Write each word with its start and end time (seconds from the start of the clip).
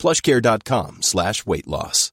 plushcare.com 0.00 1.02
slash 1.02 1.46
weight 1.46 1.66
loss. 1.66 2.10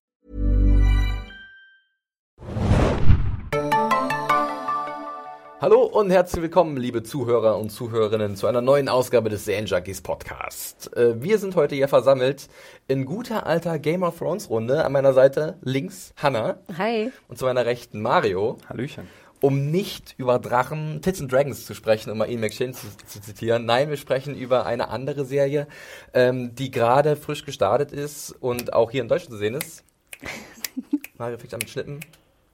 Hallo 5.59 5.81
und 5.81 6.11
herzlich 6.11 6.43
willkommen, 6.43 6.77
liebe 6.77 7.01
Zuhörer 7.01 7.57
und 7.57 7.71
Zuhörerinnen, 7.71 8.35
zu 8.35 8.45
einer 8.45 8.61
neuen 8.61 8.89
Ausgabe 8.89 9.29
des 9.29 9.47
Junkies 9.47 10.01
Podcast. 10.01 10.95
Äh, 10.95 11.19
wir 11.23 11.39
sind 11.39 11.55
heute 11.55 11.73
hier 11.73 11.87
versammelt 11.87 12.47
in 12.87 13.05
guter 13.05 13.47
alter 13.47 13.79
Game 13.79 14.03
of 14.03 14.19
Thrones 14.19 14.51
Runde. 14.51 14.85
An 14.85 14.91
meiner 14.91 15.13
Seite 15.13 15.57
links 15.63 16.13
Hannah. 16.15 16.59
Hi. 16.77 17.11
Und 17.27 17.39
zu 17.39 17.45
meiner 17.45 17.65
rechten 17.65 18.03
Mario. 18.03 18.57
Hallöchen. 18.69 19.07
Um 19.39 19.69
nicht 19.69 20.15
über 20.17 20.39
Drachen, 20.39 21.01
Tits 21.01 21.21
and 21.21 21.31
Dragons 21.31 21.65
zu 21.65 21.73
sprechen, 21.75 22.09
um 22.09 22.17
mal 22.17 22.29
Ian 22.29 22.41
McShane 22.41 22.73
zu, 22.73 22.87
zu 23.05 23.21
zitieren. 23.21 23.65
Nein, 23.65 23.89
wir 23.89 23.97
sprechen 23.97 24.35
über 24.35 24.65
eine 24.65 24.89
andere 24.89 25.25
Serie, 25.25 25.67
ähm, 26.13 26.55
die 26.55 26.71
gerade 26.71 27.15
frisch 27.15 27.45
gestartet 27.45 27.91
ist 27.91 28.31
und 28.31 28.73
auch 28.73 28.89
hier 28.89 29.01
in 29.01 29.07
Deutschland 29.07 29.33
zu 29.33 29.37
sehen 29.37 29.53
ist. 29.53 29.83
Mario 31.17 31.37
fängt 31.37 31.53
an 31.53 31.59
mit 31.59 31.69
Schnippen, 31.69 31.99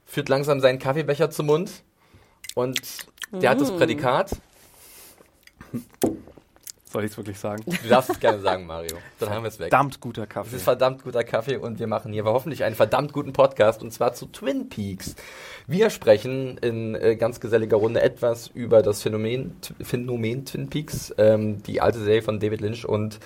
führt 0.05 0.29
langsam 0.29 0.59
seinen 0.59 0.79
Kaffeebecher 0.79 1.29
zum 1.29 1.45
Mund 1.47 1.83
und 2.55 2.80
der 3.31 3.49
hat 3.49 3.61
das 3.61 3.71
Prädikat. 3.71 4.31
Soll 6.94 7.05
ich 7.05 7.11
es 7.11 7.17
wirklich 7.17 7.39
sagen? 7.39 7.63
Du 7.66 7.89
darfst 7.89 8.11
es 8.11 8.19
gerne 8.19 8.39
sagen, 8.39 8.67
Mario. 8.67 8.97
Dann 9.19 9.31
haben 9.31 9.41
wir 9.44 9.47
es 9.47 9.58
weg. 9.58 9.69
Verdammt 9.69 9.99
guter 9.99 10.23
Es 10.23 10.30
Kaffee. 10.30 10.55
ist 10.55 10.63
verdammt 10.63 11.03
guter 11.03 11.23
Kaffee 11.23 11.58
und 11.58 11.80
wir 11.80 11.88
machen 11.88 12.13
hier 12.13 12.23
hoffentlich 12.23 12.63
einen 12.63 12.75
verdammt 12.75 13.13
guten 13.13 13.33
Podcast 13.33 13.81
und 13.81 13.91
zwar 13.91 14.13
zu 14.13 14.27
Twin 14.27 14.69
Peaks. 14.69 15.16
Wir 15.66 15.89
sprechen 15.89 16.59
in 16.59 16.94
äh, 16.94 17.16
ganz 17.16 17.39
geselliger 17.39 17.77
Runde 17.77 18.02
etwas 18.03 18.47
über 18.53 18.83
das 18.83 19.02
Phänomen, 19.02 19.55
Phänomen 19.81 20.45
Twin 20.45 20.69
Peaks, 20.69 21.11
ähm, 21.17 21.64
die 21.64 21.81
alte 21.81 21.97
Serie 21.99 22.21
von 22.21 22.39
David 22.39 22.61
Lynch 22.61 22.86
und 22.86 23.19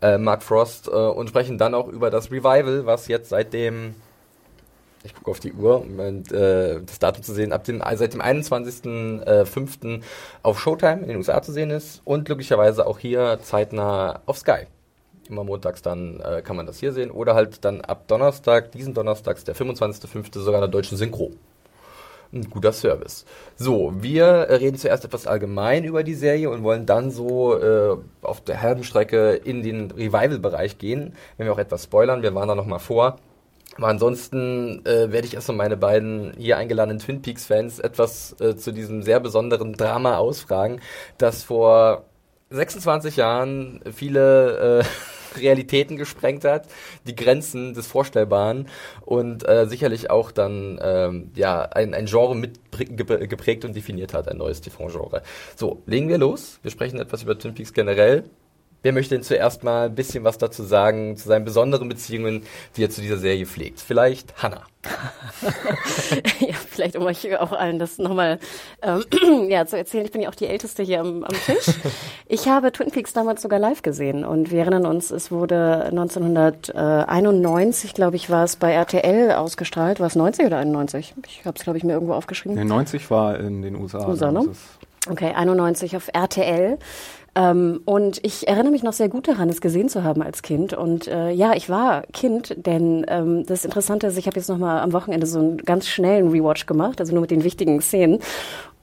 äh, 0.00 0.16
Mark 0.16 0.44
Frost 0.44 0.86
äh, 0.86 0.90
und 0.92 1.28
sprechen 1.28 1.58
dann 1.58 1.74
auch 1.74 1.88
über 1.88 2.10
das 2.10 2.30
Revival, 2.30 2.86
was 2.86 3.08
jetzt 3.08 3.30
seit 3.30 3.52
dem 3.52 3.96
ich 5.04 5.14
gucke 5.14 5.30
auf 5.30 5.40
die 5.40 5.52
Uhr, 5.52 5.82
um 5.82 5.98
äh, 6.00 6.80
das 6.84 6.98
Datum 6.98 7.22
zu 7.22 7.32
sehen, 7.32 7.52
ab 7.52 7.64
dem, 7.64 7.82
seit 7.94 8.14
dem 8.14 8.20
21.05. 8.20 10.02
auf 10.42 10.60
Showtime 10.60 11.02
in 11.02 11.08
den 11.08 11.16
USA 11.18 11.40
zu 11.42 11.52
sehen 11.52 11.70
ist 11.70 12.02
und 12.04 12.24
glücklicherweise 12.24 12.86
auch 12.86 12.98
hier 12.98 13.38
zeitnah 13.42 14.20
auf 14.26 14.38
Sky. 14.38 14.66
Immer 15.28 15.44
montags 15.44 15.82
dann 15.82 16.20
äh, 16.20 16.42
kann 16.42 16.56
man 16.56 16.66
das 16.66 16.78
hier 16.78 16.92
sehen 16.92 17.10
oder 17.10 17.34
halt 17.34 17.64
dann 17.64 17.82
ab 17.82 18.08
Donnerstag, 18.08 18.72
diesen 18.72 18.94
Donnerstags, 18.94 19.44
der 19.44 19.54
25.05. 19.54 20.38
sogar 20.38 20.54
in 20.54 20.62
der 20.62 20.68
deutschen 20.68 20.96
Synchro. 20.96 21.32
Ein 22.30 22.50
guter 22.50 22.72
Service. 22.72 23.24
So, 23.56 23.92
wir 23.96 24.24
äh, 24.24 24.54
reden 24.56 24.76
zuerst 24.76 25.04
etwas 25.04 25.26
allgemein 25.26 25.84
über 25.84 26.02
die 26.02 26.14
Serie 26.14 26.50
und 26.50 26.62
wollen 26.62 26.84
dann 26.84 27.10
so 27.10 27.58
äh, 27.58 27.96
auf 28.20 28.42
der 28.42 28.60
halben 28.60 28.84
Strecke 28.84 29.32
in 29.32 29.62
den 29.62 29.90
Revival-Bereich 29.90 30.76
gehen, 30.76 31.14
wenn 31.36 31.46
wir 31.46 31.52
auch 31.54 31.58
etwas 31.58 31.84
spoilern. 31.84 32.22
Wir 32.22 32.34
waren 32.34 32.48
da 32.48 32.54
nochmal 32.54 32.80
vor. 32.80 33.16
Aber 33.76 33.88
ansonsten 33.88 34.84
äh, 34.86 35.12
werde 35.12 35.26
ich 35.26 35.34
erstmal 35.34 35.56
meine 35.58 35.76
beiden 35.76 36.32
hier 36.36 36.56
eingeladenen 36.56 36.98
Twin 36.98 37.22
Peaks-Fans 37.22 37.78
etwas 37.78 38.34
äh, 38.40 38.56
zu 38.56 38.72
diesem 38.72 39.02
sehr 39.02 39.20
besonderen 39.20 39.74
Drama 39.74 40.16
ausfragen, 40.16 40.80
das 41.16 41.44
vor 41.44 42.04
26 42.50 43.16
Jahren 43.16 43.80
viele 43.94 44.80
äh, 44.80 44.84
Realitäten 45.38 45.96
gesprengt 45.96 46.44
hat, 46.44 46.66
die 47.06 47.14
Grenzen 47.14 47.74
des 47.74 47.86
Vorstellbaren 47.86 48.66
und 49.04 49.46
äh, 49.46 49.66
sicherlich 49.66 50.10
auch 50.10 50.32
dann 50.32 50.78
ähm, 50.82 51.30
ja 51.36 51.62
ein, 51.62 51.94
ein 51.94 52.06
Genre 52.06 52.34
mit 52.34 52.58
gep- 52.72 53.26
geprägt 53.28 53.64
und 53.64 53.76
definiert 53.76 54.14
hat, 54.14 54.26
ein 54.28 54.38
neues 54.38 54.60
TV-Genre. 54.62 55.22
So, 55.54 55.82
legen 55.86 56.08
wir 56.08 56.18
los. 56.18 56.58
Wir 56.62 56.70
sprechen 56.70 56.98
etwas 56.98 57.22
über 57.22 57.38
Twin 57.38 57.54
Peaks 57.54 57.72
generell. 57.74 58.24
Wer 58.82 58.92
möchte 58.92 59.16
denn 59.16 59.24
zuerst 59.24 59.64
mal 59.64 59.86
ein 59.86 59.94
bisschen 59.94 60.24
was 60.24 60.38
dazu 60.38 60.62
sagen, 60.62 61.16
zu 61.16 61.28
seinen 61.28 61.44
besonderen 61.44 61.88
Beziehungen, 61.88 62.44
die 62.76 62.84
er 62.84 62.90
zu 62.90 63.00
dieser 63.00 63.18
Serie 63.18 63.44
pflegt? 63.44 63.80
Vielleicht 63.80 64.40
Hannah. 64.40 64.62
ja, 66.40 66.54
vielleicht 66.68 66.94
um 66.96 67.04
euch 67.04 67.36
auch 67.38 67.52
allen 67.52 67.80
das 67.80 67.98
nochmal 67.98 68.38
ähm, 68.82 69.04
ja, 69.50 69.66
zu 69.66 69.76
erzählen. 69.76 70.04
Ich 70.04 70.12
bin 70.12 70.22
ja 70.22 70.28
auch 70.28 70.36
die 70.36 70.46
Älteste 70.46 70.84
hier 70.84 71.00
am, 71.00 71.24
am 71.24 71.34
Tisch. 71.34 71.66
Ich 72.30 72.46
habe 72.46 72.72
Twin 72.72 72.90
Peaks 72.90 73.14
damals 73.14 73.40
sogar 73.40 73.58
live 73.58 73.80
gesehen 73.80 74.22
und 74.22 74.50
wir 74.50 74.60
erinnern 74.60 74.84
uns, 74.84 75.10
es 75.10 75.30
wurde 75.30 75.86
1991, 75.86 77.94
glaube 77.94 78.16
ich, 78.16 78.28
war 78.28 78.44
es 78.44 78.56
bei 78.56 78.72
RTL 78.72 79.32
ausgestrahlt. 79.32 79.98
War 79.98 80.08
es 80.08 80.14
90 80.14 80.44
oder 80.44 80.58
91? 80.58 81.14
Ich 81.26 81.46
habe 81.46 81.56
es, 81.56 81.64
glaube 81.64 81.78
ich, 81.78 81.84
mir 81.84 81.94
irgendwo 81.94 82.12
aufgeschrieben. 82.12 82.58
Nee, 82.58 82.64
90 82.64 83.10
war 83.10 83.40
in 83.40 83.62
den 83.62 83.76
USA. 83.76 84.06
USA, 84.06 84.30
ne? 84.30 84.46
Okay, 85.08 85.32
91 85.34 85.96
auf 85.96 86.10
RTL. 86.12 86.76
Ähm, 87.38 87.82
und 87.84 88.18
ich 88.24 88.48
erinnere 88.48 88.72
mich 88.72 88.82
noch 88.82 88.92
sehr 88.92 89.08
gut 89.08 89.28
daran, 89.28 89.48
es 89.48 89.60
gesehen 89.60 89.88
zu 89.88 90.02
haben 90.02 90.22
als 90.22 90.42
Kind. 90.42 90.72
Und 90.72 91.06
äh, 91.06 91.30
ja, 91.30 91.54
ich 91.54 91.70
war 91.70 92.02
Kind, 92.12 92.66
denn 92.66 93.06
ähm, 93.06 93.46
das 93.46 93.64
Interessante 93.64 94.08
ist, 94.08 94.18
ich 94.18 94.26
habe 94.26 94.36
jetzt 94.36 94.48
noch 94.48 94.58
mal 94.58 94.80
am 94.80 94.92
Wochenende 94.92 95.24
so 95.26 95.38
einen 95.38 95.58
ganz 95.58 95.86
schnellen 95.86 96.30
Rewatch 96.30 96.66
gemacht, 96.66 97.00
also 97.00 97.12
nur 97.12 97.20
mit 97.20 97.30
den 97.30 97.44
wichtigen 97.44 97.80
Szenen. 97.80 98.18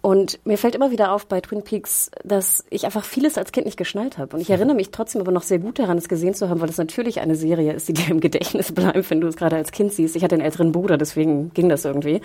Und 0.05 0.37
mir 0.45 0.59
fällt 0.59 0.75
immer 0.75 0.91
wieder 0.91 1.11
auf 1.11 1.25
bei 1.25 1.41
Twin 1.41 1.63
Peaks, 1.63 2.11
dass 2.23 2.63
ich 2.69 2.85
einfach 2.85 3.03
vieles 3.03 3.39
als 3.39 3.51
Kind 3.51 3.65
nicht 3.65 3.75
geschnallt 3.75 4.19
habe. 4.19 4.35
Und 4.35 4.41
ich 4.43 4.51
erinnere 4.51 4.75
mich 4.75 4.91
trotzdem 4.91 5.19
aber 5.19 5.31
noch 5.31 5.41
sehr 5.41 5.57
gut 5.57 5.79
daran, 5.79 5.97
es 5.97 6.07
gesehen 6.07 6.35
zu 6.35 6.47
haben, 6.47 6.61
weil 6.61 6.69
es 6.69 6.77
natürlich 6.77 7.21
eine 7.21 7.33
Serie 7.33 7.73
ist, 7.73 7.87
die 7.87 7.93
dir 7.93 8.11
im 8.11 8.19
Gedächtnis 8.19 8.71
bleibt, 8.71 9.09
wenn 9.09 9.19
du 9.19 9.27
es 9.27 9.35
gerade 9.35 9.55
als 9.55 9.71
Kind 9.71 9.91
siehst. 9.93 10.15
Ich 10.15 10.23
hatte 10.23 10.35
einen 10.35 10.43
älteren 10.43 10.71
Bruder, 10.71 10.99
deswegen 10.99 11.51
ging 11.55 11.69
das 11.69 11.85
irgendwie. 11.85 12.21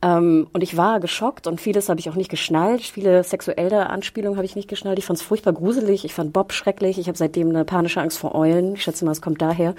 Ähm, 0.00 0.46
und 0.54 0.62
ich 0.62 0.78
war 0.78 0.98
geschockt 0.98 1.46
und 1.46 1.60
vieles 1.60 1.90
habe 1.90 2.00
ich 2.00 2.08
auch 2.08 2.14
nicht 2.14 2.30
geschnallt. 2.30 2.80
Viele 2.80 3.22
sexuelle 3.22 3.90
Anspielungen 3.90 4.38
habe 4.38 4.46
ich 4.46 4.56
nicht 4.56 4.68
geschnallt. 4.68 4.98
Ich 4.98 5.04
fand 5.04 5.18
es 5.18 5.22
furchtbar 5.22 5.52
gruselig. 5.52 6.06
Ich 6.06 6.14
fand 6.14 6.32
Bob 6.32 6.54
schrecklich. 6.54 6.98
Ich 6.98 7.08
habe 7.08 7.18
seitdem 7.18 7.50
eine 7.50 7.66
panische 7.66 8.00
Angst 8.00 8.16
vor 8.16 8.34
Eulen. 8.34 8.76
Ich 8.76 8.82
schätze 8.82 9.04
mal, 9.04 9.10
es 9.10 9.20
kommt 9.20 9.42
daher. 9.42 9.74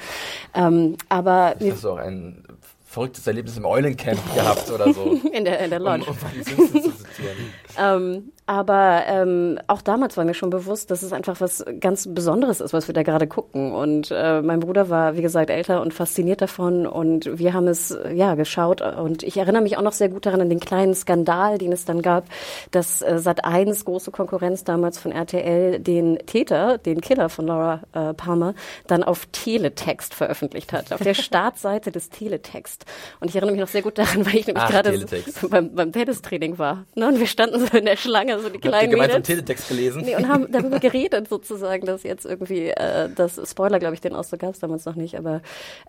Ähm, 0.53 0.95
aber 1.09 1.55
Hast 1.59 1.85
du 1.85 1.89
auch 1.89 1.97
ein 1.97 2.43
verrücktes 2.91 3.25
Erlebnis 3.25 3.57
im 3.57 3.65
Eulencamp 3.65 4.19
gehabt 4.35 4.69
oder 4.69 4.93
so? 4.93 5.19
in 5.33 5.45
der, 5.45 5.59
in 5.59 5.69
der 5.69 5.79
um, 5.79 5.85
Lodge. 5.87 6.05
um 6.09 6.17
mal 6.21 6.91
die 7.21 7.51
Aber 8.51 9.03
ähm, 9.07 9.59
auch 9.67 9.81
damals 9.81 10.17
war 10.17 10.25
mir 10.25 10.33
schon 10.33 10.49
bewusst, 10.49 10.91
dass 10.91 11.03
es 11.03 11.13
einfach 11.13 11.39
was 11.39 11.63
ganz 11.79 12.13
Besonderes 12.13 12.59
ist, 12.59 12.73
was 12.73 12.85
wir 12.89 12.93
da 12.93 13.01
gerade 13.01 13.25
gucken. 13.25 13.71
Und 13.71 14.11
äh, 14.11 14.41
mein 14.41 14.59
Bruder 14.59 14.89
war, 14.89 15.15
wie 15.15 15.21
gesagt, 15.21 15.49
älter 15.49 15.81
und 15.81 15.93
fasziniert 15.93 16.41
davon. 16.41 16.85
Und 16.85 17.39
wir 17.39 17.53
haben 17.53 17.69
es 17.69 17.97
ja 18.13 18.35
geschaut. 18.35 18.81
Und 18.81 19.23
ich 19.23 19.37
erinnere 19.37 19.61
mich 19.61 19.77
auch 19.77 19.81
noch 19.81 19.93
sehr 19.93 20.09
gut 20.09 20.25
daran 20.25 20.41
an 20.41 20.49
den 20.49 20.59
kleinen 20.59 20.93
Skandal, 20.93 21.59
den 21.59 21.71
es 21.71 21.85
dann 21.85 22.01
gab, 22.01 22.25
dass 22.71 23.01
äh, 23.01 23.19
Sat 23.19 23.45
1 23.45 23.85
große 23.85 24.11
Konkurrenz 24.11 24.65
damals 24.65 24.99
von 24.99 25.13
RTL 25.13 25.79
den 25.79 26.17
Täter, 26.25 26.77
den 26.77 26.99
Killer 26.99 27.29
von 27.29 27.47
Laura 27.47 27.79
äh, 27.93 28.13
Palmer, 28.13 28.53
dann 28.85 29.05
auf 29.05 29.27
Teletext 29.31 30.13
veröffentlicht 30.13 30.73
hat, 30.73 30.91
auf 30.91 30.99
der 30.99 31.13
Startseite 31.13 31.89
des 31.93 32.09
Teletext. 32.09 32.83
Und 33.21 33.29
ich 33.29 33.35
erinnere 33.37 33.53
mich 33.53 33.61
noch 33.61 33.69
sehr 33.69 33.81
gut 33.81 33.97
daran, 33.97 34.25
weil 34.25 34.35
ich 34.35 34.47
nämlich 34.47 34.65
gerade 34.65 35.05
beim, 35.49 35.73
beim 35.73 35.93
Tennistraining 35.93 36.57
war. 36.57 36.83
Ne? 36.95 37.07
Und 37.07 37.17
wir 37.17 37.27
standen 37.27 37.65
so 37.65 37.77
in 37.77 37.85
der 37.85 37.95
Schlange, 37.95 38.40
so 38.41 38.49
die 38.49 38.59
kleinen 38.59 38.91
gemeinsam 38.91 39.17
Mädels. 39.21 39.27
Teletext 39.27 39.67
gelesen? 39.69 40.01
Nee, 40.03 40.15
und 40.15 40.27
haben 40.27 40.47
darüber 40.51 40.79
geredet 40.79 41.27
sozusagen, 41.29 41.85
dass 41.85 42.03
jetzt 42.03 42.25
irgendwie, 42.25 42.67
äh, 42.69 43.09
das 43.15 43.39
Spoiler, 43.49 43.79
glaube 43.79 43.93
ich, 43.95 44.01
den 44.01 44.13
Ausdruck 44.13 44.39
gab 44.41 44.53
es 44.53 44.59
damals 44.59 44.85
noch 44.85 44.95
nicht, 44.95 45.17
aber 45.17 45.41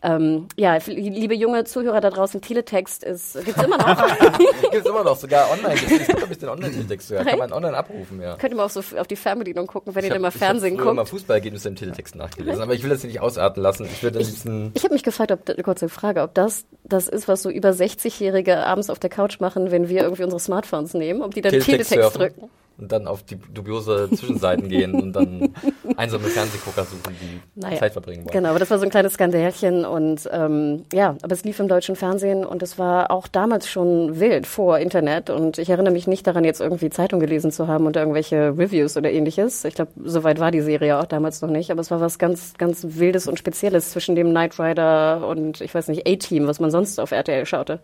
ähm, 0.02 0.48
ja, 0.56 0.78
liebe 0.86 1.34
junge 1.34 1.64
Zuhörer 1.64 2.00
da 2.00 2.10
draußen, 2.10 2.40
Teletext 2.40 3.04
ist, 3.04 3.34
gibt's 3.44 3.62
immer 3.62 3.78
noch. 3.78 4.19
Gibt 4.62 4.75
es 4.75 4.87
immer 4.87 5.04
noch, 5.04 5.16
sogar 5.16 5.50
online. 5.50 5.75
Es 5.75 5.87
gibt, 5.87 6.06
glaube 6.16 6.32
ich, 6.32 6.38
den 6.38 6.49
Online-Teletext 6.49 7.08
sogar. 7.08 7.25
Kann 7.25 7.38
man 7.38 7.52
online 7.52 7.76
abrufen, 7.76 8.20
ja. 8.20 8.37
Könnt 8.37 8.52
ihr 8.52 8.56
mal 8.56 8.64
auf, 8.64 8.72
so, 8.72 8.81
auf 8.96 9.06
die 9.06 9.16
Fernbedienung 9.16 9.66
gucken, 9.66 9.94
wenn 9.94 10.05
ihr 10.05 10.08
Ich 10.10 10.14
hab- 10.14 10.20
mal 10.22 10.31
Fernsehen 10.31 10.75
ich 10.75 10.78
hab 10.78 10.84
früher 10.84 10.94
mal 10.94 11.02
guckt. 11.02 11.10
Fußballergebnisse 11.10 11.69
im 11.69 11.76
Teletext 11.76 12.14
nachgelesen, 12.14 12.62
aber 12.62 12.75
ich 12.75 12.82
will 12.82 12.90
das 12.90 13.05
nicht 13.05 13.20
ausarten 13.20 13.62
lassen. 13.62 13.84
Ich 13.87 14.02
würde 14.02 14.19
diesen... 14.19 14.72
Ich 14.75 14.84
habe 14.84 14.94
mich 14.94 15.02
gefragt, 15.02 15.32
ob 15.32 15.48
eine 15.48 15.62
kurze 15.62 15.88
Frage, 15.88 16.22
ob 16.22 16.34
das 16.34 16.64
das 16.84 17.06
ist, 17.08 17.28
was 17.28 17.43
so 17.43 17.50
über 17.50 17.70
60-Jährige 17.70 18.58
abends 18.58 18.90
auf 18.90 18.98
der 18.98 19.08
Couch 19.10 19.40
machen, 19.40 19.70
wenn 19.70 19.88
wir 19.88 20.02
irgendwie 20.02 20.25
unsere 20.25 20.40
Smartphones 20.40 20.94
nehmen, 20.94 21.22
ob 21.22 21.32
die 21.34 21.40
dann 21.40 21.52
Teletext 21.52 21.90
Teletext 21.90 22.14
surfen. 22.14 22.31
Drücken. 22.32 22.50
Und 22.78 22.90
dann 22.90 23.06
auf 23.06 23.22
die 23.22 23.36
dubiose 23.36 24.08
Zwischenseiten 24.10 24.69
gehen 24.69 24.94
und 24.94 25.12
dann 25.12 25.54
einsame 25.96 26.24
Fernsehgucker 26.24 26.84
suchen, 26.84 27.14
die 27.20 27.60
naja, 27.60 27.78
Zeit 27.78 27.92
verbringen 27.92 28.24
wollen. 28.24 28.32
Genau, 28.32 28.50
aber 28.50 28.58
das 28.58 28.70
war 28.70 28.78
so 28.78 28.84
ein 28.84 28.90
kleines 28.90 29.14
Skandälchen 29.14 29.84
und 29.84 30.28
ähm, 30.32 30.84
ja, 30.92 31.16
aber 31.22 31.32
es 31.32 31.44
lief 31.44 31.60
im 31.60 31.69
deutschen 31.69 31.96
Fernsehen 31.96 32.44
und 32.44 32.62
es 32.62 32.78
war 32.78 33.10
auch 33.10 33.28
damals 33.28 33.69
schon 33.69 34.19
wild 34.19 34.46
vor 34.46 34.78
Internet 34.78 35.30
und 35.30 35.58
ich 35.58 35.70
erinnere 35.70 35.92
mich 35.92 36.06
nicht 36.06 36.26
daran, 36.26 36.44
jetzt 36.44 36.60
irgendwie 36.60 36.90
Zeitung 36.90 37.20
gelesen 37.20 37.52
zu 37.52 37.69
haben 37.69 37.86
und 37.86 37.96
irgendwelche 37.96 38.54
Reviews 38.56 38.96
oder 38.96 39.10
ähnliches. 39.10 39.64
Ich 39.64 39.74
glaube, 39.74 39.92
soweit 40.04 40.40
war 40.40 40.50
die 40.50 40.60
Serie 40.60 40.98
auch 40.98 41.06
damals 41.06 41.40
noch 41.42 41.50
nicht, 41.50 41.70
aber 41.70 41.80
es 41.80 41.90
war 41.90 42.00
was 42.00 42.19
ganz, 42.19 42.54
ganz 42.58 42.84
Wildes 42.88 43.28
und 43.28 43.38
Spezielles 43.38 43.90
zwischen 43.90 44.16
dem 44.16 44.30
Knight 44.30 44.58
Rider 44.58 45.26
und 45.28 45.60
ich 45.60 45.74
weiß 45.74 45.88
nicht, 45.88 46.06
A-Team, 46.08 46.46
was 46.46 46.60
man 46.60 46.70
sonst 46.70 46.98
auf 46.98 47.12
RTL 47.12 47.46
schaute. 47.46 47.80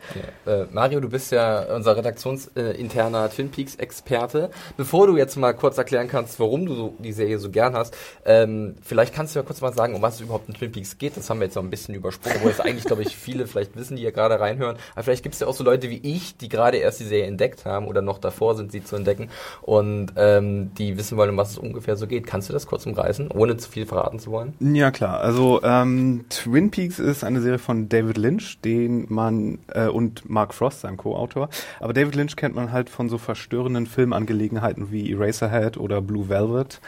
Ja. 0.46 0.62
Äh, 0.62 0.67
Mario, 0.73 1.00
du 1.00 1.08
bist 1.08 1.31
ja 1.32 1.75
unser 1.75 1.96
redaktionsinterner 1.96 3.26
äh, 3.26 3.29
Twin 3.29 3.50
Peaks-Experte 3.50 4.50
bevor 4.76 4.88
du 4.93 5.17
jetzt 5.17 5.37
mal 5.37 5.52
kurz 5.52 5.79
erklären 5.79 6.08
kannst, 6.08 6.38
warum 6.40 6.67
du 6.67 6.75
so, 6.75 6.94
die 6.99 7.12
Serie 7.12 7.38
so 7.38 7.50
gern 7.50 7.75
hast, 7.75 7.96
ähm, 8.25 8.76
vielleicht 8.82 9.14
kannst 9.14 9.35
du 9.35 9.40
ja 9.40 9.44
kurz 9.44 9.61
mal 9.61 9.73
sagen, 9.73 9.94
um 9.94 10.02
was 10.02 10.17
es 10.17 10.20
überhaupt 10.23 10.49
in 10.49 10.55
Twin 10.55 10.73
Peaks 10.73 10.99
geht. 10.99 11.17
Das 11.17 11.29
haben 11.29 11.40
wir 11.40 11.46
jetzt 11.46 11.55
noch 11.55 11.62
ein 11.62 11.70
bisschen 11.70 11.94
übersprungen, 11.94 12.38
wo 12.43 12.49
es 12.49 12.61
eigentlich, 12.61 12.85
glaube 12.85 13.02
ich, 13.02 13.17
viele 13.17 13.46
vielleicht 13.46 13.76
wissen, 13.76 13.96
die 13.96 14.02
hier 14.02 14.12
gerade 14.12 14.40
reinhören. 14.40 14.76
Aber 14.94 15.02
vielleicht 15.02 15.23
gibt 15.23 15.35
es 15.35 15.40
ja 15.40 15.46
auch 15.46 15.55
so 15.55 15.64
Leute 15.64 15.90
wie 15.90 16.00
ich, 16.02 16.37
die 16.37 16.49
gerade 16.49 16.79
erst 16.79 17.00
die 17.00 17.05
Serie 17.05 17.26
entdeckt 17.26 17.64
haben 17.64 17.87
oder 17.87 18.02
noch 18.02 18.19
davor 18.19 18.55
sind, 18.55 18.73
sie 18.73 18.82
zu 18.82 18.96
entdecken 18.96 19.29
und 19.62 20.12
ähm, 20.17 20.73
die 20.75 20.96
wissen 20.96 21.17
wollen, 21.17 21.31
um 21.31 21.37
was 21.37 21.50
es 21.50 21.58
ungefähr 21.58 21.96
so 21.96 22.06
geht. 22.06 22.26
Kannst 22.26 22.49
du 22.49 22.52
das 22.52 22.67
kurz 22.67 22.87
umreißen, 22.87 23.31
ohne 23.31 23.56
zu 23.56 23.70
viel 23.70 23.87
verraten 23.87 24.19
zu 24.19 24.31
wollen? 24.31 24.55
Ja, 24.61 24.90
klar. 24.90 25.20
Also 25.20 25.61
ähm, 25.62 26.25
Twin 26.29 26.70
Peaks 26.70 26.99
ist 26.99 27.25
eine 27.25 27.40
Serie 27.40 27.58
von 27.58 27.88
David 27.88 28.19
Lynch, 28.19 28.61
den 28.61 29.06
man 29.08 29.58
äh, 29.69 29.87
und 29.87 30.29
Mark 30.29 30.55
Frost, 30.55 30.81
sein 30.81 30.96
Co-Autor. 30.96 31.49
Aber 31.81 31.93
David 31.93 32.14
Lynch 32.14 32.37
kennt 32.37 32.55
man 32.55 32.73
halt 32.73 32.90
von 32.90 33.08
so 33.08 33.19
verstörenden 33.19 33.87
Filmangelegenheiten 33.87 34.68
Werken 34.69 34.93
wie 34.93 35.12
Eraserhead 35.12 35.76
oder 35.76 36.00
Blue 36.00 36.29
Velvet. 36.29 36.81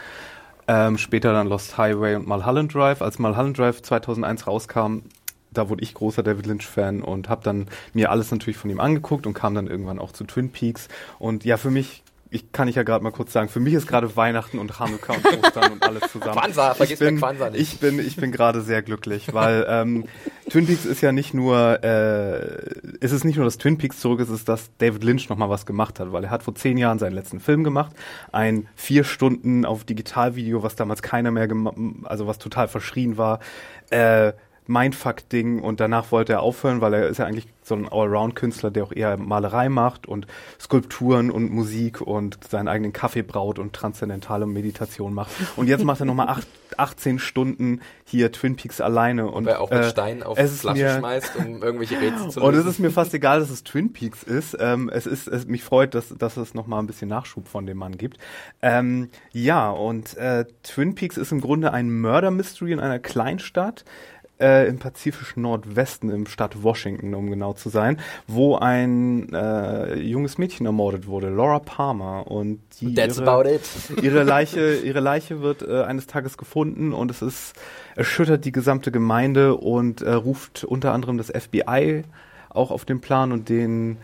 Ähm, 0.67 0.97
später 0.97 1.33
dann 1.33 1.47
Lost 1.47 1.77
Highway 1.77 2.15
und 2.15 2.27
Mulholland 2.27 2.73
Drive. 2.73 3.01
Als 3.01 3.19
Mulholland 3.19 3.57
Drive 3.57 3.81
2001 3.81 4.47
rauskam, 4.47 4.99
da 5.51 5.69
wurde 5.69 5.83
ich 5.83 5.93
großer 5.93 6.23
David 6.23 6.45
Lynch-Fan 6.45 7.01
und 7.01 7.27
habe 7.27 7.43
dann 7.43 7.67
mir 7.93 8.11
alles 8.11 8.31
natürlich 8.31 8.57
von 8.57 8.69
ihm 8.69 8.79
angeguckt 8.79 9.27
und 9.27 9.33
kam 9.33 9.55
dann 9.55 9.67
irgendwann 9.67 9.99
auch 9.99 10.11
zu 10.11 10.23
Twin 10.23 10.51
Peaks. 10.51 10.87
Und 11.19 11.43
ja, 11.43 11.57
für 11.57 11.71
mich 11.71 12.03
ich 12.33 12.53
kann 12.53 12.69
ich 12.69 12.75
ja 12.75 12.83
gerade 12.83 13.03
mal 13.03 13.11
kurz 13.11 13.33
sagen, 13.33 13.49
für 13.49 13.59
mich 13.59 13.73
ist 13.73 13.87
gerade 13.87 14.15
Weihnachten 14.15 14.57
und 14.57 14.79
Hanukkah 14.79 15.13
und 15.13 15.43
Ostern 15.43 15.73
und 15.73 15.83
alles 15.83 16.03
zusammen. 16.11 16.39
Kwanzaa, 16.39 16.73
vergiss 16.73 16.99
bin, 16.99 17.17
Kwanzaa 17.17 17.49
nicht. 17.49 17.61
Ich 17.61 17.79
bin, 17.79 17.99
ich 17.99 18.15
bin 18.15 18.31
gerade 18.31 18.61
sehr 18.61 18.81
glücklich, 18.81 19.33
weil 19.33 19.65
ähm, 19.67 20.05
Twin 20.49 20.65
Peaks 20.65 20.85
ist 20.85 21.01
ja 21.01 21.11
nicht 21.11 21.33
nur, 21.33 21.83
äh, 21.83 22.73
es 23.01 23.11
ist 23.11 23.25
nicht 23.25 23.35
nur, 23.35 23.43
dass 23.43 23.57
Twin 23.57 23.77
Peaks 23.77 23.99
zurück 23.99 24.21
ist, 24.21 24.29
es 24.29 24.39
ist, 24.39 24.49
dass 24.49 24.71
David 24.77 25.03
Lynch 25.03 25.27
nochmal 25.27 25.49
was 25.49 25.65
gemacht 25.65 25.99
hat, 25.99 26.13
weil 26.13 26.23
er 26.23 26.29
hat 26.29 26.41
vor 26.41 26.55
zehn 26.55 26.77
Jahren 26.77 26.99
seinen 26.99 27.13
letzten 27.13 27.41
Film 27.41 27.65
gemacht, 27.65 27.93
ein 28.31 28.65
vier 28.75 29.03
Stunden 29.03 29.65
auf 29.65 29.83
Digitalvideo, 29.83 30.63
was 30.63 30.75
damals 30.75 31.01
keiner 31.01 31.31
mehr, 31.31 31.49
gemacht, 31.49 31.75
also 32.05 32.27
was 32.27 32.37
total 32.37 32.69
verschrien 32.69 33.17
war, 33.17 33.39
äh, 33.89 34.31
Mindfuck-Ding 34.71 35.59
und 35.59 35.79
danach 35.79 36.11
wollte 36.11 36.33
er 36.33 36.41
aufhören, 36.41 36.81
weil 36.81 36.93
er 36.93 37.07
ist 37.07 37.17
ja 37.17 37.25
eigentlich 37.25 37.47
so 37.63 37.75
ein 37.75 37.87
Allround-Künstler, 37.87 38.71
der 38.71 38.83
auch 38.83 38.91
eher 38.91 39.17
Malerei 39.17 39.69
macht 39.69 40.07
und 40.07 40.25
Skulpturen 40.59 41.29
und 41.29 41.51
Musik 41.51 42.01
und 42.01 42.39
seinen 42.49 42.67
eigenen 42.67 42.91
Kaffee 42.91 43.21
braut 43.21 43.59
und 43.59 43.73
transzendentale 43.73 44.47
Meditation 44.47 45.13
macht. 45.13 45.31
Und 45.55 45.67
jetzt 45.67 45.83
macht 45.83 45.99
er 45.99 46.05
nochmal 46.05 46.37
18 46.77 47.19
Stunden 47.19 47.81
hier 48.03 48.31
Twin 48.31 48.55
Peaks 48.55 48.81
alleine. 48.81 49.29
Und 49.29 49.47
er 49.47 49.61
auch 49.61 49.69
mit 49.69 49.79
äh, 49.79 49.89
Steinen 49.89 50.23
auf 50.23 50.37
Flaschen 50.37 50.73
mir, 50.73 50.97
schmeißt, 50.97 51.35
um 51.35 51.61
irgendwelche 51.61 51.99
Rätsel 52.01 52.29
zu 52.29 52.39
lösen. 52.39 52.41
Und 52.41 52.55
es 52.55 52.65
ist 52.65 52.79
mir 52.79 52.91
fast 52.91 53.13
egal, 53.13 53.39
dass 53.39 53.49
es 53.49 53.63
Twin 53.63 53.93
Peaks 53.93 54.23
ist. 54.23 54.57
Ähm, 54.59 54.89
es 54.91 55.05
ist, 55.05 55.27
es, 55.27 55.45
mich 55.45 55.63
freut, 55.63 55.93
dass, 55.93 56.09
dass 56.09 56.37
es 56.37 56.53
nochmal 56.53 56.79
ein 56.79 56.87
bisschen 56.87 57.09
Nachschub 57.09 57.47
von 57.47 57.65
dem 57.65 57.77
Mann 57.77 57.97
gibt. 57.97 58.17
Ähm, 58.61 59.09
ja, 59.31 59.69
und 59.69 60.17
äh, 60.17 60.45
Twin 60.63 60.95
Peaks 60.95 61.17
ist 61.17 61.31
im 61.31 61.41
Grunde 61.41 61.73
ein 61.73 62.01
Murder-Mystery 62.01 62.71
in 62.71 62.79
einer 62.79 62.99
Kleinstadt 62.99 63.85
äh, 64.41 64.67
im 64.67 64.79
pazifischen 64.79 65.43
Nordwesten, 65.43 66.09
im 66.09 66.25
Stadt 66.25 66.63
Washington, 66.63 67.13
um 67.13 67.29
genau 67.29 67.53
zu 67.53 67.69
sein, 67.69 67.99
wo 68.27 68.55
ein 68.55 69.31
äh, 69.33 69.95
junges 69.95 70.37
Mädchen 70.37 70.65
ermordet 70.65 71.07
wurde, 71.07 71.29
Laura 71.29 71.59
Palmer. 71.59 72.29
Und 72.29 72.59
die 72.79 72.93
That's 72.93 73.17
ihre, 73.17 73.31
about 73.31 73.49
it. 73.49 73.61
ihre 74.01 74.23
Leiche, 74.23 74.75
ihre 74.75 74.99
Leiche 74.99 75.41
wird 75.41 75.61
äh, 75.61 75.83
eines 75.83 76.07
Tages 76.07 76.37
gefunden 76.37 76.93
und 76.93 77.11
es 77.11 77.21
ist 77.21 77.53
erschüttert 77.95 78.45
die 78.45 78.51
gesamte 78.51 78.91
Gemeinde 78.91 79.55
und 79.55 80.01
äh, 80.01 80.11
ruft 80.11 80.63
unter 80.63 80.93
anderem 80.93 81.17
das 81.17 81.27
FBI 81.27 82.03
auch 82.49 82.71
auf 82.71 82.85
den 82.85 83.01
Plan 83.01 83.31
und 83.31 83.49
den 83.49 83.97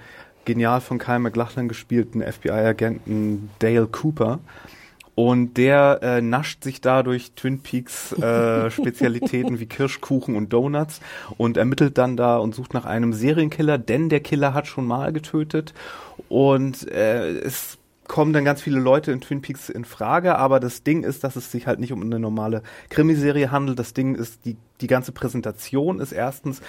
genial 0.46 0.82
von 0.82 0.98
Kyle 0.98 1.20
McLachlan 1.20 1.68
gespielten 1.68 2.22
FBI-Agenten 2.22 3.50
Dale 3.60 3.88
Cooper. 3.88 4.40
Und 5.20 5.58
der 5.58 6.00
äh, 6.04 6.22
nascht 6.22 6.64
sich 6.64 6.80
dadurch 6.80 7.32
Twin 7.32 7.64
Peaks 7.64 8.14
äh, 8.14 8.70
Spezialitäten 8.70 9.60
wie 9.60 9.66
Kirschkuchen 9.66 10.36
und 10.36 10.54
Donuts 10.54 11.02
und 11.38 11.58
ermittelt 11.58 11.98
dann 11.98 12.18
da 12.18 12.38
und 12.38 12.54
sucht 12.54 12.76
nach 12.76 12.86
einem 12.86 13.14
Serienkiller, 13.14 13.80
denn 13.80 14.10
der 14.10 14.20
Killer 14.20 14.54
hat 14.54 14.68
schon 14.68 14.86
mal 14.86 15.12
getötet. 15.12 15.74
Und 16.30 16.88
äh, 16.92 17.32
es 17.40 17.80
kommen 18.08 18.32
dann 18.32 18.46
ganz 18.46 18.62
viele 18.62 18.80
Leute 18.80 19.12
in 19.12 19.20
Twin 19.20 19.42
Peaks 19.42 19.70
in 19.70 19.86
Frage, 19.86 20.38
aber 20.38 20.60
das 20.60 20.84
Ding 20.84 21.02
ist, 21.02 21.24
dass 21.24 21.36
es 21.36 21.52
sich 21.52 21.66
halt 21.66 21.80
nicht 21.80 21.94
um 21.94 22.04
eine 22.04 22.20
normale 22.20 22.62
Krimiserie 22.90 23.50
handelt. 23.50 23.80
Das 23.80 23.96
Ding 23.96 24.14
ist, 24.14 24.46
die, 24.46 24.56
die 24.82 24.88
ganze 24.88 25.14
Präsentation 25.14 26.00
ist 26.00 26.12
erstens 26.12 26.62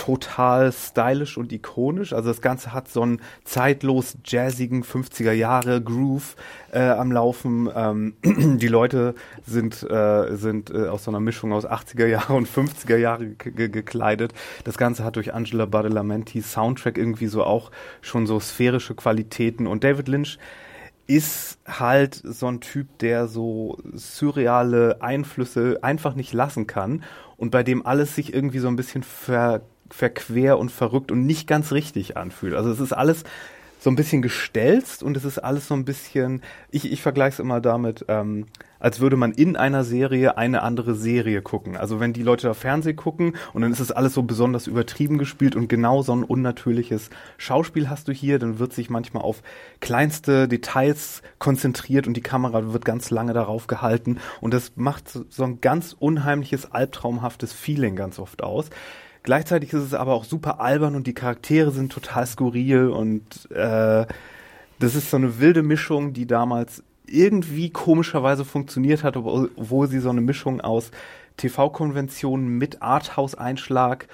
total 0.00 0.72
stylisch 0.72 1.36
und 1.36 1.52
ikonisch. 1.52 2.14
Also 2.14 2.30
das 2.30 2.40
Ganze 2.40 2.72
hat 2.72 2.88
so 2.88 3.02
einen 3.02 3.20
zeitlos 3.44 4.16
jazzigen 4.24 4.82
50er 4.82 5.32
Jahre 5.32 5.82
Groove 5.82 6.36
äh, 6.72 6.80
am 6.80 7.12
Laufen. 7.12 7.68
Ähm, 7.74 8.14
die 8.24 8.68
Leute 8.68 9.14
sind, 9.46 9.82
äh, 9.82 10.34
sind 10.36 10.70
äh, 10.70 10.88
aus 10.88 11.04
so 11.04 11.10
einer 11.10 11.20
Mischung 11.20 11.52
aus 11.52 11.66
80er 11.66 12.06
Jahre 12.06 12.32
und 12.32 12.48
50er 12.48 12.96
Jahre 12.96 13.28
gekleidet. 13.28 14.32
Das 14.64 14.78
Ganze 14.78 15.04
hat 15.04 15.16
durch 15.16 15.34
Angela 15.34 15.66
Badalamenti 15.66 16.40
Soundtrack 16.40 16.96
irgendwie 16.96 17.26
so 17.26 17.44
auch 17.44 17.70
schon 18.00 18.26
so 18.26 18.40
sphärische 18.40 18.94
Qualitäten. 18.94 19.66
Und 19.66 19.84
David 19.84 20.08
Lynch 20.08 20.38
ist 21.06 21.58
halt 21.66 22.22
so 22.24 22.46
ein 22.46 22.60
Typ, 22.62 22.98
der 23.00 23.28
so 23.28 23.76
surreale 23.92 25.02
Einflüsse 25.02 25.80
einfach 25.82 26.14
nicht 26.14 26.32
lassen 26.32 26.66
kann 26.66 27.02
und 27.36 27.50
bei 27.50 27.62
dem 27.62 27.84
alles 27.84 28.14
sich 28.14 28.32
irgendwie 28.32 28.60
so 28.60 28.68
ein 28.68 28.76
bisschen 28.76 29.02
ver 29.02 29.60
verquer 29.90 30.58
und 30.58 30.70
verrückt 30.70 31.12
und 31.12 31.26
nicht 31.26 31.46
ganz 31.46 31.72
richtig 31.72 32.16
anfühlt. 32.16 32.54
Also 32.54 32.70
es 32.70 32.80
ist 32.80 32.92
alles 32.92 33.24
so 33.80 33.90
ein 33.90 33.96
bisschen 33.96 34.20
gestelzt 34.20 35.02
und 35.02 35.16
es 35.16 35.24
ist 35.24 35.38
alles 35.38 35.66
so 35.66 35.74
ein 35.74 35.86
bisschen, 35.86 36.42
ich, 36.70 36.92
ich 36.92 37.00
vergleiche 37.00 37.34
es 37.34 37.38
immer 37.40 37.62
damit, 37.62 38.04
ähm, 38.08 38.46
als 38.78 39.00
würde 39.00 39.16
man 39.16 39.32
in 39.32 39.56
einer 39.56 39.84
Serie 39.84 40.36
eine 40.36 40.62
andere 40.62 40.94
Serie 40.94 41.40
gucken. 41.40 41.78
Also 41.78 41.98
wenn 41.98 42.12
die 42.12 42.22
Leute 42.22 42.46
da 42.46 42.54
Fernsehen 42.54 42.96
gucken 42.96 43.36
und 43.54 43.62
dann 43.62 43.72
ist 43.72 43.80
es 43.80 43.90
alles 43.90 44.12
so 44.12 44.22
besonders 44.22 44.66
übertrieben 44.66 45.16
gespielt 45.16 45.56
und 45.56 45.68
genau 45.68 46.02
so 46.02 46.14
ein 46.14 46.24
unnatürliches 46.24 47.08
Schauspiel 47.38 47.88
hast 47.88 48.08
du 48.08 48.12
hier, 48.12 48.38
dann 48.38 48.58
wird 48.58 48.74
sich 48.74 48.90
manchmal 48.90 49.22
auf 49.22 49.42
kleinste 49.80 50.46
Details 50.46 51.22
konzentriert 51.38 52.06
und 52.06 52.14
die 52.14 52.22
Kamera 52.22 52.74
wird 52.74 52.84
ganz 52.84 53.10
lange 53.10 53.32
darauf 53.32 53.66
gehalten 53.66 54.18
und 54.42 54.52
das 54.52 54.72
macht 54.76 55.08
so 55.08 55.44
ein 55.44 55.62
ganz 55.62 55.96
unheimliches, 55.98 56.70
albtraumhaftes 56.70 57.54
Feeling 57.54 57.96
ganz 57.96 58.18
oft 58.18 58.42
aus. 58.42 58.68
Gleichzeitig 59.22 59.72
ist 59.72 59.82
es 59.82 59.94
aber 59.94 60.14
auch 60.14 60.24
super 60.24 60.60
albern 60.60 60.94
und 60.94 61.06
die 61.06 61.14
Charaktere 61.14 61.70
sind 61.72 61.92
total 61.92 62.26
skurril 62.26 62.88
und 62.88 63.50
äh, 63.50 64.06
das 64.78 64.94
ist 64.94 65.10
so 65.10 65.18
eine 65.18 65.40
wilde 65.40 65.62
Mischung, 65.62 66.14
die 66.14 66.26
damals 66.26 66.82
irgendwie 67.06 67.70
komischerweise 67.70 68.44
funktioniert 68.44 69.04
hat, 69.04 69.16
obwohl 69.16 69.88
sie 69.88 69.98
so 69.98 70.10
eine 70.10 70.20
Mischung 70.22 70.60
aus 70.60 70.90
TV-Konventionen 71.36 72.56
mit 72.56 72.80
Arthouse-Einschlag 72.82 74.06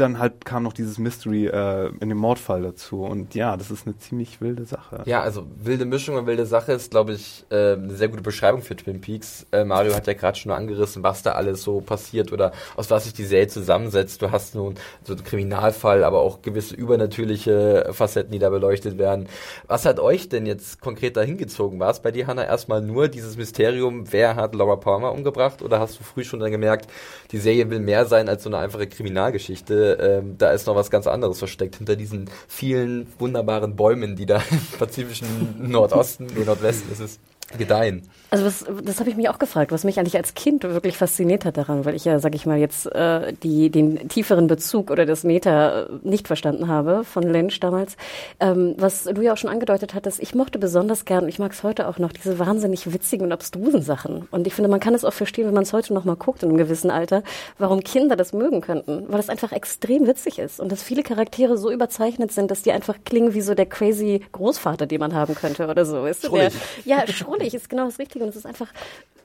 dann 0.00 0.20
halt 0.20 0.44
kam 0.44 0.62
noch 0.62 0.72
dieses 0.72 0.98
Mystery 0.98 1.46
äh, 1.46 1.88
in 2.00 2.08
dem 2.08 2.18
Mordfall 2.18 2.62
dazu. 2.62 3.02
Und 3.02 3.34
ja, 3.34 3.56
das 3.56 3.72
ist 3.72 3.86
eine 3.86 3.98
ziemlich 3.98 4.40
wilde 4.40 4.64
Sache. 4.64 5.02
Ja, 5.04 5.20
also 5.20 5.46
wilde 5.56 5.84
Mischung 5.84 6.14
und 6.14 6.26
wilde 6.26 6.46
Sache 6.46 6.72
ist, 6.72 6.92
glaube 6.92 7.14
ich, 7.14 7.44
äh, 7.50 7.72
eine 7.72 7.94
sehr 7.94 8.08
gute 8.08 8.22
Beschreibung 8.22 8.62
für 8.62 8.76
Twin 8.76 9.00
Peaks. 9.00 9.46
Äh, 9.50 9.64
Mario 9.64 9.94
hat 9.94 10.06
ja 10.06 10.12
gerade 10.12 10.38
schon 10.38 10.52
angerissen, 10.52 11.02
was 11.02 11.24
da 11.24 11.32
alles 11.32 11.62
so 11.64 11.80
passiert 11.80 12.32
oder 12.32 12.52
aus 12.76 12.88
was 12.90 13.02
sich 13.02 13.14
die 13.14 13.24
Serie 13.24 13.48
zusammensetzt. 13.48 14.22
Du 14.22 14.30
hast 14.30 14.54
nun 14.54 14.76
so 15.02 15.14
einen 15.14 15.24
Kriminalfall, 15.24 16.04
aber 16.04 16.20
auch 16.20 16.40
gewisse 16.42 16.76
übernatürliche 16.76 17.88
Facetten, 17.90 18.30
die 18.30 18.38
da 18.38 18.50
beleuchtet 18.50 18.96
werden. 18.96 19.26
Was 19.66 19.86
hat 19.86 19.98
euch 19.98 20.28
denn 20.28 20.46
jetzt 20.46 20.80
konkret 20.80 21.16
dahin 21.16 21.36
gezogen? 21.36 21.80
War 21.80 21.90
es 21.90 21.98
bei 21.98 22.12
dir, 22.12 22.28
Hannah, 22.28 22.44
erstmal 22.44 22.80
nur 22.80 23.08
dieses 23.08 23.36
Mysterium, 23.36 24.12
wer 24.12 24.36
hat 24.36 24.54
Laura 24.54 24.76
Palmer 24.76 25.10
umgebracht? 25.10 25.62
Oder 25.62 25.80
hast 25.80 25.98
du 25.98 26.04
früh 26.04 26.22
schon 26.22 26.38
dann 26.38 26.52
gemerkt, 26.52 26.88
die 27.34 27.40
Serie 27.40 27.68
will 27.68 27.80
mehr 27.80 28.06
sein 28.06 28.28
als 28.28 28.44
so 28.44 28.48
eine 28.48 28.58
einfache 28.58 28.86
Kriminalgeschichte? 28.86 29.44
Geschichte, 29.44 29.98
ähm, 30.00 30.38
da 30.38 30.52
ist 30.52 30.66
noch 30.66 30.76
was 30.76 30.90
ganz 30.90 31.06
anderes 31.06 31.38
versteckt 31.38 31.76
hinter 31.76 31.96
diesen 31.96 32.30
vielen 32.48 33.06
wunderbaren 33.18 33.74
Bäumen, 33.76 34.16
die 34.16 34.26
da 34.26 34.36
im 34.50 34.60
pazifischen 34.78 35.70
Nordosten, 35.70 36.26
nee, 36.26 36.44
Nordwesten 36.46 36.92
ist 36.92 37.00
es. 37.00 37.18
gedeihen. 37.58 38.02
Also 38.34 38.46
was, 38.46 38.64
das 38.82 38.98
habe 38.98 39.08
ich 39.10 39.14
mich 39.14 39.28
auch 39.28 39.38
gefragt, 39.38 39.70
was 39.70 39.84
mich 39.84 40.00
eigentlich 40.00 40.16
als 40.16 40.34
Kind 40.34 40.64
wirklich 40.64 40.96
fasziniert 40.96 41.44
hat 41.44 41.56
daran, 41.56 41.84
weil 41.84 41.94
ich 41.94 42.04
ja, 42.04 42.18
sag 42.18 42.34
ich 42.34 42.46
mal, 42.46 42.58
jetzt 42.58 42.86
äh, 42.86 43.32
die, 43.32 43.70
den 43.70 44.08
tieferen 44.08 44.48
Bezug 44.48 44.90
oder 44.90 45.06
das 45.06 45.22
Meta 45.22 45.82
äh, 45.82 45.86
nicht 46.02 46.26
verstanden 46.26 46.66
habe 46.66 47.04
von 47.04 47.22
Lynch 47.22 47.60
damals. 47.60 47.96
Ähm, 48.40 48.74
was 48.76 49.04
du 49.04 49.22
ja 49.22 49.34
auch 49.34 49.36
schon 49.36 49.50
angedeutet 49.50 49.94
hattest, 49.94 50.20
ich 50.20 50.34
mochte 50.34 50.58
besonders 50.58 51.04
gern, 51.04 51.28
ich 51.28 51.38
mag 51.38 51.52
es 51.52 51.62
heute 51.62 51.86
auch 51.86 51.98
noch, 51.98 52.10
diese 52.10 52.40
wahnsinnig 52.40 52.92
witzigen 52.92 53.26
und 53.26 53.32
abstrusen 53.32 53.82
Sachen. 53.82 54.26
Und 54.32 54.48
ich 54.48 54.54
finde, 54.54 54.68
man 54.68 54.80
kann 54.80 54.94
es 54.94 55.04
auch 55.04 55.12
verstehen, 55.12 55.46
wenn 55.46 55.54
man 55.54 55.62
es 55.62 55.72
heute 55.72 55.94
noch 55.94 56.04
mal 56.04 56.16
guckt 56.16 56.42
in 56.42 56.48
einem 56.48 56.58
gewissen 56.58 56.90
Alter, 56.90 57.22
warum 57.58 57.84
Kinder 57.84 58.16
das 58.16 58.32
mögen 58.32 58.62
könnten, 58.62 59.04
weil 59.06 59.20
es 59.20 59.28
einfach 59.28 59.52
extrem 59.52 60.08
witzig 60.08 60.40
ist 60.40 60.58
und 60.58 60.72
dass 60.72 60.82
viele 60.82 61.04
Charaktere 61.04 61.56
so 61.56 61.70
überzeichnet 61.70 62.32
sind, 62.32 62.50
dass 62.50 62.62
die 62.62 62.72
einfach 62.72 62.96
klingen 63.04 63.32
wie 63.32 63.42
so 63.42 63.54
der 63.54 63.66
crazy 63.66 64.22
Großvater, 64.32 64.86
den 64.86 64.98
man 64.98 65.14
haben 65.14 65.36
könnte 65.36 65.68
oder 65.68 65.84
so. 65.84 66.02
Weißt 66.02 66.24
du, 66.24 66.30
der, 66.30 66.50
ja, 66.84 67.06
schrullig 67.06 67.54
ist 67.54 67.70
genau 67.70 67.84
das 67.84 68.00
Richtige 68.00 68.23
und 68.24 68.30
es 68.30 68.36
ist 68.36 68.46
einfach 68.46 68.68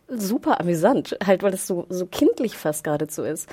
super 0.10 0.60
amüsant, 0.60 1.18
halt, 1.26 1.44
weil 1.44 1.54
es 1.54 1.68
so, 1.68 1.86
so 1.90 2.06
kindlich 2.06 2.58
fast 2.58 2.84
geradezu 2.84 3.24
ist. 3.24 3.48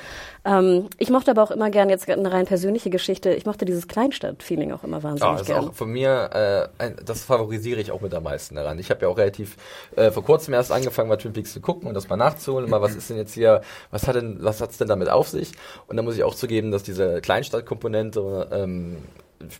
Ähm, 0.44 0.88
ich 0.98 1.10
mochte 1.10 1.30
aber 1.30 1.42
auch 1.42 1.50
immer 1.50 1.70
gern, 1.70 1.90
jetzt 1.90 2.08
eine 2.08 2.32
rein 2.32 2.46
persönliche 2.46 2.90
Geschichte, 2.90 3.34
ich 3.34 3.46
mochte 3.46 3.64
dieses 3.64 3.88
Kleinstadt-Feeling 3.88 4.72
auch 4.72 4.84
immer 4.84 5.02
wahnsinnig 5.02 5.20
ja, 5.20 5.38
also 5.38 5.44
gern. 5.44 5.68
auch 5.68 5.74
von 5.74 5.90
mir, 5.90 6.70
äh, 6.78 6.82
ein, 6.82 6.96
das 7.04 7.24
favorisiere 7.24 7.80
ich 7.80 7.90
auch 7.90 8.00
mit 8.00 8.14
am 8.14 8.22
meisten 8.22 8.54
daran. 8.54 8.78
Ich 8.78 8.90
habe 8.90 9.02
ja 9.02 9.08
auch 9.08 9.18
relativ 9.18 9.56
äh, 9.96 10.10
vor 10.10 10.24
kurzem 10.24 10.54
erst 10.54 10.72
angefangen, 10.72 11.08
mal 11.08 11.16
Twin 11.16 11.32
Peaks 11.32 11.52
zu 11.52 11.60
gucken 11.60 11.88
und 11.88 11.94
das 11.94 12.08
mal 12.08 12.16
nachzuholen, 12.16 12.70
mal 12.70 12.80
was 12.80 12.94
ist 12.96 13.10
denn 13.10 13.16
jetzt 13.16 13.34
hier, 13.34 13.60
was 13.90 14.08
hat 14.08 14.16
denn, 14.16 14.38
was 14.40 14.60
hat's 14.60 14.78
denn 14.78 14.88
damit 14.88 15.10
auf 15.10 15.28
sich? 15.28 15.52
Und 15.88 15.96
da 15.96 16.02
muss 16.02 16.16
ich 16.16 16.24
auch 16.24 16.34
zugeben, 16.34 16.70
dass 16.70 16.82
diese 16.82 17.20
Kleinstadtkomponente 17.20 18.48
ähm, 18.52 18.98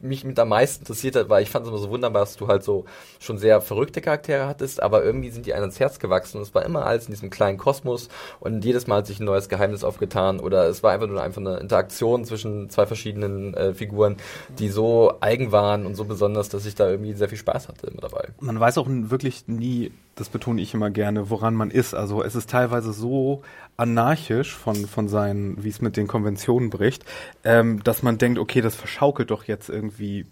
mich 0.01 0.25
mit 0.25 0.39
am 0.39 0.49
meisten 0.49 0.83
interessiert 0.83 1.17
hat, 1.17 1.29
weil 1.29 1.43
ich 1.43 1.51
fand 1.51 1.65
es 1.65 1.71
immer 1.71 1.79
so 1.79 1.91
wunderbar, 1.91 2.23
dass 2.23 2.37
du 2.37 2.49
halt 2.49 2.63
so 2.63 2.85
schon 3.19 3.39
sehr 3.39 3.61
verrückte 3.61 4.01
Charaktere 4.01 4.47
hattest, 4.47 4.83
aber 4.83 5.05
irgendwie 5.05 5.31
sind 5.31 5.47
die 5.47 5.55
einem 5.55 5.67
ins 5.67 5.81
Herz 5.81 5.99
gewachsen 5.99 6.39
und 6.39 6.43
es 6.43 6.55
war 6.55 6.65
immer 6.65 6.87
alles 6.87 7.07
in 7.07 7.13
diesem 7.13 7.31
kleinen 7.31 7.59
Kosmos 7.59 8.09
und 8.41 8.65
jedes 8.65 8.87
Mal 8.87 8.99
hat 8.99 9.07
sich 9.07 9.21
ein 9.21 9.25
neues 9.25 9.49
Geheimnis 9.49 9.85
aufgetan 9.85 10.41
oder 10.41 10.69
es 10.69 10.83
war 10.83 10.93
einfach 10.93 11.07
nur 11.07 11.23
einfach 11.23 11.41
eine 11.41 11.59
Interaktion 11.59 12.25
zwischen 12.25 12.71
zwei 12.71 12.87
verschiedenen 12.87 13.55
äh, 13.55 13.75
Figuren, 13.75 14.17
die 14.59 14.69
so 14.69 15.15
eigen 15.21 15.53
waren 15.53 15.87
und 15.87 15.95
so 15.95 16.05
besonders, 16.05 16.49
dass 16.49 16.67
ich 16.67 16.75
da 16.75 16.89
irgendwie 16.89 17.13
sehr 17.15 17.29
viel 17.29 17.39
Spaß 17.39 17.69
hatte 17.69 17.89
immer 17.89 18.03
dabei. 18.03 18.29
Man 18.41 18.59
weiß 18.59 18.79
auch 18.79 18.87
wirklich 18.89 19.49
nie, 19.49 19.93
das 20.15 20.29
betone 20.29 20.61
ich 20.61 20.75
immer 20.75 20.91
gerne, 20.91 21.31
woran 21.31 21.55
man 21.55 21.71
ist. 21.71 21.95
Also 21.95 22.23
es 22.23 22.35
ist 22.35 22.51
teilweise 22.51 22.93
so 22.93 23.43
anarchisch 23.77 24.55
von, 24.55 24.87
von 24.87 25.09
seinen, 25.09 25.63
wie 25.63 25.69
es 25.69 25.81
mit 25.81 25.97
den 25.97 26.07
Konventionen 26.07 26.71
bricht, 26.71 27.05
ähm, 27.45 27.83
dass 27.85 28.03
man 28.03 28.19
denkt, 28.19 28.39
okay, 28.39 28.61
das 28.61 28.75
verschaukelt 28.75 29.31
doch 29.31 29.45
jetzt 29.45 29.69
irgendwie 29.69 30.27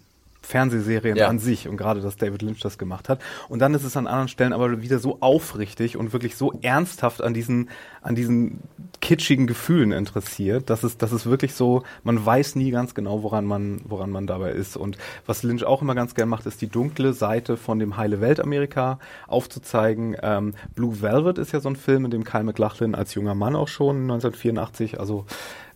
Fernsehserien 0.45 1.17
ja. 1.17 1.27
an 1.27 1.39
sich 1.39 1.67
und 1.67 1.77
gerade, 1.77 2.01
dass 2.01 2.17
David 2.17 2.41
Lynch 2.41 2.59
das 2.59 2.77
gemacht 2.77 3.09
hat. 3.09 3.19
Und 3.49 3.59
dann 3.59 3.73
ist 3.73 3.83
es 3.83 3.97
an 3.97 4.07
anderen 4.07 4.27
Stellen 4.27 4.53
aber 4.53 4.81
wieder 4.81 4.99
so 4.99 5.17
aufrichtig 5.19 5.97
und 5.97 6.13
wirklich 6.13 6.35
so 6.35 6.53
ernsthaft 6.61 7.21
an 7.21 7.33
diesen, 7.33 7.69
an 8.01 8.15
diesen 8.15 8.59
kitschigen 9.01 9.47
Gefühlen 9.47 9.91
interessiert, 9.91 10.69
dass 10.69 10.83
es, 10.83 10.97
dass 10.97 11.11
es 11.11 11.25
wirklich 11.25 11.53
so, 11.53 11.83
man 12.03 12.23
weiß 12.23 12.55
nie 12.55 12.71
ganz 12.71 12.93
genau, 12.93 13.23
woran 13.23 13.45
man, 13.45 13.81
woran 13.85 14.11
man 14.11 14.27
dabei 14.27 14.51
ist. 14.51 14.77
Und 14.77 14.97
was 15.25 15.43
Lynch 15.43 15.63
auch 15.63 15.81
immer 15.81 15.95
ganz 15.95 16.15
gern 16.15 16.29
macht, 16.29 16.45
ist 16.45 16.61
die 16.61 16.69
dunkle 16.69 17.13
Seite 17.13 17.57
von 17.57 17.79
dem 17.79 17.97
heile 17.97 18.21
Welt 18.21 18.39
Amerika 18.39 18.99
aufzuzeigen. 19.27 20.15
Ähm, 20.21 20.53
Blue 20.75 21.01
Velvet 21.01 21.37
ist 21.37 21.51
ja 21.51 21.59
so 21.59 21.69
ein 21.69 21.75
Film, 21.75 22.05
in 22.05 22.11
dem 22.11 22.23
Kyle 22.23 22.43
MacLachlan 22.43 22.95
als 22.95 23.13
junger 23.15 23.35
Mann 23.35 23.55
auch 23.55 23.67
schon 23.67 24.03
1984, 24.03 24.99
also 24.99 25.25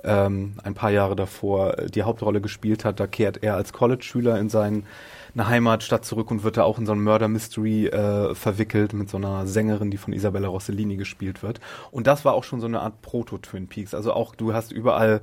ähm, 0.04 0.54
ein 0.64 0.74
paar 0.74 0.92
Jahre 0.92 1.16
davor 1.16 1.76
die 1.94 2.04
Hauptrolle 2.04 2.42
gespielt 2.42 2.86
hat. 2.86 3.00
Da 3.00 3.08
kehrt 3.08 3.44
er 3.44 3.56
als 3.56 3.74
College-Schüler 3.74 4.40
in 4.40 4.50
seine 4.50 4.84
Heimatstadt 5.38 6.06
zurück 6.06 6.32
und 6.32 6.44
wird 6.44 6.58
da 6.58 6.64
auch 6.64 6.80
in 6.80 6.86
so 6.86 6.92
ein 6.92 7.04
Murder-Mystery 7.04 7.88
äh, 7.88 8.36
verwickelt 8.36 8.94
mit 8.94 9.10
so 9.10 9.18
einer 9.18 9.48
Sängerin, 9.48 9.92
die 9.92 9.98
von 9.98 10.14
Isabella 10.14 10.48
Rossellini 10.48 10.96
gespielt 10.96 11.44
wird. 11.44 11.60
Und 11.92 12.08
das 12.08 12.26
war 12.26 12.34
auch 12.34 12.44
schon 12.44 12.62
so 12.62 12.68
eine 12.68 12.82
Art 12.82 13.02
Proto-Twin 13.02 13.68
Peaks. 13.68 13.94
Also 13.94 14.14
auch, 14.14 14.36
du 14.36 14.54
hast 14.54 14.72
überall 14.72 15.22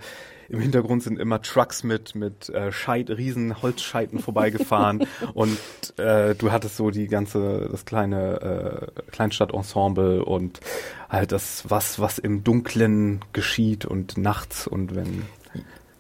im 0.49 0.61
Hintergrund 0.61 1.03
sind 1.03 1.19
immer 1.19 1.43
Trucks 1.43 1.85
mit 1.85 2.15
mit 2.15 2.49
äh, 2.49 2.73
Scheit, 2.73 3.11
riesen 3.11 3.63
Holzscheiten 3.63 4.19
vorbeigefahren. 4.19 5.07
Und 5.35 5.59
äh, 5.99 6.35
du 6.35 6.53
hattest 6.53 6.77
so 6.77 6.91
die 6.91 7.09
ganze 7.09 7.69
das 7.71 7.85
kleine 7.85 8.91
äh, 8.97 9.11
Kleinstadtensemble 9.11 10.25
und 10.25 10.61
halt 11.09 11.33
das 11.33 11.65
was 11.69 12.01
was 12.01 12.19
im 12.19 12.45
Dunklen 12.45 13.21
geschieht 13.33 13.85
und 13.85 14.19
nachts 14.19 14.67
und 14.67 14.95
wenn 14.95 15.25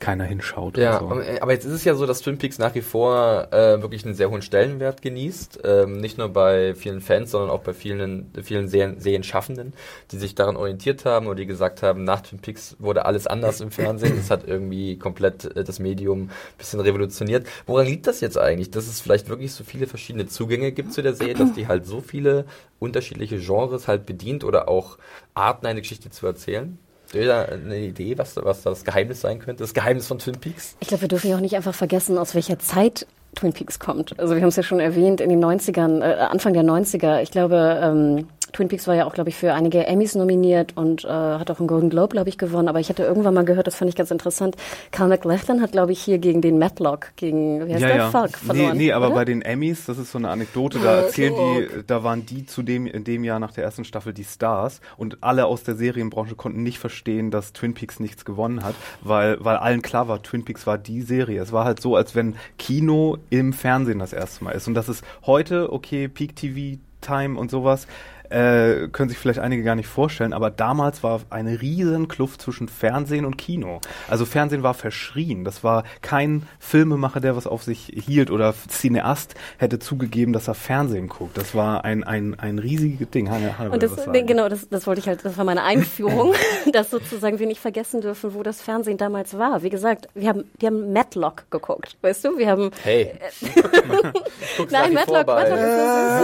keiner 0.07 0.23
hinschaut. 0.23 0.79
Ja, 0.79 1.01
so. 1.01 1.21
Äh, 1.21 1.41
aber 1.41 1.51
jetzt 1.51 1.65
ist 1.65 1.73
es 1.73 1.83
ja 1.83 1.97
so, 1.97 2.07
dass 2.07 2.21
Twin 2.21 2.39
Peaks 2.39 2.61
nach 2.61 2.77
wie 2.77 2.81
vor 2.81 3.49
äh, 3.51 3.83
wirklich 3.83 4.05
einen 4.05 4.15
sehr 4.15 4.31
hohen 4.31 4.41
Stellenwert 4.41 5.03
genießt. 5.03 5.63
Ähm, 5.65 6.01
nicht 6.01 6.17
nur 6.17 6.29
bei 6.29 6.77
vielen 6.77 7.01
Fans, 7.01 7.33
sondern 7.33 7.51
auch 7.51 7.63
bei 7.63 7.73
vielen, 7.73 8.31
vielen 8.41 8.69
Serien, 8.69 9.01
Serienschaffenden, 9.01 9.73
die 10.13 10.19
sich 10.19 10.37
daran 10.37 10.57
orientiert 10.57 11.05
haben 11.05 11.27
oder 11.27 11.35
die 11.35 11.47
gesagt 11.47 11.83
haben, 11.83 12.05
nach 12.05 12.21
Twin 12.21 12.39
Peaks 12.39 12.77
wurde 12.79 13.05
alles 13.05 13.27
anders 13.27 13.61
im 13.61 13.73
Fernsehen. 13.73 14.15
Das 14.17 14.31
hat 14.31 14.47
irgendwie 14.47 14.97
komplett 14.97 15.57
äh, 15.57 15.65
das 15.65 15.81
Medium 15.81 16.27
ein 16.27 16.31
bisschen 16.57 16.79
revolutioniert. 16.79 17.45
Woran 17.67 17.87
liegt 17.87 18.07
das 18.07 18.21
jetzt 18.21 18.39
eigentlich? 18.39 18.71
Dass 18.71 18.87
es 18.87 19.01
vielleicht 19.01 19.29
wirklich 19.29 19.55
so 19.55 19.65
viele 19.65 19.89
verschiedene 19.89 20.29
Zugänge 20.29 20.71
gibt 20.71 20.93
zu 20.93 21.03
der 21.03 21.15
Serie, 21.15 21.35
dass 21.35 21.53
die 21.55 21.67
halt 21.67 21.85
so 21.85 22.01
viele 22.01 22.45
unterschiedliche 22.79 23.39
Genres 23.39 23.89
halt 23.89 24.07
bedient 24.07 24.45
oder 24.45 24.69
auch 24.69 24.99
Arten, 25.35 25.67
eine 25.67 25.81
Geschichte 25.81 26.11
zu 26.11 26.29
erzählen? 26.29 26.79
Ihr 27.17 27.27
da 27.27 27.43
eine 27.43 27.79
Idee, 27.79 28.19
was, 28.19 28.37
was 28.37 28.63
das 28.63 28.85
Geheimnis 28.85 29.21
sein 29.21 29.39
könnte? 29.39 29.63
Das 29.63 29.75
Geheimnis 29.75 30.07
von 30.07 30.19
Twin 30.19 30.37
Peaks? 30.37 30.77
Ich 30.81 30.89
glaube, 30.89 31.03
wir 31.03 31.09
dürfen 31.09 31.31
ja 31.31 31.37
auch 31.37 31.41
nicht 31.41 31.57
einfach 31.57 31.75
vergessen, 31.75 32.19
aus 32.19 32.35
welcher 32.35 32.59
Zeit 32.59 33.07
Twin 33.35 33.53
Peaks 33.53 33.79
kommt. 33.79 34.19
Also 34.19 34.35
wir 34.35 34.43
haben 34.43 34.49
es 34.49 34.57
ja 34.57 34.63
schon 34.63 34.81
erwähnt, 34.81 35.21
in 35.21 35.29
den 35.29 35.45
90ern, 35.45 36.01
äh, 36.01 36.15
Anfang 36.21 36.53
der 36.53 36.65
90er. 36.65 37.23
Ich 37.23 37.31
glaube, 37.31 37.81
ähm, 37.83 38.29
Twin 38.53 38.69
Peaks 38.69 38.87
war 38.87 38.95
ja 38.95 39.07
auch, 39.07 39.15
glaube 39.15 39.31
ich, 39.31 39.37
für 39.37 39.53
einige 39.55 39.87
Emmys 39.87 40.15
nominiert 40.15 40.77
und 40.77 41.05
äh, 41.05 41.09
hat 41.09 41.51
auch 41.51 41.59
einen 41.59 41.69
Golden 41.69 41.91
Globe, 41.91 42.13
glaube 42.13 42.29
ich, 42.29 42.39
gewonnen. 42.39 42.69
Aber 42.69 42.81
ich 42.81 42.89
hatte 42.89 43.03
irgendwann 43.03 43.35
mal 43.35 43.45
gehört, 43.45 43.67
das 43.67 43.77
fand 43.77 43.89
ich 43.89 43.97
ganz 43.97 44.11
interessant. 44.11 44.57
Carl 44.93 45.09
McLachlan 45.09 45.61
hat, 45.61 45.73
glaube 45.73 45.93
ich, 45.93 46.03
hier 46.03 46.19
gegen 46.19 46.41
den 46.41 46.59
Matlock, 46.59 47.13
gegen, 47.17 47.67
wie 47.67 47.73
heißt 47.73 47.83
ja, 47.83 47.89
der, 47.89 47.97
ja. 47.97 48.11
Falk 48.11 48.37
verloren. 48.39 48.77
Nee, 48.77 48.87
nee 48.87 48.93
aber 48.93 49.07
oder? 49.07 49.17
bei 49.17 49.25
den 49.25 49.43
Emmys, 49.43 49.87
das 49.87 49.99
ist 49.99 50.13
so 50.13 50.19
eine 50.19 50.29
Anekdote, 50.29 50.79
da 50.79 51.03
erzählen 51.03 51.35
die, 51.35 51.83
da 51.87 52.05
waren 52.05 52.27
die 52.27 52.47
zu 52.47 52.63
dem, 52.63 52.87
in 52.87 53.05
dem 53.05 53.25
Jahr 53.25 53.39
nach 53.39 53.53
der 53.53 53.65
ersten 53.65 53.85
Staffel 53.85 54.13
die 54.13 54.25
Stars 54.25 54.81
und 54.97 55.19
alle 55.23 55.47
aus 55.47 55.63
der 55.65 55.75
Serienbranche 55.75 56.35
konnten 56.35 56.63
nicht 56.63 56.79
verstehen, 56.79 57.31
dass 57.31 57.53
Twin 57.53 57.75
Peaks 57.75 58.01
nichts 58.01 58.25
gewonnen 58.25 58.65
hat, 58.65 58.75
weil, 59.03 59.37
weil 59.45 59.57
allen 59.57 59.83
klar 59.83 60.09
war, 60.09 60.23
Twin 60.23 60.45
Peaks 60.45 60.67
war 60.67 60.79
die 60.79 61.03
Serie. 61.03 61.41
Es 61.41 61.53
war 61.53 61.65
halt 61.65 61.81
so, 61.81 61.97
als 61.97 62.15
wenn 62.15 62.37
Kino 62.59 63.19
im 63.31 63.53
Fernsehen 63.53 63.99
das 63.99 64.13
erste 64.13 64.45
Mal 64.45 64.53
ist. 64.53 64.69
Und 64.69 64.75
das 64.75 64.89
ist 64.89 65.05
heute, 65.25 65.73
okay, 65.73 66.09
Peak 66.09 66.37
TV 66.37 66.79
Time 67.01 67.39
und 67.39 67.51
sowas, 67.51 67.87
äh, 68.31 68.89
können 68.89 69.09
sich 69.09 69.19
vielleicht 69.19 69.39
einige 69.39 69.63
gar 69.63 69.75
nicht 69.75 69.89
vorstellen, 69.89 70.33
aber 70.33 70.51
damals 70.51 71.03
war 71.03 71.21
eine 71.31 71.61
riesen 71.61 72.09
Kluft 72.09 72.43
zwischen 72.43 72.69
Fernsehen 72.69 73.25
und 73.25 73.37
Kino. 73.37 73.81
Also 74.09 74.25
Fernsehen 74.25 74.63
war 74.63 74.75
verschrien. 74.75 75.45
Das 75.45 75.65
war 75.65 75.85
kein 76.03 76.47
Filmemacher, 76.59 77.21
der 77.21 77.37
was 77.37 77.47
auf 77.47 77.63
sich 77.63 77.93
hielt 77.95 78.31
oder 78.31 78.55
Cineast 78.69 79.35
hätte 79.59 79.79
zugegeben, 79.79 80.33
dass 80.33 80.49
er 80.49 80.55
Fernsehen 80.55 81.09
guckt. 81.09 81.37
Das 81.37 81.55
war 81.55 81.85
ein, 81.85 82.05
ein, 82.05 82.39
ein 82.39 82.59
riesiges 82.59 83.11
Ding. 83.11 83.31
Hanne, 83.31 83.59
Hanne 83.59 83.71
und 83.71 83.83
das, 83.83 83.97
das 83.97 84.07
genau, 84.13 84.49
das, 84.49 84.69
das 84.69 84.87
wollte 84.87 85.01
ich 85.01 85.09
halt, 85.09 85.25
das 85.25 85.37
war 85.37 85.45
meine 85.45 85.63
Einführung, 85.63 86.35
dass 86.73 86.91
sozusagen 86.91 87.39
wir 87.39 87.47
nicht 87.47 87.61
vergessen 87.61 88.01
dürfen, 88.01 88.35
wo 88.35 88.43
das 88.43 88.61
Fernsehen 88.61 88.99
damals 88.99 89.39
war. 89.39 89.63
Wie 89.63 89.71
gesagt, 89.71 90.09
wir 90.15 90.29
haben, 90.29 90.45
wir 90.59 90.69
haben 90.69 90.93
Matlock 90.93 91.51
geguckt, 91.51 91.97
weißt 92.03 92.25
du? 92.25 92.39
Wir 92.39 92.49
haben. 92.49 92.71
Hey. 92.83 93.13
Nein, 94.71 94.95
Matlock, 94.95 95.27
Matlock 95.27 95.59
ist 95.59 95.67
das. 95.67 96.23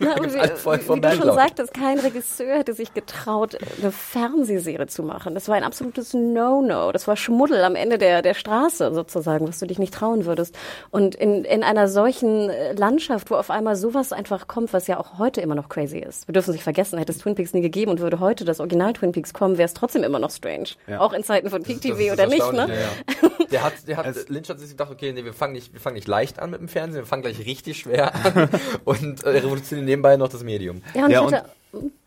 Na, 0.00 0.20
und 0.20 0.34
wie, 0.34 0.34
wie 0.34 1.03
du 1.10 1.16
schon 1.16 1.34
sagtest, 1.34 1.74
kein 1.74 1.98
Regisseur 1.98 2.58
hätte 2.58 2.74
sich 2.74 2.94
getraut, 2.94 3.56
eine 3.80 3.92
Fernsehserie 3.92 4.86
zu 4.86 5.02
machen. 5.02 5.34
Das 5.34 5.48
war 5.48 5.56
ein 5.56 5.64
absolutes 5.64 6.14
No-No. 6.14 6.92
Das 6.92 7.06
war 7.06 7.16
Schmuddel 7.16 7.62
am 7.64 7.74
Ende 7.74 7.98
der, 7.98 8.22
der 8.22 8.34
Straße 8.34 8.92
sozusagen, 8.94 9.48
was 9.48 9.58
du 9.58 9.66
dich 9.66 9.78
nicht 9.78 9.94
trauen 9.94 10.26
würdest. 10.26 10.56
Und 10.90 11.14
in, 11.14 11.44
in 11.44 11.62
einer 11.62 11.88
solchen 11.88 12.50
Landschaft, 12.76 13.30
wo 13.30 13.36
auf 13.36 13.50
einmal 13.50 13.76
sowas 13.76 14.12
einfach 14.12 14.46
kommt, 14.46 14.72
was 14.72 14.86
ja 14.86 14.98
auch 14.98 15.18
heute 15.18 15.40
immer 15.40 15.54
noch 15.54 15.68
crazy 15.68 15.98
ist. 15.98 16.28
Wir 16.28 16.32
dürfen 16.32 16.50
es 16.50 16.54
nicht 16.54 16.64
vergessen, 16.64 16.98
hätte 16.98 17.12
es 17.12 17.18
Twin 17.18 17.34
Peaks 17.34 17.52
nie 17.52 17.60
gegeben 17.60 17.90
und 17.90 18.00
würde 18.00 18.20
heute 18.20 18.44
das 18.44 18.60
Original 18.60 18.92
Twin 18.92 19.12
Peaks 19.12 19.32
kommen, 19.32 19.58
wäre 19.58 19.66
es 19.66 19.74
trotzdem 19.74 20.02
immer 20.04 20.18
noch 20.18 20.30
strange. 20.30 20.70
Ja. 20.86 21.00
Auch 21.00 21.12
in 21.12 21.22
Zeiten 21.24 21.50
von 21.50 21.62
Peak 21.62 21.80
TV 21.80 22.12
oder 22.12 22.26
nicht, 22.26 22.52
ne? 22.52 22.68
Ja, 22.68 22.74
ja. 22.74 23.30
Der 23.50 23.62
hat, 23.62 23.86
der 23.86 23.96
hat, 23.98 24.28
Lynch 24.28 24.48
hat 24.48 24.58
sich 24.58 24.70
gedacht, 24.70 24.90
okay, 24.90 25.12
nee, 25.12 25.24
wir 25.24 25.32
fangen 25.32 25.52
nicht, 25.52 25.72
wir 25.72 25.78
fangen 25.78 25.94
nicht 25.94 26.08
leicht 26.08 26.40
an 26.40 26.50
mit 26.50 26.60
dem 26.60 26.66
Fernsehen, 26.66 27.02
wir 27.02 27.06
fangen 27.06 27.22
gleich 27.22 27.38
richtig 27.38 27.78
schwer 27.78 28.12
an 28.12 28.48
und 28.84 29.22
äh, 29.22 29.28
revolutionieren 29.28 29.84
nebenbei 29.84 30.16
noch 30.16 30.28
das 30.28 30.42
Medium. 30.42 30.82
Ja, 30.94 31.06
und 31.06 31.10
Ja, 31.10 31.20
ich 31.20 31.32
hatte, 31.32 31.50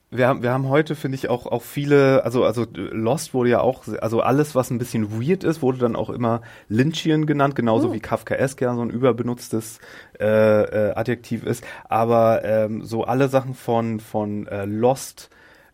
Wir 0.09 0.27
haben, 0.29 0.41
wir 0.41 0.51
haben 0.53 0.69
heute, 0.69 0.95
finde 0.95 1.15
ich, 1.17 1.27
auch, 1.29 1.45
auch 1.47 1.63
viele, 1.63 2.23
also, 2.23 2.45
also 2.45 2.65
Lost 2.73 3.33
wurde 3.33 3.49
ja 3.49 3.59
auch, 3.59 3.83
also 4.01 4.21
alles, 4.21 4.55
was 4.55 4.69
ein 4.71 4.77
bisschen 4.77 5.11
weird 5.21 5.43
ist, 5.43 5.61
wurde 5.61 5.79
dann 5.79 5.97
auch 5.97 6.09
immer 6.09 6.41
Lynchian 6.69 7.25
genannt, 7.25 7.55
genauso 7.55 7.89
Oh. 7.89 7.93
wie 7.93 7.99
Kafkaesk 7.99 8.61
ja 8.61 8.73
so 8.73 8.81
ein 8.83 8.89
überbenutztes 8.89 9.79
äh, 10.19 10.63
äh, 10.91 10.93
Adjektiv 10.95 11.43
ist. 11.43 11.63
Aber 11.89 12.43
ähm, 12.45 12.85
so 12.85 13.03
alle 13.03 13.27
Sachen 13.27 13.53
von, 13.53 13.99
von 13.99 14.47
äh, 14.47 14.63
Lost, 14.65 15.29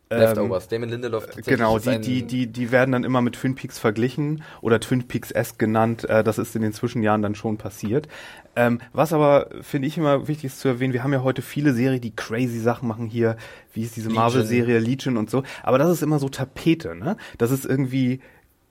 Leftovers, 0.09 0.67
Damon 0.67 0.89
Lindelof. 0.89 1.27
Genau, 1.45 1.79
die, 1.79 1.99
die, 1.99 2.23
die, 2.23 2.47
die 2.47 2.71
werden 2.71 2.91
dann 2.91 3.03
immer 3.03 3.21
mit 3.21 3.35
Twin 3.35 3.55
Peaks 3.55 3.79
verglichen 3.79 4.43
oder 4.61 4.79
Twin 4.79 5.07
Peaks-esque 5.07 5.57
genannt. 5.57 6.07
Äh, 6.09 6.23
das 6.23 6.37
ist 6.37 6.55
in 6.55 6.61
den 6.61 6.73
Zwischenjahren 6.73 7.21
dann 7.21 7.35
schon 7.35 7.57
passiert. 7.57 8.07
Ähm, 8.55 8.79
was 8.91 9.13
aber, 9.13 9.49
finde 9.61 9.87
ich 9.87 9.97
immer 9.97 10.27
wichtig 10.27 10.45
ist 10.45 10.59
zu 10.59 10.67
erwähnen, 10.67 10.93
wir 10.93 11.03
haben 11.03 11.13
ja 11.13 11.23
heute 11.23 11.41
viele 11.41 11.73
Serien, 11.73 12.01
die 12.01 12.15
crazy 12.15 12.59
Sachen 12.59 12.87
machen 12.87 13.07
hier, 13.07 13.37
wie 13.73 13.81
ist 13.81 13.95
diese 13.95 14.09
Marvel-Serie 14.11 14.79
Legion 14.79 15.17
und 15.17 15.29
so. 15.29 15.43
Aber 15.63 15.77
das 15.77 15.89
ist 15.89 16.03
immer 16.03 16.19
so 16.19 16.29
Tapete, 16.29 16.95
ne? 16.95 17.17
Das 17.37 17.49
ist 17.49 17.65
irgendwie 17.65 18.19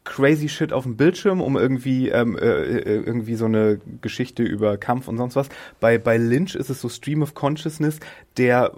crazy 0.05 0.49
shit 0.49 0.73
auf 0.73 0.85
dem 0.85 0.97
Bildschirm, 0.97 1.41
um 1.41 1.57
irgendwie 1.57 2.09
ähm, 2.09 2.37
äh, 2.37 2.45
äh, 2.45 3.03
irgendwie 3.05 3.37
so 3.37 3.45
eine 3.45 3.81
Geschichte 4.01 4.43
über 4.43 4.77
Kampf 4.77 5.09
und 5.09 5.17
sonst 5.17 5.37
was. 5.37 5.49
Bei 5.81 5.99
bei 5.99 6.17
Lynch 6.17 6.55
ist 6.55 6.71
es 6.71 6.81
so 6.81 6.89
Stream 6.89 7.23
of 7.23 7.35
Consciousness, 7.35 7.99
der 8.37 8.73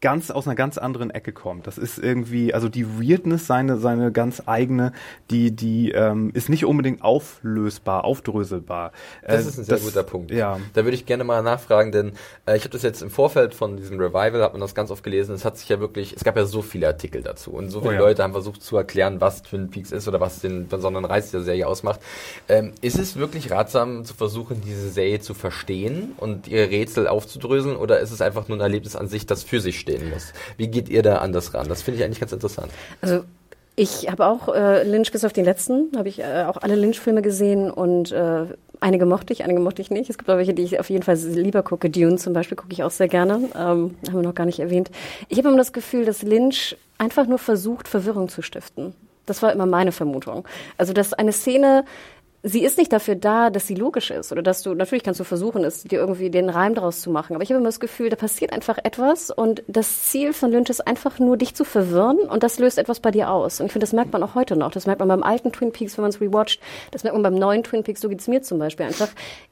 ganz 0.00 0.30
aus 0.30 0.46
einer 0.46 0.54
ganz 0.54 0.78
anderen 0.78 1.10
Ecke 1.10 1.32
kommt. 1.32 1.66
Das 1.66 1.76
ist 1.76 1.98
irgendwie, 1.98 2.54
also 2.54 2.68
die 2.68 2.86
Weirdness, 3.00 3.46
seine, 3.48 3.78
seine 3.78 4.12
ganz 4.12 4.42
eigene, 4.46 4.92
die, 5.30 5.50
die 5.50 5.90
ähm, 5.90 6.30
ist 6.34 6.48
nicht 6.48 6.64
unbedingt 6.64 7.02
auflösbar, 7.02 8.04
aufdröselbar. 8.04 8.92
Das 9.26 9.44
äh, 9.44 9.48
ist 9.48 9.58
ein 9.58 9.64
sehr 9.64 9.76
das, 9.76 9.84
guter 9.84 10.04
Punkt. 10.04 10.30
Ja. 10.30 10.60
Da 10.74 10.84
würde 10.84 10.94
ich 10.94 11.04
gerne 11.04 11.24
mal 11.24 11.42
nachfragen, 11.42 11.90
denn 11.90 12.12
äh, 12.46 12.56
ich 12.56 12.62
habe 12.62 12.70
das 12.70 12.82
jetzt 12.82 13.02
im 13.02 13.10
Vorfeld 13.10 13.54
von 13.54 13.76
diesem 13.76 13.98
Revival, 13.98 14.40
hat 14.42 14.52
man 14.52 14.60
das 14.60 14.74
ganz 14.76 14.92
oft 14.92 15.02
gelesen, 15.02 15.34
es 15.34 15.44
hat 15.44 15.58
sich 15.58 15.68
ja 15.68 15.80
wirklich, 15.80 16.14
es 16.14 16.22
gab 16.22 16.36
ja 16.36 16.44
so 16.44 16.62
viele 16.62 16.86
Artikel 16.86 17.22
dazu 17.22 17.50
und 17.50 17.70
so 17.70 17.80
viele 17.80 17.92
oh 17.92 17.94
ja. 17.94 18.00
Leute 18.00 18.22
haben 18.22 18.32
versucht 18.32 18.62
zu 18.62 18.76
erklären, 18.76 19.20
was 19.20 19.42
Twin 19.42 19.68
Peaks 19.68 19.90
ist 19.90 20.06
oder 20.06 20.20
was 20.20 20.38
den 20.40 20.68
besonderen 20.68 21.06
Reiz 21.06 21.32
der 21.32 21.40
Serie 21.40 21.66
ausmacht. 21.66 22.00
Ähm, 22.48 22.72
ist 22.82 23.00
es 23.00 23.16
wirklich 23.16 23.50
ratsam 23.50 24.04
zu 24.04 24.14
versuchen, 24.14 24.60
diese 24.64 24.90
Serie 24.90 25.18
zu 25.18 25.34
verstehen 25.34 26.12
und 26.18 26.46
ihre 26.46 26.70
Rätsel 26.70 27.08
aufzudröseln 27.08 27.76
oder 27.76 27.98
ist 27.98 28.12
es 28.12 28.20
einfach 28.20 28.46
nur 28.46 28.58
ein 28.58 28.60
Erlebnis 28.60 28.94
an 28.94 29.08
sich, 29.08 29.26
das 29.26 29.42
für 29.42 29.60
sich 29.60 29.80
steht? 29.80 29.87
Stehen 29.88 30.10
muss. 30.10 30.32
Wie 30.56 30.68
geht 30.68 30.88
ihr 30.88 31.02
da 31.02 31.18
anders 31.18 31.54
ran? 31.54 31.68
Das 31.68 31.82
finde 31.82 31.98
ich 31.98 32.04
eigentlich 32.04 32.20
ganz 32.20 32.32
interessant. 32.32 32.70
Also 33.00 33.24
ich 33.76 34.10
habe 34.10 34.26
auch 34.26 34.52
äh, 34.54 34.82
Lynch 34.82 35.12
bis 35.12 35.24
auf 35.24 35.32
den 35.32 35.44
letzten, 35.44 35.92
habe 35.96 36.08
ich 36.08 36.18
äh, 36.18 36.44
auch 36.46 36.56
alle 36.56 36.74
Lynch-Filme 36.74 37.22
gesehen 37.22 37.70
und 37.70 38.10
äh, 38.10 38.46
einige 38.80 39.06
mochte 39.06 39.32
ich, 39.32 39.44
einige 39.44 39.60
mochte 39.60 39.82
ich 39.82 39.90
nicht. 39.90 40.10
Es 40.10 40.18
gibt 40.18 40.28
auch 40.28 40.36
welche, 40.36 40.52
die 40.52 40.62
ich 40.62 40.80
auf 40.80 40.90
jeden 40.90 41.04
Fall 41.04 41.16
lieber 41.16 41.62
gucke. 41.62 41.88
Dune 41.88 42.16
zum 42.16 42.32
Beispiel 42.32 42.56
gucke 42.56 42.72
ich 42.72 42.82
auch 42.82 42.90
sehr 42.90 43.08
gerne, 43.08 43.34
ähm, 43.54 43.94
haben 44.06 44.14
wir 44.14 44.22
noch 44.22 44.34
gar 44.34 44.46
nicht 44.46 44.58
erwähnt. 44.58 44.90
Ich 45.28 45.38
habe 45.38 45.48
immer 45.48 45.58
das 45.58 45.72
Gefühl, 45.72 46.04
dass 46.04 46.22
Lynch 46.22 46.76
einfach 46.98 47.26
nur 47.26 47.38
versucht, 47.38 47.86
Verwirrung 47.86 48.28
zu 48.28 48.42
stiften. 48.42 48.94
Das 49.26 49.42
war 49.42 49.52
immer 49.52 49.66
meine 49.66 49.92
Vermutung. 49.92 50.48
Also, 50.78 50.92
dass 50.92 51.12
eine 51.12 51.32
Szene 51.32 51.84
sie 52.42 52.62
ist 52.64 52.78
nicht 52.78 52.92
dafür 52.92 53.16
da, 53.16 53.50
dass 53.50 53.66
sie 53.66 53.74
logisch 53.74 54.10
ist 54.10 54.30
oder 54.30 54.42
dass 54.42 54.62
du, 54.62 54.74
natürlich 54.74 55.02
kannst 55.02 55.18
du 55.18 55.24
versuchen, 55.24 55.64
es 55.64 55.82
dir 55.82 55.98
irgendwie 55.98 56.30
den 56.30 56.48
Reim 56.48 56.74
daraus 56.74 57.00
zu 57.00 57.10
machen. 57.10 57.34
Aber 57.34 57.42
ich 57.42 57.50
habe 57.50 57.58
immer 57.58 57.68
das 57.68 57.80
Gefühl, 57.80 58.10
da 58.10 58.16
passiert 58.16 58.52
einfach 58.52 58.78
etwas 58.78 59.30
und 59.30 59.62
das 59.66 60.04
Ziel 60.04 60.32
von 60.32 60.52
Lynch 60.52 60.70
ist 60.70 60.86
einfach 60.86 61.18
nur, 61.18 61.36
dich 61.36 61.54
zu 61.54 61.64
verwirren 61.64 62.18
und 62.18 62.42
das 62.42 62.58
löst 62.58 62.78
etwas 62.78 63.00
bei 63.00 63.10
dir 63.10 63.30
aus. 63.30 63.60
Und 63.60 63.66
ich 63.66 63.72
finde, 63.72 63.84
das 63.84 63.92
merkt 63.92 64.12
man 64.12 64.22
auch 64.22 64.34
heute 64.34 64.56
noch. 64.56 64.70
Das 64.70 64.86
merkt 64.86 65.00
man 65.00 65.08
beim 65.08 65.22
alten 65.22 65.52
Twin 65.52 65.72
Peaks, 65.72 65.96
wenn 65.98 66.02
man 66.02 66.10
es 66.10 66.20
rewatcht. 66.20 66.60
Das 66.92 67.02
merkt 67.02 67.14
man 67.16 67.22
beim 67.22 67.34
neuen 67.34 67.64
Twin 67.64 67.82
Peaks. 67.82 68.00
So 68.00 68.08
geht's 68.08 68.28
mir 68.28 68.42
zum 68.42 68.58
Beispiel 68.58 68.86
einfach. 68.86 69.08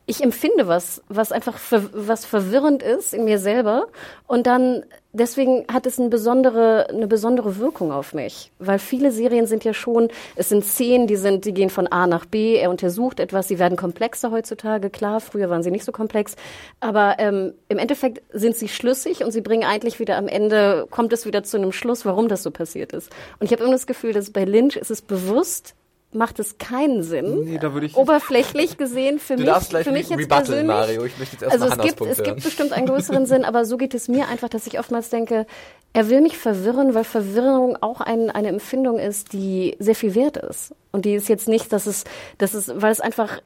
Ich 0.06 0.22
empfinde 0.22 0.68
was, 0.68 1.02
was 1.08 1.32
einfach, 1.32 1.58
was 1.70 2.24
verwirrend 2.24 2.82
ist 2.82 3.12
in 3.12 3.24
mir 3.24 3.38
selber 3.38 3.88
und 4.28 4.46
dann 4.46 4.84
deswegen 5.16 5.64
hat 5.72 5.86
es 5.86 5.98
eine 5.98 6.08
besondere, 6.08 6.88
eine 6.88 7.06
besondere 7.06 7.58
Wirkung 7.58 7.92
auf 7.92 8.14
mich. 8.14 8.52
Weil 8.58 8.78
viele 8.78 9.10
Serien 9.10 9.46
sind 9.46 9.64
ja 9.64 9.74
schon, 9.74 10.08
es 10.36 10.48
sind 10.48 10.64
Szenen, 10.64 11.06
die 11.06 11.16
sind, 11.16 11.44
die 11.44 11.54
gehen 11.54 11.70
von 11.70 11.86
A 11.86 12.06
nach 12.06 12.26
B, 12.26 12.56
er 12.56 12.70
untersucht 12.70 13.20
etwas, 13.20 13.48
sie 13.48 13.58
werden 13.58 13.76
komplexer 13.76 14.30
heutzutage, 14.30 14.90
klar, 14.90 15.20
früher 15.20 15.50
waren 15.50 15.62
sie 15.62 15.70
nicht 15.70 15.84
so 15.84 15.92
komplex. 15.92 16.36
Aber 16.80 17.16
ähm, 17.18 17.54
im 17.68 17.78
Endeffekt 17.78 18.22
sind 18.32 18.56
sie 18.56 18.68
schlüssig 18.68 19.24
und 19.24 19.32
sie 19.32 19.40
bringen 19.40 19.64
eigentlich 19.64 19.98
wieder 19.98 20.16
am 20.16 20.28
Ende, 20.28 20.86
kommt 20.90 21.12
es 21.12 21.26
wieder 21.26 21.42
zu 21.42 21.56
einem 21.56 21.72
Schluss, 21.72 22.04
warum 22.04 22.28
das 22.28 22.42
so 22.42 22.50
passiert 22.50 22.92
ist. 22.92 23.10
Und 23.38 23.46
ich 23.46 23.52
habe 23.52 23.62
immer 23.62 23.72
das 23.72 23.86
Gefühl, 23.86 24.12
dass 24.12 24.30
bei 24.30 24.44
Lynch 24.44 24.76
ist 24.76 24.90
es 24.90 25.02
bewusst 25.02 25.74
macht 26.16 26.38
es 26.38 26.58
keinen 26.58 27.02
Sinn. 27.02 27.44
Nee, 27.44 27.58
da 27.58 27.72
würde 27.72 27.86
ich 27.86 27.96
Oberflächlich 27.96 28.76
gesehen 28.76 29.18
für 29.18 29.34
du 29.34 29.42
mich, 29.42 29.50
darfst 29.50 29.70
gleich 29.70 29.84
für 29.84 29.92
mich 29.92 30.08
jetzt 30.08 30.28
persönlich. 30.28 30.66
Mario. 30.66 31.04
Ich 31.04 31.18
möchte 31.18 31.36
jetzt 31.36 31.42
erst 31.42 31.62
also 31.62 31.66
es 31.66 31.78
gibt, 31.78 32.00
es 32.00 32.22
gibt 32.22 32.42
bestimmt 32.42 32.72
einen 32.72 32.86
größeren 32.86 33.26
Sinn, 33.26 33.44
aber 33.44 33.64
so 33.64 33.76
geht 33.76 33.94
es 33.94 34.08
mir 34.08 34.28
einfach, 34.28 34.48
dass 34.48 34.66
ich 34.66 34.78
oftmals 34.78 35.10
denke, 35.10 35.46
er 35.92 36.10
will 36.10 36.20
mich 36.20 36.36
verwirren, 36.36 36.94
weil 36.94 37.04
Verwirrung 37.04 37.76
auch 37.80 38.00
ein, 38.00 38.30
eine 38.30 38.48
Empfindung 38.48 38.98
ist, 38.98 39.32
die 39.32 39.76
sehr 39.78 39.94
viel 39.94 40.14
wert 40.14 40.36
ist. 40.36 40.74
Und 40.92 41.04
die 41.04 41.14
ist 41.14 41.28
jetzt 41.28 41.48
nicht, 41.48 41.72
dass 41.72 41.86
es, 41.86 42.04
dass 42.38 42.54
es, 42.54 42.70
weil 42.74 42.92
es 42.92 43.00
einfach 43.00 43.40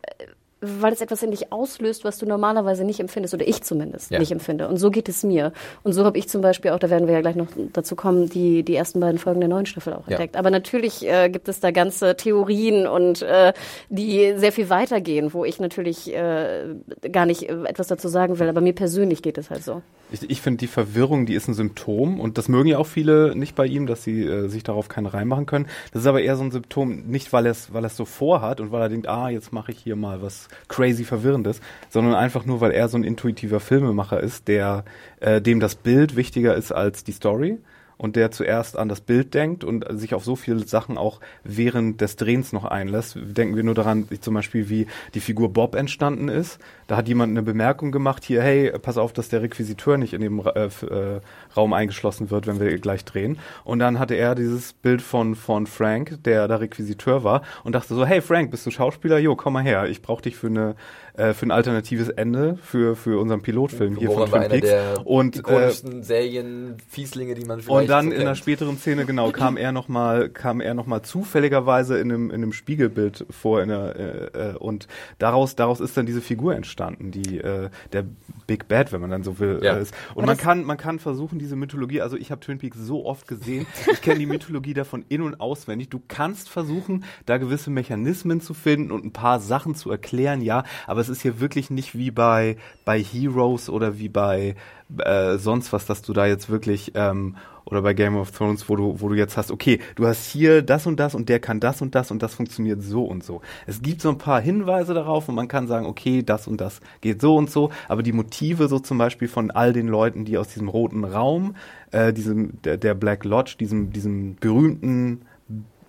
weil 0.61 0.93
es 0.93 1.01
etwas 1.01 1.23
in 1.23 1.31
dich 1.31 1.53
auslöst, 1.53 2.05
was 2.05 2.19
du 2.19 2.27
normalerweise 2.27 2.85
nicht 2.85 3.01
empfindest, 3.01 3.35
oder 3.35 3.47
ich 3.49 3.63
zumindest 3.63 4.11
ja. 4.11 4.19
nicht 4.19 4.31
empfinde. 4.31 4.69
Und 4.69 4.77
so 4.77 4.91
geht 4.91 5.09
es 5.09 5.23
mir. 5.23 5.53
Und 5.83 5.93
so 5.93 6.05
habe 6.05 6.19
ich 6.19 6.29
zum 6.29 6.43
Beispiel 6.43 6.73
auch, 6.73 6.79
da 6.79 6.91
werden 6.91 7.07
wir 7.07 7.15
ja 7.15 7.21
gleich 7.21 7.37
noch 7.37 7.49
dazu 7.73 7.97
kommen, 7.97 8.29
die, 8.29 8.63
die 8.63 8.77
ersten 8.77 9.01
beiden 9.01 9.19
Folgen 9.19 9.41
der 9.41 9.49
neuen 9.49 9.67
Staffel 9.67 9.95
auch 9.95 10.07
entdeckt. 10.07 10.35
Ja. 10.35 10.39
Aber 10.39 10.51
natürlich 10.51 11.07
äh, 11.07 11.31
gibt 11.31 11.49
es 11.49 11.61
da 11.61 11.71
ganze 11.71 12.17
Theorien 12.17 12.87
und 12.87 13.23
äh, 13.23 13.53
die 13.89 14.35
sehr 14.37 14.53
viel 14.53 14.69
weitergehen, 14.69 15.33
wo 15.33 15.45
ich 15.45 15.61
natürlich 15.61 16.15
äh, 16.15 16.75
gar 17.11 17.25
nicht 17.25 17.49
äh, 17.49 17.65
etwas 17.65 17.87
dazu 17.87 18.09
sagen 18.09 18.39
will. 18.39 18.49
Aber 18.49 18.61
mir 18.61 18.75
persönlich 18.75 19.23
geht 19.23 19.39
es 19.39 19.51
halt 19.51 19.65
so. 19.65 19.83
Ich, 20.13 20.29
ich 20.29 20.43
finde, 20.43 20.59
die 20.59 20.67
Verwirrung, 20.67 21.25
die 21.25 21.35
ist 21.35 21.49
ein 21.49 21.55
Symptom 21.55 22.21
und 22.21 22.37
das 22.37 22.49
mögen 22.49 22.69
ja 22.69 22.79
auch 22.79 22.87
viele 22.87 23.35
nicht 23.35 23.55
bei 23.55 23.67
ihm, 23.67 23.87
dass 23.87 24.05
sie 24.05 24.25
äh, 24.25 24.49
sich 24.49 24.63
darauf 24.63 24.89
keinen 24.89 25.07
Reim 25.07 25.29
machen 25.29 25.47
können. 25.47 25.67
Das 25.93 26.03
ist 26.03 26.09
aber 26.09 26.21
eher 26.21 26.37
so 26.37 26.43
ein 26.43 26.51
Symptom, 26.51 27.07
nicht 27.07 27.33
weil 27.33 27.47
er 27.47 27.53
es 27.53 27.73
weil 27.73 27.89
so 27.89 28.05
vorhat 28.05 28.61
und 28.61 28.73
weil 28.73 28.83
er 28.83 28.89
denkt, 28.89 29.09
ah, 29.09 29.31
jetzt 29.31 29.53
mache 29.53 29.73
ich 29.73 29.79
hier 29.79 29.97
mal 29.97 30.21
was 30.21 30.50
crazy 30.69 31.05
Verwirrendes, 31.05 31.61
sondern 31.89 32.15
einfach 32.15 32.45
nur, 32.45 32.61
weil 32.61 32.73
er 32.73 32.89
so 32.89 32.97
ein 32.97 33.05
intuitiver 33.05 33.61
Filmemacher 33.61 34.21
ist, 34.21 34.49
der 34.49 34.85
äh, 35.21 35.41
dem 35.41 35.61
das 35.61 35.75
Bild 35.75 36.17
wichtiger 36.17 36.55
ist 36.55 36.73
als 36.73 37.05
die 37.05 37.13
Story 37.13 37.59
und 38.01 38.17
der 38.17 38.31
zuerst 38.31 38.79
an 38.79 38.89
das 38.89 39.03
Bild 39.03 39.35
denkt 39.35 39.63
und 39.63 39.85
sich 39.91 40.15
auf 40.15 40.25
so 40.25 40.35
viele 40.35 40.67
Sachen 40.67 40.97
auch 40.97 41.21
während 41.45 42.01
des 42.01 42.17
Drehens 42.17 42.51
noch 42.55 42.65
einlässt. 42.65 43.19
Denken 43.21 43.57
wir 43.57 43.63
nur 43.63 43.75
daran, 43.75 44.09
zum 44.23 44.33
Beispiel, 44.33 44.71
wie 44.71 44.87
die 45.13 45.21
Figur 45.21 45.53
Bob 45.53 45.75
entstanden 45.75 46.29
ist. 46.29 46.59
Da 46.87 46.97
hat 46.97 47.09
jemand 47.09 47.33
eine 47.33 47.43
Bemerkung 47.43 47.93
gemacht, 47.93 48.25
hier, 48.25 48.43
hey, 48.43 48.73
pass 48.81 48.97
auf, 48.97 49.13
dass 49.13 49.29
der 49.29 49.43
Requisiteur 49.43 49.99
nicht 49.99 50.15
in 50.15 50.23
dem 50.23 50.41
äh, 50.41 50.65
äh, 50.65 51.21
Raum 51.55 51.75
eingeschlossen 51.75 52.31
wird, 52.31 52.47
wenn 52.47 52.59
wir 52.59 52.75
gleich 52.79 53.05
drehen. 53.05 53.39
Und 53.65 53.81
dann 53.81 53.99
hatte 53.99 54.15
er 54.15 54.35
dieses 54.35 54.73
Bild 54.73 55.03
von, 55.03 55.35
von 55.35 55.67
Frank, 55.67 56.25
der 56.25 56.49
da 56.49 56.57
Requisiteur 56.57 57.23
war, 57.23 57.43
und 57.65 57.75
dachte 57.75 57.95
so, 57.95 58.07
hey 58.07 58.23
Frank, 58.23 58.51
bist 58.51 58.65
du 58.65 58.71
Schauspieler? 58.71 59.19
Jo, 59.19 59.37
komm 59.37 59.53
mal 59.53 59.63
her, 59.63 59.91
ich 59.91 60.01
brauche 60.01 60.23
dich 60.23 60.37
für 60.37 60.47
eine 60.47 60.75
äh, 61.21 61.35
für 61.35 61.47
ein 61.47 61.51
alternatives 61.51 62.09
Ende 62.09 62.57
für, 62.63 62.97
für 62.97 63.21
unseren 63.21 63.43
Pilotfilm 63.43 63.97
hier 63.97 64.11
von 64.11 64.29
Twin 64.29 64.49
Peaks. 64.49 64.71
und 65.05 65.49
äh, 65.49 65.71
Serien, 66.03 66.77
Fieslinge, 66.89 67.35
die 67.35 67.45
man 67.45 67.61
vielleicht 67.61 67.83
Und 67.83 67.91
dann 67.91 68.07
so 68.07 68.15
in 68.15 68.21
einer 68.23 68.35
späteren 68.35 68.79
Szene, 68.79 69.05
genau, 69.05 69.31
kam 69.31 69.57
er 69.57 69.73
nochmal, 69.73 70.31
kam 70.31 70.61
er 70.61 70.75
noch 70.75 70.87
mal 70.87 71.03
zufälligerweise 71.03 71.99
in 71.99 72.11
einem, 72.11 72.31
in 72.31 72.37
einem 72.37 72.53
Spiegelbild 72.53 73.27
vor 73.31 73.63
in 73.63 73.69
der, 73.69 73.97
äh, 73.97 74.51
äh, 74.51 74.57
und 74.57 74.89
daraus, 75.19 75.57
daraus 75.57 75.81
ist 75.81 75.97
dann 75.97 76.07
diese 76.07 76.23
Figur 76.23 76.55
entstanden, 76.55 77.11
die 77.11 77.39
äh, 77.39 77.69
der 77.93 78.05
Big 78.51 78.67
Bad, 78.67 78.91
wenn 78.91 79.01
man 79.01 79.11
dann 79.11 79.23
so 79.23 79.39
will, 79.39 79.61
ja. 79.63 79.77
äh, 79.77 79.83
ist. 79.83 79.95
Und 80.17 80.27
man 80.27 80.37
kann, 80.37 80.65
man 80.65 80.77
kann 80.77 80.99
versuchen, 80.99 81.39
diese 81.39 81.55
Mythologie, 81.55 82.01
also 82.01 82.17
ich 82.17 82.33
habe 82.33 82.41
Twin 82.41 82.59
Peaks 82.59 82.79
so 82.79 83.07
oft 83.07 83.29
gesehen, 83.29 83.65
ich 83.93 84.03
kenne 84.03 84.19
die 84.19 84.27
Mythologie 84.27 84.75
davon 84.75 85.05
in- 85.09 85.23
und 85.23 85.41
auswendig. 85.41 85.89
Du 85.89 86.03
kannst 86.09 86.49
versuchen, 86.49 87.05
da 87.27 87.39
gewisse 87.39 87.71
Mechanismen 87.71 88.41
zu 88.41 88.53
finden 88.53 88.91
und 88.91 89.05
ein 89.05 89.13
paar 89.13 89.39
Sachen 89.39 89.77
zu 89.77 89.89
erklären, 89.89 90.43
ja, 90.43 90.65
aber 90.89 91.01
es 91.01 91.09
ist 91.09 91.23
hier 91.23 91.39
wirklich 91.39 91.71
nicht 91.71 91.97
wie 91.97 92.11
bei, 92.11 92.57
bei 92.85 93.01
Heroes 93.01 93.71
oder 93.71 94.01
wie 94.01 94.09
bei 94.09 94.57
äh, 94.99 95.39
sonst 95.39 95.73
was, 95.73 95.87
dass 95.87 96.03
du 96.03 96.13
da 96.13 96.27
jetzt 96.27 96.51
wirklich 96.51 96.93
ähm, 96.95 97.37
oder 97.65 97.83
bei 97.83 97.95
Game 97.95 98.17
of 98.17 98.31
Thrones, 98.33 98.69
wo 98.69 98.77
du, 98.77 99.01
wo 99.01 99.09
du 99.09 99.15
jetzt 99.15 99.37
hast, 99.37 99.51
okay, 99.51 99.81
du 99.95 100.07
hast 100.07 100.27
hier 100.27 100.63
das 100.63 100.87
und 100.87 100.99
das 100.99 101.15
und 101.15 101.29
der 101.29 101.41
kann 101.41 101.61
das 101.61 101.81
und 101.83 101.95
das 101.95 102.11
und 102.11 102.23
das 102.23 102.35
funktioniert 102.35 102.83
so 102.83 103.05
und 103.05 103.23
so. 103.23 103.41
Es 103.67 103.83
gibt 103.83 104.01
so 104.01 104.09
ein 104.09 104.19
paar 104.19 104.41
Hinweise 104.41 104.95
darauf 104.95 105.29
und 105.29 105.35
man 105.35 105.49
kann 105.49 105.69
sagen, 105.69 105.87
okay, 105.87 106.23
das 106.23 106.47
und 106.47 106.61
das 106.61 106.81
geht 107.01 107.21
so 107.21 107.37
und 107.37 107.51
so, 107.51 107.71
aber 107.89 108.03
die 108.03 108.13
Motive 108.13 108.69
so 108.69 108.79
zum 108.79 108.99
Beispiel 108.99 109.29
von 109.29 109.51
all 109.51 109.73
den 109.73 109.89
Leuten, 109.89 110.25
die 110.25 110.39
aus 110.39 110.49
diesem 110.49 110.69
roten 110.69 111.05
Raum, 111.05 111.55
äh, 111.93 112.13
diesem, 112.13 112.61
der, 112.63 112.77
der 112.77 112.95
Black 112.95 113.25
Lodge, 113.25 113.57
diesem, 113.59 113.93
diesem 113.93 114.37
berühmten 114.37 115.23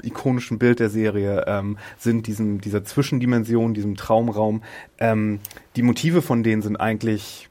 ikonischen 0.04 0.58
Bild 0.58 0.80
der 0.80 0.90
Serie 0.90 1.46
ähm, 1.48 1.78
sind, 1.98 2.26
diesem, 2.26 2.60
dieser 2.60 2.84
Zwischendimension, 2.84 3.76
diesem 3.76 3.96
Traumraum. 3.96 4.64
Ähm, 4.98 5.40
die 5.76 5.84
Motive 5.84 6.24
von 6.24 6.42
denen 6.42 6.64
sind 6.64 6.78
eigentlich 6.78 7.51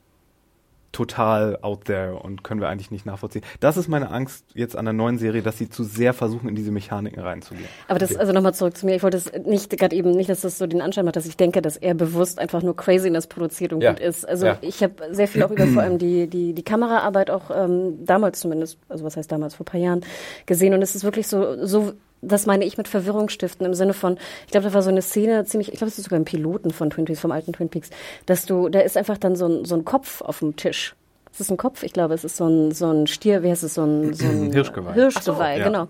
total 0.93 1.59
out 1.63 1.85
there 1.85 2.17
und 2.17 2.43
können 2.43 2.61
wir 2.61 2.69
eigentlich 2.69 2.91
nicht 2.91 3.07
nachvollziehen. 3.07 3.43
Das 3.61 3.77
ist 3.77 3.89
meine 3.89 4.11
Angst 4.11 4.45
jetzt 4.55 4.77
an 4.77 4.85
der 4.85 4.95
neuen 4.95 5.19
Serie, 5.19 5.43
dass 5.43 5.57
sie 5.57 5.69
zu 5.69 5.85
sehr 5.85 6.13
versuchen, 6.15 6.49
in 6.49 6.57
diese 6.57 6.73
Mechaniken 6.73 7.23
reinzugehen. 7.23 7.69
Aber 7.87 7.99
das, 7.99 8.17
also 8.17 8.33
nochmal 8.33 8.55
zurück 8.55 8.77
zu 8.77 8.87
mir. 8.87 8.97
Ich 8.97 9.03
wollte 9.03 9.17
es 9.17 9.33
nicht 9.45 9.71
gerade 9.71 9.95
eben 9.95 10.11
nicht, 10.11 10.29
dass 10.29 10.41
das 10.41 10.59
so 10.59 10.67
den 10.67 10.81
Anschein 10.81 11.05
macht, 11.05 11.17
dass 11.17 11.27
ich 11.27 11.37
denke, 11.37 11.63
dass 11.63 11.77
er 11.77 11.95
bewusst 11.95 12.39
einfach 12.39 12.63
nur 12.63 12.77
Craziness 12.77 13.29
produziert 13.29 13.73
und 13.73 13.83
ja. 13.83 13.93
gut 13.93 14.01
ist. 14.01 14.29
Also 14.29 14.47
ja. 14.47 14.59
ich 14.63 14.83
habe 14.83 14.95
sehr 15.13 15.29
viel 15.29 15.43
auch 15.45 15.51
über 15.51 15.67
vor 15.67 15.83
allem 15.83 15.99
die, 15.99 16.27
die, 16.27 16.55
die 16.55 16.63
Kameraarbeit 16.63 17.31
auch 17.31 17.51
ähm, 17.55 18.05
damals 18.05 18.41
zumindest, 18.41 18.79
also 18.89 19.05
was 19.05 19.17
heißt 19.17 19.31
damals, 19.31 19.55
vor 19.55 19.65
ein 19.65 19.71
paar 19.71 19.81
Jahren 19.81 20.01
gesehen 20.47 20.75
und 20.75 20.83
es 20.83 20.95
ist 20.95 21.05
wirklich 21.05 21.29
so, 21.29 21.65
so 21.65 21.93
das 22.23 22.47
meine 22.47 22.65
ich 22.65 22.77
mit 22.79 22.89
Verwirrung 22.89 23.29
stiften 23.29 23.67
im 23.67 23.75
Sinne 23.75 23.95
von, 23.95 24.19
ich 24.47 24.53
glaube, 24.53 24.69
da 24.69 24.75
war 24.75 24.83
so 24.83 24.91
eine 24.91 25.03
Szene 25.03 25.45
ziemlich, 25.45 25.73
ich 25.73 25.79
glaube, 25.79 25.91
es 25.91 25.99
ist 25.99 26.05
sogar 26.05 26.19
im 26.19 26.25
Piloten 26.25 26.71
von 26.71 26.91
Twin 26.91 27.05
Peaks, 27.05 27.21
vom 27.21 27.33
alten 27.33 27.53
Twin 27.53 27.69
Peaks, 27.69 27.91
dass 28.27 28.47
du, 28.47 28.69
da 28.69 28.81
ist 28.81 28.97
einfach 28.97 29.19
dann 29.19 29.37
so 29.37 29.47
ein, 29.47 29.65
so 29.65 29.75
ein 29.75 29.85
Kopf 29.85 30.21
auf 30.21 30.41
dem 30.41 30.57
Tisch 30.57 30.95
ist 31.33 31.41
es 31.41 31.51
ein 31.51 31.57
Kopf? 31.57 31.83
Ich 31.83 31.93
glaube, 31.93 32.15
es 32.15 32.25
ist 32.25 32.37
so 32.37 32.47
ein, 32.47 32.73
so 32.73 32.91
ein 32.91 33.07
Stier, 33.07 33.43
wie 33.43 33.51
heißt 33.51 33.63
es, 33.63 33.75
so 33.75 33.85
ein, 33.85 34.15
so 34.15 34.27
ein 34.27 34.53
Hirschgeweih. 34.53 34.95
Hirschgeweih, 34.95 35.55
So, 35.57 35.61
ja. 35.61 35.65
genau. 35.65 35.89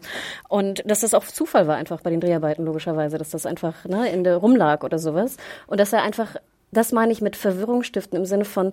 Und 0.49 0.83
dass 0.89 1.01
das 1.01 1.15
auch 1.15 1.25
Zufall 1.25 1.67
war 1.67 1.77
einfach 1.77 2.03
bei 2.03 2.11
den 2.11 2.21
Dreharbeiten, 2.21 2.65
logischerweise, 2.65 3.19
dass 3.19 3.31
das 3.31 3.47
einfach 3.47 3.85
ne, 3.87 4.11
in 4.13 4.23
der 4.23 4.37
rumlag 4.37 4.85
oder 4.85 4.99
sowas. 4.99 5.37
Und 5.67 5.81
dass 5.81 5.93
er 5.93 6.03
einfach, 6.03 6.37
das 6.73 6.93
meine 6.93 7.13
ich 7.13 7.23
mit 7.23 7.37
Verwirrung 7.37 7.83
stiften 7.83 8.19
im 8.19 8.27
Sinne 8.27 8.45
von, 8.45 8.73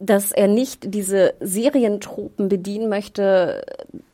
dass 0.00 0.32
er 0.32 0.48
nicht 0.48 0.94
diese 0.94 1.34
Serientropen 1.40 2.48
bedienen 2.48 2.88
möchte, 2.88 3.64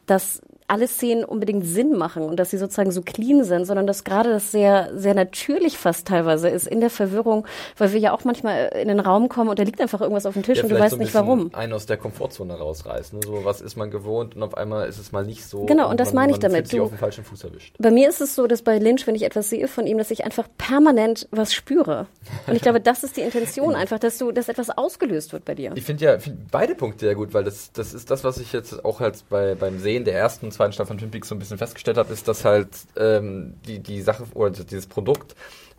dass 0.07 0.43
alle 0.67 0.89
Szenen 0.89 1.25
unbedingt 1.25 1.67
Sinn 1.67 1.97
machen 1.97 2.23
und 2.23 2.37
dass 2.41 2.51
sie 2.51 2.57
sozusagen 2.59 2.91
so 2.91 3.03
clean 3.03 3.45
sind, 3.45 3.67
sondern 3.67 3.87
dass 3.87 4.03
gerade 4.05 4.31
das 4.31 4.51
sehr, 4.51 4.91
sehr 4.97 5.15
natürlich 5.15 5.77
fast 5.77 6.09
teilweise 6.09 6.49
ist 6.49 6.67
in 6.67 6.81
der 6.81 6.89
Verwirrung, 6.91 7.47
weil 7.77 7.93
wir 7.93 8.01
ja 8.01 8.13
auch 8.13 8.25
manchmal 8.25 8.69
in 8.81 8.89
den 8.89 8.99
Raum 9.01 9.29
kommen 9.29 9.51
und 9.51 9.59
da 9.59 9.63
liegt 9.63 9.81
einfach 9.81 10.01
irgendwas 10.01 10.25
auf 10.25 10.33
dem 10.35 10.43
Tisch 10.43 10.59
Ja, 10.59 10.65
und 10.65 10.71
du 10.71 10.79
weißt 10.79 10.93
so 10.93 10.97
ein 10.97 11.01
nicht 11.01 11.15
warum. 11.15 11.51
einen 11.55 11.73
aus 11.75 11.85
der 11.87 11.99
Komfortzone 11.99 12.55
rausreißen. 12.55 13.19
Ne? 13.19 13.27
So, 13.27 13.45
was 13.45 13.61
ist 13.61 13.77
man 13.77 13.91
gewohnt 13.91 14.37
und 14.37 14.43
auf 14.43 14.57
einmal 14.57 14.89
ist 14.89 14.99
es 14.99 15.13
mal 15.13 15.25
nicht 15.27 15.45
so. 15.45 15.67
Genau, 15.67 15.91
und 15.91 16.01
das 16.01 16.09
man, 16.15 16.23
meine 16.23 16.33
ich 16.33 16.39
damit. 16.39 16.73
Du- 16.73 16.83
auf 16.85 16.89
den 16.89 16.99
falschen 16.99 17.25
Fuß 17.25 17.45
erwischt. 17.45 17.75
Bei 17.79 17.91
mir 17.91 18.09
ist 18.09 18.21
es 18.23 18.35
so, 18.35 18.47
dass 18.47 18.63
bei 18.63 18.79
Lynch, 18.79 19.07
wenn 19.07 19.15
ich 19.15 19.23
etwas 19.25 19.51
sehe 19.51 19.69
von 19.69 19.87
ihm, 19.87 19.99
dass 19.99 20.11
ich 20.11 20.25
einfach 20.25 20.49
permanent 20.57 21.29
was 21.31 21.53
spüre. 21.53 22.07
Und 22.47 22.55
ich 22.57 22.63
glaube, 22.63 22.81
das 22.81 23.05
ist 23.05 23.17
die 23.17 23.21
Intention 23.21 23.75
einfach, 23.75 23.99
dass 23.99 24.17
du, 24.19 24.33
dass 24.33 24.49
etwas 24.49 24.71
ausgelöst 24.71 25.33
wird 25.35 25.45
bei 25.45 25.55
dir. 25.55 25.73
Ich 25.75 25.85
finde 25.85 26.05
ja 26.07 26.19
find 26.19 26.51
beide 26.51 26.75
Punkte 26.75 27.05
sehr 27.05 27.15
gut, 27.15 27.35
weil 27.35 27.45
das, 27.45 27.71
das 27.73 27.93
ist 27.93 28.11
das, 28.11 28.25
was 28.25 28.39
ich 28.39 28.53
jetzt 28.53 28.83
auch 28.85 29.01
halt 29.01 29.23
bei, 29.29 29.55
beim 29.55 29.79
Sehen 29.79 30.05
der 30.07 30.15
ersten 30.15 30.47
und 30.47 30.54
zweiten 30.55 30.73
Staffel 30.73 30.89
von 30.89 30.99
Twin 30.99 31.11
Peaks 31.11 31.29
so 31.29 31.35
ein 31.35 31.39
bisschen 31.39 31.59
festgestellt 31.59 31.99
habe, 31.99 32.13
ist, 32.13 32.27
dass 32.29 32.45
halt 32.45 32.69
ähm, 32.97 33.55
die, 33.67 33.81
die 33.81 34.01
Sache 34.01 34.25
oder 34.35 34.51
dieses 34.51 34.87
Produkt 34.87 35.35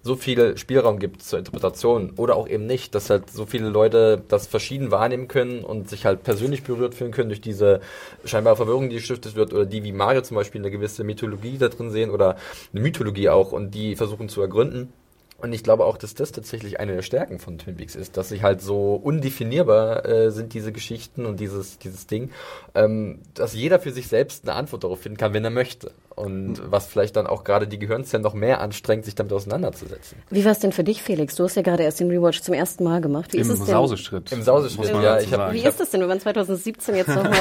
so 0.06 0.16
viel 0.16 0.56
Spielraum 0.56 1.00
gibt 1.00 1.24
zur 1.24 1.40
Interpretation 1.40 2.12
oder 2.16 2.36
auch 2.36 2.48
eben 2.48 2.68
nicht, 2.68 2.94
dass 2.94 3.10
halt 3.10 3.32
so 3.32 3.48
viele 3.48 3.70
Leute 3.70 4.22
das 4.28 4.46
verschieden 4.46 4.92
wahrnehmen 4.92 5.28
können 5.28 5.64
und 5.64 5.90
sich 5.90 6.06
halt 6.06 6.22
persönlich 6.22 6.62
berührt 6.62 6.94
fühlen 6.94 7.12
können 7.12 7.30
durch 7.30 7.42
diese 7.42 7.82
scheinbare 8.24 8.56
Verwirrung, 8.56 8.90
die 8.90 8.98
gestiftet 8.98 9.36
wird 9.36 9.52
oder 9.52 9.66
die 9.66 9.84
wie 9.84 9.92
Mario 9.92 10.22
zum 10.22 10.36
Beispiel 10.36 10.62
eine 10.62 10.70
gewisse 10.70 11.04
Mythologie 11.04 11.58
da 11.58 11.70
drin 11.70 11.90
sehen 11.90 12.12
oder 12.12 12.38
eine 12.72 12.82
Mythologie 12.82 13.30
auch 13.30 13.52
und 13.52 13.72
die 13.72 13.96
versuchen 13.96 14.30
zu 14.30 14.42
ergründen. 14.42 14.94
Und 15.38 15.54
ich 15.54 15.63
glaube 15.63 15.86
auch, 15.86 15.98
dass 15.98 16.15
das 16.15 16.32
tatsächlich 16.32 16.80
eine 16.80 16.95
der 16.95 17.02
Stärken 17.02 17.39
von 17.39 17.58
Twin 17.58 17.76
Peaks 17.76 17.95
ist, 17.95 18.15
dass 18.17 18.30
sie 18.30 18.41
halt 18.41 18.62
so 18.62 18.95
undefinierbar 18.95 20.06
äh, 20.06 20.32
sind, 20.32 20.54
diese 20.54 20.71
Geschichten 20.71 21.26
und 21.26 21.39
dieses, 21.39 21.78
dieses 21.78 22.08
Ding, 22.08 22.32
ähm, 22.74 23.19
dass 23.34 23.54
jeder 23.54 23.80
für 23.80 23.91
sich 23.91 24.08
selbst 24.08 24.48
eine 24.48 24.58
Antwort 24.58 24.84
darauf 24.84 25.02
finden 25.02 25.17
kann, 25.17 25.34
wenn 25.34 25.43
er 25.43 25.50
möchte. 25.50 25.91
Und 26.15 26.62
was 26.71 26.88
vielleicht 26.88 27.17
dann 27.17 27.28
auch 27.28 27.43
gerade 27.43 27.67
die 27.67 27.78
Gehirnzellen 27.78 28.23
noch 28.23 28.34
mehr 28.34 28.62
anstrengt, 28.62 29.04
sich 29.04 29.15
damit 29.15 29.34
auseinanderzusetzen. 29.34 30.17
Wie 30.30 30.45
war 30.45 30.54
es 30.54 30.60
denn 30.60 30.71
für 30.71 30.84
dich, 30.86 31.01
Felix? 31.04 31.36
Du 31.36 31.43
hast 31.43 31.56
ja 31.56 31.62
gerade 31.62 31.84
erst 31.84 31.99
den 31.99 32.10
Rewatch 32.10 32.41
zum 32.41 32.54
ersten 32.54 32.86
Mal 32.86 33.01
gemacht. 33.01 33.34
Wie 33.34 33.38
Im 33.38 33.43
ist 33.43 33.49
es 33.49 33.60
denn? 33.60 33.67
Sauseschritt. 33.67 34.32
Im 34.32 34.41
Sauseschritt, 34.41 34.88
ja, 34.93 35.19
ich 35.19 35.34
hab-. 35.34 35.51
Wie 35.51 35.60
ist 35.65 35.80
das 35.80 35.89
denn, 35.89 35.99
wenn 36.01 36.08
man 36.08 36.19
2017 36.21 36.95
jetzt 36.95 37.10
nochmal 37.10 37.34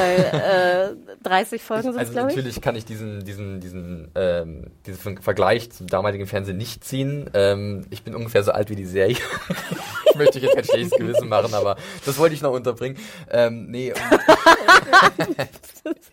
äh, 0.93 1.19
30 1.23 1.63
Folgen 1.63 1.83
sind, 1.93 1.99
Also 1.99 2.13
glaube 2.13 2.31
ich? 2.31 2.37
natürlich 2.37 2.61
kann 2.61 2.75
ich 2.75 2.85
diesen, 2.85 3.25
diesen, 3.25 3.61
diesen, 3.61 4.11
ähm, 4.17 4.65
diesen 4.87 4.99
Ver- 4.99 5.23
Vergleich 5.23 5.71
zum 5.71 5.87
damaligen 5.87 6.27
Fernsehen 6.27 6.57
nicht 6.57 6.83
ziehen. 6.85 7.31
Ähm, 7.35 7.87
ich 7.91 8.03
bin 8.03 8.15
ungefähr 8.17 8.43
so 8.43 8.51
alt 8.53 8.71
wie 8.71 8.77
die 8.77 8.87
Serie. 8.87 9.17
ich 10.11 10.17
möchte 10.17 10.39
euch 10.39 10.45
jetzt 10.45 10.57
kein 10.57 10.65
schlechtes 10.65 10.99
Gewissen 10.99 11.29
machen, 11.29 11.55
aber 11.55 11.77
das 12.05 12.19
wollte 12.19 12.35
ich 12.35 12.43
noch 12.43 12.53
unterbringen. 12.53 12.99
Ähm, 13.31 13.67
nee, 13.71 13.93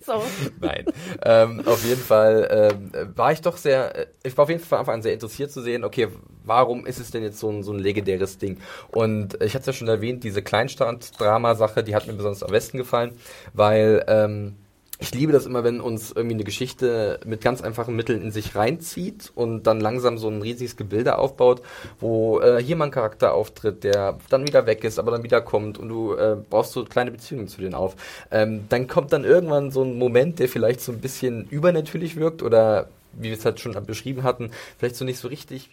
so. 0.06 0.22
Nein. 0.60 0.86
ähm, 1.24 1.62
auf 1.66 1.84
jeden 1.86 2.02
Fall 2.02 2.48
ähm, 2.52 2.92
war 3.16 3.32
ich 3.32 3.42
doch 3.42 3.58
sehr, 3.58 3.96
äh, 3.96 4.08
ich 4.24 4.38
war 4.38 4.44
auf 4.44 4.50
jeden 4.50 4.62
Fall 4.62 4.88
an 4.88 5.02
sehr 5.02 5.14
interessiert 5.14 5.52
zu 5.52 5.62
sehen, 5.62 5.84
okay, 5.84 6.10
warum 6.44 6.86
ist 6.86 7.00
es 7.00 7.12
denn 7.12 7.24
jetzt 7.24 7.40
so 7.40 7.50
ein, 7.50 7.64
so 7.64 7.72
ein 7.72 7.80
legendäres 7.80 8.38
Ding? 8.38 8.58
Und 8.90 9.42
ich 9.42 9.54
hatte 9.54 9.62
es 9.62 9.66
ja 9.68 9.74
schon 9.74 9.88
erwähnt, 9.88 10.24
diese 10.24 10.42
Kleinstadt-Drama-Sache, 10.42 11.84
die 11.84 11.96
hat 11.96 12.08
mir 12.08 12.14
besonders 12.14 12.44
am 12.44 12.52
besten 12.52 12.78
gefallen, 12.78 13.14
weil 13.54 14.04
ähm, 14.08 14.58
ich 15.02 15.16
liebe 15.16 15.34
das 15.34 15.48
immer, 15.48 15.64
wenn 15.64 15.82
uns 15.82 16.12
irgendwie 16.12 16.36
eine 16.36 16.44
Geschichte 16.44 17.20
mit 17.26 17.42
ganz 17.42 17.62
einfachen 17.62 17.96
Mitteln 17.96 18.22
in 18.22 18.32
sich 18.32 18.56
reinzieht 18.56 19.32
und 19.34 19.64
dann 19.64 19.80
langsam 19.80 20.20
so 20.20 20.28
ein 20.30 20.44
riesiges 20.44 20.78
Gebilde 20.78 21.18
aufbaut, 21.18 21.64
wo 22.00 22.40
äh, 22.40 22.62
hier 22.62 22.76
mal 22.76 22.86
ein 22.86 22.92
Charakter 22.92 23.34
auftritt, 23.34 23.84
der 23.84 24.20
dann 24.30 24.46
wieder 24.46 24.68
weg 24.68 24.84
ist, 24.84 25.00
aber 25.00 25.10
dann 25.10 25.24
wieder 25.24 25.42
kommt 25.42 25.80
und 25.80 25.90
du 25.90 26.14
äh, 26.14 26.38
brauchst 26.48 26.74
so 26.74 26.86
kleine 26.86 27.10
Beziehungen 27.10 27.48
zu 27.48 27.62
denen 27.62 27.74
auf. 27.74 27.96
Ähm, 28.30 28.66
dann 28.70 28.88
kommt 28.88 29.12
dann 29.12 29.26
irgendwann 29.26 29.72
so 29.72 29.84
ein 29.84 29.98
Moment, 29.98 30.38
der 30.38 30.48
vielleicht 30.48 30.82
so 30.82 30.92
ein 30.92 31.02
bisschen 31.02 31.48
übernatürlich 31.50 32.16
wirkt 32.16 32.44
oder 32.44 32.88
wie 33.14 33.30
wir 33.30 33.38
es 33.38 33.44
halt 33.44 33.60
schon 33.60 33.74
beschrieben 33.84 34.22
hatten, 34.22 34.52
vielleicht 34.78 34.96
so 34.96 35.04
nicht 35.04 35.18
so 35.18 35.28
richtig 35.28 35.72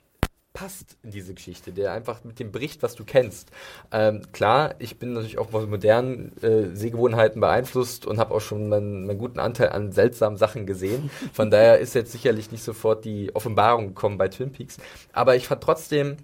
passt 0.58 0.96
in 1.04 1.12
diese 1.12 1.34
Geschichte, 1.34 1.72
der 1.72 1.92
einfach 1.92 2.24
mit 2.24 2.40
dem 2.40 2.50
bricht, 2.50 2.82
was 2.82 2.96
du 2.96 3.04
kennst. 3.04 3.52
Ähm, 3.92 4.22
klar, 4.32 4.74
ich 4.80 4.98
bin 4.98 5.12
natürlich 5.12 5.38
auch 5.38 5.50
von 5.50 5.70
modernen 5.70 6.32
äh, 6.42 6.74
Sehgewohnheiten 6.74 7.40
beeinflusst 7.40 8.06
und 8.06 8.18
habe 8.18 8.34
auch 8.34 8.40
schon 8.40 8.68
meinen, 8.68 9.06
meinen 9.06 9.18
guten 9.18 9.38
Anteil 9.38 9.68
an 9.68 9.92
seltsamen 9.92 10.36
Sachen 10.36 10.66
gesehen. 10.66 11.10
Von 11.32 11.52
daher 11.52 11.78
ist 11.78 11.94
jetzt 11.94 12.10
sicherlich 12.10 12.50
nicht 12.50 12.64
sofort 12.64 13.04
die 13.04 13.34
Offenbarung 13.36 13.88
gekommen 13.88 14.18
bei 14.18 14.26
Twin 14.26 14.50
Peaks. 14.50 14.78
Aber 15.12 15.36
ich 15.36 15.46
fand 15.46 15.62
trotzdem 15.62 16.16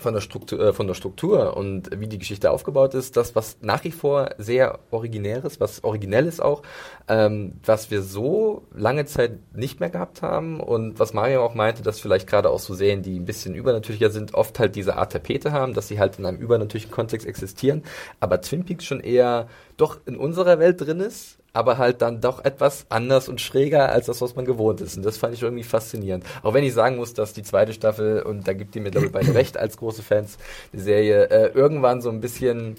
von 0.00 0.14
der 0.14 0.20
Struktur, 0.20 0.60
äh, 0.60 0.72
von 0.72 0.86
der 0.86 0.94
Struktur 0.94 1.56
und 1.56 1.90
wie 2.00 2.06
die 2.06 2.18
Geschichte 2.18 2.50
aufgebaut 2.50 2.94
ist, 2.94 3.16
das, 3.16 3.34
was 3.34 3.58
nach 3.60 3.84
wie 3.84 3.90
vor 3.90 4.30
sehr 4.38 4.78
originäres, 4.90 5.60
was 5.60 5.84
originell 5.84 6.26
ist 6.26 6.40
auch, 6.40 6.62
ähm, 7.08 7.54
was 7.64 7.90
wir 7.90 8.02
so 8.02 8.62
lange 8.74 9.04
Zeit 9.04 9.38
nicht 9.54 9.80
mehr 9.80 9.90
gehabt 9.90 10.22
haben 10.22 10.60
und 10.60 10.98
was 10.98 11.12
Mario 11.12 11.44
auch 11.44 11.54
meinte, 11.54 11.82
dass 11.82 12.00
vielleicht 12.00 12.26
gerade 12.26 12.50
auch 12.50 12.58
so 12.58 12.74
Serien, 12.74 13.02
die 13.02 13.18
ein 13.18 13.24
bisschen 13.24 13.54
übernatürlicher 13.54 14.10
sind, 14.10 14.34
oft 14.34 14.58
halt 14.58 14.76
diese 14.76 14.96
Art 14.96 15.12
Tapete 15.12 15.52
haben, 15.52 15.74
dass 15.74 15.88
sie 15.88 15.98
halt 15.98 16.18
in 16.18 16.26
einem 16.26 16.38
übernatürlichen 16.38 16.90
Kontext 16.90 17.26
existieren, 17.26 17.82
aber 18.20 18.40
Twin 18.40 18.64
Peaks 18.64 18.84
schon 18.84 19.00
eher 19.00 19.48
doch 19.76 19.98
in 20.06 20.16
unserer 20.16 20.58
Welt 20.58 20.80
drin 20.80 21.00
ist, 21.00 21.39
aber 21.52 21.78
halt 21.78 22.02
dann 22.02 22.20
doch 22.20 22.44
etwas 22.44 22.86
anders 22.88 23.28
und 23.28 23.40
schräger 23.40 23.90
als 23.90 24.06
das, 24.06 24.20
was 24.20 24.36
man 24.36 24.44
gewohnt 24.44 24.80
ist. 24.80 24.96
Und 24.96 25.04
das 25.04 25.16
fand 25.16 25.34
ich 25.34 25.42
irgendwie 25.42 25.64
faszinierend. 25.64 26.24
Auch 26.42 26.54
wenn 26.54 26.64
ich 26.64 26.72
sagen 26.72 26.96
muss, 26.96 27.14
dass 27.14 27.32
die 27.32 27.42
zweite 27.42 27.72
Staffel, 27.72 28.22
und 28.22 28.46
da 28.46 28.52
gibt 28.52 28.76
ihr 28.76 28.82
mir 28.82 28.90
glaube 28.90 29.06
ich 29.06 29.12
beide 29.12 29.34
recht 29.34 29.56
als 29.56 29.76
große 29.76 30.02
Fans, 30.02 30.38
die 30.72 30.80
Serie 30.80 31.30
äh, 31.30 31.50
irgendwann 31.52 32.00
so 32.00 32.10
ein 32.10 32.20
bisschen 32.20 32.76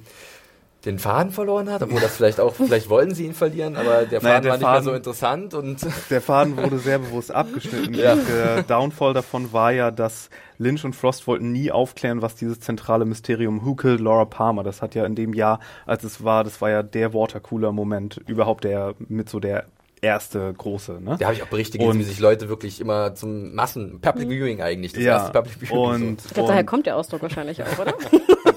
den 0.86 0.98
Faden 1.00 1.32
verloren 1.32 1.70
hat, 1.70 1.84
obwohl 1.84 2.02
das 2.02 2.16
vielleicht 2.16 2.40
auch, 2.40 2.56
vielleicht 2.56 2.90
wollten 2.90 3.14
sie 3.14 3.26
ihn 3.26 3.34
verlieren, 3.34 3.76
aber 3.76 4.06
der 4.06 4.22
Naja, 4.22 4.36
Faden 4.36 4.44
der 4.44 4.52
war 4.52 4.58
nicht 4.58 4.62
mehr 4.62 4.70
Faden- 4.70 4.84
so 4.84 4.94
interessant 4.94 5.54
und 5.54 5.86
Der 6.10 6.22
Faden 6.22 6.58
wurde 6.58 6.80
sehr 6.80 7.00
bewusst 7.00 7.32
abgeschnitten. 7.32 7.94
Ja. 8.02 8.16
Der 8.16 8.64
Downfall 8.64 9.14
davon 9.14 9.54
war 9.54 9.72
ja, 9.72 9.92
dass 9.92 10.30
Lynch 10.58 10.84
und 10.86 10.96
Frost 10.96 11.28
wollten 11.28 11.52
nie 11.52 11.72
aufklären, 11.72 12.22
was 12.22 12.36
dieses 12.36 12.60
zentrale 12.60 13.06
Mysterium 13.06 13.64
Who 13.66 13.76
killed 13.76 14.00
Laura 14.00 14.26
Palmer, 14.26 14.64
das 14.64 14.82
hat 14.82 14.96
ja 14.96 15.06
in 15.06 15.14
dem 15.16 15.34
Jahr, 15.34 15.60
als 15.86 16.04
es 16.04 16.24
war, 16.24 16.44
das 16.44 16.62
war 16.62 16.70
ja 16.72 16.82
der 16.84 17.14
Watercooler-Moment 17.14 18.22
überhaupt, 18.28 18.64
der 18.64 18.96
mit 19.08 19.30
so 19.30 19.40
der 19.40 19.66
erste 20.04 20.52
große, 20.52 20.94
ne? 21.00 21.16
da 21.20 21.26
habe 21.28 21.36
ich 21.36 21.44
auch 21.44 21.48
Berichte 21.48 21.78
gelesen, 21.78 21.92
Und- 21.92 22.00
wie 22.00 22.10
sich 22.10 22.20
Leute 22.20 22.50
wirklich 22.50 22.82
immer 22.82 23.14
zum 23.14 23.54
Massen, 23.54 24.00
Public 24.02 24.30
Viewing 24.30 24.60
eigentlich, 24.62 24.94
das 24.94 25.04
ja, 25.04 25.14
erste 25.18 25.32
Public 25.32 25.60
Viewing. 25.70 25.78
und, 26.10 26.26
Ich 26.26 26.34
glaube, 26.34 26.48
daher 26.48 26.62
und 26.62 26.66
kommt 26.66 26.86
der 26.88 26.98
Ausdruck 26.98 27.22
wahrscheinlich 27.22 27.62
auch, 27.62 27.78
oder? 27.80 27.94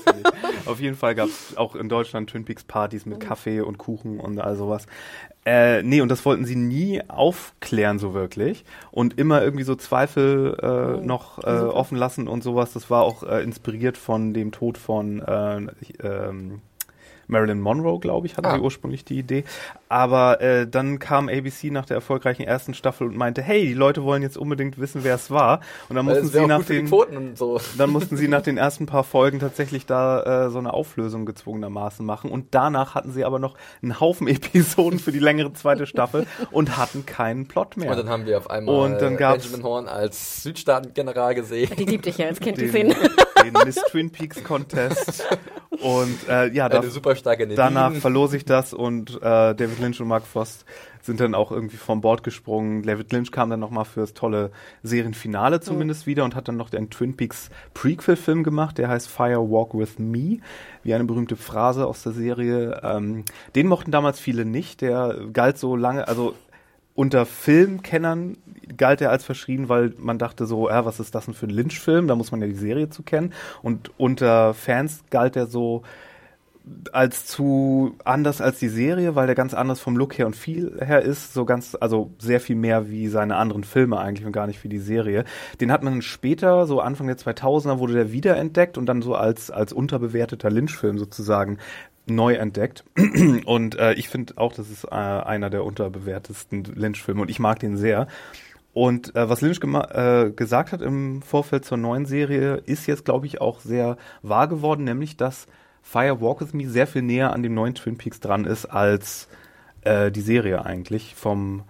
auf 0.66 0.80
jeden 0.80 0.96
Fall 0.96 1.14
gab 1.14 1.28
es 1.28 1.56
auch 1.56 1.74
in 1.74 1.88
Deutschland 1.88 2.30
Twin 2.30 2.44
Peaks 2.44 2.64
Partys 2.64 3.06
mit 3.06 3.20
Kaffee 3.20 3.60
und 3.60 3.78
Kuchen 3.78 4.20
und 4.20 4.38
all 4.40 4.56
sowas. 4.56 4.86
Äh, 5.46 5.82
nee, 5.82 6.00
und 6.00 6.08
das 6.08 6.24
wollten 6.24 6.44
sie 6.46 6.56
nie 6.56 7.02
aufklären 7.06 7.98
so 7.98 8.14
wirklich 8.14 8.64
und 8.90 9.18
immer 9.18 9.42
irgendwie 9.42 9.64
so 9.64 9.74
Zweifel 9.74 10.56
äh, 10.62 11.04
noch 11.04 11.38
äh, 11.44 11.50
offen 11.50 11.98
lassen 11.98 12.28
und 12.28 12.42
sowas. 12.42 12.72
Das 12.72 12.88
war 12.88 13.02
auch 13.02 13.22
äh, 13.22 13.42
inspiriert 13.42 13.98
von 13.98 14.32
dem 14.32 14.52
Tod 14.52 14.78
von 14.78 15.20
äh, 15.20 15.66
ähm, 16.02 16.62
Marilyn 17.28 17.60
Monroe, 17.60 17.98
glaube 18.00 18.26
ich, 18.26 18.36
hatte 18.36 18.48
Ah. 18.48 18.54
sie 18.56 18.60
ursprünglich 18.60 19.04
die 19.04 19.18
Idee. 19.18 19.44
Aber 19.88 20.40
äh, 20.40 20.66
dann 20.66 20.98
kam 20.98 21.28
ABC 21.28 21.70
nach 21.70 21.86
der 21.86 21.96
erfolgreichen 21.96 22.42
ersten 22.42 22.74
Staffel 22.74 23.06
und 23.06 23.16
meinte, 23.16 23.42
hey, 23.42 23.64
die 23.66 23.74
Leute 23.74 24.02
wollen 24.04 24.22
jetzt 24.22 24.36
unbedingt 24.36 24.78
wissen, 24.78 25.04
wer 25.04 25.14
es 25.14 25.30
war. 25.30 25.60
Und 25.88 25.96
dann 25.96 26.06
Weil 26.06 26.20
mussten 26.22 26.38
sie 26.38 26.46
nach 26.46 26.64
den 26.64 26.88
und 26.92 27.38
so. 27.38 27.60
dann 27.78 27.90
mussten 27.90 28.16
sie 28.16 28.28
nach 28.28 28.42
den 28.42 28.56
ersten 28.56 28.86
paar 28.86 29.04
Folgen 29.04 29.38
tatsächlich 29.38 29.86
da 29.86 30.46
äh, 30.46 30.50
so 30.50 30.58
eine 30.58 30.72
Auflösung 30.74 31.26
gezwungenermaßen 31.26 32.04
machen. 32.04 32.30
Und 32.30 32.48
danach 32.54 32.94
hatten 32.94 33.12
sie 33.12 33.24
aber 33.24 33.38
noch 33.38 33.54
einen 33.82 34.00
Haufen 34.00 34.26
Episoden 34.28 34.98
für 34.98 35.12
die 35.12 35.18
längere 35.20 35.52
zweite 35.52 35.86
Staffel 35.86 36.26
und 36.50 36.76
hatten 36.76 37.06
keinen 37.06 37.46
Plot 37.46 37.76
mehr. 37.76 37.90
Und 37.90 37.98
dann 37.98 38.08
haben 38.08 38.26
wir 38.26 38.38
auf 38.38 38.50
einmal 38.50 38.74
Und 38.74 39.00
dann 39.00 39.16
gab's- 39.16 39.44
Benjamin 39.44 39.64
Horn 39.64 39.88
als 39.88 40.42
Südstaaten-General 40.42 41.34
gesehen. 41.34 41.70
Die 41.78 41.84
liebte 41.84 42.08
ich 42.10 42.18
ja 42.18 42.26
als 42.26 42.40
Kind, 42.40 42.58
die 42.58 42.68
den, 43.44 43.54
Miss 43.64 43.76
Twin 43.90 44.10
Peaks 44.10 44.42
Contest. 44.42 45.24
Und 45.82 46.28
äh, 46.28 46.52
ja, 46.52 46.68
da, 46.68 46.82
danach 47.56 47.92
verlor 47.94 48.28
sich 48.28 48.44
das 48.44 48.72
und 48.72 49.16
äh, 49.16 49.20
David 49.54 49.80
Lynch 49.80 50.00
und 50.00 50.08
Mark 50.08 50.24
Frost 50.24 50.64
sind 51.02 51.20
dann 51.20 51.34
auch 51.34 51.52
irgendwie 51.52 51.76
vom 51.76 52.00
Bord 52.00 52.22
gesprungen. 52.22 52.82
David 52.82 53.12
Lynch 53.12 53.30
kam 53.30 53.50
dann 53.50 53.60
nochmal 53.60 53.84
fürs 53.84 54.14
tolle 54.14 54.50
Serienfinale 54.82 55.60
zumindest 55.60 56.06
wieder 56.06 56.24
und 56.24 56.34
hat 56.34 56.48
dann 56.48 56.56
noch 56.56 56.70
den 56.70 56.88
Twin 56.88 57.16
Peaks 57.16 57.50
Prequel-Film 57.74 58.42
gemacht, 58.42 58.78
der 58.78 58.88
heißt 58.88 59.08
Fire 59.08 59.50
Walk 59.50 59.74
With 59.74 59.98
Me, 59.98 60.38
wie 60.82 60.94
eine 60.94 61.04
berühmte 61.04 61.36
Phrase 61.36 61.86
aus 61.86 62.02
der 62.02 62.12
Serie. 62.12 62.80
Ähm, 62.82 63.24
den 63.54 63.66
mochten 63.66 63.90
damals 63.90 64.18
viele 64.18 64.46
nicht, 64.46 64.80
der 64.80 65.18
galt 65.32 65.58
so 65.58 65.76
lange, 65.76 66.08
also 66.08 66.34
unter 66.94 67.26
Filmkennern 67.26 68.36
galt 68.76 69.00
er 69.00 69.10
als 69.10 69.24
verschrien, 69.24 69.68
weil 69.68 69.94
man 69.98 70.18
dachte 70.18 70.46
so, 70.46 70.68
äh, 70.68 70.84
was 70.84 71.00
ist 71.00 71.14
das 71.14 71.24
denn 71.26 71.34
für 71.34 71.46
ein 71.46 71.50
Lynch-Film? 71.50 72.06
Da 72.06 72.14
muss 72.14 72.30
man 72.30 72.40
ja 72.40 72.46
die 72.46 72.54
Serie 72.54 72.88
zu 72.88 73.02
kennen. 73.02 73.32
Und 73.62 73.90
unter 73.98 74.54
Fans 74.54 75.04
galt 75.10 75.36
er 75.36 75.46
so 75.46 75.82
als 76.92 77.26
zu 77.26 77.94
anders 78.04 78.40
als 78.40 78.58
die 78.58 78.68
Serie, 78.68 79.14
weil 79.14 79.26
der 79.26 79.34
ganz 79.34 79.52
anders 79.52 79.80
vom 79.80 79.96
Look 79.96 80.16
her 80.16 80.26
und 80.26 80.34
viel 80.34 80.80
her 80.82 81.02
ist, 81.02 81.34
so 81.34 81.44
ganz, 81.44 81.76
also 81.78 82.10
sehr 82.18 82.40
viel 82.40 82.56
mehr 82.56 82.88
wie 82.88 83.08
seine 83.08 83.36
anderen 83.36 83.64
Filme 83.64 83.98
eigentlich 83.98 84.24
und 84.24 84.32
gar 84.32 84.46
nicht 84.46 84.64
wie 84.64 84.70
die 84.70 84.78
Serie. 84.78 85.24
Den 85.60 85.70
hat 85.70 85.82
man 85.82 86.00
später, 86.00 86.66
so 86.66 86.80
Anfang 86.80 87.06
der 87.06 87.18
2000er, 87.18 87.80
wurde 87.80 87.92
der 87.92 88.12
wiederentdeckt 88.12 88.78
und 88.78 88.86
dann 88.86 89.02
so 89.02 89.14
als, 89.14 89.50
als 89.50 89.74
unterbewerteter 89.74 90.50
Lynch-Film 90.50 90.96
sozusagen 90.98 91.58
neu 92.06 92.34
entdeckt. 92.34 92.84
Und 93.46 93.78
äh, 93.78 93.94
ich 93.94 94.08
finde 94.08 94.34
auch, 94.36 94.52
das 94.52 94.70
ist 94.70 94.84
äh, 94.84 94.90
einer 94.90 95.50
der 95.50 95.64
unterbewertesten 95.64 96.64
Lynch-Filme 96.64 97.22
und 97.22 97.30
ich 97.30 97.38
mag 97.38 97.58
den 97.58 97.76
sehr. 97.76 98.06
Und 98.72 99.14
äh, 99.14 99.28
was 99.28 99.40
Lynch 99.40 99.60
äh, 99.62 100.30
gesagt 100.30 100.72
hat 100.72 100.82
im 100.82 101.22
Vorfeld 101.22 101.64
zur 101.64 101.78
neuen 101.78 102.06
Serie, 102.06 102.56
ist 102.66 102.86
jetzt, 102.86 103.04
glaube 103.04 103.26
ich, 103.26 103.40
auch 103.40 103.60
sehr 103.60 103.96
wahr 104.22 104.48
geworden, 104.48 104.84
nämlich, 104.84 105.16
dass 105.16 105.46
Fire 105.80 106.20
Walk 106.20 106.40
With 106.40 106.54
Me 106.54 106.68
sehr 106.68 106.86
viel 106.86 107.02
näher 107.02 107.32
an 107.32 107.42
dem 107.42 107.54
neuen 107.54 107.74
Twin 107.74 107.96
Peaks 107.96 108.18
dran 108.18 108.46
ist 108.46 108.66
als 108.66 109.28
äh, 109.82 110.10
die 110.10 110.22
Serie 110.22 110.64
eigentlich. 110.64 111.14
Vom, 111.14 111.62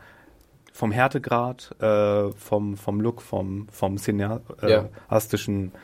vom 0.72 0.92
Härtegrad, 0.92 1.74
äh, 1.80 2.30
vom, 2.32 2.76
vom 2.76 3.00
Look, 3.00 3.20
vom, 3.20 3.68
vom 3.70 3.98
cineastischen 3.98 5.72
ja. 5.74 5.80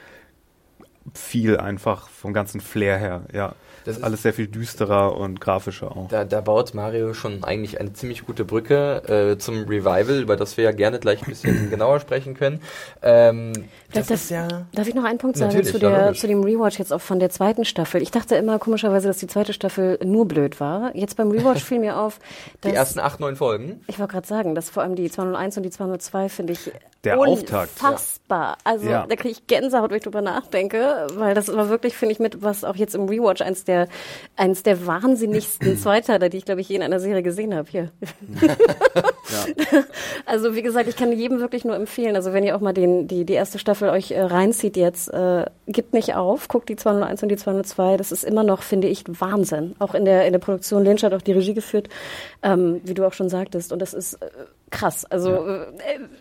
Viel 1.15 1.57
einfach, 1.57 2.09
vom 2.09 2.33
ganzen 2.33 2.61
Flair 2.61 2.99
her, 2.99 3.23
ja. 3.33 3.55
Das 3.85 3.97
ist 3.97 4.05
alles 4.05 4.23
sehr 4.23 4.35
viel 4.35 4.47
düsterer 4.47 5.17
und 5.17 5.41
grafischer 5.41 5.97
auch. 5.97 6.09
Da, 6.09 6.25
da 6.25 6.43
baut 6.43 6.75
Mario 6.75 7.15
schon 7.15 7.45
eigentlich 7.45 7.81
eine 7.81 7.95
ziemlich 7.95 8.27
gute 8.27 8.45
Brücke 8.45 9.33
äh, 9.33 9.39
zum 9.39 9.65
Revival, 9.65 10.21
über 10.21 10.37
das 10.37 10.59
wir 10.59 10.65
ja 10.65 10.73
gerne 10.73 10.99
gleich 10.99 11.23
ein 11.23 11.31
bisschen 11.31 11.71
genauer 11.71 12.01
sprechen 12.01 12.35
können. 12.35 12.61
Ähm, 13.01 13.53
das, 13.93 14.09
das 14.09 14.25
ist 14.25 14.31
ja 14.31 14.67
darf 14.73 14.89
ich 14.89 14.95
noch 14.95 15.05
einen 15.05 15.19
Punkt 15.19 15.37
sagen 15.37 15.65
zu, 15.65 15.79
der, 15.79 16.13
zu 16.15 16.27
dem 16.27 16.43
Rewatch 16.43 16.79
jetzt 16.79 16.93
auch 16.93 17.01
von 17.01 17.19
der 17.19 17.31
zweiten 17.31 17.65
Staffel? 17.65 18.03
Ich 18.03 18.11
dachte 18.11 18.35
immer 18.37 18.59
komischerweise, 18.59 19.09
dass 19.09 19.19
die 19.19 19.27
zweite 19.27 19.53
Staffel 19.53 19.99
nur 20.05 20.27
blöd 20.29 20.61
war. 20.61 20.95
Jetzt 20.95 21.17
beim 21.17 21.31
Rewatch 21.31 21.65
fiel 21.65 21.79
mir 21.79 21.99
auf, 21.99 22.19
dass... 22.61 22.73
Die 22.73 22.77
ersten 22.77 23.01
acht, 23.01 23.21
neun 23.21 23.37
Folgen? 23.37 23.81
Ich 23.87 23.99
wollte 23.99 24.13
gerade 24.13 24.27
sagen, 24.27 24.55
dass 24.55 24.71
vor 24.71 24.83
allem 24.83 24.95
die 24.95 25.11
201 25.11 25.57
und 25.57 25.63
die 25.63 25.71
202 25.71 26.29
finde 26.29 26.53
ich 26.53 26.71
der 27.05 27.19
Auftakt. 27.19 27.71
Unfassbar. 27.81 28.59
Also 28.63 28.89
ja. 28.89 29.07
da 29.07 29.17
kriege 29.17 29.31
ich 29.31 29.47
Gänsehaut, 29.47 29.91
wenn 29.91 29.97
ich 29.97 30.03
drüber 30.03 30.21
nachdenke, 30.21 31.07
weil 31.15 31.35
das 31.35 31.49
war 31.55 31.71
wirklich, 31.71 31.97
finde 31.97 32.13
ich, 32.13 32.19
mit 32.19 32.43
was 32.43 32.63
auch 32.63 32.77
jetzt 32.77 32.95
im 32.95 33.09
Rewatch 33.09 33.41
eins 33.41 33.65
der 33.65 33.89
eins 34.37 34.63
der 34.63 34.87
wahnsinnigsten 34.87 35.79
Zweiteiler, 35.79 36.29
die 36.29 36.37
ich, 36.37 36.45
glaube 36.45 36.61
ich, 36.61 36.69
je 36.69 36.77
in 36.77 36.83
einer 36.83 37.01
Serie 37.01 37.23
gesehen 37.23 37.55
habe. 37.55 37.69
Hier. 37.71 37.91
ja. 38.41 39.83
Also 40.27 40.55
wie 40.55 40.63
gesagt, 40.63 40.89
ich 40.89 40.97
kann 40.97 41.13
jedem 41.13 41.41
wirklich 41.41 41.65
nur 41.65 41.75
empfehlen. 41.75 42.15
Also 42.15 42.33
wenn 42.33 42.45
ihr 42.45 42.55
auch 42.55 42.61
mal 42.61 42.73
den, 42.73 43.09
die, 43.09 43.25
die 43.25 43.33
erste 43.33 43.59
Staffel 43.59 43.89
euch 43.89 44.13
äh, 44.13 44.21
reinzieht 44.21 44.77
jetzt, 44.77 45.09
äh, 45.13 45.47
gibt 45.67 45.93
nicht 45.93 46.15
auf, 46.15 46.49
guckt 46.49 46.69
die 46.69 46.77
201 46.77 47.23
und 47.23 47.31
die 47.31 47.37
202. 47.37 47.97
Das 47.97 48.13
ist 48.13 48.25
immer 48.25 48.43
noch, 48.43 48.63
finde 48.63 48.89
ich, 48.89 49.05
Wahnsinn. 49.09 49.75
Auch 49.79 49.95
in 49.95 50.05
der, 50.05 50.27
in 50.27 50.33
der 50.33 50.39
Produktion. 50.39 50.85
Lynch 50.85 51.03
hat 51.03 51.15
auch 51.15 51.23
die 51.23 51.33
Regie 51.33 51.55
geführt, 51.55 51.89
ähm, 52.43 52.81
wie 52.85 52.95
du 52.95 53.05
auch 53.07 53.13
schon 53.13 53.29
sagtest. 53.29 53.73
Und 53.73 53.81
das 53.81 53.95
ist 53.95 54.15
äh, 54.15 54.29
krass. 54.70 55.04
Also 55.04 55.30
ja. 55.30 55.62
Äh, 55.62 55.68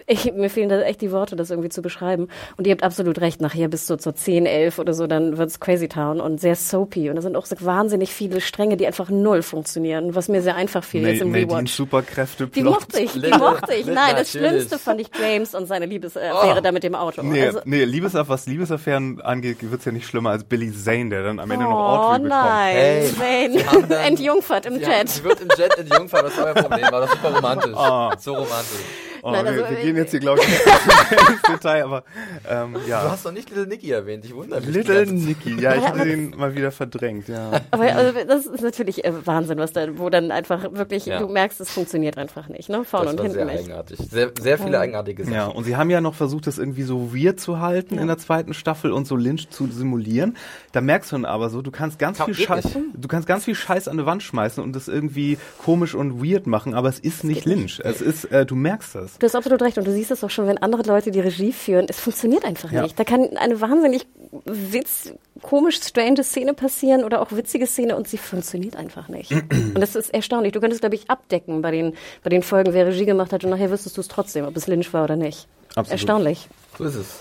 ich, 0.07 0.33
mir 0.33 0.49
fehlen 0.49 0.69
da 0.69 0.81
echt 0.81 1.01
die 1.01 1.11
Worte, 1.11 1.35
das 1.35 1.51
irgendwie 1.51 1.69
zu 1.69 1.81
beschreiben. 1.81 2.27
Und 2.57 2.65
ihr 2.67 2.71
habt 2.71 2.83
absolut 2.83 3.21
recht, 3.21 3.41
nachher 3.41 3.67
bis 3.67 3.87
so 3.87 3.95
zur 3.95 4.15
10, 4.15 4.45
11 4.45 4.79
oder 4.79 4.93
so, 4.93 5.07
dann 5.07 5.37
wird's 5.37 5.59
Crazy 5.59 5.87
Town 5.87 6.19
und 6.19 6.41
sehr 6.41 6.55
soapy. 6.55 7.09
Und 7.09 7.15
da 7.15 7.21
sind 7.21 7.35
auch 7.35 7.45
so 7.45 7.55
wahnsinnig 7.59 8.11
viele 8.11 8.41
Stränge, 8.41 8.77
die 8.77 8.87
einfach 8.87 9.09
null 9.09 9.41
funktionieren, 9.41 10.15
was 10.15 10.27
mir 10.27 10.41
sehr 10.41 10.55
einfach 10.55 10.83
fiel 10.83 11.01
Ma 11.01 11.09
jetzt 11.09 11.21
im 11.21 11.31
Nadine 11.31 11.51
Rewatch. 11.51 11.73
Superkräfte 11.73 12.47
Die 12.47 12.63
mochte 12.63 12.99
ich, 12.99 13.11
die 13.13 13.29
mochte 13.29 13.73
ich. 13.73 13.85
Nein, 13.85 14.15
das 14.15 14.31
Schlimmste 14.31 14.79
fand 14.79 15.01
ich 15.01 15.09
James 15.19 15.53
und 15.53 15.67
seine 15.67 15.85
Liebesaffäre 15.85 16.57
oh. 16.57 16.61
da 16.61 16.71
mit 16.71 16.83
dem 16.83 16.95
Auto. 16.95 17.21
Nee, 17.21 17.45
also, 17.45 17.59
nee 17.65 17.83
Liebesaff 17.83 18.29
was 18.29 18.47
Liebesaffären 18.47 19.21
angeht, 19.21 19.57
wird's 19.61 19.85
ja 19.85 19.91
nicht 19.91 20.07
schlimmer 20.07 20.31
als 20.31 20.43
Billy 20.43 20.73
Zane, 20.73 21.09
der 21.09 21.23
dann 21.23 21.39
am 21.39 21.51
Ende 21.51 21.65
oh, 21.65 21.69
noch 21.69 21.77
Audrey 21.77 22.23
bekommt. 22.23 22.29
nein, 22.29 22.75
hey, 22.75 23.63
Zane 23.63 23.95
entjungfert 24.05 24.65
im 24.65 24.79
Jet. 24.79 25.09
Sie 25.09 25.23
wird 25.23 25.41
im 25.41 25.49
Jet 25.57 25.77
entjungfert, 25.77 26.25
das 26.25 26.37
war 26.37 26.45
euer 26.45 26.53
Problem, 26.55 26.91
war 26.91 27.01
das 27.01 27.11
super 27.11 27.35
romantisch. 27.35 27.75
Oh. 27.75 28.09
So 28.17 28.38
romantisch. 28.39 29.08
Oh, 29.21 29.31
Nein, 29.31 29.47
also, 29.47 29.59
wir, 29.59 29.69
wir 29.69 29.77
gehen 29.77 29.97
jetzt 29.97 30.11
hier, 30.11 30.19
glaube 30.19 30.41
ich, 30.41 30.47
ins 30.47 31.41
Detail, 31.43 31.83
aber 31.83 32.03
ähm, 32.49 32.77
ja. 32.87 33.03
Du 33.03 33.11
hast 33.11 33.25
doch 33.25 33.31
nicht 33.31 33.49
Little 33.49 33.67
Nicky 33.67 33.91
erwähnt, 33.91 34.25
ich 34.25 34.33
wundere 34.33 34.61
mich. 34.61 34.69
Little 34.69 35.05
Nicky, 35.05 35.59
ja, 35.59 35.75
ich 35.75 35.87
hatte 35.87 36.05
den 36.05 36.31
mal 36.31 36.55
wieder 36.55 36.71
verdrängt, 36.71 37.27
ja. 37.27 37.61
Aber 37.71 37.83
also, 37.83 38.19
das 38.27 38.45
ist 38.45 38.61
natürlich 38.61 39.03
äh, 39.05 39.13
Wahnsinn, 39.25 39.57
was 39.57 39.73
da, 39.73 39.97
wo 39.97 40.09
dann 40.09 40.31
einfach 40.31 40.73
wirklich, 40.73 41.05
ja. 41.05 41.19
du 41.19 41.27
merkst, 41.27 41.59
es 41.61 41.69
funktioniert 41.69 42.17
einfach 42.17 42.47
nicht, 42.47 42.69
ne? 42.69 42.83
Vorne 42.83 43.11
und 43.11 43.21
hinten 43.21 43.33
sehr 43.33 43.45
nicht. 43.45 43.59
eigenartig. 43.59 43.99
Sehr, 43.99 44.31
sehr 44.39 44.57
viele 44.57 44.73
ja. 44.73 44.79
eigenartige 44.79 45.23
Sachen. 45.23 45.33
Ja, 45.33 45.47
und 45.47 45.63
sie 45.63 45.75
haben 45.75 45.89
ja 45.89 46.01
noch 46.01 46.15
versucht, 46.15 46.47
das 46.47 46.57
irgendwie 46.57 46.83
so 46.83 47.13
weird 47.13 47.39
zu 47.39 47.59
halten 47.59 47.95
ja. 47.95 48.01
in 48.01 48.07
der 48.07 48.17
zweiten 48.17 48.53
Staffel 48.53 48.91
und 48.91 49.05
so 49.05 49.15
Lynch 49.15 49.49
zu 49.49 49.67
simulieren. 49.67 50.37
Da 50.71 50.81
merkst 50.81 51.11
du 51.11 51.15
dann 51.15 51.25
aber 51.25 51.49
so, 51.49 51.61
du 51.61 51.71
kannst 51.71 51.99
ganz 51.99 52.17
Kann 52.17 52.33
viel 52.33 52.45
Scheiß, 52.45 52.67
du 52.93 53.07
kannst 53.07 53.27
ganz 53.27 53.45
viel 53.45 53.55
Scheiß 53.55 53.87
an 53.87 53.97
die 53.97 54.05
Wand 54.05 54.23
schmeißen 54.23 54.63
und 54.63 54.75
das 54.75 54.87
irgendwie 54.87 55.37
komisch 55.57 55.95
und 55.95 56.23
weird 56.23 56.47
machen, 56.47 56.73
aber 56.73 56.89
es 56.89 56.99
ist 56.99 57.23
nicht 57.23 57.45
Lynch. 57.45 57.81
Es 57.83 58.01
ist, 58.01 58.25
äh, 58.25 58.45
du 58.45 58.55
merkst 58.55 58.95
das. 58.95 59.18
Du 59.19 59.25
hast 59.25 59.35
absolut 59.35 59.61
recht 59.61 59.77
und 59.77 59.85
du 59.85 59.91
siehst 59.91 60.11
es 60.11 60.23
auch 60.23 60.29
schon, 60.29 60.47
wenn 60.47 60.57
andere 60.57 60.83
Leute 60.83 61.11
die 61.11 61.19
Regie 61.19 61.51
führen, 61.51 61.87
es 61.89 61.99
funktioniert 61.99 62.45
einfach 62.45 62.71
ja. 62.71 62.83
nicht. 62.83 62.97
Da 62.97 63.03
kann 63.03 63.35
eine 63.37 63.59
wahnsinnig 63.59 64.07
witz, 64.45 65.13
komisch 65.41 65.77
strange 65.81 66.23
Szene 66.23 66.53
passieren 66.53 67.03
oder 67.03 67.21
auch 67.21 67.31
witzige 67.33 67.67
Szene 67.67 67.97
und 67.97 68.07
sie 68.07 68.17
funktioniert 68.17 68.75
einfach 68.77 69.09
nicht. 69.09 69.31
und 69.51 69.79
das 69.79 69.95
ist 69.95 70.13
erstaunlich. 70.13 70.53
Du 70.53 70.61
könntest, 70.61 70.81
glaube 70.81 70.95
ich, 70.95 71.09
abdecken 71.09 71.61
bei 71.61 71.71
den, 71.71 71.95
bei 72.23 72.29
den 72.29 72.43
Folgen, 72.43 72.73
wer 72.73 72.87
Regie 72.87 73.05
gemacht 73.05 73.33
hat 73.33 73.43
und 73.43 73.49
nachher 73.49 73.71
wüsstest 73.71 73.97
du 73.97 74.01
es 74.01 74.07
trotzdem, 74.07 74.45
ob 74.45 74.55
es 74.55 74.67
Lynch 74.67 74.93
war 74.93 75.03
oder 75.03 75.17
nicht. 75.17 75.47
Absolut. 75.69 75.91
Erstaunlich. 75.91 76.47
So 76.77 76.85
ist 76.85 76.95
es. 76.95 77.19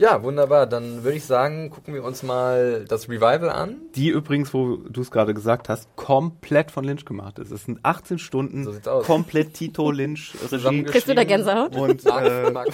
Ja, 0.00 0.22
wunderbar. 0.22 0.66
Dann 0.66 1.04
würde 1.04 1.18
ich 1.18 1.26
sagen, 1.26 1.68
gucken 1.68 1.92
wir 1.92 2.02
uns 2.02 2.22
mal 2.22 2.86
das 2.88 3.10
Revival 3.10 3.50
an. 3.50 3.76
Die 3.96 4.08
übrigens, 4.08 4.54
wo 4.54 4.76
du 4.76 5.02
es 5.02 5.10
gerade 5.10 5.34
gesagt 5.34 5.68
hast, 5.68 5.94
komplett 5.94 6.70
von 6.70 6.84
Lynch 6.84 7.04
gemacht 7.04 7.38
ist. 7.38 7.50
Es 7.50 7.66
sind 7.66 7.80
18 7.82 8.18
Stunden 8.18 8.64
so 8.64 8.72
komplett 9.02 9.52
Tito 9.52 9.90
Lynch 9.90 10.32
Regie. 10.50 10.84
Kriegst 10.84 11.06
du 11.06 11.14
da 11.14 11.24
Gänsehaut? 11.24 11.76
Und 11.76 12.02
Mark, 12.06 12.24
äh, 12.24 12.50
Mark, 12.50 12.68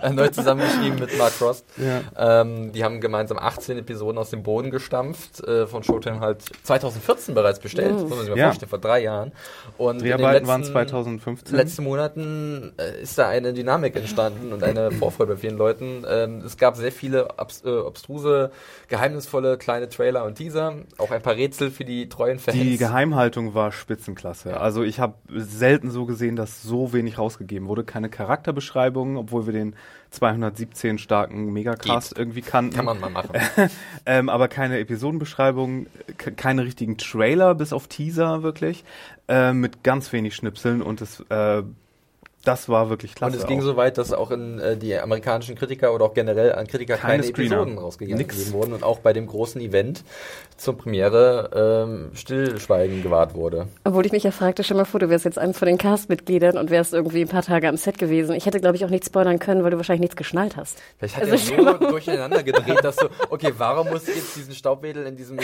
äh, 0.00 0.10
neu 0.12 0.28
zusammengeschrieben 0.28 1.00
mit 1.00 1.18
Mark 1.18 1.32
Frost. 1.32 1.66
Ja. 1.76 2.42
Ähm, 2.42 2.70
die 2.70 2.84
haben 2.84 3.00
gemeinsam 3.00 3.38
18 3.38 3.78
Episoden 3.78 4.16
aus 4.16 4.30
dem 4.30 4.44
Boden 4.44 4.70
gestampft, 4.70 5.42
äh, 5.42 5.66
von 5.66 5.82
Showtime 5.82 6.20
halt 6.20 6.44
2014 6.62 7.34
bereits 7.34 7.58
bestellt, 7.58 7.96
mhm. 7.96 8.02
muss 8.02 8.10
man 8.10 8.20
sich 8.20 8.28
mal 8.28 8.38
ja. 8.38 8.44
vorstellen, 8.44 8.70
vor 8.70 8.78
drei 8.78 9.02
Jahren. 9.02 9.32
Und 9.76 10.02
Dreharbeiten 10.02 10.46
waren 10.46 10.62
2015. 10.62 11.48
In 11.48 11.58
den 11.58 11.66
letzten 11.66 11.82
Monaten 11.82 12.74
äh, 12.76 13.02
ist 13.02 13.18
da 13.18 13.26
eine 13.26 13.52
Dynamik 13.52 13.96
entstanden 13.96 14.52
und 14.52 14.62
eine 14.62 14.92
Vorfreude 14.92 15.32
bei 15.32 15.40
vielen 15.40 15.58
Leuten 15.58 16.04
ähm, 16.12 16.42
es 16.44 16.56
gab 16.56 16.76
sehr 16.76 16.92
viele 16.92 17.38
abs 17.38 17.64
äh, 17.64 17.70
obstruse, 17.70 18.50
geheimnisvolle 18.88 19.56
kleine 19.56 19.88
Trailer 19.88 20.24
und 20.24 20.36
Teaser, 20.36 20.76
auch 20.98 21.10
ein 21.10 21.22
paar 21.22 21.36
Rätsel 21.36 21.70
für 21.70 21.84
die 21.84 22.08
treuen 22.08 22.38
Fans. 22.38 22.56
Die 22.56 22.76
Geheimhaltung 22.76 23.54
war 23.54 23.72
Spitzenklasse. 23.72 24.50
Ja. 24.50 24.56
Also 24.58 24.82
ich 24.82 25.00
habe 25.00 25.14
selten 25.28 25.90
so 25.90 26.06
gesehen, 26.06 26.36
dass 26.36 26.62
so 26.62 26.92
wenig 26.92 27.18
rausgegeben 27.18 27.68
wurde. 27.68 27.84
Keine 27.84 28.08
Charakterbeschreibungen, 28.08 29.16
obwohl 29.16 29.46
wir 29.46 29.52
den 29.52 29.74
217 30.10 30.98
starken 30.98 31.52
Megacast 31.52 32.10
Geht. 32.10 32.18
irgendwie 32.18 32.42
kannten. 32.42 32.76
Kann 32.76 32.84
man 32.84 33.00
mal 33.00 33.10
machen. 33.10 33.30
ähm, 34.06 34.28
aber 34.28 34.48
keine 34.48 34.78
Episodenbeschreibung, 34.78 35.86
keine 36.36 36.64
richtigen 36.64 36.98
Trailer, 36.98 37.54
bis 37.54 37.72
auf 37.72 37.88
Teaser 37.88 38.42
wirklich, 38.42 38.84
äh, 39.28 39.52
mit 39.52 39.82
ganz 39.82 40.12
wenig 40.12 40.34
Schnipseln 40.34 40.82
und 40.82 41.00
es 41.00 41.20
äh, 41.30 41.62
das 42.44 42.68
war 42.68 42.90
wirklich 42.90 43.14
klasse. 43.14 43.36
Und 43.36 43.42
es 43.42 43.46
ging 43.46 43.60
auch. 43.60 43.64
so 43.64 43.76
weit, 43.76 43.98
dass 43.98 44.12
auch 44.12 44.30
in 44.30 44.58
äh, 44.58 44.76
die 44.76 44.98
amerikanischen 44.98 45.54
Kritiker 45.54 45.94
oder 45.94 46.06
auch 46.06 46.14
generell 46.14 46.52
an 46.52 46.66
Kritiker 46.66 46.96
keine, 46.96 47.22
keine 47.22 47.28
Episoden 47.28 47.78
rausgegeben 47.78 48.52
wurden 48.52 48.72
und 48.72 48.82
auch 48.82 48.98
bei 48.98 49.12
dem 49.12 49.26
großen 49.26 49.60
Event 49.60 50.02
zur 50.56 50.76
Premiere 50.76 51.84
ähm, 51.86 52.10
Stillschweigen 52.14 53.02
gewahrt 53.02 53.34
wurde. 53.34 53.68
Obwohl 53.84 54.06
ich 54.06 54.12
mich 54.12 54.24
ja 54.24 54.30
fragte, 54.30 54.64
schon 54.64 54.76
mal 54.76 54.84
vor, 54.84 55.00
du 55.00 55.08
wärst 55.08 55.24
jetzt 55.24 55.38
eines 55.38 55.58
von 55.58 55.66
den 55.66 55.78
Cast-Mitgliedern 55.78 56.58
und 56.58 56.70
wärst 56.70 56.92
irgendwie 56.92 57.22
ein 57.22 57.28
paar 57.28 57.42
Tage 57.42 57.68
am 57.68 57.76
Set 57.76 57.98
gewesen. 57.98 58.34
Ich 58.34 58.46
hätte, 58.46 58.60
glaube 58.60 58.76
ich, 58.76 58.84
auch 58.84 58.90
nichts 58.90 59.06
spoilern 59.06 59.38
können, 59.38 59.62
weil 59.62 59.70
du 59.70 59.76
wahrscheinlich 59.76 60.02
nichts 60.02 60.16
geschnallt 60.16 60.56
hast. 60.56 60.78
Vielleicht 60.98 61.16
hat 61.16 61.30
also 61.30 61.54
er 61.54 61.78
so 61.78 61.86
durcheinander 61.90 62.42
gedreht, 62.42 62.82
dass 62.82 62.96
du, 62.96 63.08
okay, 63.30 63.52
warum 63.56 63.88
muss 63.88 64.08
ich 64.08 64.16
jetzt 64.16 64.36
diesen 64.36 64.54
Staubwedel 64.54 65.06
in 65.06 65.16
diesem 65.16 65.38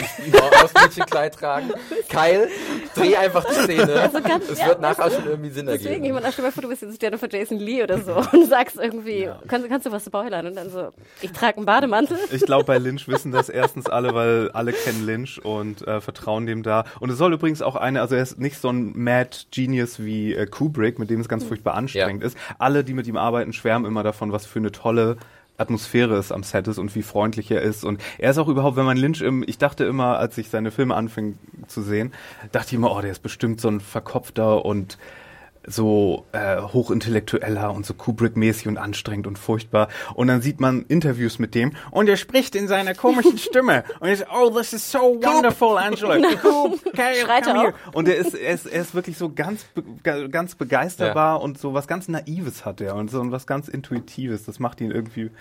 Ausmädchenkleid 0.63 1.35
tragen? 1.35 1.71
Kyle, 2.09 2.47
dreh 2.95 3.15
einfach 3.15 3.45
die 3.45 3.53
Szene. 3.53 3.93
Also 4.01 4.21
ganz, 4.21 4.49
es 4.49 4.59
ja, 4.59 4.67
wird 4.67 4.81
nachher 4.81 5.11
schon 5.11 5.25
irgendwie 5.25 5.49
Sinn 5.49 5.65
deswegen, 5.65 5.69
ergeben. 5.69 5.83
Deswegen, 5.83 6.05
ich 6.05 6.13
meine, 6.13 6.31
stell 6.31 6.45
mal 6.45 6.51
vor, 6.51 6.63
du 6.63 6.69
bist 6.69 6.88
jetzt 6.89 7.01
Jennifer 7.01 7.27
Jason 7.29 7.59
Lee 7.59 7.83
oder 7.83 7.99
so 7.99 8.15
und 8.15 8.45
sagst 8.49 8.77
irgendwie, 8.77 9.23
ja. 9.23 9.39
kannst, 9.47 9.69
kannst 9.69 9.85
du 9.85 9.91
was 9.91 10.05
spoilern? 10.05 10.47
Und 10.47 10.55
dann 10.55 10.69
so, 10.69 10.89
ich 11.21 11.31
trage 11.31 11.57
einen 11.57 11.65
Bademantel. 11.65 12.17
Ich 12.31 12.45
glaube, 12.45 12.65
bei 12.65 12.77
Lynch 12.77 13.07
wissen 13.07 13.31
das 13.31 13.49
erstens 13.49 13.87
alle, 13.87 14.13
weil 14.13 14.51
alle 14.51 14.73
kennen 14.73 15.05
Lynch 15.05 15.43
und 15.43 15.87
äh, 15.87 16.01
vertrauen 16.01 16.45
dem 16.45 16.63
da. 16.63 16.85
Und 16.99 17.09
es 17.09 17.17
soll 17.17 17.33
übrigens 17.33 17.61
auch 17.61 17.75
eine, 17.75 18.01
also 18.01 18.15
er 18.15 18.23
ist 18.23 18.39
nicht 18.39 18.59
so 18.59 18.69
ein 18.69 18.97
Mad 18.97 19.37
Genius 19.51 19.99
wie 19.99 20.33
äh, 20.33 20.45
Kubrick, 20.45 20.99
mit 20.99 21.09
dem 21.09 21.21
es 21.21 21.29
ganz 21.29 21.43
furchtbar 21.43 21.75
anstrengend 21.75 22.23
ja. 22.23 22.27
ist. 22.27 22.37
Alle, 22.57 22.83
die 22.83 22.93
mit 22.93 23.07
ihm 23.07 23.17
arbeiten, 23.17 23.53
schwärmen 23.53 23.85
immer 23.85 24.03
davon, 24.03 24.31
was 24.31 24.45
für 24.45 24.59
eine 24.59 24.71
tolle 24.71 25.17
Atmosphäre 25.59 26.15
es 26.15 26.31
am 26.31 26.43
Set 26.43 26.67
ist 26.67 26.77
und 26.77 26.95
wie 26.95 27.03
freundlich 27.03 27.51
er 27.51 27.61
ist. 27.61 27.83
Und 27.83 28.01
er 28.17 28.31
ist 28.31 28.37
auch 28.37 28.47
überhaupt, 28.47 28.77
wenn 28.77 28.85
man 28.85 28.97
Lynch 28.97 29.21
im, 29.21 29.43
ich 29.45 29.57
dachte 29.57 29.83
immer, 29.83 30.17
als 30.17 30.37
ich 30.37 30.49
seine 30.49 30.71
Filme 30.71 30.95
anfing 30.95 31.37
zu 31.67 31.81
sehen, 31.81 32.13
dachte 32.51 32.67
ich 32.69 32.73
immer, 32.75 32.95
oh, 32.95 33.01
der 33.01 33.11
ist 33.11 33.21
bestimmt 33.21 33.59
so 33.59 33.67
ein 33.67 33.81
verkopfter 33.81 34.63
und 34.63 34.97
so 35.65 36.25
äh, 36.31 36.61
hochintellektueller 36.61 37.71
und 37.73 37.85
so 37.85 37.93
Kubrick-mäßig 37.93 38.67
und 38.67 38.77
anstrengend 38.77 39.27
und 39.27 39.37
furchtbar. 39.37 39.89
Und 40.13 40.27
dann 40.27 40.41
sieht 40.41 40.59
man 40.59 40.83
Interviews 40.87 41.39
mit 41.39 41.55
dem 41.55 41.73
und 41.91 42.09
er 42.09 42.17
spricht 42.17 42.55
in 42.55 42.67
seiner 42.67 42.95
komischen 42.95 43.37
Stimme 43.49 43.83
und 43.99 44.07
er 44.07 44.13
ist, 44.13 44.25
oh, 44.33 44.49
this 44.49 44.73
is 44.73 44.91
so 44.91 44.99
wonderful, 44.99 45.77
Angela. 45.77 46.35
Coop, 46.41 46.79
Schreit 46.93 47.47
er 47.47 47.53
come 47.53 47.61
here. 47.61 47.73
auch? 47.87 47.93
Und 47.93 48.07
er 48.07 48.17
ist, 48.17 48.33
er 48.33 48.53
ist, 48.53 48.65
er 48.65 48.81
ist 48.81 48.95
wirklich 48.95 49.17
so 49.17 49.31
ganz, 49.33 49.65
ganz 50.03 50.55
begeisterbar 50.55 51.41
und 51.41 51.57
so 51.57 51.73
was 51.73 51.87
ganz 51.87 52.07
Naives 52.07 52.65
hat 52.65 52.81
er 52.81 52.95
und 52.95 53.11
so 53.11 53.31
was 53.31 53.47
ganz 53.47 53.67
Intuitives. 53.67 54.45
Das 54.45 54.59
macht 54.59 54.81
ihn 54.81 54.91
irgendwie 54.91 55.31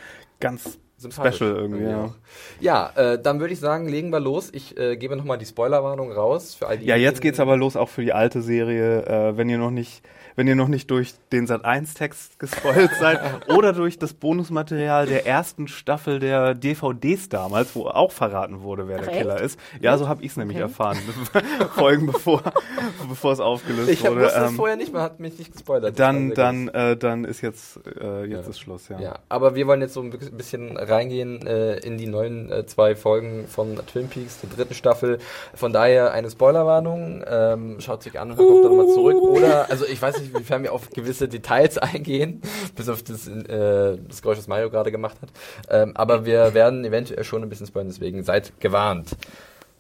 ganz 0.41 0.79
Sympathisch 0.99 1.37
special 1.37 1.55
irgendwie. 1.55 1.85
Ja. 1.85 2.15
Ja, 2.61 2.93
äh, 2.97 3.23
dann 3.23 3.39
würde 3.39 3.53
ich 3.55 3.61
sagen, 3.61 3.89
legen 3.89 4.11
wir 4.11 4.19
los. 4.19 4.51
Ich 4.53 4.77
äh, 4.77 4.97
gebe 4.97 5.17
nochmal 5.17 5.39
die 5.39 5.47
Spoilerwarnung 5.47 6.11
raus 6.11 6.57
für 6.57 6.67
all 6.67 6.79
die. 6.79 6.87
Ja, 6.87 6.97
jetzt 6.97 7.21
geht's 7.21 7.39
aber 7.39 7.57
los 7.57 7.77
auch 7.77 7.89
für 7.89 8.03
die 8.03 8.13
alte 8.13 8.43
Serie, 8.43 9.07
äh, 9.07 9.37
wenn 9.37 9.49
ihr 9.49 9.59
noch 9.59 9.71
nicht, 9.71 10.03
wenn 10.39 10.47
ihr 10.47 10.55
noch 10.55 10.69
nicht 10.69 10.89
durch 10.93 11.15
den 11.33 11.49
Sat 11.49 11.65
1 11.65 11.95
Text 11.95 12.39
gespoilt 12.39 12.93
seid 13.01 13.19
oder 13.49 13.73
durch 13.73 13.99
das 13.99 14.15
Bonusmaterial 14.15 15.07
der 15.07 15.27
ersten 15.27 15.67
Staffel 15.67 16.21
der 16.21 16.55
DVDs 16.55 17.29
damals, 17.29 17.75
wo 17.75 17.87
auch 17.89 18.13
verraten 18.13 18.63
wurde, 18.63 18.87
wer 18.87 18.99
der 18.99 19.09
Ach, 19.09 19.13
Killer 19.13 19.41
ist. 19.41 19.59
Ja, 19.81 19.99
so 19.99 20.07
habe 20.07 20.23
ich 20.23 20.31
es 20.31 20.37
nämlich 20.37 20.59
erfahren, 20.59 20.97
Folgen 21.75 22.07
bevor 22.07 22.41
bevor 23.09 23.33
es 23.33 23.41
aufgelöst 23.41 23.89
Ich 23.91 24.05
wurde. 24.05 24.21
wusste 24.23 24.39
es 24.39 24.51
Ähm, 24.51 24.55
vorher 24.57 24.77
nicht, 24.77 24.93
man 24.93 25.03
hat 25.03 25.19
mich 25.19 25.37
nicht 25.41 25.51
gespoilert. 25.53 25.99
Dann 25.99 26.29
sehr 26.29 26.37
dann 26.37 26.69
äh, 26.69 26.97
dann 26.97 27.25
ist 27.25 27.41
jetzt 27.41 27.81
äh, 28.01 28.25
jetzt 28.27 28.45
Ja. 28.45 28.51
ist 28.51 28.61
Schluss, 28.61 28.89
ja. 28.89 29.01
Ja, 29.01 29.19
aber 29.29 29.57
wir 29.57 29.67
wollen 29.67 29.81
jetzt 29.81 29.95
so 29.95 30.01
ein 30.03 30.11
bi- 30.11 30.19
bisschen 30.31 30.77
reingehen 30.77 31.45
äh, 31.49 31.79
in 31.79 31.99
die 31.99 32.07
neuen 32.07 32.53
äh, 32.53 32.65
zwei 32.65 32.95
Folgen 32.95 33.49
von 33.49 33.77
Twin 33.93 34.07
Peaks, 34.09 34.41
der 34.41 34.51
dritten 34.51 34.75
Staffel. 34.75 35.19
Von 35.55 35.73
daher 35.73 36.13
eine 36.13 36.31
Spoilerwarnung. 36.31 37.25
Ähm, 37.27 37.81
schaut 37.81 38.05
sich 38.05 38.21
an 38.21 38.31
und 38.31 38.37
kommt 38.37 38.65
dann 38.65 38.77
mal 38.77 38.87
zurück. 38.87 39.17
Oder, 39.17 39.69
also 39.69 39.85
ich 39.85 40.01
weiß 40.01 40.21
nicht, 40.21 40.28
inwiefern 40.33 40.63
wir 40.63 40.73
auf 40.73 40.91
gewisse 40.91 41.29
Details 41.29 41.79
eingehen, 41.79 42.43
bis 42.77 42.89
auf 42.89 43.03
das, 43.03 43.29
äh, 43.29 43.99
das 44.07 44.23
Geräusch, 44.23 44.39
das 44.39 44.49
Mario 44.49 44.71
gerade 44.71 44.91
gemacht 44.91 45.17
hat. 45.23 45.31
Ähm, 45.71 45.97
aber 45.97 46.25
wir 46.25 46.55
werden 46.55 46.85
eventuell 46.85 47.25
schon 47.25 47.43
ein 47.43 47.49
bisschen 47.49 47.67
spoilern, 47.67 47.89
deswegen 47.89 48.23
seid 48.23 48.61
gewarnt. 48.61 49.17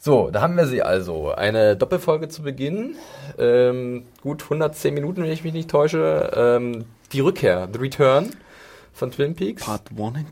So, 0.00 0.30
da 0.30 0.40
haben 0.42 0.56
wir 0.56 0.66
sie 0.66 0.82
also. 0.82 1.32
Eine 1.32 1.76
Doppelfolge 1.76 2.28
zu 2.28 2.42
Beginn. 2.42 2.94
Ähm, 3.36 4.04
gut 4.22 4.44
110 4.44 4.94
Minuten, 4.94 5.22
wenn 5.22 5.32
ich 5.32 5.42
mich 5.42 5.52
nicht 5.52 5.70
täusche. 5.70 6.30
Ähm, 6.36 6.84
die 7.12 7.20
Rückkehr, 7.20 7.68
The 7.72 7.78
Return 7.80 8.30
von 8.98 9.10
Twin 9.10 9.34
Peaks. 9.34 9.64
Part 9.64 9.90
1 9.96 10.00
and 10.00 10.26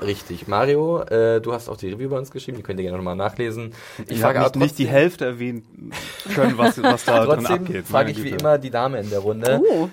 2. 0.00 0.04
Richtig. 0.04 0.48
Mario, 0.48 1.02
äh, 1.02 1.40
du 1.40 1.52
hast 1.52 1.68
auch 1.68 1.76
die 1.76 1.90
Review 1.90 2.08
bei 2.08 2.18
uns 2.18 2.30
geschrieben, 2.30 2.56
die 2.56 2.62
könnt 2.62 2.80
ihr 2.80 2.84
gerne 2.84 2.96
nochmal 2.96 3.16
nachlesen. 3.16 3.72
Ich 4.08 4.20
frage 4.20 4.38
habe 4.38 4.48
aber 4.50 4.58
nicht, 4.58 4.72
nicht 4.72 4.78
die 4.78 4.88
Hälfte 4.88 5.24
erwähnen 5.26 5.92
können, 6.34 6.58
was, 6.58 6.82
was 6.82 7.04
da 7.04 7.24
drin 7.24 7.38
Trotzdem 7.38 7.64
abgeht. 7.66 7.86
frage 7.86 8.10
ich 8.10 8.18
wie 8.18 8.30
Güte. 8.30 8.36
immer 8.44 8.58
die 8.58 8.70
Dame 8.70 9.00
in 9.00 9.10
der 9.10 9.20
Runde. 9.20 9.60
Oh, 9.62 9.88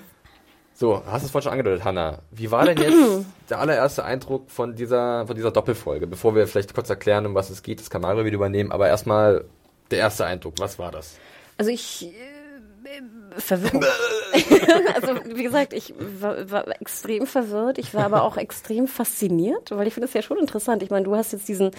So, 0.73 1.03
hast 1.05 1.21
du 1.21 1.25
es 1.27 1.31
vorhin 1.31 1.43
schon 1.43 1.51
angedeutet, 1.51 1.83
Hanna. 1.85 2.19
Wie 2.31 2.49
war 2.49 2.65
denn 2.65 2.77
jetzt 2.77 3.25
der 3.49 3.59
allererste 3.59 4.03
Eindruck 4.03 4.49
von 4.49 4.75
dieser, 4.75 5.27
von 5.27 5.35
dieser 5.35 5.51
Doppelfolge? 5.51 6.07
Bevor 6.07 6.33
wir 6.35 6.47
vielleicht 6.47 6.73
kurz 6.73 6.89
erklären, 6.89 7.25
um 7.25 7.35
was 7.35 7.49
es 7.49 7.61
geht, 7.61 7.79
das 7.79 7.89
kann 7.89 8.01
Mario 8.01 8.25
wieder 8.25 8.35
übernehmen, 8.35 8.71
aber 8.71 8.87
erstmal 8.87 9.45
der 9.91 9.99
erste 9.99 10.25
Eindruck, 10.25 10.55
was 10.59 10.79
war 10.79 10.91
das? 10.91 11.17
also 11.57 11.69
ich 11.69 12.07
äh, 12.07 13.39
verwirrt. 13.39 13.73
also 14.95 15.15
wie 15.25 15.43
gesagt, 15.43 15.73
ich 15.73 15.93
war, 15.97 16.49
war 16.49 16.81
extrem 16.81 17.27
verwirrt. 17.27 17.77
Ich 17.77 17.93
war 17.93 18.05
aber 18.05 18.23
auch 18.23 18.37
extrem 18.37 18.87
fasziniert, 18.87 19.71
weil 19.71 19.87
ich 19.87 19.93
finde 19.93 20.07
es 20.07 20.13
ja 20.13 20.21
schon 20.21 20.39
interessant. 20.39 20.81
Ich 20.83 20.89
meine, 20.89 21.05
du 21.05 21.15
hast 21.15 21.33
jetzt 21.33 21.47
diesen 21.47 21.71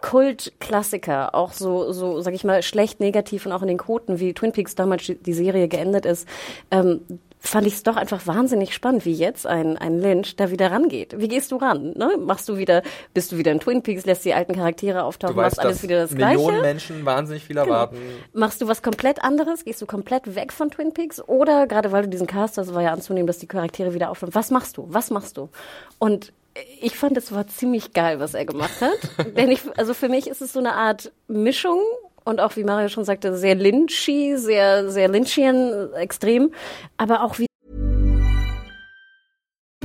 Kult-Klassiker, 0.00 1.34
auch 1.34 1.52
so, 1.52 1.92
so, 1.92 2.20
sag 2.20 2.34
ich 2.34 2.44
mal, 2.44 2.62
schlecht, 2.62 3.00
negativ 3.00 3.46
und 3.46 3.52
auch 3.52 3.62
in 3.62 3.68
den 3.68 3.78
Quoten, 3.78 4.20
wie 4.20 4.34
Twin 4.34 4.52
Peaks 4.52 4.74
damals 4.74 5.04
die 5.06 5.32
Serie 5.32 5.68
geendet 5.68 6.04
ist. 6.04 6.28
Ähm, 6.70 7.00
fand 7.44 7.66
ich 7.66 7.74
es 7.74 7.82
doch 7.82 7.96
einfach 7.96 8.26
wahnsinnig 8.26 8.74
spannend, 8.74 9.04
wie 9.04 9.12
jetzt 9.12 9.46
ein, 9.46 9.76
ein 9.76 10.00
Lynch 10.00 10.36
da 10.36 10.50
wieder 10.50 10.70
rangeht. 10.70 11.18
Wie 11.18 11.28
gehst 11.28 11.52
du 11.52 11.56
ran? 11.56 11.92
Ne? 11.94 12.16
Machst 12.18 12.48
du 12.48 12.56
wieder, 12.56 12.82
bist 13.12 13.32
du 13.32 13.38
wieder 13.38 13.52
in 13.52 13.60
Twin 13.60 13.82
Peaks, 13.82 14.06
lässt 14.06 14.24
die 14.24 14.32
alten 14.32 14.54
Charaktere 14.54 15.04
auftauchen, 15.04 15.36
Du 15.36 15.42
weißt, 15.42 15.56
machst 15.56 15.66
alles 15.66 15.82
wieder 15.82 16.00
das 16.00 16.10
Millionen 16.12 16.36
Gleiche? 16.36 16.50
Genau. 16.50 16.62
Menschen 16.62 17.04
wahnsinnig 17.04 17.44
viel 17.44 17.58
erwarten. 17.58 17.98
Machst 18.32 18.62
du 18.62 18.66
was 18.66 18.82
komplett 18.82 19.22
anderes? 19.22 19.64
Gehst 19.64 19.82
du 19.82 19.86
komplett 19.86 20.34
weg 20.34 20.52
von 20.52 20.70
Twin 20.70 20.94
Peaks? 20.94 21.20
Oder 21.20 21.66
gerade 21.66 21.92
weil 21.92 22.04
du 22.04 22.08
diesen 22.08 22.26
Cast 22.26 22.56
hast, 22.56 22.74
war 22.74 22.82
ja 22.82 22.92
anzunehmen, 22.92 23.26
dass 23.26 23.38
die 23.38 23.46
Charaktere 23.46 23.92
wieder 23.92 24.10
aufhören. 24.10 24.34
Was 24.34 24.50
machst 24.50 24.78
du? 24.78 24.86
Was 24.88 25.10
machst 25.10 25.36
du? 25.36 25.50
Und 25.98 26.32
ich 26.80 26.96
fand, 26.96 27.16
es 27.16 27.32
war 27.32 27.46
ziemlich 27.46 27.92
geil, 27.92 28.20
was 28.20 28.34
er 28.34 28.46
gemacht 28.46 28.80
hat. 28.80 28.98
Denn 29.36 29.50
ich, 29.50 29.60
also 29.76 29.92
für 29.92 30.08
mich 30.08 30.28
ist 30.28 30.40
es 30.40 30.52
so 30.52 30.60
eine 30.60 30.72
Art 30.74 31.12
Mischung 31.28 31.80
und 32.24 32.40
auch, 32.40 32.56
wie 32.56 32.64
Mario 32.64 32.88
schon 32.88 33.04
sagte, 33.04 33.36
sehr 33.36 33.54
lynchy, 33.54 34.36
sehr, 34.36 34.90
sehr 34.90 35.08
lynchian, 35.08 35.92
extrem, 35.94 36.52
aber 36.96 37.22
auch 37.22 37.38
wie 37.38 37.46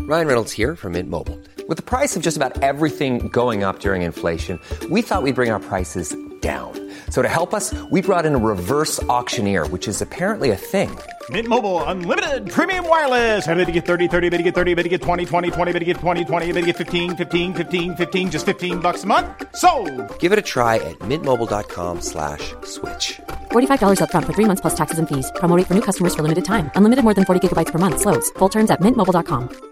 Ryan 0.07 0.25
Reynolds 0.27 0.51
here 0.51 0.75
from 0.75 0.93
Mint 0.93 1.09
Mobile. 1.09 1.37
With 1.67 1.77
the 1.77 1.83
price 1.83 2.15
of 2.15 2.23
just 2.23 2.35
about 2.35 2.63
everything 2.63 3.29
going 3.29 3.63
up 3.63 3.79
during 3.79 4.01
inflation, 4.01 4.59
we 4.89 5.03
thought 5.03 5.21
we'd 5.21 5.35
bring 5.35 5.51
our 5.51 5.59
prices 5.59 6.15
down. 6.41 6.71
So 7.11 7.21
to 7.21 7.27
help 7.27 7.53
us, 7.53 7.73
we 7.91 8.01
brought 8.01 8.25
in 8.25 8.33
a 8.33 8.37
reverse 8.37 9.01
auctioneer, 9.03 9.67
which 9.67 9.87
is 9.87 10.01
apparently 10.01 10.49
a 10.49 10.55
thing. 10.55 10.89
Mint 11.29 11.47
Mobile 11.47 11.83
unlimited 11.83 12.49
premium 12.49 12.87
wireless. 12.89 13.47
Ready 13.47 13.65
to 13.65 13.71
get 13.71 13.85
30, 13.85 14.07
30, 14.07 14.29
bit 14.29 14.37
to 14.37 14.43
get 14.43 14.55
30, 14.55 14.73
bit 14.73 14.83
to 14.83 14.89
get 14.89 15.01
20, 15.03 15.25
20, 15.25 15.51
20, 15.51 15.71
bit 15.73 15.79
to 15.79 15.85
get 15.85 15.97
20, 15.97 16.25
20, 16.25 16.51
bit 16.53 16.61
to 16.61 16.65
get 16.65 16.77
15, 16.77 17.17
15, 17.17 17.53
15, 17.53 17.95
15 17.95 18.31
just 18.31 18.45
15 18.47 18.79
bucks 18.79 19.03
a 19.03 19.07
month. 19.07 19.27
So, 19.55 19.69
Give 20.17 20.31
it 20.31 20.39
a 20.39 20.47
try 20.53 20.77
at 20.77 20.97
mintmobile.com 20.99 22.01
slash 22.01 22.55
switch. 22.63 23.19
$45 23.51 24.01
up 24.01 24.09
front 24.09 24.25
for 24.25 24.33
three 24.33 24.45
months 24.45 24.61
plus 24.61 24.75
taxes 24.75 24.97
and 24.97 25.07
fees. 25.07 25.31
Promo 25.35 25.55
rate 25.55 25.67
for 25.67 25.75
new 25.75 25.81
customers 25.81 26.15
for 26.15 26.23
limited 26.23 26.45
time. 26.45 26.71
Unlimited 26.73 27.03
more 27.03 27.13
than 27.13 27.25
40 27.25 27.47
gigabytes 27.47 27.71
per 27.71 27.77
month. 27.77 27.99
Slows. 27.99 28.31
Full 28.39 28.49
terms 28.49 28.71
at 28.71 28.81
mintmobile.com. 28.81 29.69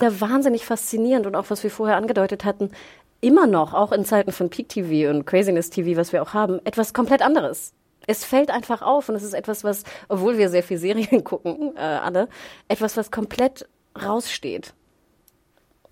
ja 0.00 0.20
wahnsinnig 0.20 0.64
faszinierend 0.64 1.26
und 1.26 1.36
auch 1.36 1.50
was 1.50 1.62
wir 1.62 1.70
vorher 1.70 1.96
angedeutet 1.96 2.44
hatten, 2.44 2.70
immer 3.20 3.46
noch, 3.46 3.74
auch 3.74 3.92
in 3.92 4.04
Zeiten 4.04 4.32
von 4.32 4.50
Peak 4.50 4.68
TV 4.68 5.10
und 5.10 5.24
Craziness 5.24 5.70
TV, 5.70 5.98
was 5.98 6.12
wir 6.12 6.22
auch 6.22 6.34
haben, 6.34 6.60
etwas 6.64 6.94
komplett 6.94 7.22
anderes. 7.22 7.72
Es 8.06 8.24
fällt 8.24 8.50
einfach 8.50 8.82
auf 8.82 9.08
und 9.08 9.16
es 9.16 9.22
ist 9.22 9.34
etwas, 9.34 9.64
was, 9.64 9.82
obwohl 10.08 10.38
wir 10.38 10.48
sehr 10.48 10.62
viel 10.62 10.78
Serien 10.78 11.24
gucken, 11.24 11.76
äh, 11.76 11.80
alle, 11.80 12.28
etwas, 12.68 12.96
was 12.96 13.10
komplett 13.10 13.68
raussteht. 14.00 14.74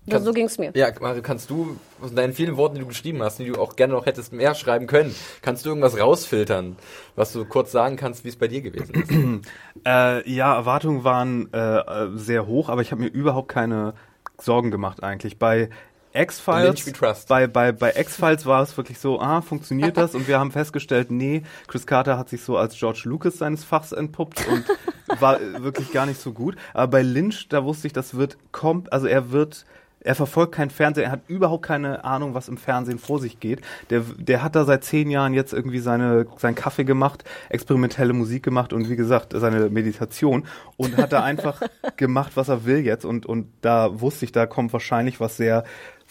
Das, 0.07 0.23
so 0.23 0.33
ging's 0.33 0.59
mir. 0.59 0.71
Ja, 0.75 0.91
Mario, 1.01 1.23
kannst 1.23 1.49
du 1.49 1.77
aus 1.99 2.13
deinen 2.13 2.33
vielen 2.33 2.57
Worten, 2.57 2.75
die 2.75 2.81
du 2.81 2.87
geschrieben 2.87 3.23
hast, 3.23 3.39
die 3.39 3.47
du 3.47 3.59
auch 3.59 3.75
gerne 3.75 3.93
noch 3.93 4.05
hättest 4.05 4.33
mehr 4.33 4.53
schreiben 4.53 4.85
können, 4.85 5.15
kannst 5.41 5.65
du 5.65 5.69
irgendwas 5.69 5.99
rausfiltern, 5.99 6.75
was 7.15 7.33
du 7.33 7.43
kurz 7.45 7.71
sagen 7.71 7.95
kannst, 7.95 8.23
wie 8.23 8.29
es 8.29 8.35
bei 8.35 8.47
dir 8.47 8.61
gewesen 8.61 8.95
ist? 8.95 9.51
Äh, 9.85 10.27
ja, 10.27 10.55
Erwartungen 10.55 11.03
waren 11.03 11.53
äh, 11.53 11.57
äh, 11.57 12.09
sehr 12.15 12.47
hoch, 12.47 12.69
aber 12.69 12.81
ich 12.81 12.91
habe 12.91 13.03
mir 13.03 13.09
überhaupt 13.09 13.49
keine 13.49 13.93
Sorgen 14.39 14.71
gemacht 14.71 15.03
eigentlich. 15.03 15.37
Bei 15.37 15.69
X-Files, 16.15 16.91
bei, 17.27 17.47
bei, 17.47 17.71
bei 17.71 17.93
X-Files 17.95 18.45
war 18.45 18.61
es 18.61 18.75
wirklich 18.77 18.99
so, 18.99 19.19
ah, 19.19 19.41
funktioniert 19.41 19.97
das? 19.97 20.15
Und 20.15 20.27
wir 20.27 20.39
haben 20.39 20.51
festgestellt, 20.51 21.11
nee, 21.11 21.43
Chris 21.67 21.85
Carter 21.85 22.17
hat 22.17 22.29
sich 22.29 22.43
so 22.43 22.57
als 22.57 22.75
George 22.77 23.01
Lucas 23.05 23.37
seines 23.37 23.63
Fachs 23.63 23.91
entpuppt 23.91 24.47
und 24.47 24.65
war 25.21 25.41
äh, 25.41 25.63
wirklich 25.63 25.91
gar 25.91 26.05
nicht 26.05 26.19
so 26.19 26.31
gut. 26.31 26.55
Aber 26.73 26.87
bei 26.87 27.01
Lynch, 27.01 27.47
da 27.49 27.63
wusste 27.63 27.87
ich, 27.87 27.93
das 27.93 28.15
wird 28.15 28.37
kommt, 28.51 28.93
also 28.93 29.07
er 29.07 29.31
wird 29.31 29.65
er 30.05 30.13
verfolgt 30.13 30.53
kein 30.53 30.69
Fernsehen, 30.69 31.05
er 31.05 31.11
hat 31.11 31.21
überhaupt 31.27 31.65
keine 31.65 32.03
Ahnung, 32.03 32.35
was 32.35 32.47
im 32.47 32.57
Fernsehen 32.57 32.99
vor 32.99 33.19
sich 33.19 33.39
geht. 33.39 33.61
Der, 33.89 34.01
der 34.17 34.43
hat 34.43 34.55
da 34.55 34.63
seit 34.63 34.83
zehn 34.83 35.09
Jahren 35.09 35.33
jetzt 35.33 35.51
irgendwie 35.51 35.79
seine, 35.79 36.27
seinen 36.37 36.53
Kaffee 36.53 36.83
gemacht, 36.83 37.23
experimentelle 37.49 38.13
Musik 38.13 38.43
gemacht 38.43 38.71
und 38.71 38.87
wie 38.87 38.95
gesagt, 38.95 39.33
seine 39.35 39.69
Meditation 39.71 40.45
und 40.77 40.95
hat 40.97 41.11
da 41.11 41.23
einfach 41.23 41.61
gemacht, 41.97 42.33
was 42.35 42.49
er 42.49 42.65
will 42.65 42.85
jetzt 42.85 43.03
und, 43.03 43.25
und 43.25 43.47
da 43.61 43.99
wusste 43.99 44.25
ich, 44.25 44.31
da 44.31 44.45
kommt 44.45 44.73
wahrscheinlich 44.73 45.19
was 45.19 45.37
sehr 45.37 45.63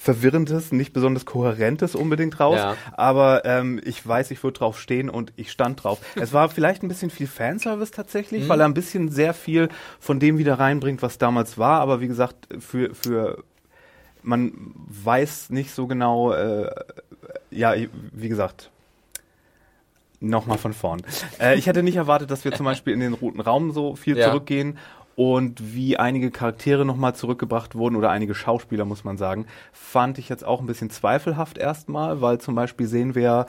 Verwirrendes, 0.04 0.70
nicht 0.70 0.92
besonders 0.92 1.24
Kohärentes 1.24 1.94
unbedingt 1.94 2.38
raus, 2.38 2.58
Ja. 2.60 2.76
aber 2.92 3.44
ähm, 3.46 3.80
ich 3.84 4.06
weiß, 4.06 4.30
ich 4.32 4.42
würde 4.44 4.58
drauf 4.58 4.78
stehen 4.78 5.08
und 5.08 5.32
ich 5.36 5.50
stand 5.50 5.82
drauf. 5.82 5.98
Es 6.14 6.34
war 6.34 6.50
vielleicht 6.50 6.82
ein 6.82 6.88
bisschen 6.88 7.08
viel 7.10 7.26
Fanservice 7.26 7.90
tatsächlich, 7.90 8.46
weil 8.48 8.60
er 8.60 8.66
ein 8.66 8.74
bisschen 8.74 9.10
sehr 9.10 9.32
viel 9.32 9.70
von 9.98 10.20
dem 10.20 10.36
wieder 10.36 10.58
reinbringt, 10.58 11.00
was 11.00 11.16
damals 11.16 11.56
war, 11.56 11.80
aber 11.80 12.02
wie 12.02 12.06
gesagt, 12.08 12.48
für, 12.60 12.94
für 12.94 13.42
man 14.22 14.52
weiß 14.88 15.48
nicht 15.50 15.70
so 15.74 15.86
genau, 15.86 16.32
äh, 16.34 16.70
ja, 17.50 17.74
wie 18.12 18.28
gesagt, 18.28 18.70
nochmal 20.20 20.58
von 20.58 20.72
vorn. 20.72 21.02
Äh, 21.40 21.56
ich 21.58 21.66
hätte 21.66 21.82
nicht 21.82 21.96
erwartet, 21.96 22.30
dass 22.30 22.44
wir 22.44 22.52
zum 22.52 22.64
Beispiel 22.64 22.92
in 22.92 23.00
den 23.00 23.14
roten 23.14 23.40
Raum 23.40 23.72
so 23.72 23.96
viel 23.96 24.16
Ja. 24.18 24.28
zurückgehen 24.28 24.78
und 25.16 25.74
wie 25.74 25.96
einige 25.96 26.30
Charaktere 26.30 26.84
nochmal 26.84 27.14
zurückgebracht 27.14 27.74
wurden 27.74 27.96
oder 27.96 28.10
einige 28.10 28.34
Schauspieler, 28.34 28.84
muss 28.84 29.04
man 29.04 29.16
sagen, 29.16 29.46
fand 29.72 30.18
ich 30.18 30.28
jetzt 30.28 30.44
auch 30.44 30.60
ein 30.60 30.66
bisschen 30.66 30.90
zweifelhaft 30.90 31.58
erstmal, 31.58 32.20
weil 32.20 32.38
zum 32.38 32.54
Beispiel 32.54 32.86
sehen 32.86 33.14
wir 33.14 33.46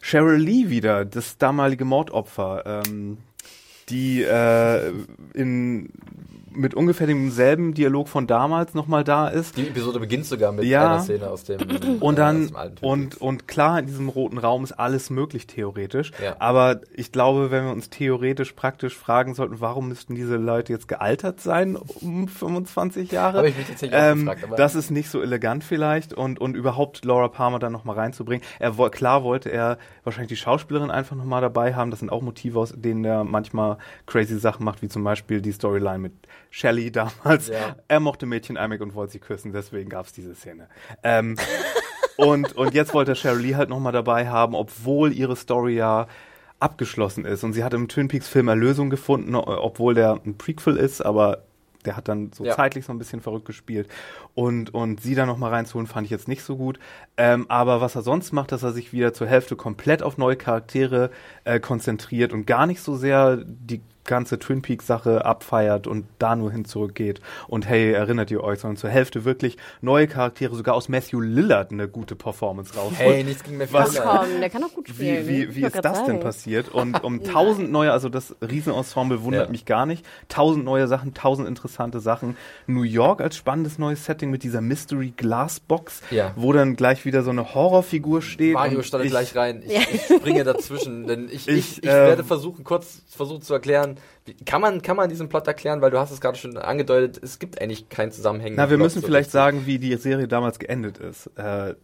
Cheryl 0.00 0.40
Lee 0.40 0.68
wieder, 0.68 1.04
das 1.04 1.38
damalige 1.38 1.84
Mordopfer, 1.84 2.82
ähm, 2.86 3.18
die 3.88 4.22
äh, 4.22 4.92
in 5.34 5.90
mit 6.54 6.74
ungefähr 6.74 7.06
demselben 7.06 7.74
Dialog 7.74 8.08
von 8.08 8.26
damals 8.26 8.74
nochmal 8.74 9.04
da 9.04 9.28
ist. 9.28 9.56
Die 9.56 9.68
Episode 9.68 10.00
beginnt 10.00 10.26
sogar 10.26 10.52
mit 10.52 10.64
Ja. 10.64 10.84
einer 10.94 11.00
Szene 11.02 11.28
aus 11.30 11.44
dem 11.44 11.60
Und 12.00 12.14
äh, 12.14 12.16
dann, 12.16 12.54
aus 12.54 12.74
dem 12.74 12.88
und, 12.88 13.20
und 13.20 13.48
klar, 13.48 13.78
in 13.78 13.86
diesem 13.86 14.08
roten 14.08 14.38
Raum 14.38 14.64
ist 14.64 14.72
alles 14.72 15.10
möglich 15.10 15.46
theoretisch. 15.46 16.12
Ja. 16.22 16.36
Aber 16.38 16.80
ich 16.94 17.12
glaube, 17.12 17.50
wenn 17.50 17.64
wir 17.64 17.72
uns 17.72 17.90
theoretisch 17.90 18.52
praktisch 18.52 18.96
fragen 18.96 19.34
sollten, 19.34 19.60
warum 19.60 19.88
müssten 19.88 20.14
diese 20.14 20.36
Leute 20.36 20.72
jetzt 20.72 20.88
gealtert 20.88 21.40
sein 21.40 21.76
um 21.76 22.28
25 22.28 23.10
Jahre? 23.12 23.38
Habe 23.38 23.48
ich 23.48 23.56
mich 23.56 23.66
tatsächlich 23.68 23.98
auch 23.98 24.04
ähm, 24.04 24.20
gefragt, 24.20 24.44
aber- 24.44 24.56
das 24.56 24.74
ist 24.74 24.90
nicht 24.90 25.10
so 25.10 25.20
elegant 25.22 25.64
vielleicht 25.64 26.12
und, 26.14 26.40
und 26.40 26.54
überhaupt 26.54 27.04
Laura 27.04 27.28
Palmer 27.28 27.58
dann 27.58 27.72
nochmal 27.72 27.96
reinzubringen. 27.96 28.44
Er, 28.58 28.72
klar 28.90 29.22
wollte 29.24 29.50
er 29.50 29.78
wahrscheinlich 30.04 30.28
die 30.28 30.36
Schauspielerin 30.36 30.90
einfach 30.90 31.16
nochmal 31.16 31.40
dabei 31.40 31.74
haben. 31.74 31.90
Das 31.90 32.00
sind 32.00 32.10
auch 32.10 32.22
Motive, 32.22 32.58
aus 32.58 32.72
denen 32.76 33.04
er 33.04 33.24
manchmal 33.24 33.78
crazy 34.06 34.38
Sachen 34.38 34.64
macht, 34.64 34.82
wie 34.82 34.88
zum 34.88 35.04
Beispiel 35.04 35.40
die 35.40 35.52
Storyline 35.52 35.98
mit 35.98 36.12
Shelley 36.54 36.92
damals. 36.92 37.48
Ja. 37.48 37.76
Er 37.88 37.98
mochte 37.98 38.26
Mädchen 38.26 38.56
Amick 38.58 38.82
und 38.82 38.94
wollte 38.94 39.14
sie 39.14 39.18
küssen, 39.20 39.52
deswegen 39.52 39.88
gab 39.88 40.04
es 40.06 40.12
diese 40.12 40.34
Szene. 40.34 40.68
Ähm, 41.02 41.36
und, 42.16 42.52
und 42.56 42.74
jetzt 42.74 42.92
wollte 42.94 43.14
Cheryl 43.14 43.40
Lee 43.40 43.54
halt 43.56 43.70
nochmal 43.70 43.92
dabei 43.92 44.28
haben, 44.28 44.54
obwohl 44.54 45.12
ihre 45.12 45.34
Story 45.34 45.74
ja 45.76 46.06
abgeschlossen 46.60 47.24
ist. 47.24 47.42
Und 47.42 47.54
sie 47.54 47.64
hat 47.64 47.74
im 47.74 47.88
Twin 47.88 48.08
Peaks 48.08 48.28
Film 48.28 48.48
Erlösung 48.48 48.90
gefunden, 48.90 49.34
o- 49.34 49.42
obwohl 49.46 49.94
der 49.94 50.20
ein 50.24 50.36
Prequel 50.38 50.76
ist, 50.76 51.00
aber 51.00 51.42
der 51.84 51.96
hat 51.96 52.06
dann 52.06 52.30
so 52.32 52.44
Ja. 52.44 52.54
zeitlich 52.54 52.84
so 52.84 52.92
ein 52.92 52.98
bisschen 52.98 53.20
verrückt 53.20 53.46
gespielt. 53.46 53.88
Und, 54.34 54.72
und 54.72 55.00
sie 55.00 55.16
da 55.16 55.26
nochmal 55.26 55.50
reinzuholen, 55.50 55.88
fand 55.88 56.04
ich 56.04 56.10
jetzt 56.12 56.28
nicht 56.28 56.44
so 56.44 56.56
gut. 56.56 56.78
Ähm, 57.16 57.46
aber 57.48 57.80
was 57.80 57.96
er 57.96 58.02
sonst 58.02 58.30
macht, 58.32 58.52
dass 58.52 58.62
er 58.62 58.72
sich 58.72 58.92
wieder 58.92 59.12
zur 59.12 59.26
Hälfte 59.26 59.56
komplett 59.56 60.02
auf 60.04 60.18
neue 60.18 60.36
Charaktere 60.36 61.10
äh, 61.44 61.58
konzentriert 61.58 62.32
und 62.32 62.46
gar 62.46 62.66
nicht 62.66 62.80
so 62.82 62.94
sehr 62.94 63.38
die 63.44 63.80
ganze 64.04 64.38
Twin 64.38 64.62
Peaks 64.62 64.86
Sache 64.86 65.24
abfeiert 65.24 65.86
und 65.86 66.06
da 66.18 66.34
nur 66.36 66.50
hin 66.50 66.64
zurückgeht 66.64 67.20
und 67.48 67.68
hey, 67.68 67.92
erinnert 67.92 68.30
ihr 68.30 68.42
euch, 68.42 68.58
sondern 68.60 68.76
zur 68.76 68.90
Hälfte 68.90 69.24
wirklich 69.24 69.56
neue 69.80 70.06
Charaktere, 70.08 70.54
sogar 70.56 70.74
aus 70.74 70.88
Matthew 70.88 71.20
Lillard 71.20 71.70
eine 71.70 71.88
gute 71.88 72.16
Performance 72.16 72.74
raus. 72.76 72.92
Hey, 72.96 73.22
nichts 73.24 73.44
gegen 73.44 73.58
mehr 73.58 73.72
Was? 73.72 73.98
Ach 74.00 74.20
komm, 74.22 74.40
der 74.40 74.50
kann 74.50 74.64
auch 74.64 74.72
gut 74.74 74.88
spielen. 74.88 75.26
Wie, 75.28 75.48
wie, 75.50 75.56
wie 75.56 75.64
ist 75.64 75.76
das 75.76 75.98
denn 75.98 76.06
sagen. 76.06 76.20
passiert? 76.20 76.68
Und 76.68 76.94
um 77.04 77.22
tausend 77.22 77.70
neue, 77.70 77.92
also 77.92 78.08
das 78.08 78.34
Riesenensemble 78.42 79.22
wundert 79.22 79.46
Ja. 79.46 79.50
mich 79.52 79.64
gar 79.66 79.86
nicht. 79.86 80.04
Tausend 80.28 80.64
neue 80.64 80.88
Sachen, 80.88 81.14
tausend 81.14 81.46
interessante 81.48 82.00
Sachen. 82.00 82.36
New 82.66 82.82
York 82.82 83.20
als 83.20 83.36
spannendes 83.36 83.78
neues 83.78 84.04
Setting 84.04 84.30
mit 84.30 84.42
dieser 84.42 84.60
Mystery 84.60 85.12
Glass 85.16 85.60
Box, 85.60 86.02
Ja. 86.10 86.32
wo 86.36 86.52
dann 86.52 86.76
gleich 86.76 87.04
wieder 87.04 87.22
so 87.22 87.30
eine 87.30 87.54
Horrorfigur 87.54 88.20
steht. 88.22 88.54
Mario 88.54 88.82
startet 88.82 89.06
ich- 89.06 89.12
gleich 89.12 89.36
rein. 89.36 89.62
Ich, 89.66 89.94
ich 89.94 90.16
springe 90.16 90.44
dazwischen, 90.44 91.06
denn 91.06 91.26
ich, 91.28 91.46
ich, 91.48 91.56
Ich, 91.56 91.78
ich, 91.78 91.84
ähm, 91.84 91.90
werde 91.90 92.24
versuchen, 92.24 92.64
kurz 92.64 93.02
versuchen 93.08 93.42
zu 93.42 93.54
erklären. 93.54 93.91
Wie, 94.24 94.34
kann 94.44 94.60
man, 94.60 94.82
kann 94.82 94.96
man 94.96 95.08
diesen 95.08 95.28
Plot 95.28 95.46
erklären, 95.46 95.80
weil 95.80 95.90
du 95.90 95.98
hast 95.98 96.10
es 96.10 96.20
gerade 96.20 96.38
schon 96.38 96.56
angedeutet, 96.56 97.22
es 97.22 97.38
gibt 97.38 97.60
eigentlich 97.60 97.88
keinen 97.88 98.12
Zusammenhang. 98.12 98.52
Na, 98.54 98.70
wir 98.70 98.78
müssen 98.78 99.02
vielleicht 99.02 99.30
sagen, 99.30 99.62
wie 99.66 99.78
die 99.78 99.96
Serie 99.96 100.28
damals 100.28 100.58
geendet 100.58 100.98
ist. 100.98 101.26
Äh, 101.36 101.74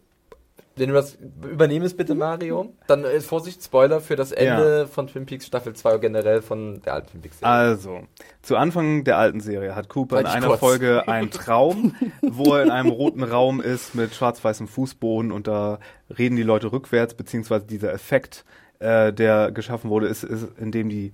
Wenn 0.75 0.89
du 0.89 0.95
das 0.95 1.17
übernehmst, 1.51 1.97
bitte, 1.97 2.15
Mario. 2.15 2.71
Dann 2.87 3.03
äh, 3.03 3.19
Vorsicht, 3.19 3.61
Spoiler 3.61 3.99
für 3.99 4.15
das 4.15 4.31
Ende 4.31 4.87
von 4.87 5.07
Twin 5.07 5.25
Peaks 5.25 5.45
Staffel 5.45 5.73
2 5.73 5.95
und 5.95 6.01
generell 6.01 6.41
von 6.41 6.81
der 6.81 6.93
alten 6.93 7.09
Twin 7.11 7.21
Peaks 7.21 7.39
Serie. 7.39 7.53
Also, 7.53 7.99
zu 8.41 8.55
Anfang 8.55 9.03
der 9.03 9.17
alten 9.17 9.41
Serie 9.41 9.75
hat 9.75 9.89
Cooper 9.89 10.21
in 10.21 10.25
Halt 10.25 10.27
dich 10.27 10.37
einer 10.37 10.47
kurz. 10.47 10.59
Folge 10.59 11.07
einen 11.09 11.31
Traum, 11.31 11.95
wo 12.21 12.55
er 12.55 12.63
in 12.63 12.71
einem 12.71 12.91
roten 12.91 13.23
Raum 13.23 13.59
ist 13.59 13.93
mit 13.93 14.15
schwarz-weißem 14.15 14.69
Fußboden 14.69 15.33
und 15.33 15.47
da 15.47 15.79
reden 16.17 16.37
die 16.37 16.43
Leute 16.43 16.71
rückwärts, 16.71 17.13
beziehungsweise 17.13 17.65
dieser 17.65 17.91
Effekt, 17.91 18.45
äh, 18.79 19.11
der 19.11 19.51
geschaffen 19.51 19.89
wurde, 19.89 20.07
ist, 20.07 20.23
ist, 20.23 20.47
indem 20.57 20.87
die 20.87 21.11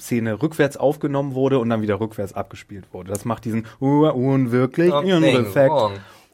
Szene 0.00 0.42
rückwärts 0.42 0.76
aufgenommen 0.76 1.34
wurde 1.34 1.58
und 1.58 1.68
dann 1.70 1.82
wieder 1.82 2.00
rückwärts 2.00 2.32
abgespielt 2.32 2.86
wurde. 2.92 3.10
Das 3.10 3.24
macht 3.24 3.44
diesen 3.44 3.66
uh, 3.80 4.08
unwirklich 4.08 4.90
Something 4.90 5.22
Effekt. 5.24 5.72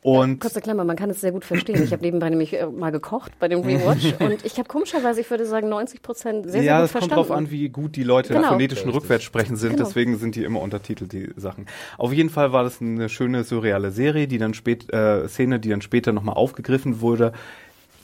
Und 0.02 0.40
Kurze 0.40 0.62
Klammer, 0.62 0.84
man 0.84 0.96
kann 0.96 1.10
es 1.10 1.20
sehr 1.20 1.30
gut 1.30 1.44
verstehen. 1.44 1.82
Ich 1.82 1.92
habe 1.92 2.02
nebenbei 2.02 2.30
nämlich 2.30 2.54
äh, 2.54 2.66
mal 2.66 2.90
gekocht 2.90 3.32
bei 3.38 3.48
dem 3.48 3.60
Rewatch 3.60 4.14
und 4.18 4.44
ich 4.46 4.56
habe 4.56 4.66
komischerweise, 4.66 5.20
ich 5.20 5.30
würde 5.30 5.44
sagen, 5.44 5.68
90 5.68 6.00
Prozent 6.00 6.44
sehr, 6.44 6.52
sehr 6.52 6.62
ja, 6.62 6.78
gut 6.78 6.86
es 6.86 6.92
kommt 6.92 7.04
verstanden. 7.04 7.28
drauf 7.28 7.36
an, 7.36 7.50
wie 7.50 7.68
gut 7.68 7.96
die 7.96 8.02
Leute 8.02 8.32
Genau. 8.32 8.48
phonetischen 8.48 8.86
Richtig. 8.86 9.02
Rückwärtssprechen 9.02 9.56
sind, 9.56 9.72
Genau. 9.72 9.84
deswegen 9.84 10.16
sind 10.16 10.36
die 10.36 10.44
immer 10.44 10.62
untertitelt, 10.62 11.12
die 11.12 11.30
Sachen. 11.36 11.66
Auf 11.98 12.14
jeden 12.14 12.30
Fall 12.30 12.52
war 12.52 12.62
das 12.64 12.80
eine 12.80 13.10
schöne, 13.10 13.44
surreale 13.44 13.90
Serie, 13.90 14.26
die 14.26 14.38
dann 14.38 14.54
spät, 14.54 14.90
äh, 14.90 15.28
Szene, 15.28 15.60
die 15.60 15.68
dann 15.68 15.82
später 15.82 16.12
nochmal 16.12 16.36
aufgegriffen 16.36 17.02
wurde, 17.02 17.32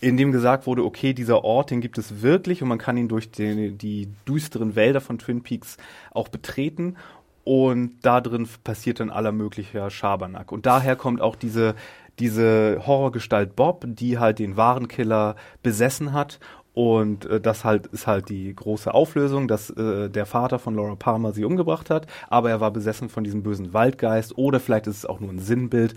in 0.07 0.17
dem 0.17 0.31
gesagt 0.31 0.69
wurde, 0.69 0.85
okay, 0.85 1.15
dieser 1.15 1.43
Ort, 1.43 1.73
den 1.73 1.81
gibt 1.81 1.99
es 1.99 2.23
wirklich 2.23 2.63
und 2.63 2.69
man 2.69 2.79
kann 2.79 2.97
ihn 2.97 3.09
durch 3.09 3.33
die, 3.33 3.73
die 3.73 4.09
düsteren 4.29 4.77
Wälder 4.77 5.01
von 5.01 5.19
Twin 5.19 5.43
Peaks 5.43 5.79
auch 6.13 6.29
betreten 6.29 6.97
und 7.43 7.99
da 8.03 8.21
drin 8.21 8.49
passiert 8.63 9.01
dann 9.01 9.11
aller 9.11 9.33
möglicher 9.33 9.91
Schabernack. 9.91 10.53
Und 10.53 10.65
daher 10.65 10.95
kommt 10.95 11.21
auch 11.21 11.35
diese, 11.35 11.75
diese 12.21 12.83
Horrorgestalt 12.87 13.57
Bob, 13.57 13.85
die 13.89 14.19
halt 14.19 14.39
den 14.39 14.57
wahren 14.57 14.87
Killer 14.87 15.35
besessen 15.65 16.13
hat 16.13 16.39
und 16.73 17.27
äh, 17.27 17.41
das 17.41 17.65
halt 17.65 17.87
ist 17.87 18.07
halt 18.07 18.29
die 18.29 18.55
große 18.55 18.95
Auflösung, 18.95 19.49
dass 19.49 19.71
äh, 19.71 20.09
der 20.09 20.27
Vater 20.27 20.61
von 20.61 20.77
Laura 20.77 20.95
Palmer 20.95 21.33
sie 21.33 21.45
umgebracht 21.45 21.91
hat, 21.91 22.07
aber 22.29 22.51
er 22.51 22.61
war 22.61 22.71
besessen 22.71 23.09
von 23.09 23.25
diesem 23.25 23.43
bösen 23.43 23.73
Waldgeist 23.73 24.39
oder 24.39 24.61
vielleicht 24.61 24.87
ist 24.87 24.99
es 24.99 25.07
auch 25.07 25.19
nur 25.19 25.31
ein 25.31 25.41
Sinnbild. 25.41 25.95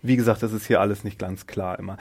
Wie 0.00 0.14
gesagt, 0.14 0.44
das 0.44 0.52
ist 0.52 0.66
hier 0.66 0.80
alles 0.80 1.02
nicht 1.02 1.18
ganz 1.18 1.48
klar 1.48 1.80
immer. 1.80 1.96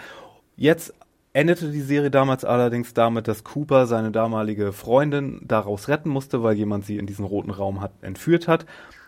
Jetzt 0.55 0.93
endete 1.33 1.71
die 1.71 1.81
Serie 1.81 2.11
damals 2.11 2.45
allerdings 2.45 2.93
damit, 2.93 3.27
dass 3.27 3.43
Cooper 3.43 3.85
seine 3.85 4.11
damalige 4.11 4.73
Freundin 4.73 5.41
daraus 5.43 5.87
retten 5.87 6.09
musste, 6.09 6.43
weil 6.43 6.55
jemand 6.55 6.85
sie 6.85 6.97
in 6.97 7.05
diesen 7.05 7.25
roten 7.25 7.51
Raum 7.51 7.81
hat 7.81 7.91
entführt 8.01 8.47
hat. 8.47 8.65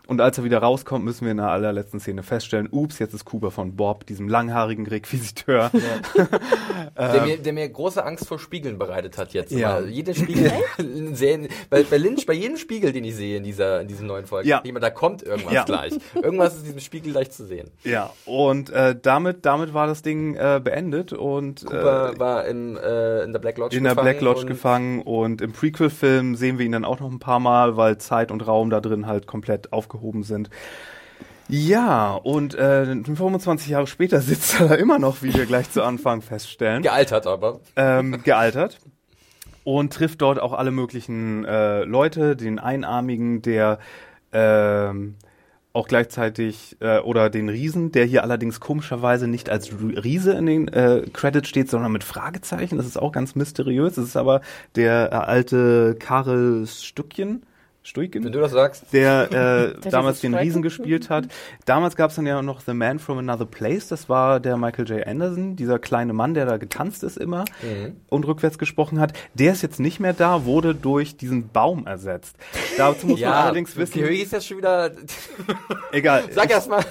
Und 0.09 0.21
als 0.21 0.39
er 0.39 0.43
wieder 0.43 0.57
rauskommt, 0.57 1.05
müssen 1.05 1.25
wir 1.25 1.31
in 1.31 1.37
der 1.37 1.49
allerletzten 1.49 1.99
Szene 1.99 2.23
feststellen, 2.23 2.67
ups, 2.71 2.97
jetzt 2.97 3.13
ist 3.13 3.25
Cooper 3.25 3.51
von 3.51 3.75
Bob, 3.75 4.07
diesem 4.07 4.27
langhaarigen 4.27 4.87
Requisiteur. 4.87 5.69
der, 6.97 7.21
mir, 7.21 7.37
der 7.37 7.53
mir 7.53 7.69
große 7.69 8.03
Angst 8.03 8.27
vor 8.27 8.39
Spiegeln 8.39 8.79
bereitet 8.79 9.19
hat 9.19 9.33
jetzt. 9.33 9.51
Ja. 9.51 9.81
Jeder 9.81 10.15
Spiegel, 10.15 10.51
sehen, 11.13 11.47
bei, 11.69 11.83
bei 11.83 11.97
Lynch, 11.97 12.25
bei 12.25 12.33
jedem 12.33 12.57
Spiegel, 12.57 12.91
den 12.91 13.03
ich 13.03 13.15
sehe 13.17 13.37
in 13.37 13.43
dieser, 13.43 13.81
in 13.81 13.87
diesen 13.87 14.07
neuen 14.07 14.25
Folgen, 14.25 14.49
Ja. 14.49 14.61
jemand, 14.65 14.83
da 14.83 14.89
kommt 14.89 15.21
irgendwas 15.21 15.53
Ja. 15.53 15.63
gleich. 15.63 15.93
Irgendwas 16.15 16.53
ist 16.53 16.61
in 16.61 16.65
diesem 16.65 16.79
Spiegel 16.79 17.11
gleich 17.11 17.29
zu 17.29 17.45
sehen. 17.45 17.69
Ja, 17.83 18.09
und 18.25 18.71
äh, 18.71 18.95
damit, 18.99 19.45
damit 19.45 19.75
war 19.75 19.85
das 19.85 20.01
Ding 20.01 20.33
äh, 20.33 20.59
beendet 20.63 21.13
und 21.13 21.63
Cooper 21.67 22.13
äh, 22.15 22.19
war 22.19 22.45
im, 22.45 22.77
äh, 22.77 23.25
in 23.25 23.31
der 23.31 23.37
Black 23.39 23.59
Lodge 23.59 23.77
in 23.77 23.83
der 23.83 23.93
gefangen 23.93 24.05
Black 24.09 24.21
Lodge 24.21 24.41
und 24.41 24.47
gefangen 24.47 25.01
und 25.03 25.41
im 25.41 25.51
Prequel-Film 25.51 26.33
sehen 26.33 26.57
wir 26.57 26.65
ihn 26.65 26.71
dann 26.71 26.83
auch 26.83 26.99
noch 26.99 27.11
ein 27.11 27.19
paar 27.19 27.39
Mal, 27.39 27.77
weil 27.77 27.99
Zeit 27.99 28.31
und 28.31 28.47
Raum 28.47 28.71
da 28.71 28.81
drin 28.81 29.05
halt 29.05 29.27
komplett 29.27 29.71
aufgehoben 29.71 29.98
sind. 30.23 30.49
Ja, 31.47 32.13
und 32.13 32.53
äh, 32.53 32.85
25 32.85 33.69
Jahre 33.69 33.87
später 33.87 34.21
sitzt 34.21 34.59
er 34.59 34.67
da 34.67 34.75
immer 34.75 34.99
noch, 34.99 35.23
wie 35.23 35.33
wir 35.33 35.45
gleich 35.45 35.71
zu 35.71 35.81
Anfang 35.83 36.21
feststellen. 36.21 36.83
Gealtert 36.83 37.25
aber. 37.25 37.59
ähm, 37.75 38.21
gealtert 38.23 38.79
und 39.63 39.93
trifft 39.93 40.21
dort 40.21 40.39
auch 40.39 40.53
alle 40.53 40.71
möglichen 40.71 41.45
äh, 41.45 41.83
Leute, 41.83 42.35
den 42.35 42.59
Einarmigen, 42.59 43.41
der 43.41 43.79
ähm, 44.31 45.15
auch 45.73 45.87
gleichzeitig 45.87 46.77
äh, 46.79 46.99
oder 46.99 47.29
den 47.29 47.49
Riesen, 47.49 47.91
der 47.91 48.05
hier 48.05 48.23
allerdings 48.23 48.59
komischerweise 48.59 49.27
nicht 49.27 49.49
als 49.49 49.71
Riese 49.71 50.33
in 50.33 50.45
den 50.45 50.67
äh, 50.69 51.03
Credits 51.13 51.47
steht, 51.47 51.69
sondern 51.69 51.91
mit 51.91 52.03
Fragezeichen. 52.03 52.77
Das 52.77 52.87
ist 52.87 52.97
auch 52.97 53.11
ganz 53.11 53.35
mysteriös. 53.35 53.95
Das 53.95 54.05
ist 54.05 54.17
aber 54.17 54.41
der 54.75 55.11
äh, 55.11 55.15
alte 55.15 55.95
Karel 55.99 56.65
Stückchen. 56.65 57.43
Stuyken? 57.81 58.23
Wenn 58.23 58.31
du 58.33 58.39
das 58.39 58.51
sagst. 58.51 58.83
der 58.93 59.73
äh, 59.83 59.89
damals 59.89 60.19
den? 60.19 60.33
Riesen 60.35 60.61
gespielt 60.61 61.09
hat. 61.09 61.25
Damals 61.65 61.95
gab 61.95 62.09
es 62.09 62.17
dann 62.17 62.27
ja 62.27 62.41
noch 62.41 62.59
The 62.61 62.73
Man 62.73 62.99
from 62.99 63.17
Another 63.19 63.45
Place, 63.45 63.87
das 63.87 64.09
war 64.09 64.39
der 64.39 64.57
Michael 64.57 64.87
J. 64.87 65.07
Anderson, 65.07 65.55
dieser 65.55 65.79
kleine 65.79 66.13
Mann, 66.13 66.33
der 66.33 66.45
da 66.45 66.57
getanzt 66.57 67.03
ist 67.03 67.17
immer 67.17 67.45
Mhm. 67.63 67.95
und 68.09 68.27
rückwärts 68.27 68.57
gesprochen 68.57 68.99
hat. 68.99 69.13
Der 69.33 69.53
ist 69.53 69.61
jetzt 69.63 69.79
nicht 69.79 69.99
mehr 69.99 70.13
da, 70.13 70.45
wurde 70.45 70.75
durch 70.75 71.17
diesen 71.17 71.49
Baum 71.49 71.87
ersetzt. 71.87 72.35
Dazu 72.77 73.07
muss 73.07 73.19
man 73.21 73.31
allerdings 73.31 73.75
wissen, 73.77 74.03
Okay, 74.03 74.15
ist 74.21 74.33
jetzt 74.33 74.47
schon 74.47 74.57
wieder. 74.57 74.91
egal. 75.91 76.23
Sag 76.31 76.49
erst 76.51 76.69
mal. 76.69 76.83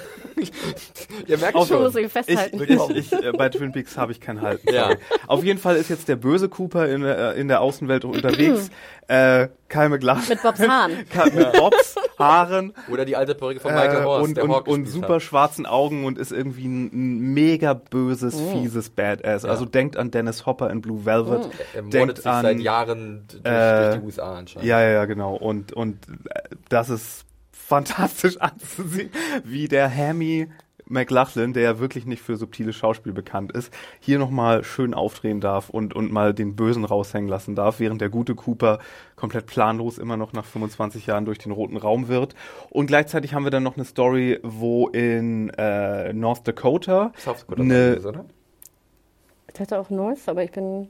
Ihr 1.27 1.37
merkt 1.37 1.55
Auf- 1.55 1.67
schon. 1.67 1.81
muss 1.83 1.95
ich 1.95 2.05
ich, 2.05 2.11
festhalten. 2.11 2.61
ich, 2.63 3.11
ich, 3.11 3.13
äh, 3.13 3.31
bei 3.33 3.49
Twin 3.49 3.71
Peaks 3.73 3.97
habe 3.97 4.11
ich 4.13 4.21
kein 4.21 4.41
Halten. 4.41 4.73
Ja. 4.73 4.95
Auf 5.27 5.43
jeden 5.43 5.59
Fall 5.59 5.75
ist 5.75 5.89
jetzt 5.89 6.07
der 6.07 6.15
böse 6.15 6.47
Cooper 6.49 6.87
in, 6.87 7.01
der- 7.01 7.35
in 7.35 7.47
der 7.49 7.61
Außenwelt 7.61 8.05
unterwegs. 8.05 8.69
äh, 9.09 9.49
Keime 9.69 9.97
Glas. 9.97 10.29
Mit 10.29 10.41
Bobs 10.43 10.59
Haaren. 10.59 10.91
mit 11.35 11.53
Bobs 11.53 11.95
Haaren. 12.19 12.73
Oder 12.91 13.05
die 13.05 13.15
alte 13.15 13.33
Perücke 13.33 13.59
von 13.59 13.73
Michael 13.73 14.01
Äh, 14.01 14.03
Horst, 14.03 14.27
und, 14.27 14.37
der 14.37 14.43
und, 14.43 14.51
Hawk 14.51 14.67
und 14.67 14.85
super 14.87 15.15
hat. 15.15 15.21
schwarzen 15.23 15.65
Augen 15.65 16.05
und 16.05 16.17
ist 16.19 16.31
irgendwie 16.31 16.67
ein, 16.67 16.85
ein 16.93 17.19
mega 17.33 17.73
böses, 17.73 18.39
fieses 18.39 18.89
Badass. 18.91 19.45
Also 19.45 19.65
denkt 19.65 19.97
an 19.97 20.11
Dennis 20.11 20.45
Hopper 20.45 20.69
in 20.69 20.81
Blue 20.81 21.05
Velvet. 21.05 21.49
Er 21.73 21.81
mordet 21.81 21.93
denkt 21.93 22.17
sich 22.17 22.25
an, 22.27 22.41
seit 22.43 22.59
Jahren 22.59 23.25
durch, 23.27 23.45
äh, 23.45 23.81
durch 23.89 23.95
die 23.99 24.05
USA 24.05 24.37
anscheinend. 24.37 24.67
Ja, 24.69 24.81
ja, 24.81 24.89
ja, 24.89 25.05
genau. 25.05 25.35
Und, 25.35 25.73
und 25.73 26.07
äh, 26.29 26.41
das 26.69 26.89
ist 26.89 27.25
fantastisch 27.51 28.37
anzusehen, 28.39 29.09
wie 29.43 29.67
der 29.67 29.93
Hammy 29.95 30.49
McLachlan, 30.89 31.53
der 31.53 31.63
ja 31.63 31.79
wirklich 31.79 32.05
nicht 32.05 32.21
für 32.21 32.35
subtiles 32.35 32.75
Schauspiel 32.75 33.13
bekannt 33.13 33.51
ist, 33.51 33.73
hier 33.99 34.19
nochmal 34.19 34.63
schön 34.63 34.93
aufdrehen 34.93 35.39
darf 35.39 35.69
und, 35.69 35.95
und 35.95 36.11
mal 36.11 36.33
den 36.33 36.55
Bösen 36.55 36.83
raushängen 36.83 37.29
lassen 37.29 37.55
darf, 37.55 37.79
während 37.79 38.01
der 38.01 38.09
gute 38.09 38.35
Cooper 38.35 38.79
komplett 39.15 39.45
planlos 39.45 39.97
immer 39.97 40.17
noch 40.17 40.33
nach 40.33 40.45
25 40.45 41.05
Jahren 41.05 41.25
durch 41.25 41.37
den 41.37 41.51
roten 41.51 41.77
Raum 41.77 42.07
wird. 42.07 42.35
Und 42.69 42.87
gleichzeitig 42.87 43.33
haben 43.33 43.43
wir 43.43 43.51
dann 43.51 43.63
noch 43.63 43.75
eine 43.77 43.85
Story, 43.85 44.39
wo 44.43 44.87
in 44.89 45.49
äh, 45.51 46.11
North 46.13 46.47
Dakota, 46.47 47.13
South 47.17 47.41
Dakota, 47.41 47.61
eine, 47.61 47.75
ist, 47.93 48.05
oder? 48.05 48.25
Ich 49.53 49.59
hatte 49.59 49.79
auch 49.79 49.89
North, 49.89 50.27
aber 50.27 50.43
ich 50.43 50.51
bin. 50.51 50.87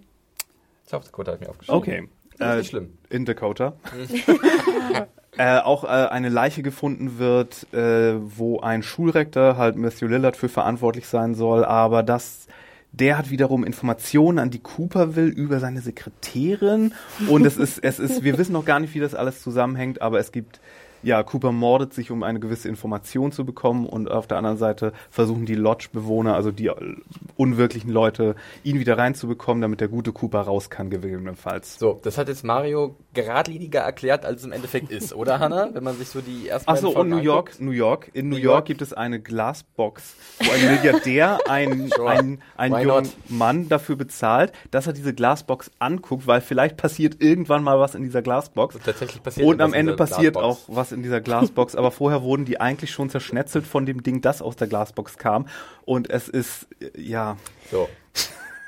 South 0.86 1.06
Dakota 1.06 1.32
habe 1.34 1.42
ich 1.42 1.48
mir 1.48 1.52
aufgeschrieben. 1.52 1.78
Okay. 1.78 2.10
Das 2.38 2.48
ist 2.48 2.54
Äh, 2.54 2.58
nicht 2.58 2.70
schlimm. 2.70 2.98
In 3.10 3.26
Dakota. 3.26 3.74
äh, 5.38 5.60
auch 5.60 5.84
äh, 5.84 5.88
eine 5.88 6.30
Leiche 6.30 6.64
gefunden 6.64 7.20
wird, 7.20 7.72
äh, 7.74 8.16
wo 8.20 8.60
ein 8.60 8.84
Schulrektor, 8.84 9.58
halt 9.58 9.76
Matthew 9.76 10.08
Lillard, 10.08 10.36
für 10.36 10.50
verantwortlich 10.50 11.08
sein 11.08 11.36
soll, 11.36 11.64
aber 11.66 12.04
das 12.04 12.48
der 12.92 13.20
hat 13.20 13.30
wiederum 13.30 13.64
Informationen 13.64 14.40
an 14.40 14.50
die 14.50 14.60
Cooper 14.60 15.16
will 15.16 15.28
über 15.28 15.60
seine 15.60 15.80
Sekretärin. 15.80 16.94
Und 17.30 17.46
es 17.46 17.58
ist 17.58 17.78
es 17.84 18.00
ist 18.00 18.24
wir 18.24 18.38
wissen 18.38 18.54
noch 18.54 18.66
gar 18.66 18.80
nicht 18.80 18.96
wie 18.96 19.00
das 19.00 19.14
alles 19.14 19.42
zusammenhängt 19.42 20.02
aber 20.02 20.20
es 20.20 20.32
gibt 20.32 20.60
ja 21.04 21.24
Cooper 21.24 21.52
mordet 21.52 21.94
sich 21.94 22.12
um 22.12 22.24
eine 22.24 22.40
gewisse 22.40 22.68
Information 22.68 23.32
zu 23.32 23.46
bekommen. 23.46 23.86
Und 23.86 24.10
auf 24.10 24.28
der 24.28 24.38
anderen 24.38 24.58
Seite 24.58 24.94
versuchen 25.10 25.46
die 25.46 25.56
Lodge 25.56 25.90
Bewohner 25.92 26.36
also 26.36 26.52
die 26.52 26.68
äh, 26.68 26.96
unwirklichen 27.38 27.92
Leute 27.92 28.36
ihn 28.64 28.80
wieder 28.80 28.98
reinzubekommen 28.98 29.62
damit 29.62 29.82
der 29.82 29.88
gute 29.88 30.12
Cooper 30.12 30.42
raus 30.42 30.70
kann 30.70 30.90
gegebenenfalls. 30.90 31.78
So, 31.80 32.00
das 32.04 32.18
hat 32.18 32.28
jetzt 32.28 32.44
Mario 32.44 32.96
geradliniger 33.24 33.82
erklärt, 33.82 34.26
als 34.26 34.42
es 34.42 34.46
im 34.46 34.52
Endeffekt 34.52 34.92
ist, 34.92 35.14
oder 35.14 35.40
Hanna? 35.40 35.70
Wenn 35.74 35.84
man 35.84 35.98
sich 35.98 36.08
so 36.10 36.22
die 36.22 36.48
ersten 36.50 36.70
Ach 36.70 36.78
so, 36.78 36.96
und 36.96 37.10
New 37.10 37.18
York, 37.18 37.50
anguckt. 37.50 37.62
New 37.62 37.72
York. 37.72 38.10
In 38.14 38.30
New, 38.30 38.36
New 38.36 38.42
York, 38.42 38.54
York. 38.54 38.66
gibt 38.66 38.82
es 38.82 38.94
eine 38.94 39.20
Glasbox, 39.20 40.16
wo 40.40 40.52
ein 40.52 40.66
Milliardär 40.76 41.40
ein, 41.50 41.90
Sure. 41.96 42.10
ein, 42.10 42.42
ein 42.58 42.72
jungen? 42.82 43.10
Mann 43.28 43.70
dafür 43.70 43.96
bezahlt, 43.96 44.52
dass 44.72 44.88
er 44.88 44.94
diese 44.94 45.14
Glasbox 45.14 45.72
anguckt, 45.80 46.28
weil 46.28 46.42
vielleicht 46.42 46.78
passiert 46.78 47.22
irgendwann 47.22 47.64
mal 47.64 47.80
was 47.80 47.96
in 47.96 48.04
dieser 48.04 48.22
Glasbox. 48.22 48.76
Und 48.76 48.84
tatsächlich 48.86 49.22
passiert 49.24 49.46
Und 49.48 49.62
am 49.62 49.74
Ende 49.74 49.96
passiert 49.96 50.34
Glasbox. 50.36 50.70
auch 50.70 50.76
was 50.76 50.92
in 50.92 51.04
dieser 51.04 51.22
Glasbox, 51.22 51.76
aber 51.76 51.92
vorher 51.92 52.22
wurden 52.24 52.46
die 52.46 52.60
eigentlich 52.60 52.92
schon 52.92 53.10
zerschnetzelt 53.10 53.66
von 53.68 53.86
dem 53.86 54.04
Ding, 54.04 54.22
das 54.22 54.42
aus 54.42 54.56
der 54.56 54.68
Glasbox 54.68 55.18
kam. 55.18 55.48
Und 55.86 56.10
es 56.10 56.28
ist, 56.30 56.68
äh, 56.82 57.00
ja, 57.02 57.38
So, 57.72 57.90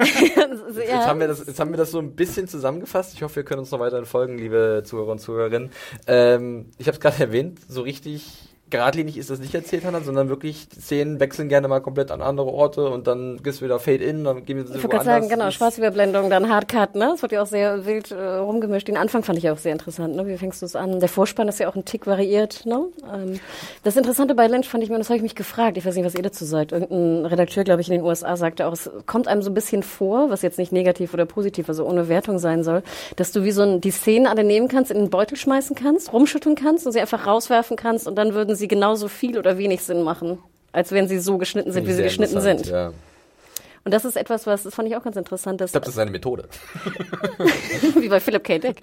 jetzt, 0.75 0.89
ja, 0.89 1.05
haben 1.05 1.19
wir 1.19 1.27
das, 1.27 1.45
jetzt 1.45 1.59
haben 1.59 1.71
wir 1.71 1.77
das 1.77 1.91
so 1.91 1.99
ein 1.99 2.15
bisschen 2.15 2.47
zusammengefasst. 2.47 3.13
Ich 3.13 3.23
hoffe, 3.23 3.37
wir 3.37 3.43
können 3.43 3.59
uns 3.59 3.71
noch 3.71 3.79
weiterhin 3.79 4.05
folgen, 4.05 4.37
liebe 4.37 4.83
Zuhörer 4.85 5.11
und 5.11 5.19
Zuhörerinnen. 5.19 5.71
Ähm, 6.07 6.71
ich 6.77 6.87
habe 6.87 6.95
es 6.95 6.99
gerade 6.99 7.19
erwähnt, 7.19 7.59
so 7.67 7.81
richtig 7.81 8.50
geradlinig 8.71 9.17
ist 9.17 9.29
das 9.29 9.39
nicht 9.39 9.53
erzählt, 9.53 9.85
Hannah, 9.85 10.01
sondern 10.01 10.29
wirklich 10.29 10.67
Szenen 10.73 11.19
wechseln 11.19 11.49
gerne 11.49 11.67
mal 11.67 11.81
komplett 11.81 12.09
an 12.09 12.21
andere 12.21 12.47
Orte 12.47 12.89
und 12.89 13.07
dann 13.07 13.41
gehst 13.43 13.61
du 13.61 13.65
wieder 13.65 13.79
Fade 13.79 14.03
in, 14.03 14.23
dann 14.23 14.45
gehen 14.45 14.57
wir 14.57 14.63
Ich 14.63 14.71
wollte 14.71 14.87
gerade 14.87 15.05
sagen, 15.05 15.29
genau, 15.29 15.51
Schwarzüberblendung, 15.51 16.29
dann 16.29 16.49
Hardcut, 16.49 16.95
ne? 16.95 17.11
Es 17.15 17.21
wird 17.21 17.33
ja 17.33 17.41
auch 17.41 17.47
sehr 17.47 17.85
wild 17.85 18.11
äh, 18.11 18.37
rumgemischt. 18.37 18.87
Den 18.87 18.97
Anfang 18.97 19.23
fand 19.23 19.37
ich 19.37 19.49
auch 19.49 19.57
sehr 19.57 19.73
interessant, 19.73 20.15
ne? 20.15 20.25
Wie 20.25 20.37
fängst 20.37 20.61
du 20.61 20.65
es 20.65 20.75
an? 20.75 20.99
Der 20.99 21.09
Vorspann 21.09 21.47
ist 21.47 21.59
ja 21.59 21.69
auch 21.69 21.75
ein 21.75 21.85
Tick 21.85 22.07
variiert, 22.07 22.65
ne? 22.65 22.85
Ähm, 23.13 23.39
das 23.83 23.97
Interessante 23.97 24.33
bei 24.33 24.47
Lynch 24.47 24.67
fand 24.67 24.83
ich 24.83 24.89
mir, 24.89 24.97
das 24.97 25.09
habe 25.09 25.17
ich 25.17 25.23
mich 25.23 25.35
gefragt, 25.35 25.77
ich 25.77 25.85
weiß 25.85 25.95
nicht, 25.95 26.05
was 26.05 26.15
ihr 26.15 26.23
dazu 26.23 26.45
sagt. 26.45 26.71
Irgendein 26.71 27.25
Redakteur, 27.25 27.63
glaube 27.63 27.81
ich, 27.81 27.89
in 27.89 27.95
den 27.95 28.03
USA 28.03 28.37
sagte 28.37 28.67
auch, 28.67 28.73
es 28.73 28.89
kommt 29.05 29.27
einem 29.27 29.41
so 29.41 29.51
ein 29.51 29.53
bisschen 29.53 29.83
vor, 29.83 30.29
was 30.29 30.41
jetzt 30.41 30.57
nicht 30.57 30.71
negativ 30.71 31.13
oder 31.13 31.25
positiv, 31.25 31.67
also 31.67 31.85
ohne 31.85 32.07
Wertung 32.07 32.39
sein 32.39 32.63
soll, 32.63 32.83
dass 33.17 33.31
du 33.31 33.43
wie 33.43 33.51
so 33.51 33.63
ein, 33.63 33.81
die 33.81 33.91
Szenen 33.91 34.27
alle 34.27 34.43
nehmen 34.43 34.67
kannst, 34.67 34.91
in 34.91 34.97
den 34.97 35.09
Beutel 35.09 35.37
schmeißen 35.37 35.75
kannst, 35.75 36.13
rumschütteln 36.13 36.55
kannst 36.55 36.85
und 36.85 36.93
sie 36.93 37.01
einfach 37.01 37.27
rauswerfen 37.27 37.75
kannst 37.75 38.07
und 38.07 38.15
dann 38.15 38.33
würden 38.33 38.55
sie 38.55 38.60
genauso 38.67 39.07
viel 39.07 39.37
oder 39.37 39.57
wenig 39.57 39.83
Sinn 39.83 40.03
machen, 40.03 40.39
als 40.71 40.91
wenn 40.91 41.07
sie 41.07 41.19
so 41.19 41.37
geschnitten 41.37 41.71
sind, 41.71 41.87
wie 41.87 41.93
sie 41.93 42.03
geschnitten 42.03 42.39
sind. 42.41 42.67
Ja. 42.67 42.91
Und 43.83 43.93
das 43.93 44.05
ist 44.05 44.15
etwas, 44.15 44.45
was, 44.45 44.63
das 44.63 44.75
fand 44.75 44.87
ich 44.87 44.95
auch 44.95 45.03
ganz 45.03 45.15
interessant, 45.15 45.59
dass 45.59 45.69
Ich 45.69 45.71
glaube, 45.71 45.85
das 45.85 45.95
ist 45.95 45.99
eine 45.99 46.11
Methode. 46.11 46.45
wie 47.95 48.09
bei 48.09 48.19
Philip 48.19 48.43
K. 48.43 48.59
Dick, 48.59 48.79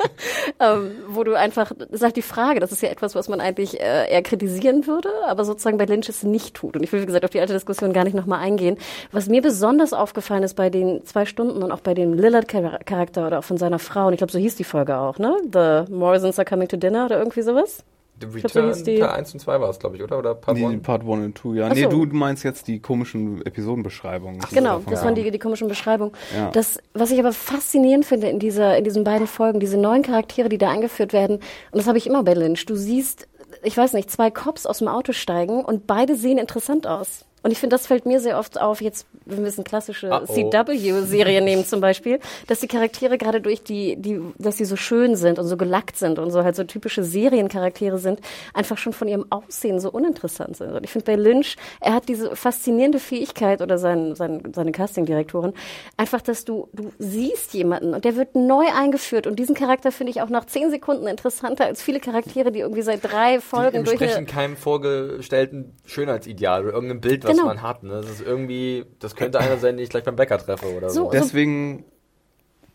ähm, 0.60 0.90
wo 1.08 1.22
du 1.22 1.34
einfach, 1.34 1.72
das 1.78 1.88
ist 1.90 2.02
halt 2.02 2.16
die 2.16 2.22
Frage, 2.22 2.58
das 2.58 2.72
ist 2.72 2.82
ja 2.82 2.88
etwas, 2.88 3.14
was 3.14 3.28
man 3.28 3.40
eigentlich 3.40 3.80
äh, 3.80 4.10
eher 4.10 4.22
kritisieren 4.22 4.88
würde, 4.88 5.10
aber 5.28 5.44
sozusagen 5.44 5.78
bei 5.78 5.84
Lynch 5.84 6.08
es 6.08 6.24
nicht 6.24 6.54
tut. 6.54 6.76
Und 6.76 6.82
ich 6.82 6.92
will, 6.92 7.02
wie 7.02 7.06
gesagt, 7.06 7.24
auf 7.24 7.30
die 7.30 7.40
alte 7.40 7.52
Diskussion 7.52 7.92
gar 7.92 8.02
nicht 8.02 8.14
nochmal 8.14 8.40
eingehen. 8.40 8.78
Was 9.12 9.28
mir 9.28 9.42
besonders 9.42 9.92
aufgefallen 9.92 10.42
ist 10.42 10.54
bei 10.54 10.70
den 10.70 11.04
zwei 11.06 11.24
Stunden 11.24 11.62
und 11.62 11.70
auch 11.70 11.80
bei 11.80 11.94
dem 11.94 12.14
Lillard-Charakter 12.14 13.28
oder 13.28 13.38
auch 13.38 13.44
von 13.44 13.58
seiner 13.58 13.78
Frau, 13.78 14.08
und 14.08 14.14
ich 14.14 14.18
glaube, 14.18 14.32
so 14.32 14.40
hieß 14.40 14.56
die 14.56 14.64
Folge 14.64 14.96
auch, 14.96 15.18
ne? 15.18 15.36
The 15.52 15.92
Morrisons 15.92 16.38
are 16.40 16.46
coming 16.46 16.66
to 16.66 16.76
dinner 16.76 17.04
oder 17.06 17.18
irgendwie 17.18 17.42
sowas. 17.42 17.84
The 18.20 18.26
glaub, 18.28 18.32
so 18.52 18.60
Return 18.60 18.74
hieß 18.74 18.82
die- 18.84 18.98
Teil 19.00 19.08
1 19.10 19.32
und 19.34 19.40
2 19.40 19.60
war 19.60 19.68
es, 19.70 19.78
glaube 19.78 19.96
ich, 19.96 20.02
oder? 20.02 20.18
Oder 20.18 20.34
Part 20.34 20.56
nee, 20.56 20.64
1? 20.66 20.82
Part 20.82 21.02
1 21.02 21.10
und 21.24 21.38
2, 21.38 21.54
ja. 21.56 21.66
Ach 21.68 21.74
Nee, 21.74 21.82
so. 21.84 21.88
du, 22.04 22.06
meinst 22.14 22.44
jetzt 22.44 22.68
die 22.68 22.78
komischen 22.80 23.44
Episodenbeschreibungen. 23.44 24.40
die 24.48 24.54
Genau, 24.54 24.76
davon 24.78 24.92
das 24.92 25.04
waren 25.04 25.14
die, 25.14 25.30
die 25.30 25.38
komischen 25.38 25.66
Beschreibungen. 25.68 26.12
Ja. 26.36 26.50
Das, 26.50 26.78
was 26.94 27.10
ich 27.10 27.18
aber 27.18 27.32
faszinierend 27.32 28.04
finde 28.04 28.28
in 28.28 28.38
dieser, 28.38 28.76
in 28.78 28.84
diesen 28.84 29.02
beiden 29.04 29.26
Folgen, 29.26 29.58
diese 29.60 29.76
neuen 29.78 30.02
Charaktere, 30.02 30.48
die 30.48 30.58
da 30.58 30.70
eingeführt 30.70 31.12
werden, 31.12 31.36
und 31.36 31.78
das 31.78 31.86
habe 31.88 31.98
ich 31.98 32.06
immer 32.06 32.22
bei 32.22 32.34
Lynch. 32.34 32.64
Du 32.66 32.76
siehst, 32.76 33.26
ich 33.62 33.76
weiß 33.76 33.92
nicht, 33.94 34.10
zwei 34.10 34.30
Cops 34.30 34.66
aus 34.66 34.78
dem 34.78 34.88
Auto 34.88 35.12
steigen 35.12 35.64
und 35.64 35.86
beide 35.86 36.14
sehen 36.14 36.38
interessant 36.38 36.86
aus. 36.86 37.24
Und 37.42 37.50
ich 37.50 37.58
finde, 37.58 37.74
das 37.74 37.86
fällt 37.86 38.06
mir 38.06 38.20
sehr 38.20 38.38
oft 38.38 38.60
auf, 38.60 38.80
jetzt, 38.80 39.06
wenn 39.24 39.44
wir 39.44 39.52
eine 39.52 39.64
klassische 39.64 40.08
Uh-oh. 40.08 40.26
CW-Serie 40.26 41.42
nehmen 41.42 41.64
zum 41.64 41.80
Beispiel, 41.80 42.20
dass 42.46 42.60
die 42.60 42.68
Charaktere 42.68 43.18
gerade 43.18 43.40
durch 43.40 43.62
die, 43.62 43.96
die, 43.96 44.20
dass 44.38 44.56
sie 44.56 44.64
so 44.64 44.76
schön 44.76 45.16
sind 45.16 45.38
und 45.38 45.46
so 45.46 45.56
gelackt 45.56 45.96
sind 45.96 46.18
und 46.18 46.30
so 46.30 46.44
halt 46.44 46.54
so 46.54 46.64
typische 46.64 47.02
Seriencharaktere 47.02 47.98
sind, 47.98 48.20
einfach 48.54 48.78
schon 48.78 48.92
von 48.92 49.08
ihrem 49.08 49.26
Aussehen 49.30 49.80
so 49.80 49.90
uninteressant 49.90 50.56
sind. 50.56 50.72
Und 50.72 50.84
ich 50.84 50.90
finde 50.90 51.06
bei 51.06 51.16
Lynch, 51.16 51.56
er 51.80 51.94
hat 51.94 52.08
diese 52.08 52.36
faszinierende 52.36 52.98
Fähigkeit 52.98 53.60
oder 53.60 53.78
sein, 53.78 54.14
sein, 54.14 54.52
seine 54.54 54.72
Castingdirektorin, 54.72 55.52
einfach, 55.96 56.22
dass 56.22 56.44
du, 56.44 56.68
du 56.72 56.92
siehst 56.98 57.54
jemanden 57.54 57.94
und 57.94 58.04
der 58.04 58.16
wird 58.16 58.34
neu 58.34 58.66
eingeführt 58.74 59.26
und 59.26 59.38
diesen 59.38 59.54
Charakter 59.54 59.90
finde 59.90 60.12
ich 60.12 60.22
auch 60.22 60.28
nach 60.28 60.44
zehn 60.44 60.70
Sekunden 60.70 61.06
interessanter 61.06 61.64
als 61.64 61.82
viele 61.82 61.98
Charaktere, 61.98 62.52
die 62.52 62.60
irgendwie 62.60 62.82
seit 62.82 63.02
drei 63.02 63.36
Die 63.36 63.40
Folgen 63.40 63.84
durch 63.84 64.00
entsprechen 64.00 64.18
eine, 64.18 64.26
keinem 64.26 64.56
vorgestellten 64.56 65.76
Schönheitsideal 65.84 66.62
oder 66.64 66.74
irgendeinem 66.74 67.00
Bild, 67.00 67.24
was 67.24 67.31
Genau. 67.36 67.46
man 67.48 67.62
hat. 67.62 67.82
Ne? 67.82 68.00
Das 68.00 68.10
ist 68.10 68.20
irgendwie, 68.22 68.84
das 68.98 69.14
könnte 69.16 69.38
einer 69.40 69.56
sein, 69.58 69.76
den 69.76 69.84
ich 69.84 69.90
gleich 69.90 70.04
beim 70.04 70.16
Bäcker 70.16 70.38
treffe 70.38 70.74
oder 70.76 70.90
so. 70.90 71.04
So- 71.04 71.10
Deswegen, 71.10 71.84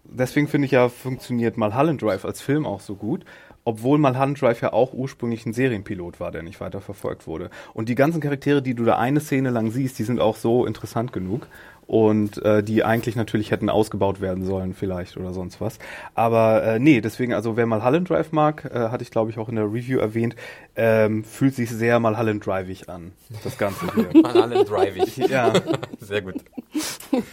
deswegen 0.03 0.47
finde 0.47 0.65
ich 0.65 0.71
ja, 0.71 0.89
funktioniert 0.89 1.57
Mulholland 1.57 2.01
Drive 2.01 2.25
als 2.25 2.41
Film 2.41 2.65
auch 2.65 2.81
so 2.81 2.95
gut. 2.95 3.25
Obwohl 3.63 3.97
Mulholland 3.97 4.41
Drive 4.41 4.61
ja 4.61 4.71
auch 4.71 4.93
ursprünglich 4.93 5.45
ein 5.45 5.51
Serienpilot 5.51 6.21
war, 6.21 6.31
der 6.31 6.41
nicht 6.41 6.61
weiter 6.61 6.79
verfolgt 6.79 7.27
wurde. 7.27 7.49
Und 7.73 7.89
die 7.89 7.95
ganzen 7.95 8.21
Charaktere, 8.21 8.61
die 8.61 8.75
du 8.75 8.85
da 8.85 8.97
eine 8.97 9.19
Szene 9.19 9.49
lang 9.49 9.71
siehst, 9.71 9.99
die 9.99 10.03
sind 10.03 10.21
auch 10.21 10.37
so 10.37 10.65
interessant 10.65 11.11
genug. 11.11 11.47
Und 11.87 12.43
äh, 12.43 12.63
die 12.63 12.83
eigentlich 12.83 13.15
natürlich 13.15 13.51
hätten 13.51 13.69
ausgebaut 13.69 14.19
werden 14.19 14.43
sollen, 14.43 14.73
vielleicht 14.73 15.15
oder 15.15 15.31
sonst 15.33 15.61
was. 15.61 15.79
Aber 16.15 16.61
äh, 16.63 16.79
nee, 16.79 16.99
deswegen, 16.99 17.33
also 17.33 17.55
wer 17.55 17.65
Mulholland 17.65 18.09
Drive 18.09 18.33
mag, 18.33 18.65
äh, 18.65 18.89
hatte 18.89 19.03
ich 19.03 19.11
glaube 19.11 19.31
ich 19.31 19.37
auch 19.37 19.47
in 19.47 19.55
der 19.55 19.65
Review 19.65 19.99
erwähnt, 19.99 20.35
ähm, 20.75 21.23
fühlt 21.23 21.55
sich 21.55 21.69
sehr 21.69 21.99
Mulholland 21.99 22.45
Driveig 22.45 22.89
an, 22.89 23.13
das 23.43 23.57
Ganze 23.57 23.85
hier. 23.95 24.09
An 24.25 24.37
allen 24.37 24.65
drivig. 24.65 25.17
ja. 25.17 25.53
Sehr 25.99 26.21
gut. 26.21 26.35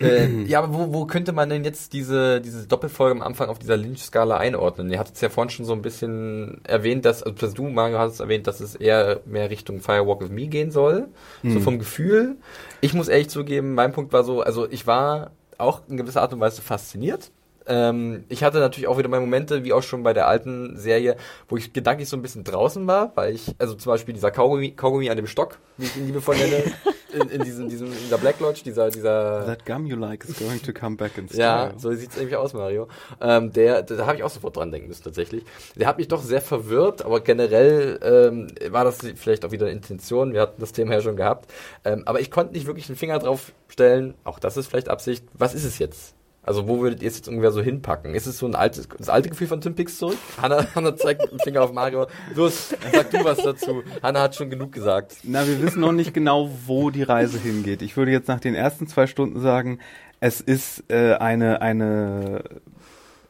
äh, 0.00 0.26
ja, 0.46 0.62
aber 0.62 0.74
wo, 0.74 0.92
wo 0.92 1.06
könnte 1.06 1.32
man 1.32 1.48
denn 1.48 1.64
jetzt 1.64 1.92
diese, 1.92 2.40
diese 2.40 2.66
Doppelfolge 2.66 3.20
am 3.20 3.22
Anfang 3.22 3.48
auf 3.48 3.58
dieser 3.58 3.76
Lynch-Skala 3.76 4.36
einordnen? 4.36 4.90
Ihr 4.90 4.98
hattet 4.98 5.14
es 5.16 5.20
ja 5.20 5.28
vorhin 5.28 5.50
schon 5.50 5.66
so 5.66 5.72
ein 5.72 5.82
bisschen 5.82 6.60
erwähnt, 6.64 7.04
dass, 7.04 7.22
also 7.22 7.54
du, 7.54 7.68
Mario, 7.68 7.98
hast 7.98 8.14
es 8.14 8.20
erwähnt, 8.20 8.46
dass 8.46 8.60
es 8.60 8.74
eher 8.74 9.20
mehr 9.26 9.50
Richtung 9.50 9.80
Firewalk 9.80 10.20
with 10.22 10.30
Me 10.30 10.46
gehen 10.46 10.70
soll. 10.70 11.08
So 11.42 11.60
vom 11.60 11.78
Gefühl. 11.78 12.36
Ich 12.80 12.94
muss 12.94 13.08
ehrlich 13.08 13.28
zugeben, 13.28 13.74
mein 13.74 13.92
Punkt 13.92 14.12
war 14.12 14.24
so, 14.24 14.40
also 14.40 14.70
ich 14.70 14.86
war 14.86 15.30
auch 15.58 15.82
in 15.88 15.96
gewisser 15.96 16.22
Art 16.22 16.32
und 16.32 16.40
Weise 16.40 16.62
fasziniert. 16.62 17.30
Ähm, 17.70 18.24
ich 18.28 18.42
hatte 18.42 18.58
natürlich 18.58 18.88
auch 18.88 18.98
wieder 18.98 19.08
meine 19.08 19.20
Momente, 19.20 19.62
wie 19.62 19.72
auch 19.72 19.82
schon 19.82 20.02
bei 20.02 20.12
der 20.12 20.26
alten 20.26 20.76
Serie, 20.76 21.16
wo 21.48 21.56
ich 21.56 21.72
gedanklich 21.72 22.08
so 22.08 22.16
ein 22.16 22.22
bisschen 22.22 22.42
draußen 22.42 22.84
war, 22.88 23.12
weil 23.14 23.32
ich, 23.32 23.54
also 23.58 23.74
zum 23.74 23.92
Beispiel 23.92 24.12
dieser 24.12 24.32
Kaugummi, 24.32 24.72
Kaugummi 24.72 25.08
an 25.08 25.16
dem 25.16 25.28
Stock, 25.28 25.58
wie 25.78 25.86
ich 25.86 25.96
ihn 25.96 26.06
liebevoll 26.06 26.36
nenne, 26.36 26.64
in, 27.12 27.28
in 27.28 27.44
diesem, 27.44 27.68
diesem, 27.68 27.86
in 27.86 27.98
dieser 27.98 28.18
Black 28.18 28.40
Lodge, 28.40 28.62
dieser, 28.64 28.90
dieser, 28.90 29.46
That 29.46 29.64
gum 29.64 29.86
you 29.86 29.96
like 29.96 30.24
is 30.24 30.36
going 30.36 30.60
to 30.60 30.72
come 30.72 30.96
back 30.96 31.16
in 31.16 31.28
style. 31.28 31.40
ja, 31.40 31.72
so 31.76 31.92
sieht's 31.92 32.16
irgendwie 32.16 32.34
aus, 32.34 32.54
Mario. 32.54 32.88
Ähm, 33.20 33.52
der, 33.52 33.84
da 33.84 34.04
habe 34.04 34.16
ich 34.16 34.24
auch 34.24 34.30
sofort 34.30 34.56
dran 34.56 34.72
denken 34.72 34.88
müssen, 34.88 35.04
tatsächlich. 35.04 35.44
Der 35.76 35.86
hat 35.86 35.98
mich 35.98 36.08
doch 36.08 36.22
sehr 36.22 36.40
verwirrt, 36.40 37.04
aber 37.04 37.20
generell 37.20 38.00
ähm, 38.02 38.48
war 38.72 38.82
das 38.82 38.98
vielleicht 39.14 39.44
auch 39.44 39.52
wieder 39.52 39.66
eine 39.66 39.76
Intention. 39.76 40.32
Wir 40.32 40.40
hatten 40.40 40.60
das 40.60 40.72
Thema 40.72 40.94
ja 40.94 41.02
schon 41.02 41.14
gehabt. 41.14 41.48
Ähm, 41.84 42.02
aber 42.06 42.18
ich 42.18 42.32
konnte 42.32 42.52
nicht 42.52 42.66
wirklich 42.66 42.88
den 42.88 42.96
Finger 42.96 43.20
drauf 43.20 43.52
stellen. 43.68 44.14
Auch 44.24 44.40
das 44.40 44.56
ist 44.56 44.66
vielleicht 44.66 44.88
Absicht. 44.88 45.24
Was 45.34 45.54
ist 45.54 45.64
es 45.64 45.78
jetzt? 45.78 46.16
Also 46.50 46.66
wo 46.66 46.80
würdet 46.80 47.00
ihr 47.00 47.06
es 47.06 47.14
jetzt 47.14 47.28
ungefähr 47.28 47.52
so 47.52 47.62
hinpacken? 47.62 48.12
Ist 48.12 48.26
es 48.26 48.38
so 48.38 48.46
ein 48.46 48.56
altes, 48.56 48.88
das 48.98 49.08
alte 49.08 49.28
Gefühl 49.28 49.46
von 49.46 49.60
Twin 49.60 49.76
Peaks 49.76 49.98
zurück? 49.98 50.18
Hanna, 50.42 50.66
Hanna 50.74 50.96
zeigt 50.96 51.30
dem 51.30 51.38
Finger 51.38 51.62
auf 51.62 51.72
Mario. 51.72 52.08
Los, 52.34 52.74
sag 52.92 53.08
du 53.12 53.22
was 53.22 53.38
dazu. 53.38 53.84
Hanna 54.02 54.20
hat 54.20 54.34
schon 54.34 54.50
genug 54.50 54.72
gesagt. 54.72 55.18
Na, 55.22 55.46
wir 55.46 55.62
wissen 55.62 55.78
noch 55.78 55.92
nicht 55.92 56.12
genau, 56.12 56.50
wo 56.66 56.90
die 56.90 57.04
Reise 57.04 57.38
hingeht. 57.38 57.82
Ich 57.82 57.96
würde 57.96 58.10
jetzt 58.10 58.26
nach 58.26 58.40
den 58.40 58.56
ersten 58.56 58.88
zwei 58.88 59.06
Stunden 59.06 59.38
sagen, 59.38 59.78
es 60.18 60.40
ist 60.40 60.82
äh, 60.88 61.14
eine, 61.14 61.62
eine 61.62 62.42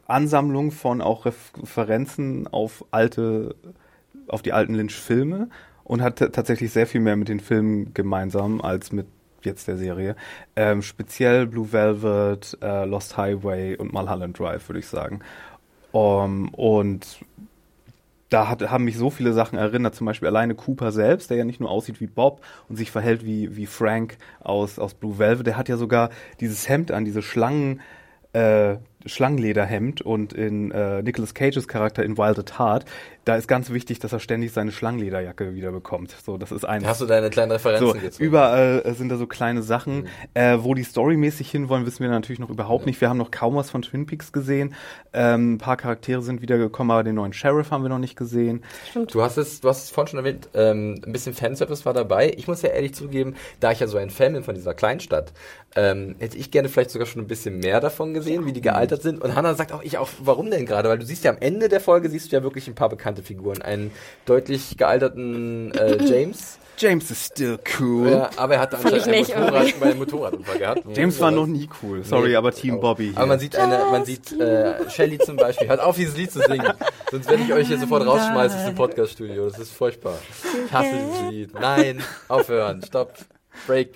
Ansammlung 0.07 0.71
von 0.71 1.03
auch 1.03 1.27
Referenzen 1.27 2.47
auf 2.49 2.87
alte, 2.91 3.55
auf 4.29 4.41
die 4.41 4.55
alten 4.55 4.73
Lynch-Filme. 4.73 5.51
und 5.85 6.01
hat 6.01 6.17
tatsächlich 6.17 6.73
sehr 6.73 6.87
viel 6.87 7.03
mehr 7.03 7.17
mit 7.17 7.29
den 7.29 7.41
Filmen 7.41 7.93
gemeinsam 7.93 8.63
als 8.63 8.93
mit 8.93 9.09
jetzt 9.45 9.69
der 9.69 9.77
Serie. 9.77 10.17
Ähm, 10.57 10.83
speziell 10.83 11.47
Blue 11.47 11.73
Velvet, 11.73 12.59
äh, 12.63 12.85
Lost 12.85 13.17
Highway 13.17 13.77
und 13.77 13.93
Mulholland 13.93 14.39
Drive, 14.39 14.69
würde 14.69 14.81
ich 14.81 14.87
sagen. 14.87 15.21
Um, 15.93 16.51
und 16.55 17.21
da 18.29 18.49
hat, 18.49 18.63
haben 18.71 18.85
mich 18.85 18.97
so 18.97 19.11
viele 19.11 19.33
Sachen 19.33 19.59
erinnert, 19.59 19.95
zum 19.95 20.07
Beispiel 20.07 20.29
alleine 20.29 20.55
Cooper 20.55 20.93
selbst, 20.93 21.31
der 21.31 21.37
ja 21.37 21.45
nicht 21.45 21.61
nur 21.61 21.71
aussieht 21.71 22.01
wie 22.01 22.07
Bob 22.07 22.43
und 22.69 22.77
sich 22.77 22.91
verhält 22.91 23.25
wie, 23.25 23.57
wie 23.57 23.67
Frank 23.67 24.19
aus, 24.39 24.79
aus 24.79 24.95
Blue 24.95 25.19
Velvet, 25.19 25.47
der 25.47 25.57
hat 25.57 25.69
ja 25.69 25.77
sogar 25.77 26.11
dieses 26.39 26.69
Hemd 26.69 26.93
an, 26.93 27.05
diese 27.05 27.23
Schlangen, 27.23 27.81
äh, 28.33 28.77
Schlangenlederhemd 29.07 30.03
und 30.03 30.33
in 30.33 30.71
äh, 30.71 31.03
Nicolas 31.03 31.35
Cages 31.35 31.69
Charakter 31.69 32.03
in 32.05 32.19
Wild 32.19 32.39
at 32.39 32.59
Heart, 32.59 32.85
da 33.25 33.37
ist 33.37 33.49
ganz 33.49 33.71
wichtig, 33.71 33.99
dass 33.99 34.13
er 34.13 34.19
ständig 34.19 34.53
seine 34.53 34.73
Schlangenlederjacke 34.73 35.55
wieder 35.55 35.73
bekommt. 35.73 36.15
So, 36.25 36.39
das 36.39 36.53
ist 36.53 36.65
ein. 36.65 36.87
Hast 36.87 37.01
du 37.01 37.07
deine 37.07 37.31
kleinen 37.31 37.53
Referenzen 37.53 37.87
so, 37.87 37.93
gezogen? 37.93 38.25
Überall 38.25 38.83
äh, 38.85 38.93
sind 38.95 39.11
da 39.11 39.17
so 39.17 39.27
kleine 39.27 39.63
Sachen. 39.63 40.03
Mhm. 40.03 40.07
Äh, 40.35 40.65
wo 40.65 40.75
die 40.75 40.85
storymäßig 40.85 41.51
hinwollen, 41.51 41.87
wissen 41.87 42.03
wir 42.03 42.11
natürlich 42.11 42.39
noch 42.39 42.51
überhaupt 42.51 42.85
mhm. 42.85 42.91
nicht. 42.91 43.01
Wir 43.01 43.09
haben 43.09 43.19
noch 43.19 43.31
kaum 43.31 43.57
was 43.57 43.71
von 43.71 43.83
Twin 43.83 44.07
Peaks 44.07 44.33
gesehen. 44.33 44.75
Ähm, 45.13 45.55
ein 45.55 45.59
paar 45.59 45.77
Charaktere 45.77 46.23
sind 46.23 46.41
wiedergekommen, 46.41 46.91
aber 46.91 47.05
den 47.05 47.17
neuen 47.17 47.33
Sheriff 47.33 47.71
haben 47.71 47.83
wir 47.83 47.89
noch 47.89 47.99
nicht 47.99 48.17
gesehen. 48.17 48.63
Stimmt. 48.89 49.15
Du 49.15 49.23
hast 49.23 49.37
es, 49.37 49.61
du 49.61 49.69
hast 49.69 49.85
es 49.85 49.91
vorhin 49.91 50.11
schon 50.11 50.19
erwähnt, 50.21 50.49
ähm, 50.55 51.01
ein 51.05 51.13
bisschen 51.13 51.35
Fanservice 51.35 51.85
war 51.85 51.93
dabei. 51.93 52.33
Ich 52.37 52.49
muss 52.49 52.63
ja 52.63 52.71
ehrlich 52.71 52.95
zugeben, 52.95 53.35
da 53.61 53.71
ich 53.73 53.81
ja 53.81 53.87
so 53.87 53.99
ein 53.99 54.11
Fan 54.11 54.33
bin 54.33 54.43
von 54.43 54.55
dieser 54.55 54.75
Kleinstadt, 54.75 55.33
ähm, 55.77 56.17
hätte 56.19 56.37
ich 56.37 56.51
gerne 56.51 56.69
vielleicht 56.69 56.91
sogar 56.91 57.07
schon 57.07 57.23
ein 57.23 57.29
bisschen 57.29 57.59
mehr 57.59 57.81
davon 57.81 58.15
gesehen, 58.15 58.47
wie 58.47 58.53
die 58.53 58.61
gealtert 58.91 59.03
sind. 59.03 59.23
Und 59.23 59.35
Hannah 59.35 59.55
sagt 59.55 59.73
auch, 59.73 59.83
ich 59.83 59.99
auch, 59.99 60.09
warum 60.21 60.51
denn 60.51 60.67
gerade? 60.67 60.89
Weil 60.89 60.99
du 60.99 61.07
siehst 61.07 61.25
ja 61.25 61.31
am 61.31 61.39
Ende 61.41 61.69
der 61.69 61.81
Folge, 61.81 62.09
siehst 62.09 62.33
du 62.33 62.37
ja 62.37 62.43
wirklich 62.43 62.67
ein 62.69 62.75
paar 62.75 62.89
bekannte 62.89 63.23
Figuren. 63.23 63.63
Einen 63.63 63.91
deutlich 64.27 64.77
gealterten 64.77 65.73
äh, 65.75 66.03
James. 66.05 66.59
James 66.77 67.11
is 67.11 67.27
still 67.27 67.59
cool. 67.79 68.11
Ja, 68.11 68.31
aber 68.37 68.55
er 68.55 68.61
hat 68.61 68.75
anscheinend 68.75 69.07
einen 69.07 69.27
Motorrad, 69.27 69.83
einen 69.83 69.99
Motorradunfall 69.99 70.59
gehabt. 70.59 70.83
James 70.97 71.21
war 71.21 71.31
noch 71.31 71.47
nie 71.47 71.69
cool. 71.83 72.03
Sorry, 72.05 72.31
nee, 72.31 72.37
aber 72.37 72.53
Team 72.53 72.81
Bobby 72.81 73.09
hier. 73.09 73.19
Aber 73.19 73.27
man 73.27 73.39
sieht 73.39 73.55
eine, 73.57 73.85
man 73.91 74.07
sieht 74.07 74.33
äh, 74.33 74.89
Shelly 74.89 75.19
zum 75.19 75.37
Beispiel. 75.37 75.69
Hört 75.69 75.81
auf, 75.81 75.97
dieses 75.97 76.17
Lied 76.17 76.33
zu 76.33 76.41
singen. 76.41 76.73
Sonst 77.11 77.29
werde 77.29 77.43
ich 77.43 77.53
euch 77.53 77.69
hier 77.69 77.79
sofort 77.79 78.07
rausschmeißen 78.07 78.61
aus 78.61 78.65
dem 78.65 78.75
Podcaststudio. 78.77 79.51
Das 79.51 79.59
ist 79.59 79.73
furchtbar. 79.73 80.15
Ich 80.65 80.73
hasse 80.73 80.89
dieses 80.91 81.31
Lied. 81.31 81.61
Nein, 81.61 82.03
aufhören, 82.29 82.83
stopp. 82.83 83.13
Break. 83.67 83.95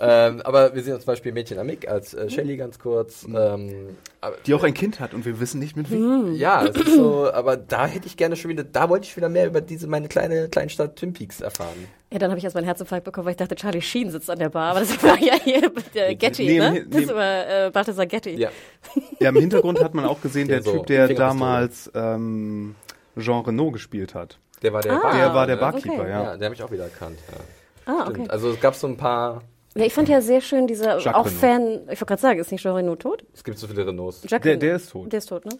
ähm, 0.00 0.40
aber 0.42 0.74
wir 0.74 0.82
sehen 0.82 0.94
uns 0.94 1.04
zum 1.04 1.12
Beispiel 1.12 1.32
Mädchen 1.32 1.58
Amik 1.58 1.88
als 1.88 2.14
äh, 2.14 2.30
Shelly 2.30 2.56
ganz 2.56 2.78
kurz. 2.78 3.26
Mhm. 3.26 3.36
Ähm, 3.36 3.96
aber, 4.20 4.36
die 4.46 4.54
auch 4.54 4.64
ein 4.64 4.74
Kind 4.74 5.00
hat 5.00 5.14
und 5.14 5.24
wir 5.24 5.38
wissen 5.40 5.58
nicht 5.58 5.76
mit 5.76 5.90
wem. 5.90 6.30
Mhm. 6.30 6.34
Ja, 6.34 6.64
es 6.64 6.76
ist 6.76 6.94
so, 6.94 7.30
aber 7.32 7.56
da 7.56 7.86
hätte 7.86 8.06
ich 8.06 8.16
gerne 8.16 8.36
schon 8.36 8.50
wieder, 8.50 8.64
da 8.64 8.88
wollte 8.88 9.06
ich 9.06 9.16
wieder 9.16 9.28
mehr 9.28 9.46
über 9.46 9.60
diese 9.60 9.86
meine 9.86 10.08
kleine 10.08 10.48
Kleinstadt 10.48 10.96
Twin 10.96 11.12
Peaks 11.12 11.40
erfahren. 11.40 11.88
Ja, 12.10 12.18
dann 12.18 12.30
habe 12.30 12.38
ich 12.38 12.44
erst 12.44 12.54
meinen 12.54 12.64
Herzinfarkt 12.64 13.04
bekommen, 13.04 13.26
weil 13.26 13.32
ich 13.32 13.36
dachte, 13.36 13.56
Charlie 13.56 13.82
Sheen 13.82 14.10
sitzt 14.10 14.30
an 14.30 14.38
der 14.38 14.48
Bar, 14.48 14.70
aber 14.70 14.80
das 14.80 15.02
war 15.02 15.18
ja 15.18 15.34
hier 15.42 15.70
der 15.94 16.14
Getty, 16.14 16.46
nee, 16.46 16.58
ne? 16.58 16.70
Nee, 16.72 16.84
das 16.88 17.14
war 17.14 17.66
äh, 17.66 17.70
Balthasar 17.70 18.06
Getty. 18.06 18.36
Ja. 18.36 18.50
ja, 19.20 19.28
im 19.28 19.36
Hintergrund 19.36 19.82
hat 19.82 19.94
man 19.94 20.04
auch 20.04 20.20
gesehen, 20.20 20.48
der, 20.48 20.60
der 20.60 20.72
Typ, 20.72 20.86
der 20.86 21.08
damals 21.08 21.90
ähm, 21.94 22.76
Jean 23.18 23.44
Renault 23.44 23.72
gespielt 23.74 24.14
hat. 24.14 24.38
Der 24.62 24.72
war 24.72 24.82
der, 24.82 25.04
ah, 25.04 25.16
Der 25.16 25.34
war 25.34 25.46
der 25.46 25.56
Barkeeper, 25.56 26.00
okay. 26.00 26.10
ja. 26.10 26.22
ja. 26.22 26.36
Der 26.36 26.46
habe 26.46 26.54
ich 26.54 26.62
auch 26.62 26.70
wieder 26.70 26.84
erkannt. 26.84 27.18
Ja. 27.30 27.38
Ah, 27.86 28.06
okay. 28.08 28.26
Also 28.28 28.50
es 28.50 28.60
gab 28.60 28.74
so 28.74 28.86
ein 28.86 28.96
paar. 28.96 29.42
Ja, 29.74 29.84
ich 29.84 29.92
fand 29.92 30.08
ja 30.08 30.20
sehr 30.20 30.40
schön 30.40 30.66
diese 30.66 30.84
Jacques 30.84 31.06
auch 31.06 31.26
Renault. 31.26 31.40
Fan. 31.40 31.80
Ich 31.82 32.00
wollte 32.00 32.06
gerade 32.06 32.22
sagen, 32.22 32.40
ist 32.40 32.50
nicht 32.50 32.62
Jean 32.62 32.74
Renault 32.74 33.00
tot? 33.00 33.24
Es 33.34 33.44
gibt 33.44 33.58
so 33.58 33.66
viele 33.66 33.86
Renaults. 33.86 34.22
der, 34.22 34.38
der 34.38 34.76
ist 34.76 34.90
tot. 34.90 35.12
Der 35.12 35.18
ist 35.18 35.26
tot, 35.26 35.44
ne? 35.44 35.58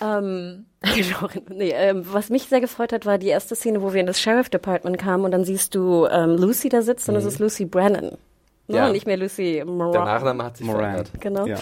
Ähm, 0.00 0.66
nee, 1.48 1.72
ähm, 1.74 2.04
was 2.10 2.30
mich 2.30 2.44
sehr 2.44 2.60
gefreut 2.60 2.92
hat, 2.92 3.06
war 3.06 3.18
die 3.18 3.28
erste 3.28 3.56
Szene, 3.56 3.82
wo 3.82 3.92
wir 3.92 4.00
in 4.00 4.06
das 4.06 4.20
Sheriff 4.20 4.48
Department 4.48 4.98
kamen 4.98 5.24
und 5.24 5.32
dann 5.32 5.44
siehst 5.44 5.74
du 5.74 6.06
ähm, 6.06 6.36
Lucy 6.36 6.68
da 6.68 6.82
sitzen 6.82 7.10
mhm. 7.12 7.16
und 7.16 7.22
es 7.22 7.34
ist 7.34 7.38
Lucy 7.40 7.64
Brennan. 7.64 8.16
No, 8.68 8.76
ja. 8.78 8.88
nicht 8.90 9.06
mehr 9.06 9.16
Lucy 9.16 9.62
Moran. 9.64 9.92
Der 9.92 10.04
Nachname 10.04 10.44
hat 10.44 10.56
sich 10.56 10.66
Moran. 10.66 10.80
verändert. 10.80 11.10
Genau. 11.20 11.46
Ja. 11.46 11.56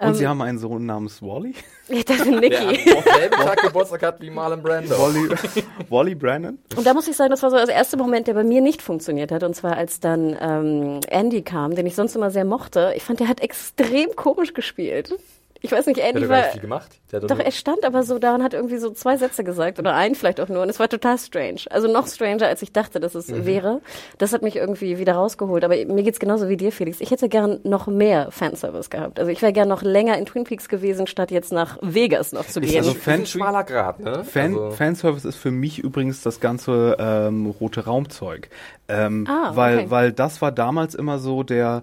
Und 0.00 0.08
ähm, 0.08 0.14
sie 0.14 0.26
haben 0.26 0.42
einen 0.42 0.58
Sohn 0.58 0.86
namens 0.86 1.22
Wally? 1.22 1.54
Ja, 1.90 2.02
das 2.02 2.18
ist 2.18 2.26
Nicky. 2.26 2.84
Der 2.84 2.96
am 2.98 3.02
selben 3.02 3.34
Tag 3.36 3.62
Geburtstag 3.62 4.02
hat 4.02 4.20
wie 4.20 4.28
Marlon 4.28 4.62
Brando. 4.62 4.90
Wally, 4.90 5.30
Wally 5.88 6.14
Brandon? 6.14 6.58
Und 6.76 6.86
da 6.86 6.92
muss 6.92 7.08
ich 7.08 7.16
sagen, 7.16 7.30
das 7.30 7.42
war 7.42 7.48
so 7.48 7.56
der 7.56 7.74
erste 7.74 7.96
Moment, 7.96 8.26
der 8.26 8.34
bei 8.34 8.44
mir 8.44 8.60
nicht 8.60 8.82
funktioniert 8.82 9.32
hat. 9.32 9.42
Und 9.42 9.54
zwar, 9.54 9.78
als 9.78 9.98
dann 9.98 10.36
ähm, 10.38 11.00
Andy 11.08 11.40
kam, 11.40 11.74
den 11.74 11.86
ich 11.86 11.94
sonst 11.94 12.14
immer 12.14 12.30
sehr 12.30 12.44
mochte. 12.44 12.92
Ich 12.94 13.04
fand, 13.04 13.20
der 13.20 13.28
hat 13.28 13.40
extrem 13.40 14.14
komisch 14.16 14.52
gespielt 14.52 15.14
ich 15.60 15.72
weiß 15.72 15.86
nicht, 15.86 15.98
Andy 15.98 16.28
war. 16.28 16.44
Viel 16.44 16.60
gemacht. 16.60 16.90
Doch, 17.10 17.38
er 17.38 17.50
stand 17.50 17.84
aber 17.84 18.02
so 18.02 18.18
da 18.18 18.34
und 18.34 18.42
hat 18.42 18.54
irgendwie 18.54 18.78
so 18.78 18.90
zwei 18.90 19.16
Sätze 19.16 19.42
gesagt 19.42 19.78
oder 19.78 19.94
einen 19.94 20.14
vielleicht 20.14 20.40
auch 20.40 20.48
nur 20.48 20.62
und 20.62 20.68
es 20.68 20.78
war 20.78 20.88
total 20.88 21.18
strange. 21.18 21.60
Also 21.70 21.88
noch 21.88 22.06
stranger, 22.06 22.46
als 22.46 22.62
ich 22.62 22.72
dachte, 22.72 23.00
dass 23.00 23.14
es 23.14 23.28
mhm. 23.28 23.46
wäre. 23.46 23.80
Das 24.18 24.32
hat 24.32 24.42
mich 24.42 24.56
irgendwie 24.56 24.98
wieder 24.98 25.14
rausgeholt. 25.14 25.64
Aber 25.64 25.74
mir 25.74 26.02
geht's 26.02 26.20
genauso 26.20 26.48
wie 26.48 26.56
dir, 26.56 26.70
Felix. 26.70 27.00
Ich 27.00 27.10
hätte 27.10 27.28
gern 27.28 27.60
noch 27.64 27.86
mehr 27.86 28.30
Fanservice 28.30 28.90
gehabt. 28.90 29.18
Also 29.18 29.32
ich 29.32 29.42
wäre 29.42 29.52
gern 29.52 29.68
noch 29.68 29.82
länger 29.82 30.16
in 30.18 30.26
Twin 30.26 30.44
Peaks 30.44 30.68
gewesen, 30.68 31.06
statt 31.06 31.30
jetzt 31.30 31.52
nach 31.52 31.78
Vegas 31.82 32.32
noch 32.32 32.46
zu 32.46 32.60
gehen. 32.60 32.78
Also 32.78 32.94
Fan 32.94 33.26
schmaler 33.26 33.64
Grad, 33.64 34.00
ne? 34.00 34.24
Fan 34.24 34.54
also 34.54 34.70
Fanservice 34.70 35.24
ist 35.26 35.36
für 35.36 35.50
mich 35.50 35.78
übrigens 35.80 36.22
das 36.22 36.40
ganze 36.40 36.96
ähm, 36.98 37.46
rote 37.46 37.84
Raumzeug. 37.84 38.48
Ähm, 38.88 39.26
ah, 39.28 39.48
okay. 39.48 39.56
weil, 39.56 39.90
weil 39.90 40.12
das 40.12 40.40
war 40.40 40.52
damals 40.52 40.94
immer 40.94 41.18
so 41.18 41.42
der 41.42 41.82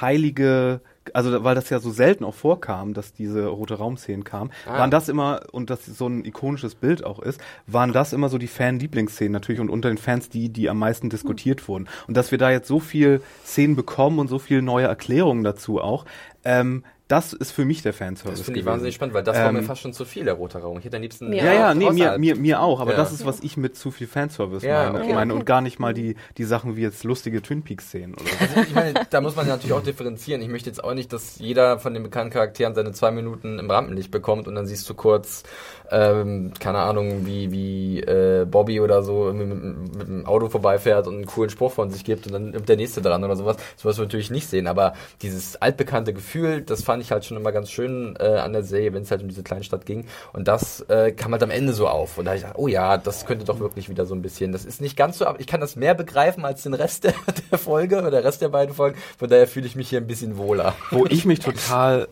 heilige 0.00 0.80
also 1.12 1.44
weil 1.44 1.54
das 1.54 1.70
ja 1.70 1.80
so 1.80 1.90
selten 1.90 2.24
auch 2.24 2.34
vorkam, 2.34 2.94
dass 2.94 3.12
diese 3.12 3.46
rote 3.46 3.74
Raumszenen 3.74 4.24
kamen, 4.24 4.50
ah. 4.66 4.78
waren 4.78 4.90
das 4.90 5.08
immer, 5.08 5.42
und 5.52 5.70
das 5.70 5.84
so 5.86 6.06
ein 6.06 6.24
ikonisches 6.24 6.74
Bild 6.74 7.04
auch 7.04 7.18
ist, 7.18 7.40
waren 7.66 7.92
das 7.92 8.12
immer 8.12 8.28
so 8.28 8.38
die 8.38 8.46
Fan-Lieblingsszenen 8.46 9.32
natürlich 9.32 9.60
und 9.60 9.70
unter 9.70 9.88
den 9.88 9.98
Fans 9.98 10.28
die, 10.28 10.48
die 10.48 10.68
am 10.68 10.78
meisten 10.78 11.10
diskutiert 11.10 11.60
hm. 11.60 11.68
wurden. 11.68 11.88
Und 12.06 12.16
dass 12.16 12.30
wir 12.30 12.38
da 12.38 12.50
jetzt 12.50 12.68
so 12.68 12.80
viel 12.80 13.20
Szenen 13.44 13.76
bekommen 13.76 14.18
und 14.18 14.28
so 14.28 14.38
viel 14.38 14.62
neue 14.62 14.86
Erklärungen 14.86 15.44
dazu 15.44 15.80
auch, 15.80 16.04
ähm, 16.44 16.84
das 17.08 17.32
ist 17.32 17.50
für 17.52 17.64
mich 17.64 17.82
der 17.82 17.92
Fanservice. 17.92 18.38
Das 18.38 18.44
finde 18.46 18.60
ich 18.60 18.66
wahnsinnig 18.66 18.94
spannend, 18.94 19.14
weil 19.14 19.22
das 19.22 19.36
ähm, 19.36 19.44
war 19.44 19.52
mir 19.52 19.58
ähm, 19.58 19.64
fast 19.64 19.82
schon 19.82 19.92
zu 19.92 20.04
viel, 20.04 20.24
der 20.24 20.34
rote 20.34 20.58
Raum. 20.58 20.78
Ich 20.78 20.84
hätte 20.84 20.96
am 20.96 21.02
liebsten. 21.02 21.32
Ja, 21.32 21.52
ja, 21.52 21.74
nee, 21.74 21.90
mir, 21.90 22.16
mir, 22.18 22.36
mir 22.36 22.60
auch, 22.60 22.80
aber 22.80 22.92
ja. 22.92 22.96
das 22.96 23.12
ist, 23.12 23.26
was 23.26 23.40
ich 23.40 23.56
mit 23.56 23.76
zu 23.76 23.90
viel 23.90 24.06
Fanservice 24.06 24.66
ja, 24.66 24.90
meine, 24.90 25.04
okay. 25.04 25.14
meine. 25.14 25.34
Und 25.34 25.44
gar 25.44 25.60
nicht 25.60 25.78
mal 25.78 25.92
die, 25.92 26.16
die 26.38 26.44
Sachen 26.44 26.76
wie 26.76 26.82
jetzt 26.82 27.04
lustige 27.04 27.42
Twin 27.42 27.62
Peaks-Szenen. 27.62 28.14
Also 28.40 28.60
ich 28.62 28.74
meine, 28.74 28.94
da 29.10 29.20
muss 29.20 29.36
man 29.36 29.46
natürlich 29.46 29.74
auch 29.74 29.82
differenzieren. 29.82 30.40
Ich 30.40 30.48
möchte 30.48 30.70
jetzt 30.70 30.82
auch 30.82 30.94
nicht, 30.94 31.12
dass 31.12 31.38
jeder 31.38 31.78
von 31.78 31.92
den 31.92 32.02
bekannten 32.02 32.32
Charakteren 32.32 32.74
seine 32.74 32.92
zwei 32.92 33.10
Minuten 33.10 33.58
im 33.58 33.70
Rampenlicht 33.70 34.10
bekommt 34.10 34.48
und 34.48 34.54
dann 34.54 34.66
siehst 34.66 34.88
du 34.88 34.94
kurz, 34.94 35.42
ähm, 35.90 36.52
keine 36.58 36.78
Ahnung, 36.78 37.26
wie, 37.26 37.52
wie 37.52 38.00
äh, 38.00 38.46
Bobby 38.48 38.80
oder 38.80 39.02
so 39.02 39.32
mit, 39.32 39.48
mit, 39.48 39.96
mit 39.96 40.08
dem 40.08 40.26
Auto 40.26 40.48
vorbeifährt 40.48 41.06
und 41.06 41.16
einen 41.16 41.26
coolen 41.26 41.50
Spruch 41.50 41.72
von 41.72 41.90
sich 41.90 42.04
gibt 42.04 42.26
und 42.26 42.32
dann 42.32 42.50
nimmt 42.50 42.68
der 42.68 42.76
nächste 42.76 43.02
dran 43.02 43.22
oder 43.22 43.36
sowas. 43.36 43.56
Sowas 43.76 43.98
wir 43.98 44.04
natürlich 44.04 44.30
nicht 44.30 44.48
sehen. 44.48 44.66
Aber 44.66 44.94
dieses 45.20 45.60
altbekannte 45.60 46.14
Gefühl, 46.14 46.62
das 46.62 46.82
fand 46.82 46.91
ich 47.00 47.12
halt 47.12 47.24
schon 47.24 47.36
immer 47.36 47.52
ganz 47.52 47.70
schön 47.70 48.16
äh, 48.18 48.24
an 48.24 48.52
der 48.52 48.62
Serie, 48.62 48.92
wenn 48.92 49.02
es 49.02 49.10
halt 49.10 49.22
um 49.22 49.28
diese 49.28 49.42
Kleinstadt 49.42 49.86
ging. 49.86 50.06
Und 50.32 50.48
das 50.48 50.80
äh, 50.88 51.12
kam 51.12 51.32
halt 51.32 51.42
am 51.42 51.50
Ende 51.50 51.72
so 51.72 51.88
auf. 51.88 52.18
Und 52.18 52.24
da 52.24 52.30
habe 52.30 52.36
ich 52.36 52.42
gedacht, 52.42 52.58
oh 52.58 52.68
ja, 52.68 52.96
das 52.96 53.26
könnte 53.26 53.44
doch 53.44 53.60
wirklich 53.60 53.88
wieder 53.88 54.06
so 54.06 54.14
ein 54.14 54.22
bisschen. 54.22 54.52
Das 54.52 54.64
ist 54.64 54.80
nicht 54.80 54.96
ganz 54.96 55.18
so, 55.18 55.26
aber 55.26 55.40
ich 55.40 55.46
kann 55.46 55.60
das 55.60 55.76
mehr 55.76 55.94
begreifen 55.94 56.44
als 56.44 56.62
den 56.62 56.74
Rest 56.74 57.04
der, 57.04 57.14
der 57.50 57.58
Folge 57.58 57.98
oder 57.98 58.10
der 58.10 58.24
Rest 58.24 58.42
der 58.42 58.48
beiden 58.48 58.74
Folgen. 58.74 58.98
Von 59.18 59.28
daher 59.28 59.46
fühle 59.46 59.66
ich 59.66 59.76
mich 59.76 59.88
hier 59.88 60.00
ein 60.00 60.06
bisschen 60.06 60.36
wohler. 60.36 60.74
Wo 60.90 61.06
ich 61.06 61.24
mich 61.24 61.40
total 61.40 62.08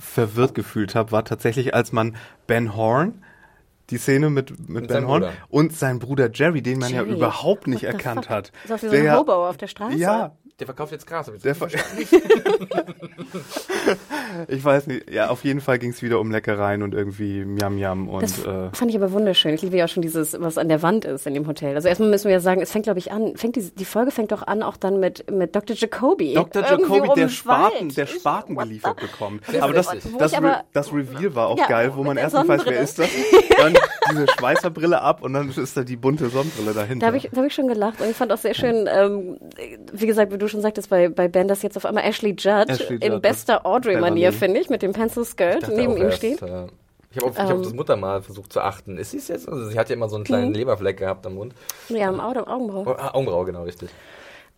verwirrt 0.00 0.54
gefühlt 0.54 0.94
habe, 0.94 1.12
war 1.12 1.24
tatsächlich, 1.24 1.74
als 1.74 1.92
man 1.92 2.16
Ben 2.46 2.76
Horn 2.76 3.22
die 3.90 3.98
Szene 3.98 4.30
mit, 4.30 4.50
mit, 4.50 4.68
mit 4.68 4.88
Ben 4.88 5.06
Horn 5.06 5.22
Bruder. 5.22 5.34
und 5.50 5.76
sein 5.76 5.98
Bruder 5.98 6.30
Jerry, 6.32 6.62
den 6.62 6.78
man 6.78 6.90
Jerry. 6.90 7.10
ja 7.10 7.16
überhaupt 7.16 7.66
nicht 7.66 7.84
erkannt 7.84 8.30
hat. 8.30 8.50
Ist 8.64 8.72
auch 8.72 8.82
wie 8.82 8.88
so 8.88 8.96
ein 8.96 9.16
Hobo 9.16 9.48
auf 9.48 9.56
der 9.56 9.66
Straße. 9.66 9.96
Ja, 9.96 10.32
der 10.60 10.66
verkauft 10.66 10.92
jetzt 10.92 11.06
Gras. 11.06 11.30
Der 11.42 11.54
ver 11.54 11.66
ich 14.48 14.64
weiß 14.64 14.86
nicht. 14.86 15.10
Ja, 15.10 15.30
auf 15.30 15.42
jeden 15.42 15.60
Fall 15.60 15.80
ging 15.80 15.90
es 15.90 16.00
wieder 16.00 16.20
um 16.20 16.30
Leckereien 16.30 16.84
und 16.84 16.94
irgendwie 16.94 17.44
Miam 17.44 17.74
Miam. 17.74 18.08
Und, 18.08 18.22
das 18.22 18.44
äh, 18.44 18.70
fand 18.72 18.90
ich 18.90 18.96
aber 18.96 19.10
wunderschön. 19.10 19.52
Ich 19.54 19.62
liebe 19.62 19.76
ja 19.76 19.86
auch 19.86 19.88
schon 19.88 20.02
dieses, 20.02 20.40
was 20.40 20.56
an 20.56 20.68
der 20.68 20.80
Wand 20.82 21.06
ist 21.06 21.26
in 21.26 21.34
dem 21.34 21.48
Hotel. 21.48 21.74
Also 21.74 21.88
erstmal 21.88 22.08
müssen 22.08 22.26
wir 22.26 22.34
ja 22.34 22.40
sagen, 22.40 22.60
es 22.60 22.70
fängt, 22.70 22.84
glaube 22.84 23.00
ich, 23.00 23.10
an, 23.10 23.36
fängt 23.36 23.56
die, 23.56 23.68
die 23.68 23.84
Folge 23.84 24.12
fängt 24.12 24.30
doch 24.30 24.46
an 24.46 24.62
auch 24.62 24.76
dann 24.76 25.00
mit, 25.00 25.28
mit 25.28 25.56
Dr. 25.56 25.74
Jacoby. 25.74 26.34
Dr. 26.34 26.62
Jacoby, 26.62 27.08
der 27.16 27.28
Spaten, 27.28 27.88
der 27.88 28.06
Spaten 28.06 28.54
geliefert 28.54 29.00
bekommt. 29.00 29.42
aber 29.60 29.72
das, 29.72 29.88
das, 30.18 30.40
Re 30.40 30.60
das 30.72 30.92
Reveal 30.92 31.34
war 31.34 31.48
auch 31.48 31.58
ja, 31.58 31.66
geil, 31.66 31.92
wo 31.96 32.04
man 32.04 32.16
erst 32.16 32.36
nicht 32.36 32.46
weiß, 32.46 32.62
wer 32.64 32.78
ist 32.78 33.00
das. 33.00 33.08
Dann 33.56 33.74
diese 34.10 34.26
Schweißerbrille 34.38 35.00
ab 35.00 35.22
und 35.22 35.32
dann 35.32 35.50
ist 35.50 35.76
da 35.76 35.82
die 35.82 35.96
bunte 35.96 36.28
Sonnenbrille 36.28 36.74
dahinter. 36.74 37.00
Da 37.00 37.06
habe 37.08 37.16
ich, 37.16 37.30
hab 37.34 37.44
ich 37.44 37.54
schon 37.54 37.66
gelacht 37.66 38.00
und 38.00 38.08
ich 38.08 38.16
fand 38.16 38.32
auch 38.32 38.38
sehr 38.38 38.54
schön, 38.54 38.88
ähm, 38.88 39.38
wie 39.92 40.06
gesagt, 40.06 40.32
wie 40.32 40.43
du 40.44 40.48
schon 40.48 40.60
sagtest, 40.60 40.90
bei, 40.90 41.08
bei 41.08 41.28
Ben, 41.28 41.48
dass 41.48 41.62
jetzt 41.62 41.76
auf 41.76 41.84
einmal 41.84 42.04
Ashley 42.04 42.34
Judd, 42.38 42.68
Ashley 42.68 42.94
Judd 42.94 43.04
in 43.04 43.20
bester 43.20 43.66
Audrey-Manier, 43.66 44.32
finde 44.32 44.60
ich, 44.60 44.70
mit 44.70 44.82
dem 44.82 44.92
Pencil 44.92 45.24
Skirt 45.24 45.68
neben 45.68 45.96
ihm 45.96 46.12
steht. 46.12 46.42
Äh, 46.42 46.66
ich 47.10 47.18
habe 47.18 47.30
auf, 47.30 47.38
ähm, 47.38 47.48
hab 47.48 47.62
das 47.62 47.74
Muttermal 47.74 48.22
versucht 48.22 48.52
zu 48.52 48.60
achten. 48.60 48.98
Ist 48.98 49.12
sie 49.12 49.18
es 49.18 49.28
jetzt? 49.28 49.48
Also 49.48 49.68
sie 49.68 49.78
hat 49.78 49.88
ja 49.88 49.96
immer 49.96 50.08
so 50.08 50.16
einen 50.16 50.24
kleinen 50.24 50.48
mhm. 50.48 50.54
Leberfleck 50.54 50.98
gehabt 50.98 51.26
am 51.26 51.34
Mund. 51.34 51.54
Ja, 51.88 52.08
am 52.08 52.20
Auge, 52.20 52.46
Augenbrau. 52.46 52.84
Oh, 52.86 52.94
ah, 52.98 53.10
Augenbrau, 53.14 53.44
genau, 53.44 53.62
richtig. 53.62 53.90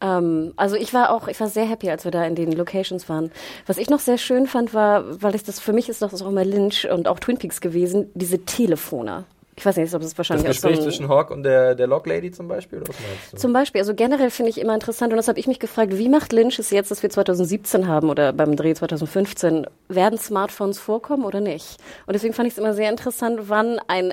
Ähm, 0.01 0.53
also 0.57 0.77
ich 0.77 0.93
war 0.95 1.11
auch, 1.11 1.29
ich 1.29 1.39
war 1.41 1.49
sehr 1.49 1.67
happy, 1.67 1.91
als 1.91 2.05
wir 2.05 2.11
da 2.11 2.25
in 2.25 2.35
den 2.35 2.53
Locations 2.53 3.09
waren. 3.09 3.31
Was 3.67 3.79
ich 3.79 3.91
noch 3.91 4.01
sehr 4.01 4.19
schön 4.19 4.47
fand, 4.47 4.75
war, 4.75 5.23
weil 5.23 5.35
ich 5.35 5.45
das 5.45 5.61
für 5.61 5.73
mich 5.73 5.89
ist 5.89 6.03
doch 6.03 6.13
auch 6.13 6.29
immer 6.29 6.45
Lynch 6.45 6.89
und 6.91 7.09
auch 7.09 7.19
Twin 7.19 7.39
Peaks 7.39 7.61
gewesen, 7.61 8.11
diese 8.15 8.45
Telefone 8.45 9.25
Ich 9.59 9.65
weiß 9.65 9.77
nicht, 9.79 9.95
ob 9.95 10.03
es 10.03 10.09
Das 10.09 10.19
wahrscheinlich 10.19 10.47
Gespräch 10.47 10.75
auch 10.75 10.77
so 10.77 10.83
zwischen 10.83 11.09
Hawk 11.09 11.31
und 11.31 11.43
der, 11.43 11.75
der 11.75 11.87
Log 11.87 12.07
Lady 12.07 12.31
zum 12.31 12.47
Beispiel, 12.47 12.81
oder 12.81 12.89
was 12.89 12.97
meinst 13.01 13.33
du? 13.33 13.37
Zum 13.39 13.53
Beispiel, 13.55 13.81
also 13.81 13.95
generell 13.95 14.31
finde 14.31 14.51
ich 14.51 14.61
immer 14.61 14.75
interessant, 14.75 15.13
und 15.13 15.17
das 15.17 15.29
habe 15.29 15.39
ich 15.39 15.47
mich 15.47 15.59
gefragt, 15.59 15.97
wie 15.97 16.11
macht 16.11 16.33
Lynch 16.33 16.59
es 16.59 16.71
jetzt, 16.71 16.91
dass 16.91 17.03
wir 17.03 17.09
2017 17.09 17.89
haben 17.89 18.11
oder 18.11 18.35
beim 18.35 18.55
Dreh 18.55 18.75
2015, 18.75 19.67
werden 19.89 20.19
Smartphones 20.19 20.79
vorkommen 20.79 21.25
oder 21.25 21.41
nicht? 21.41 21.79
Und 22.07 22.13
deswegen 22.13 22.35
fand 22.35 22.49
ich 22.49 22.53
es 22.53 22.59
immer 22.59 22.75
sehr 22.75 22.91
interessant, 22.91 23.49
wann 23.49 23.81
ein 23.89 24.13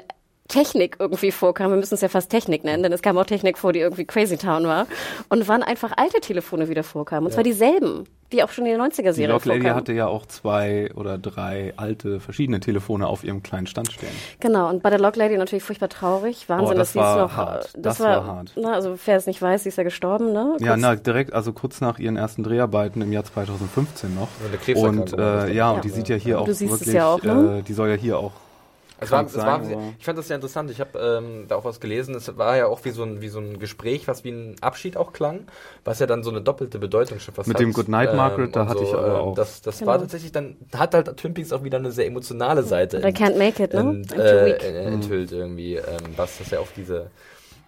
Technik 0.50 0.98
irgendwie 1.00 1.32
vorkam, 1.32 1.72
wir 1.72 1.78
müssen 1.78 1.94
es 1.96 2.02
ja 2.02 2.10
fast 2.10 2.30
Technik 2.30 2.64
nennen, 2.64 2.84
denn 2.84 2.92
es 2.92 3.02
kam 3.02 3.18
auch 3.18 3.26
Technik 3.26 3.58
vor, 3.58 3.72
die 3.74 3.80
irgendwie 3.80 4.06
Crazy 4.06 4.38
Town 4.38 4.66
war, 4.66 4.88
und 5.30 5.48
wann 5.48 5.64
einfach 5.64 5.94
alte 5.96 6.20
Telefone 6.20 6.68
wieder 6.70 6.84
vorkamen, 6.84 7.26
und 7.28 7.32
zwar 7.32 7.44
dieselben, 7.44 8.04
die 8.34 8.44
auch 8.44 8.50
schon 8.50 8.66
in 8.66 8.78
der 8.78 8.86
90er-Serie 8.86 9.28
Die 9.28 9.32
Log 9.32 9.46
Lady 9.46 9.60
vorkamen. 9.62 9.76
hatte 9.76 9.94
ja 9.94 10.08
auch 10.08 10.26
zwei 10.26 10.92
oder 10.96 11.18
drei 11.18 11.74
alte 11.78 12.20
verschiedene 12.20 12.60
Telefone 12.60 13.08
auf 13.08 13.24
ihrem 13.24 13.42
kleinen 13.42 13.68
Stand 13.68 13.92
stehen. 13.92 14.10
Genau, 14.42 14.70
und 14.70 14.84
bei 14.84 14.90
der 14.90 15.00
Log 15.00 15.16
Lady 15.16 15.38
natürlich 15.38 15.64
furchtbar 15.64 15.88
traurig. 15.90 16.50
Wahnsinn, 16.50 16.68
Oh, 16.76 16.78
das 16.78 16.78
dass 16.78 16.94
sie 16.94 17.00
es 17.00 17.06
war 17.06 17.18
noch. 17.20 17.36
hart. 17.38 17.66
äh, 17.76 17.82
Das 17.82 18.00
war 18.02 18.26
hart. 18.26 18.52
Na, 18.56 18.74
also 18.74 18.96
wer 19.06 19.16
es 19.18 19.28
nicht 19.28 19.42
weiß, 19.42 19.64
sie 19.64 19.70
ist 19.70 19.78
ja 19.78 19.84
gestorben, 19.84 20.34
ne? 20.34 20.58
Ja, 20.60 20.70
Kurz- 20.72 20.82
na, 20.82 20.96
direkt, 20.96 21.32
also 21.34 21.54
kurz 21.54 21.80
nach 21.80 22.00
ihren 22.00 22.18
ersten 22.18 22.44
Dreharbeiten 22.44 23.02
im 23.02 23.12
Jahr 23.14 23.24
2015 23.24 24.14
noch. 24.16 24.28
Und 24.76 25.12
war 25.14 25.18
das 25.42 25.46
äh, 25.46 25.48
ja, 25.50 25.54
Ja. 25.54 25.72
und 25.72 25.84
die 25.86 25.90
sieht 25.90 26.10
ja 26.10 26.16
hier 26.16 26.36
Du 26.36 26.42
auch 26.42 26.48
siehst 26.48 26.62
es 26.74 26.80
wirklich, 26.82 26.96
ja 26.96 27.08
auch, 27.08 27.22
ne? 27.24 27.60
äh, 27.60 27.62
die 27.62 27.74
soll 27.74 27.88
ja 27.90 27.96
hier 27.96 28.18
auch 28.18 28.32
Es 29.04 29.12
war, 29.12 29.26
es 29.26 29.38
war, 29.38 29.64
sein, 29.64 29.96
ich 30.00 30.06
fand 30.06 30.18
das 30.18 30.28
sehr 30.28 30.36
interessant. 30.36 30.70
Ich 30.72 30.80
habe 30.80 30.98
ähm, 31.00 31.46
da 31.48 31.56
auch 31.56 31.66
was 31.66 31.80
gelesen. 31.80 32.16
Es 32.16 32.38
war 32.38 32.58
ja 32.58 32.68
auch 32.68 32.84
wie 32.86 32.90
so, 32.92 33.04
ein, 33.04 33.22
wie 33.22 33.28
so 33.30 33.40
ein 33.40 33.60
Gespräch, 33.60 34.08
was 34.08 34.24
wie 34.24 34.32
ein 34.32 34.56
Abschied 34.62 34.98
auch 34.98 35.14
klang, 35.14 35.42
was 35.86 36.00
ja 36.00 36.06
dann 36.08 36.24
so 36.24 36.30
eine 36.30 36.42
doppelte 36.42 36.80
Bedeutung 36.80 37.20
schon 37.20 37.34
fast 37.34 37.48
Mit 37.48 37.56
hat. 37.58 37.62
dem 37.62 37.74
Good 37.74 37.88
Night, 37.90 38.16
Margaret, 38.16 38.56
da 38.56 38.62
und 38.64 38.70
hatte 38.70 38.84
ich 38.84 38.94
aber 38.94 39.20
auch- 39.22 39.36
Das, 39.36 39.62
das 39.62 39.80
Genau. 39.80 39.92
war 39.92 40.00
tatsächlich 40.00 40.32
dann, 40.32 40.58
hat 40.76 40.94
halt 40.94 41.16
Twin 41.18 41.34
Peaks 41.34 41.52
auch 41.54 41.64
wieder 41.64 41.78
eine 41.78 41.92
sehr 41.92 42.06
emotionale 42.08 42.64
Seite. 42.64 42.98
Oder 43.00 43.10
Can't 43.10 43.38
Make 43.38 43.64
It, 43.64 43.74
ne? 43.74 44.02
too 44.08 44.16
äh, 44.16 44.46
weak. 44.46 44.64
äh, 44.64 44.84
enthüllt 44.86 45.32
irgendwie, 45.32 45.76
ähm, 45.76 45.84
was 46.16 46.38
das 46.40 46.52
ja 46.52 46.60
auch 46.60 46.68
diese, 46.76 47.10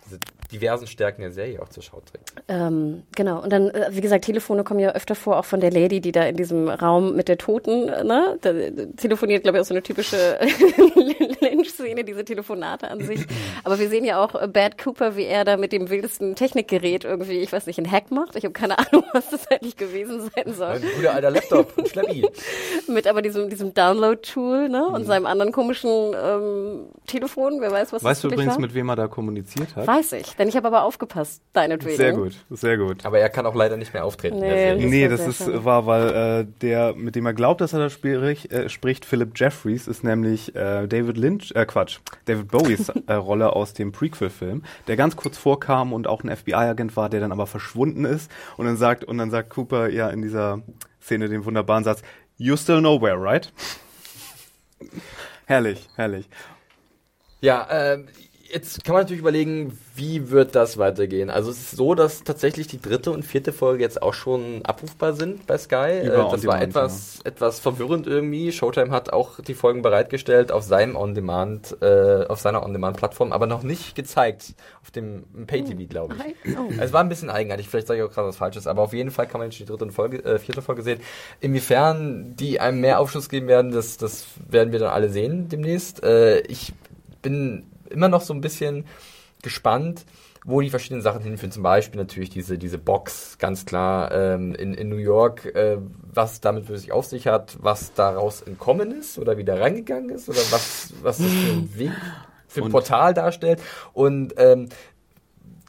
diese 0.06 0.20
diversen 0.56 0.88
Stärken 0.88 1.22
der 1.22 1.32
Serie 1.32 1.62
auch 1.62 1.70
zur 1.70 1.84
Schau 1.84 2.02
trägt. 2.02 2.34
Ähm, 2.48 3.04
genau. 3.16 3.42
Und 3.42 3.52
dann, 3.52 3.70
äh, 3.70 3.90
wie 3.92 4.02
gesagt, 4.02 4.26
Telefone 4.26 4.64
kommen 4.64 4.80
ja 4.80 4.92
öfter 4.92 5.16
vor, 5.16 5.38
auch 5.38 5.46
von 5.46 5.60
der 5.60 5.72
Lady, 5.72 6.00
die 6.02 6.12
da 6.12 6.24
in 6.24 6.38
diesem 6.38 6.70
Raum 6.70 7.16
mit 7.16 7.28
der 7.28 7.38
Toten, 7.38 7.90
äh, 7.90 8.04
ne? 8.04 8.38
Da, 8.42 8.52
äh, 8.52 8.72
telefoniert, 8.98 9.44
glaube 9.44 9.58
ich, 9.58 9.62
auch 9.62 9.68
so 9.68 9.74
eine 9.74 9.84
typische 9.84 10.40
Lynch-Szene, 11.42 12.04
diese 12.04 12.24
Telefonate 12.24 12.90
an 12.90 13.02
sich. 13.02 13.26
Aber 13.64 13.80
wir 13.80 13.90
sehen 13.90 14.06
ja 14.06 14.24
auch 14.24 14.34
Bad 14.48 14.78
Cooper, 14.82 15.16
wie 15.18 15.26
er 15.26 15.44
da 15.44 15.58
mit 15.58 15.72
dem 15.72 15.90
wildesten 15.90 16.36
Technikgerät 16.36 17.04
irgendwie, 17.04 17.40
ich 17.40 17.52
weiß 17.52 17.66
nicht, 17.68 17.78
einen 17.78 17.92
Hack 17.92 18.12
macht. 18.12 18.36
Ich 18.36 18.44
habe 18.44 18.54
keine 18.54 18.80
Ahnung, 18.92 19.04
was 19.14 19.30
das 19.30 19.48
eigentlich 19.50 19.76
gewesen 19.76 20.30
sein 20.36 20.54
soll. 20.54 20.76
Ein 20.76 20.84
guter 20.96 21.14
alter 21.14 21.32
Laptop, 21.32 21.74
Schleppi. 21.90 22.26
mit 22.88 23.08
aber 23.08 23.22
diesem, 23.22 23.50
diesem 23.50 23.74
Download-Tool, 23.74 24.70
ne? 24.70 24.86
Und 24.88 25.06
seinem 25.06 25.26
anderen 25.26 25.52
komischen 25.52 26.14
ähm, 26.16 26.86
Telefon, 27.08 27.62
wer 27.62 27.72
weiß, 27.72 27.94
was 27.94 28.04
Weißt 28.04 28.24
du 28.24 28.28
das 28.28 28.32
wirklich 28.32 28.46
übrigens, 28.46 28.54
war? 28.56 28.62
mit 28.62 28.74
wem 28.74 28.90
er 28.90 28.96
da 28.96 29.08
kommuniziert 29.08 29.76
hat? 29.76 29.88
Weiß 29.88 30.14
ich, 30.14 30.38
denn 30.46 30.50
ich 30.50 30.56
habe 30.56 30.68
aber 30.68 30.84
aufgepasst, 30.84 31.42
deinetwegen. 31.54 31.98
Sehr 31.98 32.14
gut, 32.14 32.36
sehr 32.50 32.78
gut. 32.78 33.06
Aber 33.06 33.20
er 33.20 33.30
kann 33.30 33.46
auch 33.46 33.56
leider 33.56 33.78
nicht 33.78 33.94
mehr 33.94 34.06
auftreten. 34.06 34.36
in 34.36 34.42
der 34.42 34.52
Nee. 34.52 34.58
Serie. 34.58 34.82
Das 34.82 34.92
nee, 34.92 35.08
das 35.08 35.28
ist, 35.28 35.38
schade. 35.40 35.66
war, 35.66 35.86
weil 35.86 36.10
äh, 36.10 36.46
der, 36.62 36.94
mit 36.96 37.16
dem 37.16 37.26
er 37.26 37.34
glaubt, 37.34 37.62
dass 37.62 37.74
er 37.74 37.80
da 37.80 37.90
sprich, 37.90 38.52
äh, 38.52 38.70
spricht, 38.70 39.06
Philip 39.06 39.32
Jeffries, 39.36 39.88
ist 39.88 40.04
nämlich 40.04 40.56
äh, 40.56 40.88
David 40.88 41.18
Lynch, 41.18 41.52
äh 41.56 41.66
Quatsch, 41.66 42.00
David 42.26 42.50
Bowies 42.50 42.90
äh, 43.08 43.14
Rolle 43.14 43.54
aus 43.54 43.74
dem 43.74 43.92
Prequel-Film, 43.92 44.64
der 44.88 44.96
ganz 44.96 45.16
kurz 45.16 45.38
vorkam 45.38 45.94
und 45.94 46.08
auch 46.08 46.24
ein 46.24 46.36
FBI-Agent 46.36 46.96
war, 46.96 47.10
der 47.10 47.20
dann 47.20 47.32
aber 47.32 47.48
verschwunden 47.48 48.06
ist 48.06 48.32
und 48.58 48.66
dann 48.66 48.78
sagt, 48.78 49.04
und 49.04 49.18
dann 49.18 49.32
sagt 49.32 49.50
Cooper 49.50 49.90
ja 49.90 50.10
in 50.10 50.22
dieser 50.22 50.62
Szene 51.02 51.28
den 51.28 51.46
wunderbaren 51.46 51.84
Satz, 51.84 52.02
You're 52.38 52.58
still 52.58 52.82
nowhere, 52.82 53.20
right? 53.22 53.52
herrlich, 55.46 55.88
herrlich. 55.96 56.28
Ja, 57.42 57.68
ähm, 57.70 58.08
jetzt 58.52 58.84
kann 58.84 58.94
man 58.94 59.04
natürlich 59.04 59.22
überlegen, 59.22 59.78
wie 59.96 60.30
wird 60.30 60.56
das 60.56 60.78
weitergehen? 60.78 61.30
Also 61.30 61.52
es 61.52 61.58
ist 61.58 61.72
so, 61.72 61.96
dass 61.96 62.24
tatsächlich 62.24 62.68
die 62.68 62.80
dritte 62.80 63.12
und 63.12 63.24
vierte 63.24 63.54
Folge 63.54 63.84
jetzt 63.84 64.02
auch 64.02 64.14
schon 64.14 64.64
abrufbar 64.64 65.14
sind 65.14 65.48
bei 65.48 65.58
Sky. 65.58 66.02
Über 66.06 66.16
Äh, 66.16 66.20
On 66.20 66.32
das 66.32 66.46
war 66.46 66.62
etwas, 66.62 67.20
etwas 67.24 67.60
verwirrend 67.60 68.08
irgendwie. 68.08 68.52
Showtime 68.52 68.92
hat 68.92 69.12
auch 69.12 69.40
die 69.40 69.54
Folgen 69.54 69.82
bereitgestellt 69.82 70.52
auf 70.52 70.64
seinem 70.64 70.96
On-Demand, 70.96 71.78
äh, 71.82 72.26
auf 72.28 72.40
seiner 72.40 72.64
On-Demand-Plattform, 72.64 73.32
aber 73.32 73.48
noch 73.48 73.64
nicht 73.64 73.96
gezeigt 73.96 74.54
auf 74.82 74.92
dem 74.92 75.24
Pay-TV, 75.48 75.88
glaube 75.88 76.16
ich. 76.16 76.58
Oh. 76.58 76.72
Es 76.80 76.94
war 76.94 77.02
ein 77.02 77.10
bisschen 77.10 77.30
eigenartig, 77.30 77.68
vielleicht 77.68 77.88
sage 77.88 78.02
ich 78.02 78.06
auch 78.06 78.14
gerade 78.14 78.28
was 78.28 78.38
Falsches, 78.38 78.68
aber 78.68 78.84
auf 78.84 78.94
jeden 78.94 79.12
Fall 79.12 79.28
kann 79.28 79.40
man 79.40 79.50
jetzt 79.50 79.60
die 79.60 79.66
dritte 79.66 79.86
und 79.86 79.92
Folge, 79.92 80.24
äh, 80.24 80.40
vierte 80.40 80.62
Folge 80.62 80.84
sehen. 80.84 81.00
Inwiefern 81.40 82.36
die 82.36 82.60
einem 82.60 82.82
mehr 82.82 83.00
Aufschluss 83.00 83.30
geben 83.30 83.48
werden, 83.48 83.72
das, 83.72 83.98
das 83.98 84.26
werden 84.50 84.72
wir 84.72 84.80
dann 84.80 84.90
alle 84.90 85.10
sehen 85.10 85.50
demnächst. 85.50 86.04
Äh, 86.04 86.42
ich 86.42 86.74
bin 87.22 87.66
immer 87.90 88.08
noch 88.10 88.22
so 88.22 88.34
ein 88.34 88.42
bisschen 88.42 88.86
gespannt, 89.42 90.06
wo 90.44 90.62
die 90.62 90.70
verschiedenen 90.70 91.02
Sachen 91.02 91.22
hinführen. 91.24 91.52
Zum 91.52 91.64
Beispiel 91.64 92.00
natürlich 92.00 92.30
diese, 92.30 92.58
diese 92.58 92.78
Box, 92.78 93.38
ganz 93.40 93.66
klar 93.66 94.12
ähm, 94.12 94.54
in, 94.56 94.74
in 94.76 94.90
New 94.90 94.98
York, 94.98 95.46
äh, 95.56 95.78
was 96.14 96.40
damit 96.42 96.66
für 96.68 96.78
sich 96.78 96.92
auf 96.92 97.06
sich 97.06 97.28
hat, 97.28 97.58
was 97.62 97.94
daraus 97.94 98.42
entkommen 98.42 98.92
ist 98.92 99.18
oder 99.18 99.38
wieder 99.38 99.60
reingegangen 99.60 100.10
ist 100.10 100.30
oder 100.30 100.40
was, 100.52 100.94
was 101.02 101.18
das 101.18 101.28
für 101.28 101.52
ein 101.52 101.70
Weg, 101.78 101.92
für 102.48 102.62
ein 102.62 102.66
Und- 102.66 102.72
Portal 102.72 103.14
darstellt. 103.16 103.60
Und 103.94 104.36
ähm, 104.38 104.70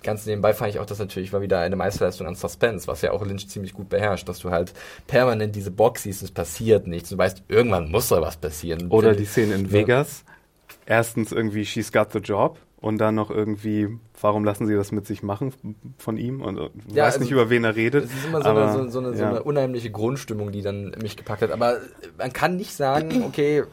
ganz 0.02 0.24
nebenbei 0.26 0.52
fand 0.54 0.70
ich 0.70 0.78
auch, 0.78 0.86
das 0.86 0.98
natürlich 0.98 1.32
war 1.32 1.40
wieder 1.40 1.58
eine 1.60 1.74
Meisterleistung 1.76 2.26
an 2.26 2.34
Suspense, 2.34 2.86
was 2.86 3.00
ja 3.02 3.12
auch 3.12 3.24
Lynch 3.24 3.48
ziemlich 3.48 3.72
gut 3.72 3.88
beherrscht, 3.88 4.28
dass 4.28 4.38
du 4.40 4.50
halt 4.50 4.72
permanent 5.06 5.56
diese 5.56 5.70
Box 5.70 6.02
siehst, 6.04 6.22
es 6.22 6.30
passiert 6.30 6.86
nichts. 6.86 7.08
Du 7.08 7.18
weißt, 7.18 7.44
irgendwann 7.48 7.90
muss 7.90 8.08
da 8.08 8.20
was 8.20 8.36
passieren. 8.36 8.88
Oder 8.90 9.14
die 9.14 9.24
Szene 9.24 9.54
in 9.54 9.64
Ja. 9.70 10.04
Erstens 10.86 11.32
irgendwie 11.32 11.64
She's 11.64 11.92
got 11.92 12.12
the 12.12 12.20
job 12.20 12.58
und 12.80 12.98
dann 12.98 13.14
noch 13.14 13.30
irgendwie, 13.30 13.98
warum 14.20 14.44
lassen 14.44 14.66
sie 14.66 14.74
das 14.74 14.92
mit 14.92 15.06
sich 15.06 15.22
machen 15.22 15.52
von 15.98 16.16
ihm? 16.16 16.40
Und 16.40 16.58
Ja, 16.58 17.04
weiß 17.04 17.14
also 17.14 17.20
nicht, 17.20 17.32
über 17.32 17.50
wen 17.50 17.64
er 17.64 17.74
redet. 17.74 18.04
Es 18.04 18.14
ist 18.14 18.26
immer 18.26 18.42
so, 18.42 18.48
aber, 18.48 18.70
eine, 18.70 18.84
so, 18.84 18.88
so, 18.88 18.98
eine, 19.00 19.16
so 19.16 19.22
ja. 19.22 19.30
eine 19.30 19.42
unheimliche 19.42 19.90
Grundstimmung, 19.90 20.52
die 20.52 20.62
dann 20.62 20.94
mich 21.02 21.16
gepackt 21.16 21.42
hat. 21.42 21.50
Aber 21.50 21.78
man 22.18 22.32
kann 22.32 22.56
nicht 22.56 22.74
sagen, 22.74 23.24
okay, 23.24 23.64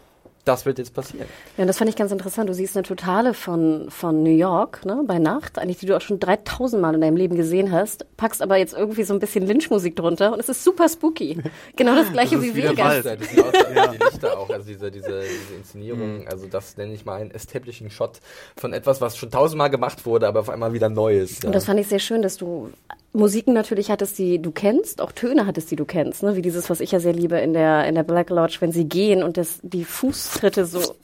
das 0.46 0.66
wird 0.66 0.78
jetzt 0.78 0.94
passieren. 0.94 1.28
Ja, 1.58 1.64
und 1.64 1.68
das 1.68 1.78
fand 1.78 1.89
ich 1.89 1.96
ganz 1.96 2.12
interessant. 2.12 2.50
Du 2.50 2.54
siehst 2.54 2.76
eine 2.76 2.84
Totale 2.84 3.34
von, 3.34 3.89
von 3.89 4.24
New 4.24 4.36
York, 4.36 4.86
ne, 4.86 5.02
bei 5.06 5.18
Nacht, 5.20 5.58
eigentlich, 5.58 5.78
die 5.78 5.86
du 5.86 5.96
auch 5.96 6.02
schon 6.02 6.20
3000 6.20 6.82
Mal 6.82 6.96
in 6.96 7.02
deinem 7.02 7.16
Leben 7.16 7.36
gesehen 7.36 7.72
hast, 7.72 8.06
packst 8.18 8.41
aber 8.41 8.58
jetzt 8.58 8.74
irgendwie 8.74 9.04
so 9.04 9.14
ein 9.14 9.20
bisschen 9.20 9.48
Lynch-Musik 9.48 9.96
drunter 9.96 10.34
und 10.34 10.39
es 10.39 10.50
ist 10.50 10.64
super 10.64 10.89
spooky. 10.89 11.38
Genau 11.76 11.96
das 11.96 12.12
gleiche 12.12 12.36
Das 12.36 12.44
wie 12.44 12.50
ist 12.50 12.56
wie 12.56 12.62
der 12.62 12.72
Vegas. 12.72 13.04
Das 13.04 13.30
sieht 13.30 13.44
aus 13.44 13.54
wie 13.54 13.98
die 13.98 14.04
Lichter 14.04 14.38
auch, 14.38 14.50
also 14.50 14.68
diese, 14.68 14.91
diese, 14.91 15.22
diese 15.22 15.54
Inszenierung, 15.58 16.28
also 16.28 16.48
das 16.48 16.78
nenne 16.78 16.94
ich 16.94 17.06
mal 17.06 17.22
einen 17.22 17.32
Establishing 17.32 17.89
Shot 17.89 18.20
von 18.58 18.74
etwas, 18.74 19.02
was 19.02 19.18
schon 19.18 19.32
tausendmal 19.32 19.70
gemacht 19.70 20.06
wurde, 20.06 20.28
aber 20.28 20.41
auf 20.41 20.50
einmal 20.50 20.74
wieder 20.74 20.89
neu 20.89 21.18
ist. 21.18 21.44
Ja. 21.44 21.48
Und 21.48 21.56
das 21.56 21.66
fand 21.66 21.80
ich 21.80 21.88
sehr 21.88 22.00
schön, 22.00 22.22
dass 22.22 22.38
du 22.38 22.70
Musiken 23.14 23.53
natürlich 23.53 23.91
hattest, 23.91 24.18
die 24.18 24.41
du 24.41 24.51
kennst, 24.51 24.99
auch 24.99 25.11
Töne 25.11 25.45
hattest, 25.45 25.70
die 25.70 25.76
du 25.76 25.86
kennst, 25.86 26.24
ne? 26.24 26.36
wie 26.36 26.41
dieses, 26.41 26.70
was 26.70 26.80
ich 26.80 26.91
ja 26.91 26.99
sehr 26.99 27.14
liebe 27.14 27.38
in 27.38 27.53
der, 27.53 27.86
in 27.88 27.93
der 27.95 28.03
Black 28.03 28.30
Lodge, 28.32 28.57
wenn 28.59 28.72
sie 28.72 28.86
gehen 28.86 29.22
und 29.22 29.38
das, 29.38 29.59
die 29.61 29.86
Fußtritte 29.86 30.66
so, 30.66 30.95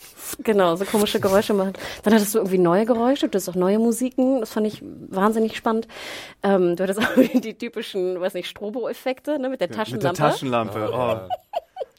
genau, 0.44 0.76
so 0.76 0.86
komische 0.86 1.20
Geräusche 1.20 1.54
machen. 1.54 1.74
Dann 2.04 2.14
hattest 2.16 2.34
du 2.34 2.40
irgendwie 2.40 2.58
neue 2.58 2.86
Geräusche, 2.86 3.28
du 3.28 3.30
hattest 3.30 3.50
auch 3.50 3.56
neue 3.56 3.78
Musiken, 3.78 4.40
das 4.40 4.52
fand 4.54 4.66
ich 4.66 4.82
wahnsinnig 4.84 5.56
spannend. 5.56 5.88
Ähm, 6.42 6.76
du 6.76 6.84
hattest 6.84 7.00
auch 7.00 7.14
die 7.42 7.54
typischen, 7.54 8.20
weiß 8.20 8.34
nicht, 8.34 8.48
Strobo-Effekte, 8.48 9.38
ne, 9.40 9.50
mit 9.50 9.62
der 9.62 9.68
Mit 9.68 9.78
Taschenlampe. 9.78 10.18
der 10.22 10.30
Taschenlampe. 10.32 10.90
Oh, 10.92 11.16
Oh. 11.49 11.49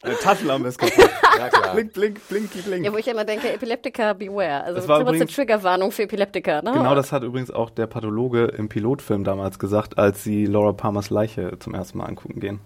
Eine 0.03 0.15
Taschenlampe 0.17 0.67
ist 0.67 0.79
kaputt. 0.79 1.09
ja, 1.37 1.49
klar. 1.49 1.73
blink, 1.75 1.93
blink, 1.93 2.27
blinky, 2.27 2.61
blink. 2.61 2.85
Ja, 2.85 2.91
wo 2.91 2.97
ich 2.97 3.07
immer 3.07 3.23
denke, 3.23 3.51
Epileptiker 3.53 4.15
beware. 4.15 4.63
Also 4.63 4.75
Das 4.79 4.87
war 4.87 4.99
war 4.99 5.07
eine 5.07 5.17
übrigens- 5.17 5.35
Triggerwarnung 5.35 5.91
für 5.91 6.03
Epileptiker. 6.03 6.61
Ne? 6.63 6.71
Genau 6.71 6.95
das 6.95 7.11
hat 7.11 7.21
übrigens 7.23 7.51
auch 7.51 7.69
der 7.69 7.85
Pathologe 7.87 8.45
im 8.45 8.67
Pilotfilm 8.67 9.23
damals 9.23 9.59
gesagt, 9.59 9.97
als 9.99 10.23
sie 10.23 10.45
Laura 10.45 10.73
Palmers 10.73 11.09
Leiche 11.11 11.59
zum 11.59 11.75
ersten 11.75 11.99
Mal 11.99 12.05
angucken 12.05 12.39
gehen. 12.39 12.59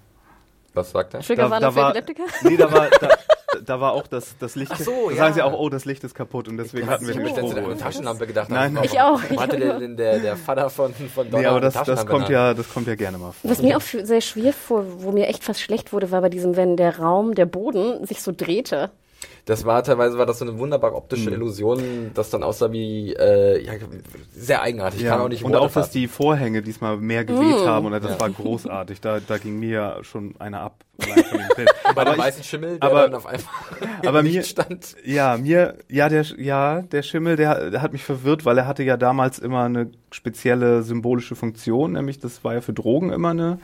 Was 0.76 0.92
sagt 0.92 1.14
er? 1.14 1.22
Triggerwarnung 1.22 1.72
für 1.72 1.78
war, 1.78 1.90
Epileptiker? 1.96 2.24
Nee, 2.44 2.58
da 2.58 2.72
war, 2.72 2.90
da, 2.90 3.10
da 3.66 3.80
war 3.80 3.94
auch 3.94 4.08
das, 4.08 4.36
das 4.40 4.56
Licht. 4.56 4.72
Ach 4.74 4.80
so, 4.80 5.10
da 5.10 5.12
ja. 5.12 5.18
sagen 5.18 5.34
sie 5.34 5.42
auch, 5.42 5.54
oh, 5.54 5.70
das 5.70 5.86
Licht 5.86 6.04
ist 6.04 6.14
kaputt 6.14 6.48
und 6.48 6.58
deswegen 6.58 6.88
hatten 6.88 7.08
wir 7.08 7.16
Ich 7.16 7.18
den 7.18 7.26
letztens 7.26 7.56
an 7.56 7.64
eine. 7.64 7.78
Taschenlampe 7.78 8.28
gedacht. 8.28 8.50
Nein, 8.50 8.78
Also, 8.78 8.94
Ich 8.94 9.00
auch. 9.00 9.22
warum 9.24 9.40
Hatte 9.40 9.58
der, 9.58 9.80
der, 9.80 10.20
der, 10.20 10.36
Vater 10.38 10.70
von, 10.70 10.94
von 10.94 11.32
Donner 11.32 11.42
Nee, 11.42 11.48
aber 11.48 11.62
das, 11.62 11.74
das 11.74 12.06
kommt 12.06 12.30
ja, 12.30 12.54
das 12.54 12.70
kommt 12.72 12.88
ja 12.88 12.96
gerne 12.96 13.18
mal 13.18 13.32
vor. 13.32 13.50
Was 13.50 13.62
mir 13.62 13.78
auch 13.78 13.82
sehr 13.82 14.22
schwierig 14.22 14.56
vor, 14.56 14.84
wo 14.98 15.12
mir 15.12 15.28
echt 15.28 15.44
fast 15.44 15.62
schlecht 15.62 15.94
wurde, 15.94 16.12
war 16.12 16.22
bei 16.22 16.30
diesem, 16.30 16.56
wenn 16.58 16.76
der 16.76 17.00
Raum, 17.00 17.36
der 17.36 17.46
Boden 17.46 18.06
sich 18.06 18.22
so 18.22 18.32
drehte. 18.36 18.92
Das 19.46 19.64
war 19.64 19.84
teilweise 19.84 20.18
war 20.18 20.26
das 20.26 20.39
so 20.39 20.46
eine 20.46 20.58
wunderbar 20.58 20.96
optische 20.96 21.30
Mhm. 21.30 21.36
Illusion, 21.36 22.12
das 22.16 22.32
dann 22.32 22.41
aussah 22.41 22.72
wie 22.72 23.14
äh, 23.14 23.64
ja, 23.64 23.74
sehr 24.36 24.64
eigenartig. 24.64 25.02
Ja, 25.02 25.12
kann 25.12 25.22
auch 25.22 25.30
nicht 25.30 25.43
und 25.43 25.56
auch, 25.56 25.72
dass 25.72 25.91
die 25.91 26.08
Vorhänge 26.08 26.64
diesmal 26.64 26.98
mehr 26.98 27.26
geweht 27.26 27.64
Mm. 27.64 27.68
haben 27.68 27.86
und 27.86 27.91
das 28.04 28.20
war 28.20 28.30
großartig. 28.30 29.02
Da, 29.02 29.20
da 29.20 29.38
ging 29.38 29.60
mir 29.60 29.70
ja 29.70 30.04
schon 30.04 30.34
einer 30.39 30.62
ab. 30.62 30.84
Dem 30.98 31.06
bei 31.93 32.04
dem 32.04 32.08
aber 32.08 32.12
ich, 32.14 32.18
weißen 32.18 32.43
Schimmel, 32.43 32.80
der 32.80 32.89
aber- 32.89 33.02
dann 33.04 33.14
auf 33.16 33.28
einmal 33.28 33.46
aber 34.06 34.24
mir- 34.24 34.41
stand. 34.43 34.96
ja, 35.06 35.38
mir, 35.38 35.76
ja, 35.89 36.10
der, 36.10 36.24
ja, 36.38 36.82
der 36.82 37.04
Schimmel, 37.04 37.36
der, 37.36 37.70
der 37.70 37.82
hat 37.84 37.91
mich 37.93 38.04
verwirrt, 38.04 38.46
weil 38.46 38.58
er 38.58 38.66
hatte 38.66 38.82
ja 38.84 38.98
damals 38.98 39.38
immer 39.38 39.64
eine 39.66 39.91
spezielle 40.12 40.82
symbolische 40.82 41.36
Funktion, 41.36 41.91
nämlich 41.91 42.20
das 42.20 42.43
war 42.43 42.56
ja 42.56 42.62
für 42.62 42.74
Drogen 42.74 43.12
immer 43.12 43.30
eine, 43.30 43.60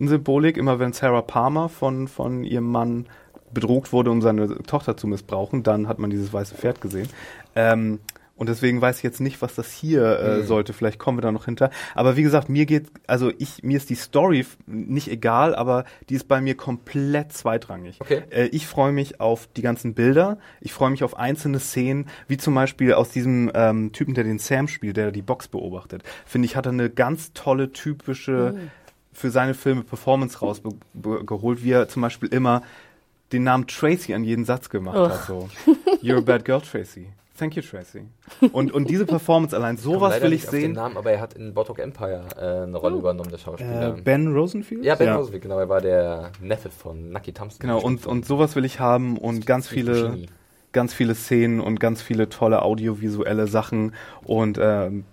eine 0.00 0.08
Symbolik. 0.08 0.56
Immer 0.56 0.78
wenn 0.78 0.94
Sarah 0.94 1.20
Palmer 1.20 1.68
von, 1.68 2.08
von 2.08 2.44
ihrem 2.44 2.70
Mann 2.70 3.06
bedroht 3.52 3.92
wurde, 3.92 4.10
um 4.10 4.20
seine 4.22 4.58
Tochter 4.62 4.96
zu 4.96 5.06
missbrauchen, 5.06 5.62
dann 5.62 5.88
hat 5.88 5.98
man 5.98 6.10
dieses 6.10 6.32
weiße 6.32 6.54
Pferd 6.54 6.80
gesehen. 6.80 7.08
Ähm, 7.54 7.98
Und 8.34 8.48
deswegen 8.48 8.80
weiß 8.80 8.96
ich 8.96 9.02
jetzt 9.04 9.20
nicht, 9.20 9.40
was 9.40 9.54
das 9.54 9.70
hier 9.70 10.18
äh, 10.18 10.38
Mhm. 10.38 10.46
sollte. 10.46 10.72
Vielleicht 10.72 10.98
kommen 10.98 11.18
wir 11.18 11.22
da 11.22 11.30
noch 11.30 11.44
hinter. 11.44 11.70
Aber 11.94 12.16
wie 12.16 12.22
gesagt, 12.22 12.48
mir 12.48 12.66
geht, 12.66 12.86
also 13.06 13.30
ich, 13.38 13.62
mir 13.62 13.76
ist 13.76 13.88
die 13.88 13.94
Story 13.94 14.44
nicht 14.66 15.08
egal, 15.08 15.54
aber 15.54 15.84
die 16.08 16.14
ist 16.16 16.26
bei 16.26 16.40
mir 16.40 16.56
komplett 16.56 17.32
zweitrangig. 17.32 18.00
Okay. 18.00 18.22
Äh, 18.30 18.46
ich 18.46 18.66
freue 18.66 18.90
mich 18.90 19.20
auf 19.20 19.48
die 19.54 19.62
ganzen 19.62 19.94
Bilder. 19.94 20.38
Ich 20.60 20.72
freue 20.72 20.90
mich 20.90 21.04
auf 21.04 21.16
einzelne 21.18 21.60
Szenen, 21.60 22.06
wie 22.26 22.36
zum 22.38 22.54
Beispiel 22.54 22.94
aus 22.94 23.10
diesem 23.10 23.48
ähm, 23.54 23.92
Typen, 23.92 24.14
der 24.14 24.24
den 24.24 24.38
Sam 24.40 24.66
spielt, 24.66 24.96
der 24.96 25.12
die 25.12 25.22
Box 25.22 25.46
beobachtet. 25.46 26.02
Finde 26.26 26.46
ich, 26.46 26.56
hat 26.56 26.66
er 26.66 26.72
eine 26.72 26.90
ganz 26.90 27.32
tolle, 27.34 27.70
typische, 27.70 28.54
für 29.12 29.30
seine 29.30 29.54
Filme 29.54 29.84
Performance 29.84 30.40
rausgeholt, 30.40 31.62
wie 31.62 31.70
er 31.70 31.86
zum 31.86 32.02
Beispiel 32.02 32.30
immer 32.30 32.62
den 33.32 33.44
Namen 33.44 33.66
Tracy 33.66 34.14
an 34.14 34.24
jeden 34.24 34.44
Satz 34.44 34.68
gemacht 34.68 34.96
hat. 34.96 35.24
So. 35.24 35.48
You're 36.02 36.18
a 36.18 36.20
bad 36.20 36.44
girl, 36.44 36.60
Tracy. 36.60 37.06
Thank 37.38 37.56
you, 37.56 37.62
Tracy. 37.62 38.02
Und, 38.52 38.72
und 38.72 38.88
diese 38.88 39.06
Performance 39.06 39.56
allein, 39.56 39.76
Ich 39.76 39.80
sowas 39.80 40.20
will 40.20 40.30
nicht 40.30 40.42
ich 40.42 40.48
auf 40.48 40.50
den 40.52 40.60
sehen. 40.60 40.72
Namen, 40.72 40.96
aber 40.96 41.12
er 41.12 41.20
hat 41.20 41.34
in 41.34 41.54
Botok 41.54 41.78
Empire 41.78 42.24
äh, 42.36 42.62
eine 42.64 42.76
Rolle 42.76 42.96
übernommen, 42.96 43.30
der 43.30 43.38
Schauspieler. 43.38 43.96
Äh, 43.96 44.00
ben 44.02 44.32
Rosenfield? 44.32 44.84
ja, 44.84 44.94
Ben 44.94 45.08
Rosenfield, 45.08 45.42
genau, 45.42 45.58
er 45.58 45.68
war 45.68 45.80
der 45.80 46.30
Neffe 46.40 46.70
von 46.70 47.10
Nucky 47.10 47.32
Thompson. 47.32 47.58
Genau, 47.60 47.80
und, 47.80 48.06
und 48.06 48.26
sowas 48.26 48.54
will 48.54 48.64
ich 48.64 48.80
haben 48.80 49.16
und 49.16 49.46
ganz 49.46 49.66
viele, 49.66 50.26
ganz 50.72 50.92
viele 50.94 51.14
Szenen 51.14 51.60
und 51.60 51.80
ganz 51.80 52.02
viele 52.02 52.28
tolle 52.28 52.62
audiovisuelle 52.62 53.46
Sachen. 53.46 53.94
Und 54.24 54.58
ähm, 54.60 55.04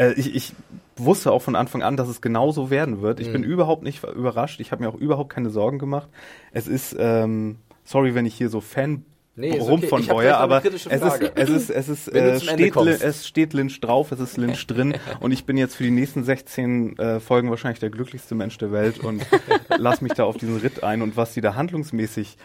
äh, 0.00 0.12
ich, 0.14 0.34
ich 0.34 0.52
wusste 0.96 1.32
auch 1.32 1.42
von 1.42 1.56
Anfang 1.56 1.82
an, 1.82 1.96
dass 1.96 2.08
es 2.08 2.20
genauso 2.20 2.70
werden 2.70 3.00
wird. 3.02 3.20
Ich 3.20 3.28
Mhm. 3.28 3.32
bin 3.32 3.44
überhaupt 3.44 3.82
nicht 3.82 4.02
überrascht. 4.04 4.60
Ich 4.60 4.72
habe 4.72 4.82
mir 4.82 4.88
auch 4.88 4.94
überhaupt 4.94 5.32
keine 5.32 5.50
Sorgen 5.50 5.78
gemacht. 5.78 6.08
Es 6.52 6.66
ist, 6.66 6.96
ähm, 6.98 7.56
sorry, 7.84 8.14
wenn 8.14 8.26
ich 8.26 8.34
hier 8.34 8.48
so 8.48 8.60
Fan 8.60 9.04
Nee, 9.36 9.56
rum 9.58 9.78
okay. 9.78 9.86
von 9.86 10.06
Boyer, 10.06 10.36
aber 10.38 10.62
es 10.62 10.86
ist, 10.86 10.86
es 11.34 11.48
ist, 11.48 11.70
es 11.70 11.88
ist, 11.88 12.08
äh, 12.08 12.38
steht, 12.40 12.76
es 12.76 13.26
steht 13.26 13.52
Lynch 13.54 13.80
drauf, 13.80 14.12
es 14.12 14.20
ist 14.20 14.36
Lynch 14.36 14.66
drin 14.66 14.94
und 15.20 15.30
ich 15.30 15.46
bin 15.46 15.56
jetzt 15.56 15.76
für 15.76 15.84
die 15.84 15.92
nächsten 15.92 16.24
16 16.24 16.98
äh, 16.98 17.20
Folgen 17.20 17.48
wahrscheinlich 17.48 17.78
der 17.78 17.88
glücklichste 17.90 18.34
Mensch 18.34 18.58
der 18.58 18.70
Welt 18.72 18.98
und 18.98 19.24
lass 19.78 20.02
mich 20.02 20.12
da 20.12 20.24
auf 20.24 20.36
diesen 20.36 20.56
Ritt 20.58 20.82
ein 20.82 21.00
und 21.00 21.16
was 21.16 21.32
die 21.32 21.40
da 21.40 21.54
handlungsmäßig 21.54 22.36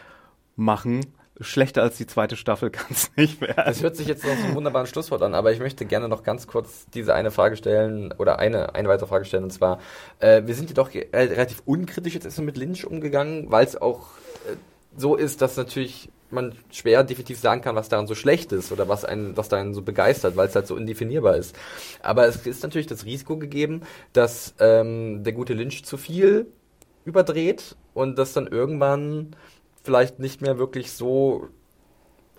machen, 0.55 1.01
schlechter 1.39 1.83
als 1.83 1.97
die 1.97 2.07
zweite 2.07 2.35
Staffel 2.35 2.69
kann 2.71 2.87
es 2.89 3.11
nicht 3.15 3.41
werden. 3.41 3.63
Das 3.65 3.81
hört 3.81 3.95
sich 3.95 4.07
jetzt 4.07 4.23
noch 4.23 4.35
so 4.35 4.45
ein 4.45 4.55
wunderbares 4.55 4.89
Schlusswort 4.89 5.21
an, 5.21 5.33
aber 5.33 5.51
ich 5.51 5.59
möchte 5.59 5.85
gerne 5.85 6.07
noch 6.07 6.23
ganz 6.23 6.47
kurz 6.47 6.85
diese 6.93 7.13
eine 7.13 7.31
Frage 7.31 7.57
stellen 7.57 8.13
oder 8.17 8.39
eine, 8.39 8.75
eine 8.75 8.87
weitere 8.87 9.07
Frage 9.07 9.25
stellen 9.25 9.43
und 9.43 9.51
zwar, 9.51 9.79
äh, 10.19 10.43
wir 10.45 10.55
sind 10.55 10.69
jedoch 10.69 10.91
relativ 10.93 11.61
unkritisch 11.65 12.13
jetzt 12.13 12.39
mit 12.39 12.57
Lynch 12.57 12.85
umgegangen, 12.85 13.51
weil 13.51 13.65
es 13.65 13.79
auch 13.79 14.07
äh, 14.49 14.55
so 14.97 15.15
ist, 15.15 15.41
dass 15.41 15.57
natürlich 15.57 16.09
man 16.31 16.53
schwer 16.71 17.03
definitiv 17.03 17.39
sagen 17.39 17.61
kann, 17.61 17.75
was 17.75 17.89
daran 17.89 18.07
so 18.07 18.15
schlecht 18.15 18.51
ist 18.51 18.71
oder 18.71 18.89
was 18.89 19.05
einen, 19.05 19.37
was 19.37 19.49
daran 19.49 19.73
so 19.73 19.81
begeistert, 19.81 20.35
weil 20.35 20.47
es 20.47 20.55
halt 20.55 20.67
so 20.67 20.75
undefinierbar 20.75 21.35
ist. 21.37 21.55
Aber 22.01 22.27
es 22.27 22.45
ist 22.47 22.63
natürlich 22.63 22.87
das 22.87 23.05
Risiko 23.05 23.37
gegeben, 23.37 23.81
dass 24.13 24.55
ähm, 24.59 25.23
der 25.23 25.33
gute 25.33 25.53
Lynch 25.53 25.85
zu 25.85 25.97
viel 25.97 26.47
überdreht 27.05 27.75
und 27.93 28.17
das 28.17 28.33
dann 28.33 28.47
irgendwann 28.47 29.35
vielleicht 29.85 30.19
nicht 30.19 30.41
mehr 30.41 30.57
wirklich 30.57 30.91
so 30.91 31.47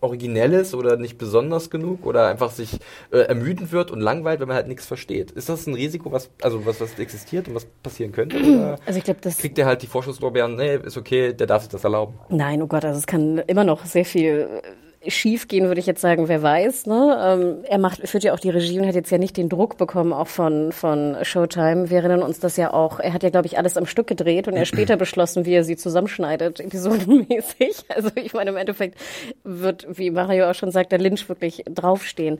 originell 0.01 0.53
ist 0.53 0.75
oder 0.75 0.97
nicht 0.97 1.17
besonders 1.19 1.71
genug 1.71 2.05
oder 2.05 2.29
einfach 2.29 2.51
sich 2.51 2.79
äh, 3.11 3.19
ermüdend 3.19 3.73
wird 3.73 3.91
und 3.91 4.01
langweilt, 4.01 4.41
wenn 4.41 4.49
man 4.49 4.57
halt 4.57 4.69
nichts 4.69 4.87
versteht. 4.87 5.31
Ist 5.31 5.49
das 5.49 5.67
ein 5.67 5.75
Risiko, 5.75 6.13
was 6.13 6.31
also 6.43 6.67
was 6.67 6.81
was 6.81 6.99
existiert 6.99 7.49
und 7.49 7.55
was 7.55 7.65
passieren 7.83 8.13
könnte? 8.13 8.37
Oder 8.37 8.79
Also 8.87 8.99
ich 8.99 9.05
glaube, 9.05 9.21
das 9.23 9.39
kriegt 9.39 9.57
der 9.59 9.67
halt 9.67 9.83
die 9.83 9.87
Vorschusslorbeeren? 9.87 10.55
Nee, 10.57 10.77
ist 10.77 10.97
okay, 10.97 11.33
der 11.33 11.47
darf 11.47 11.63
sich 11.63 11.71
das 11.71 11.85
erlauben. 11.85 12.15
Nein, 12.29 12.63
oh 12.63 12.67
Gott, 12.67 12.85
also 12.85 12.99
es 12.99 13.07
kann 13.07 13.39
immer 13.39 13.65
noch 13.65 13.87
sehr 13.87 14.05
viel 14.05 14.61
äh, 15.07 15.11
schief 15.11 15.49
gehen, 15.49 15.67
würde 15.67 15.81
ich 15.81 15.87
jetzt 15.87 16.01
sagen, 16.01 16.29
wer 16.29 16.43
weiß. 16.43 16.87
Ne? 16.87 17.19
Ähm, 17.25 17.65
er 17.65 17.79
macht, 17.79 18.07
führt 18.09 18.25
ja 18.25 18.33
auch 18.33 18.41
die 18.41 18.51
Regie 18.51 18.81
und 18.81 18.87
hat 18.87 18.95
jetzt 18.95 19.11
ja 19.11 19.19
nicht 19.19 19.37
den 19.37 19.49
Druck 19.49 19.77
bekommen, 19.77 20.13
auch 20.13 20.27
von, 20.27 20.73
von 20.73 21.17
Showtime. 21.23 21.91
Wir 21.91 21.99
erinnern 21.99 22.23
uns 22.23 22.41
das 22.41 22.57
ja 22.57 22.73
auch, 22.73 23.01
er 23.01 23.13
hat 23.13 23.23
ja, 23.23 23.31
glaube 23.31 23.47
ich, 23.47 23.59
alles 23.59 23.77
am 23.77 23.87
Stück 23.87 24.07
gedreht 24.07 24.49
und 24.49 24.55
er 24.55 24.65
später 24.65 24.97
beschlossen, 24.99 25.47
wie 25.47 25.55
er 25.55 25.65
sie 25.65 25.77
zusammenschneidet, 25.77 26.61
episodenmäßig. 26.67 27.85
Also 27.89 28.11
ich 28.15 28.35
meine, 28.35 28.51
im 28.51 28.57
Endeffekt 28.57 28.99
wird, 29.45 29.87
wie 29.89 30.11
Mario 30.11 30.51
auch 30.51 30.55
schon 30.55 30.71
sagt, 30.71 30.93
der 30.93 30.99
Lynch 30.99 31.29
wirklich 31.29 31.63
draufstehen. 31.69 32.39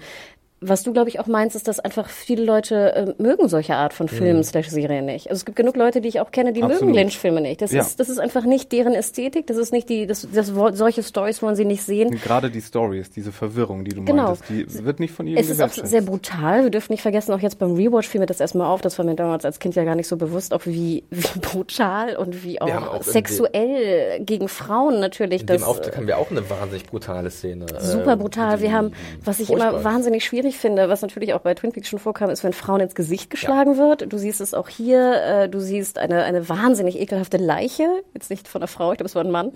Was 0.61 0.83
du, 0.83 0.93
glaube 0.95 1.11
ich, 1.11 1.21
auch 1.21 1.27
meinst, 1.27 1.55
ist, 1.55 1.69
dass 1.69 1.81
einfach 1.81 2.09
viele 2.09 2.43
Leute 2.43 2.95
äh, 2.95 3.23
mögen 3.23 3.47
solche 3.47 3.75
Art 3.75 3.93
von 3.93 4.09
Filmen 4.09 4.43
slash 4.43 4.69
Serien 4.71 5.05
nicht. 5.05 5.29
Also 5.29 5.41
es 5.41 5.45
gibt 5.45 5.57
genug 5.57 5.77
Leute, 5.77 6.01
die 6.01 6.09
ich 6.09 6.19
auch 6.21 6.31
kenne, 6.31 6.55
die 6.55 6.63
mögen 6.63 6.73
Absolut. 6.73 6.95
Lynch-Filme 6.97 7.43
nicht. 7.43 7.61
Das, 7.61 7.73
Ja. 7.73 7.83
ist, 7.83 8.01
das 8.01 8.09
ist 8.09 8.19
einfach 8.19 8.45
nicht 8.45 8.73
deren 8.73 8.95
Ästhetik, 8.95 9.47
das 9.49 9.59
ist 9.59 9.71
nicht 9.73 9.91
die, 9.91 10.07
das, 10.07 10.27
das, 10.33 10.47
solche 10.73 11.03
Stories 11.03 11.43
wollen 11.43 11.57
sie 11.57 11.67
nicht 11.67 11.83
sehen. 11.83 12.11
Gerade 12.11 12.51
die 12.51 12.63
Stories, 12.63 13.11
diese 13.11 13.33
Verwirrung, 13.33 13.85
die 13.85 13.91
du 13.95 14.03
Genau. 14.05 14.29
meintest, 14.29 14.49
die 14.49 14.85
wird 14.85 14.99
nicht 14.99 15.13
von 15.13 15.27
jedem 15.27 15.43
Es 15.43 15.51
ist 15.51 15.61
auch 15.61 15.73
sehr 15.73 16.01
brutal. 16.01 16.63
Wir 16.63 16.71
dürfen 16.71 16.93
nicht 16.93 17.03
vergessen, 17.03 17.33
auch 17.33 17.41
jetzt 17.41 17.59
beim 17.59 17.75
Rewatch 17.75 18.09
fiel 18.09 18.21
mir 18.21 18.27
das 18.27 18.41
erstmal 18.41 18.67
auf. 18.69 18.81
Das 18.81 18.97
war 18.99 19.05
mir 19.05 19.15
damals 19.15 19.45
als 19.45 19.59
Kind 19.59 19.75
ja 19.75 19.85
gar 19.85 19.95
nicht 19.95 20.09
so 20.09 20.17
bewusst, 20.17 20.55
auch 20.55 20.65
wie, 20.65 21.05
wie 21.11 21.39
brutal 21.41 22.17
und 22.17 22.43
wie 22.45 22.63
auch, 22.63 22.95
auch 22.95 23.03
sexuell 23.03 24.21
gegen 24.25 24.49
Frauen 24.49 25.01
natürlich. 25.01 25.43
In 25.43 25.47
das, 25.49 25.59
dem 25.59 25.65
Auftritt 25.65 25.97
haben 25.97 26.07
wir 26.07 26.17
auch 26.19 26.31
eine 26.31 26.49
wahnsinnig 26.49 26.87
brutale 26.87 27.31
Szene. 27.31 27.67
Super 27.79 28.15
äh, 28.15 28.17
brutal. 28.17 28.61
Wir 28.61 28.73
haben, 28.73 28.93
was 29.25 29.39
ich 29.39 29.51
immer 29.51 29.85
wahnsinnig 29.85 30.25
schwierig 30.25 30.46
finde, 30.55 30.89
was 30.89 31.03
natürlich 31.03 31.35
auch 31.35 31.41
bei 31.41 31.55
Twin 31.55 31.73
Peaks 31.73 31.89
schon 31.89 31.99
vorkam, 31.99 32.31
ist, 32.31 32.45
wenn 32.45 32.53
Frauen 32.53 32.81
ins 32.81 32.95
Gesicht 32.95 33.31
geschlagen 33.31 33.77
wird. 33.77 34.13
Du 34.13 34.19
siehst 34.19 34.41
es 34.41 34.55
auch 34.55 34.69
hier. 34.69 35.23
Äh, 35.23 35.49
du 35.49 35.61
siehst 35.61 35.99
eine, 35.99 36.25
eine 36.25 36.49
wahnsinnig 36.49 37.01
ekelhafte 37.01 37.37
Leiche. 37.37 37.89
Jetzt 38.15 38.31
nicht 38.31 38.49
von 38.49 38.61
einer 38.63 38.69
Frau, 38.69 38.93
ich 38.93 38.99
glaube, 38.99 39.09
es 39.09 39.15
war 39.15 39.25
ein 39.25 39.31
Mann. 39.31 39.53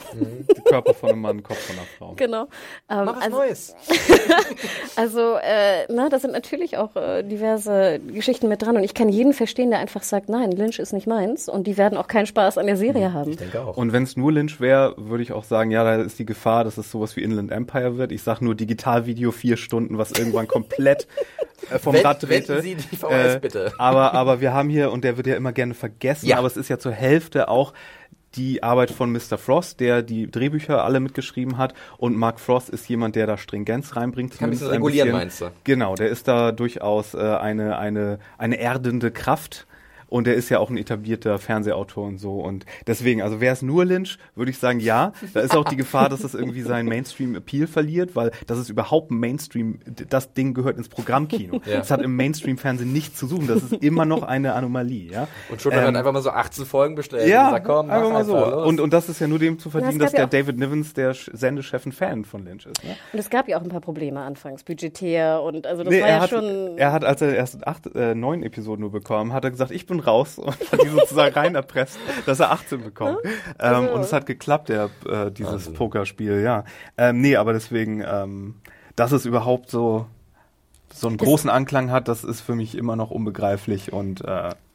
Der 0.57 0.64
Körper 0.64 0.95
von 0.95 1.11
einem 1.11 1.20
Mann, 1.20 1.43
Kopf 1.43 1.59
von 1.59 1.76
einer 1.76 1.86
Frau. 1.99 2.12
genau. 2.16 2.43
Ähm, 2.88 3.05
Mach 3.05 3.16
was 3.16 3.24
also, 3.24 3.36
Neues. 3.36 3.76
also, 4.97 5.34
äh, 5.36 5.86
na, 5.88 6.09
da 6.09 6.18
sind 6.18 6.32
natürlich 6.32 6.76
auch 6.76 6.97
äh, 6.97 7.22
diverse 7.22 8.01
Geschichten 8.01 8.49
mit 8.49 8.62
dran. 8.62 8.76
Und 8.76 8.84
ich 8.84 8.95
kann 8.95 9.09
jeden 9.09 9.32
verstehen, 9.32 9.70
der 9.70 9.78
einfach 9.78 10.03
sagt, 10.03 10.28
nein, 10.28 10.51
Lynch 10.53 10.78
ist 10.78 10.93
nicht 10.93 11.07
meins. 11.07 11.49
Und 11.49 11.66
die 11.66 11.76
werden 11.76 11.97
auch 11.97 12.09
keinen 12.09 12.26
Spaß 12.26 12.59
an 12.59 12.66
der 12.66 12.76
Serie 12.76 13.12
haben. 13.12 13.30
Ich 13.30 13.36
denke 13.36 13.61
auch. 13.61 13.76
Und 13.76 13.93
wenn 13.93 14.03
es 14.03 14.16
nur 14.16 14.32
Lynch 14.32 14.61
wäre, 14.61 14.95
würde 14.97 15.22
ich 15.22 15.32
auch 15.32 15.45
sagen, 15.45 15.70
ja, 15.70 15.84
da 15.84 15.97
ist 15.97 16.18
die 16.18 16.26
Gefahr, 16.26 16.64
dass 16.64 16.78
es 16.78 16.91
sowas 16.91 17.16
wie 17.16 17.22
Inland 17.22 17.51
Empire 17.51 17.97
wird. 17.97 18.12
Ich 18.12 18.22
sag 18.22 18.41
nur 18.41 18.55
Digitalvideo 18.55 19.30
vier 19.30 19.57
Stunden, 19.57 19.99
was 19.99 20.12
irgendwann 20.12 20.49
komplett 20.49 20.80
äh, 20.87 21.78
vom 21.78 21.95
Wend- 21.95 22.05
Rad 22.05 22.22
drehte. 22.22 22.61
Sie 22.62 22.74
die 22.74 22.97
VHS 22.97 23.41
bitte. 23.41 23.72
Aber, 23.78 24.14
aber 24.14 24.41
wir 24.41 24.53
haben 24.53 24.68
hier, 24.68 24.91
und 24.93 25.05
der 25.05 25.16
wird 25.16 25.26
ja 25.26 25.37
immer 25.37 25.53
gerne 25.53 25.74
vergessen, 25.74 26.26
Ja. 26.26 26.39
aber 26.39 26.47
es 26.47 26.57
ist 26.57 26.68
ja 26.68 26.78
zur 26.78 26.93
Hälfte 26.93 27.49
auch 27.49 27.72
die 28.37 28.62
Arbeit 28.62 28.93
von 28.93 29.11
Mr. 29.11 29.39
Frost, 29.39 29.81
der 29.81 30.03
die 30.03 30.31
Drehbücher 30.31 30.85
alle 30.85 31.01
mitgeschrieben 31.01 31.59
hat. 31.59 31.74
Und 31.99 32.16
Mark 32.16 32.39
Frost 32.39 32.70
ist 32.70 32.89
jemand, 32.89 33.16
der 33.16 33.26
da 33.26 33.37
Stringenz 33.37 33.97
reinbringt. 33.97 34.39
Kann 34.39 34.47
ein 34.47 34.51
bisschen 34.51 34.68
zumindest 34.68 34.72
regulieren, 34.72 35.11
meinst 35.12 35.41
du? 35.41 35.51
Genau, 35.64 35.97
der 35.97 36.09
ist 36.11 36.28
da 36.28 36.53
durchaus 36.53 37.14
äh, 37.14 37.18
eine, 37.18 37.76
eine, 37.78 38.20
eine 38.39 38.57
erdende 38.61 39.11
Kraft. 39.11 39.66
Und 40.11 40.26
er 40.28 40.34
ist 40.34 40.48
ja 40.50 40.58
auch 40.58 40.68
ein 40.70 40.76
etablierter 40.76 41.38
Fernsehautor 41.38 42.04
und 42.06 42.18
so. 42.18 42.34
Und 42.40 42.66
deswegen, 42.86 43.22
also 43.22 43.40
wäre 43.40 43.54
es 43.54 43.62
nur 43.62 43.84
Lynch, 43.86 44.18
würde 44.34 44.50
ich 44.50 44.58
sagen, 44.58 44.80
ja. 44.80 45.12
Da 45.32 45.40
ist 45.40 45.56
auch 45.56 45.64
die 45.64 45.76
Gefahr, 45.76 46.08
dass 46.08 46.22
es 46.24 46.34
irgendwie 46.34 46.61
seinen 46.62 46.88
Mainstream-Appeal 46.88 47.66
verliert, 47.66 48.16
weil 48.16 48.32
das 48.46 48.58
ist 48.58 48.68
überhaupt 48.68 49.11
ein 49.11 49.18
Mainstream, 49.18 49.78
das 50.08 50.34
Ding 50.34 50.52
gehört 50.52 50.76
ins 50.76 50.88
Programmkino. 50.88 51.61
Ja. 51.64 51.78
Das 51.78 51.90
hat 51.90 52.02
im 52.02 52.16
Mainstream-Fernsehen 52.16 52.92
nichts 52.92 53.18
zu 53.18 53.26
suchen. 53.26 53.46
Das 53.46 53.62
ist 53.62 53.72
immer 53.82 54.04
noch 54.04 54.22
eine 54.24 54.54
Anomalie, 54.54 55.11
ja. 55.11 55.28
Und 55.48 55.62
schon 55.62 55.72
ähm, 55.72 55.78
Ähm, 55.80 55.96
einfach 55.96 56.12
mal 56.12 56.20
so 56.22 56.30
18 56.30 56.66
Folgen 56.66 56.94
bestellt 56.96 57.28
ja, 57.28 57.46
und 57.46 57.50
sagt, 57.52 57.66
komm, 57.66 57.86
mach 57.86 57.94
einfach 57.96 58.11
mal 58.12 58.24
so. 58.24 58.34
los. 58.36 58.66
Und, 58.66 58.80
und 58.80 58.92
das 58.92 59.08
ist 59.08 59.20
ja 59.20 59.28
nur 59.28 59.38
dem 59.38 59.58
zu 59.58 59.70
verdienen, 59.70 59.98
Na, 59.98 60.04
dass 60.04 60.12
der 60.12 60.20
ja 60.20 60.26
auch- 60.26 60.30
David 60.30 60.58
Nivens, 60.58 60.92
der 60.94 61.14
Sendechef, 61.14 61.86
ein 61.86 61.92
Fan 61.92 62.24
von 62.24 62.44
Lynch 62.44 62.66
ist. 62.66 62.82
Ne? 62.84 62.96
Und 63.12 63.18
es 63.20 63.30
gab 63.30 63.48
ja 63.48 63.58
auch 63.58 63.62
ein 63.62 63.68
paar 63.68 63.80
Probleme 63.80 64.20
anfangs, 64.20 64.64
budgetär 64.64 65.40
und 65.42 65.66
also 65.66 65.84
das 65.84 65.92
Nee, 65.92 66.00
war 66.00 66.08
er, 66.08 66.16
ja 66.16 66.20
hat, 66.22 66.30
schon. 66.30 66.78
er 66.78 66.92
hat, 66.92 67.04
als 67.04 67.22
er 67.22 67.34
erst 67.34 67.66
acht, 67.66 67.86
äh, 67.94 68.14
neun 68.14 68.42
Episoden 68.42 68.80
nur 68.80 68.90
bekam, 68.90 69.32
hat 69.32 69.44
er 69.44 69.50
gesagt, 69.50 69.70
ich 69.70 69.86
bin 69.86 69.99
raus 70.01 70.38
und 70.38 70.48
hat 70.72 70.82
die 70.82 70.88
sozusagen 70.88 71.34
rein 71.34 71.55
erpresst, 71.55 71.98
dass 72.26 72.40
er 72.40 72.51
18 72.53 72.82
bekommt. 72.82 73.18
Ähm, 73.24 73.30
Also- 73.59 73.92
und 73.92 74.01
es 74.01 74.12
hat 74.12 74.26
geklappt, 74.26 74.68
der, 74.68 74.90
äh, 75.09 75.30
dieses 75.30 75.53
Wahnsinn. 75.53 75.74
Pokerspiel, 75.74 76.40
ja. 76.40 76.64
Ähm, 76.98 77.20
nee, 77.20 77.36
aber 77.36 77.53
deswegen, 77.53 78.05
ähm, 78.07 78.57
dass 78.96 79.12
es 79.12 79.24
überhaupt 79.24 79.70
so, 79.70 80.07
so 80.92 81.07
einen 81.09 81.16
großen 81.18 81.48
Anklang 81.48 81.90
hat, 81.90 82.09
das 82.09 82.24
ist 82.24 82.40
für 82.40 82.55
mich 82.55 82.76
immer 82.76 82.96
noch 82.96 83.11
unbegreiflich 83.11 83.92
und 83.92 84.22
äh, 84.22 84.26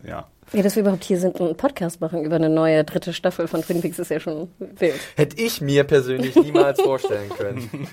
ja. 0.08 0.28
ja, 0.54 0.62
dass 0.64 0.76
wir 0.76 0.82
überhaupt 0.82 1.04
hier 1.04 1.20
sind 1.20 1.40
und 1.42 1.48
einen 1.48 1.58
Podcast 1.58 2.00
machen 2.00 2.24
über 2.24 2.38
eine 2.38 2.50
neue 2.50 2.84
dritte 2.86 3.12
Staffel 3.12 3.48
von 3.50 3.62
Twin 3.62 3.82
Peaks 3.82 4.00
ist 4.00 4.10
ja 4.12 4.20
schon 4.22 4.48
wild. 4.60 4.96
Hätte 5.18 5.42
ich 5.42 5.60
mir 5.60 5.84
persönlich 5.84 6.36
niemals 6.36 6.80
vorstellen 6.82 7.30
können. 7.32 7.70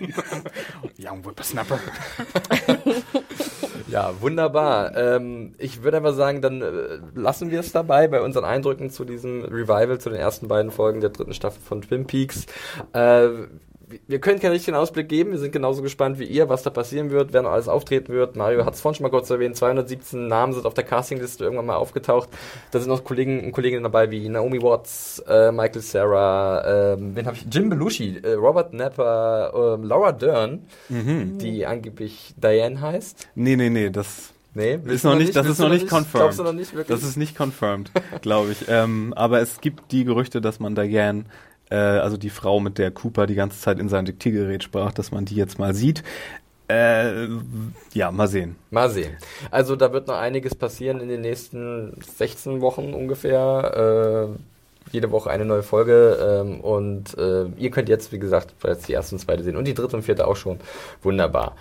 Young 0.98 1.24
Whippersnapper. 1.24 1.80
Ja, 3.92 4.22
wunderbar. 4.22 4.96
Ähm, 4.96 5.54
ich 5.58 5.82
würde 5.82 5.98
einfach 5.98 6.14
sagen, 6.14 6.40
dann 6.40 6.62
äh, 6.62 6.98
lassen 7.14 7.50
wir 7.50 7.60
es 7.60 7.72
dabei 7.72 8.08
bei 8.08 8.22
unseren 8.22 8.46
Eindrücken 8.46 8.88
zu 8.88 9.04
diesem 9.04 9.44
Revival, 9.44 9.98
zu 9.98 10.08
den 10.08 10.18
ersten 10.18 10.48
beiden 10.48 10.70
Folgen 10.70 11.02
der 11.02 11.10
dritten 11.10 11.34
Staffel 11.34 11.60
von 11.60 11.82
Twin 11.82 12.06
Peaks. 12.06 12.46
Äh, 12.94 13.28
wir 14.06 14.20
können 14.20 14.40
keinen 14.40 14.52
richtigen 14.52 14.76
Ausblick 14.76 15.08
geben. 15.08 15.32
Wir 15.32 15.38
sind 15.38 15.52
genauso 15.52 15.82
gespannt 15.82 16.18
wie 16.18 16.24
ihr, 16.24 16.48
was 16.48 16.62
da 16.62 16.70
passieren 16.70 17.10
wird, 17.10 17.32
wer 17.32 17.42
noch 17.42 17.50
alles 17.50 17.68
auftreten 17.68 18.12
wird. 18.12 18.36
Mario 18.36 18.64
hat 18.64 18.74
es 18.74 18.80
vorhin 18.80 18.96
schon 18.96 19.04
mal 19.04 19.10
kurz 19.10 19.30
erwähnt. 19.30 19.56
217 19.56 20.26
Namen 20.26 20.52
sind 20.52 20.66
auf 20.66 20.74
der 20.74 20.84
Castingliste 20.84 21.44
irgendwann 21.44 21.66
mal 21.66 21.76
aufgetaucht. 21.76 22.28
Da 22.70 22.80
sind 22.80 22.88
noch 22.88 23.04
Kollegen 23.04 23.44
und 23.44 23.52
Kolleginnen 23.52 23.82
dabei 23.82 24.10
wie 24.10 24.28
Naomi 24.28 24.62
Watts, 24.62 25.22
äh, 25.26 25.52
Michael 25.52 25.82
Sarah, 25.82 26.92
äh, 26.92 26.96
wen 26.98 27.26
habe 27.26 27.36
ich? 27.36 27.46
Jim 27.52 27.68
Belushi, 27.68 28.18
äh, 28.22 28.32
Robert 28.34 28.72
Napper, 28.72 29.78
äh, 29.80 29.86
Laura 29.86 30.12
Dern, 30.12 30.66
die 30.88 31.66
angeblich 31.66 32.34
Diane 32.36 32.80
heißt. 32.80 33.28
Nee, 33.34 33.56
nee, 33.56 33.70
nee, 33.70 33.90
das 33.90 34.32
Nee, 34.54 34.78
ist 34.84 35.04
noch 35.04 35.14
nicht, 35.14 35.34
das 35.34 35.46
Willst 35.46 35.60
ist 35.60 35.64
noch 35.64 35.72
nicht 35.72 35.88
confirmed. 35.88 36.12
Glaubst 36.12 36.38
du 36.38 36.42
noch 36.42 36.52
nicht 36.52 36.74
wirklich? 36.74 37.00
Das 37.00 37.08
ist 37.08 37.16
nicht 37.16 37.36
confirmed, 37.38 37.90
glaube 38.20 38.52
ich. 38.52 38.66
Ähm, 38.68 39.14
aber 39.16 39.40
es 39.40 39.62
gibt 39.62 39.92
die 39.92 40.04
Gerüchte, 40.04 40.42
dass 40.42 40.60
man 40.60 40.74
Diane, 40.74 41.24
äh, 41.72 42.00
also 42.00 42.16
die 42.16 42.30
Frau, 42.30 42.60
mit 42.60 42.78
der 42.78 42.90
Cooper 42.90 43.26
die 43.26 43.34
ganze 43.34 43.58
Zeit 43.58 43.78
in 43.78 43.88
sein 43.88 44.04
Diktiergerät 44.04 44.62
sprach, 44.62 44.92
dass 44.92 45.10
man 45.10 45.24
die 45.24 45.36
jetzt 45.36 45.58
mal 45.58 45.74
sieht. 45.74 46.02
Äh, 46.68 47.28
ja, 47.92 48.10
mal 48.10 48.28
sehen. 48.28 48.56
Mal 48.70 48.90
sehen. 48.90 49.16
Also 49.50 49.74
da 49.76 49.92
wird 49.92 50.06
noch 50.06 50.18
einiges 50.18 50.54
passieren 50.54 51.00
in 51.00 51.08
den 51.08 51.22
nächsten 51.22 51.94
16 52.18 52.60
Wochen 52.60 52.92
ungefähr. 52.94 54.34
Äh, 54.36 54.38
jede 54.90 55.10
Woche 55.10 55.30
eine 55.30 55.46
neue 55.46 55.62
Folge 55.62 56.18
ähm, 56.20 56.60
und 56.60 57.16
äh, 57.16 57.46
ihr 57.56 57.70
könnt 57.70 57.88
jetzt, 57.88 58.12
wie 58.12 58.18
gesagt, 58.18 58.58
bereits 58.60 58.84
die 58.84 58.92
erste 58.92 59.14
und 59.14 59.20
zweite 59.20 59.42
sehen 59.42 59.56
und 59.56 59.64
die 59.64 59.74
dritte 59.74 59.96
und 59.96 60.02
vierte 60.02 60.26
auch 60.26 60.36
schon. 60.36 60.60
Wunderbar. 61.02 61.56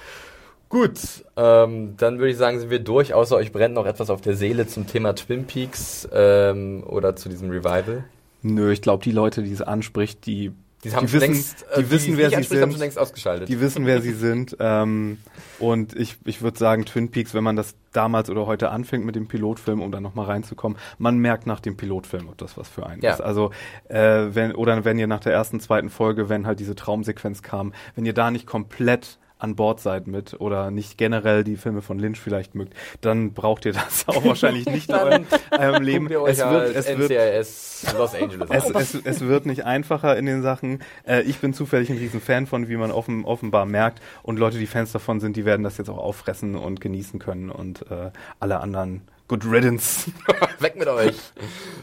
Gut, 0.68 1.00
ähm, 1.38 1.96
dann 1.98 2.20
würde 2.20 2.32
ich 2.32 2.38
sagen, 2.38 2.60
sind 2.60 2.70
wir 2.70 2.80
durch, 2.80 3.14
außer 3.14 3.36
euch 3.36 3.52
brennt 3.52 3.76
noch 3.76 3.86
etwas 3.86 4.10
auf 4.10 4.22
der 4.22 4.36
Seele 4.36 4.68
zum 4.68 4.88
Thema 4.88 5.14
Twin 5.16 5.46
Peaks 5.46 6.08
ähm, 6.14 6.84
oder 6.86 7.16
zu 7.16 7.30
diesem 7.30 7.50
Revival. 7.50 8.04
Nö, 8.42 8.72
ich 8.72 8.82
glaube, 8.82 9.04
die 9.04 9.12
Leute, 9.12 9.44
die 9.44 9.52
es 9.52 9.62
anspricht, 9.62 10.26
die, 10.26 10.52
Die 10.84 10.94
haben 10.96 11.06
die 11.06 11.14
wissen, 11.14 11.34
längst, 11.34 11.66
äh, 11.72 11.84
die 11.84 11.92
wissen, 11.92 12.18
wer 12.18 12.30
sie 12.30 12.36
haben 12.38 12.44
sind. 12.44 12.72
schon 12.72 12.80
längst 12.80 12.98
ausgeschaltet. 12.98 13.50
Die 13.50 13.60
wissen, 13.62 13.86
wer 13.86 14.02
sie 14.02 14.14
sind. 14.14 14.58
Ähm, 14.60 15.20
und 15.60 15.96
ich, 15.96 16.18
ich 16.26 16.42
würde 16.42 16.58
sagen, 16.58 16.86
Twin 16.86 17.12
Peaks, 17.12 17.34
wenn 17.34 17.44
man 17.44 17.56
das 17.56 17.76
damals 17.94 18.30
oder 18.30 18.48
heute 18.48 18.70
anfängt 18.70 19.06
mit 19.06 19.16
dem 19.16 19.28
Pilotfilm, 19.28 19.82
um 19.82 19.92
da 19.92 20.02
nochmal 20.02 20.26
reinzukommen, 20.26 20.78
man 20.98 21.18
merkt 21.20 21.46
nach 21.46 21.60
dem 21.60 21.78
Pilotfilm, 21.78 22.30
ob 22.30 22.38
das 22.40 22.58
was 22.58 22.68
für 22.68 22.86
einen 22.88 23.02
Ja. 23.02 23.14
ist. 23.14 23.22
Also, 23.22 23.52
äh, 23.90 24.28
wenn, 24.34 24.56
oder 24.56 24.84
wenn 24.86 24.98
ihr 24.98 25.08
nach 25.08 25.20
der 25.20 25.34
ersten, 25.34 25.60
zweiten 25.60 25.90
Folge, 25.90 26.30
wenn 26.30 26.48
halt 26.48 26.60
diese 26.60 26.76
Traumsequenz 26.76 27.44
kam, 27.44 27.74
wenn 27.96 28.06
ihr 28.06 28.14
da 28.14 28.32
nicht 28.32 28.48
komplett 28.48 29.20
an 29.42 29.56
Bord 29.56 29.80
seid 29.80 30.08
mit 30.08 30.40
oder 30.40 30.70
nicht 30.70 30.98
generell 30.98 31.44
die 31.44 31.58
Filme 31.58 31.82
von 31.82 31.98
Lynch 31.98 32.20
vielleicht 32.20 32.54
mögt, 32.54 32.74
dann 33.02 33.34
braucht 33.34 33.66
ihr 33.66 33.74
das 33.74 34.08
auch 34.08 34.24
wahrscheinlich 34.24 34.66
nicht 34.68 34.90
in 34.90 34.96
eurem, 34.96 35.26
eurem 35.58 35.84
Leben. 35.84 36.06
Es 36.12 36.40
wird, 36.40 36.76
es 36.76 36.98
wird, 36.98 37.98
Los 37.98 38.14
Angeles 38.14 38.50
es, 38.52 38.94
es, 38.94 39.02
es 39.04 39.22
wird 39.22 39.48
nicht 39.48 39.66
einfacher 39.66 40.16
in 40.16 40.28
den 40.28 40.44
Sachen. 40.44 40.80
Äh, 41.08 41.22
ich 41.22 41.40
bin 41.40 41.54
zufällig 41.54 41.90
ein 41.90 41.98
riesen 41.98 42.22
Fan 42.22 42.46
von, 42.46 42.70
wie 42.70 42.78
man 42.78 42.92
offen, 42.92 43.26
offenbar 43.26 43.66
merkt. 43.66 44.00
Und 44.22 44.38
Leute, 44.38 44.60
die 44.60 44.68
Fans 44.68 44.92
davon 44.92 45.20
sind, 45.20 45.36
die 45.36 45.46
werden 45.46 45.64
das 45.64 45.78
jetzt 45.78 45.90
auch 45.90 45.98
auffressen 45.98 46.56
und 46.56 46.80
genießen 46.80 47.20
können. 47.20 47.50
Und 47.50 47.90
äh, 47.90 48.12
alle 48.40 48.60
anderen, 48.60 49.02
good 49.32 49.46
riddance. 49.50 50.12
Weg 50.60 50.76
mit 50.76 50.88
euch. 50.90 51.16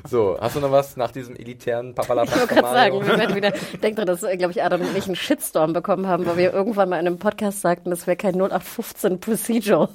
So, 0.08 0.36
hast 0.38 0.54
du 0.54 0.60
noch 0.60 0.70
was 0.70 0.96
nach 0.98 1.10
diesem 1.10 1.34
elitären 1.34 1.94
Papalapap 1.94 2.28
Ich 2.34 2.40
wollte 2.40 2.54
gerade 2.56 2.68
sagen, 2.74 3.00
wir 3.06 3.18
werden 3.18 3.34
wieder, 3.36 3.52
denkt 3.82 3.98
dran, 3.98 4.06
dass, 4.06 4.20
glaube 4.20 4.50
ich, 4.50 4.62
Adam 4.62 4.82
und 4.82 4.94
ich 4.96 5.06
einen 5.06 5.16
Shitstorm 5.16 5.72
bekommen 5.72 6.06
haben, 6.06 6.26
weil 6.26 6.36
wir 6.36 6.52
irgendwann 6.52 6.90
mal 6.90 7.00
in 7.00 7.06
einem 7.06 7.18
Podcast 7.18 7.62
sagten, 7.62 7.88
das 7.88 8.06
wäre 8.06 8.16
kein 8.18 8.34
0815 8.34 9.18
Procedural. 9.20 9.88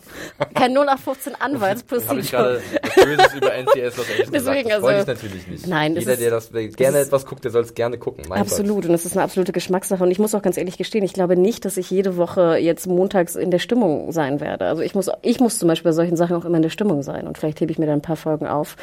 Kein 0.55 0.71
0815 0.75 1.33
Habe 1.33 1.45
ich 1.47 1.55
Anwaltsprocedural. 1.55 2.21
gerade 2.23 2.61
was 2.81 2.95
Böses 3.05 3.33
über 3.35 3.53
NCS 3.53 3.97
Los 3.97 4.09
Angeles 4.09 4.31
gesagt? 4.31 4.33
Deswegen, 4.33 4.69
Das 4.69 4.81
wollte 4.81 4.99
ich 5.01 5.07
also- 5.07 5.11
natürlich 5.11 5.47
nicht. 5.47 5.67
Nein, 5.67 5.95
Jeder, 5.95 6.13
ist- 6.13 6.21
der 6.21 6.31
das 6.31 6.49
der 6.51 6.67
gerne 6.69 6.99
ist- 6.99 7.07
etwas 7.07 7.25
guckt, 7.27 7.43
der 7.43 7.51
soll 7.51 7.61
es 7.61 7.75
gerne 7.75 7.97
gucken. 7.99 8.25
Mein 8.27 8.41
Absolut, 8.41 8.85
und 8.85 8.93
es 8.95 9.05
ist 9.05 9.15
eine 9.15 9.23
absolute 9.23 9.51
Geschmackssache. 9.51 10.03
Und 10.03 10.09
ich 10.11 10.17
muss 10.19 10.33
auch 10.33 10.41
ganz 10.41 10.57
ehrlich 10.57 10.77
gestehen, 10.77 11.03
ich 11.03 11.13
glaube 11.13 11.35
nicht, 11.37 11.65
dass 11.65 11.77
ich 11.77 11.89
jede 11.91 12.17
Woche 12.17 12.57
jetzt 12.57 12.87
montags 12.87 13.35
in 13.35 13.51
der 13.51 13.59
Stimmung 13.59 14.11
sein 14.11 14.39
werde. 14.41 14.65
Also 14.65 14.81
ich 14.81 14.95
muss, 14.95 15.09
ich 15.21 15.39
muss 15.39 15.59
zum 15.59 15.67
Beispiel 15.67 15.89
bei 15.91 15.93
solchen 15.95 16.17
Sachen 16.17 16.35
auch 16.35 16.45
immer 16.45 16.57
in 16.57 16.63
der 16.63 16.69
Stimmung 16.69 17.03
sein. 17.03 17.27
Und 17.27 17.37
vielleicht 17.43 17.59
hebe 17.59 17.71
ich 17.71 17.77
mir 17.77 17.85
dann 17.85 17.99
ein 17.99 18.01
paar 18.01 18.15
Folgen 18.15 18.47
auf 18.47 18.77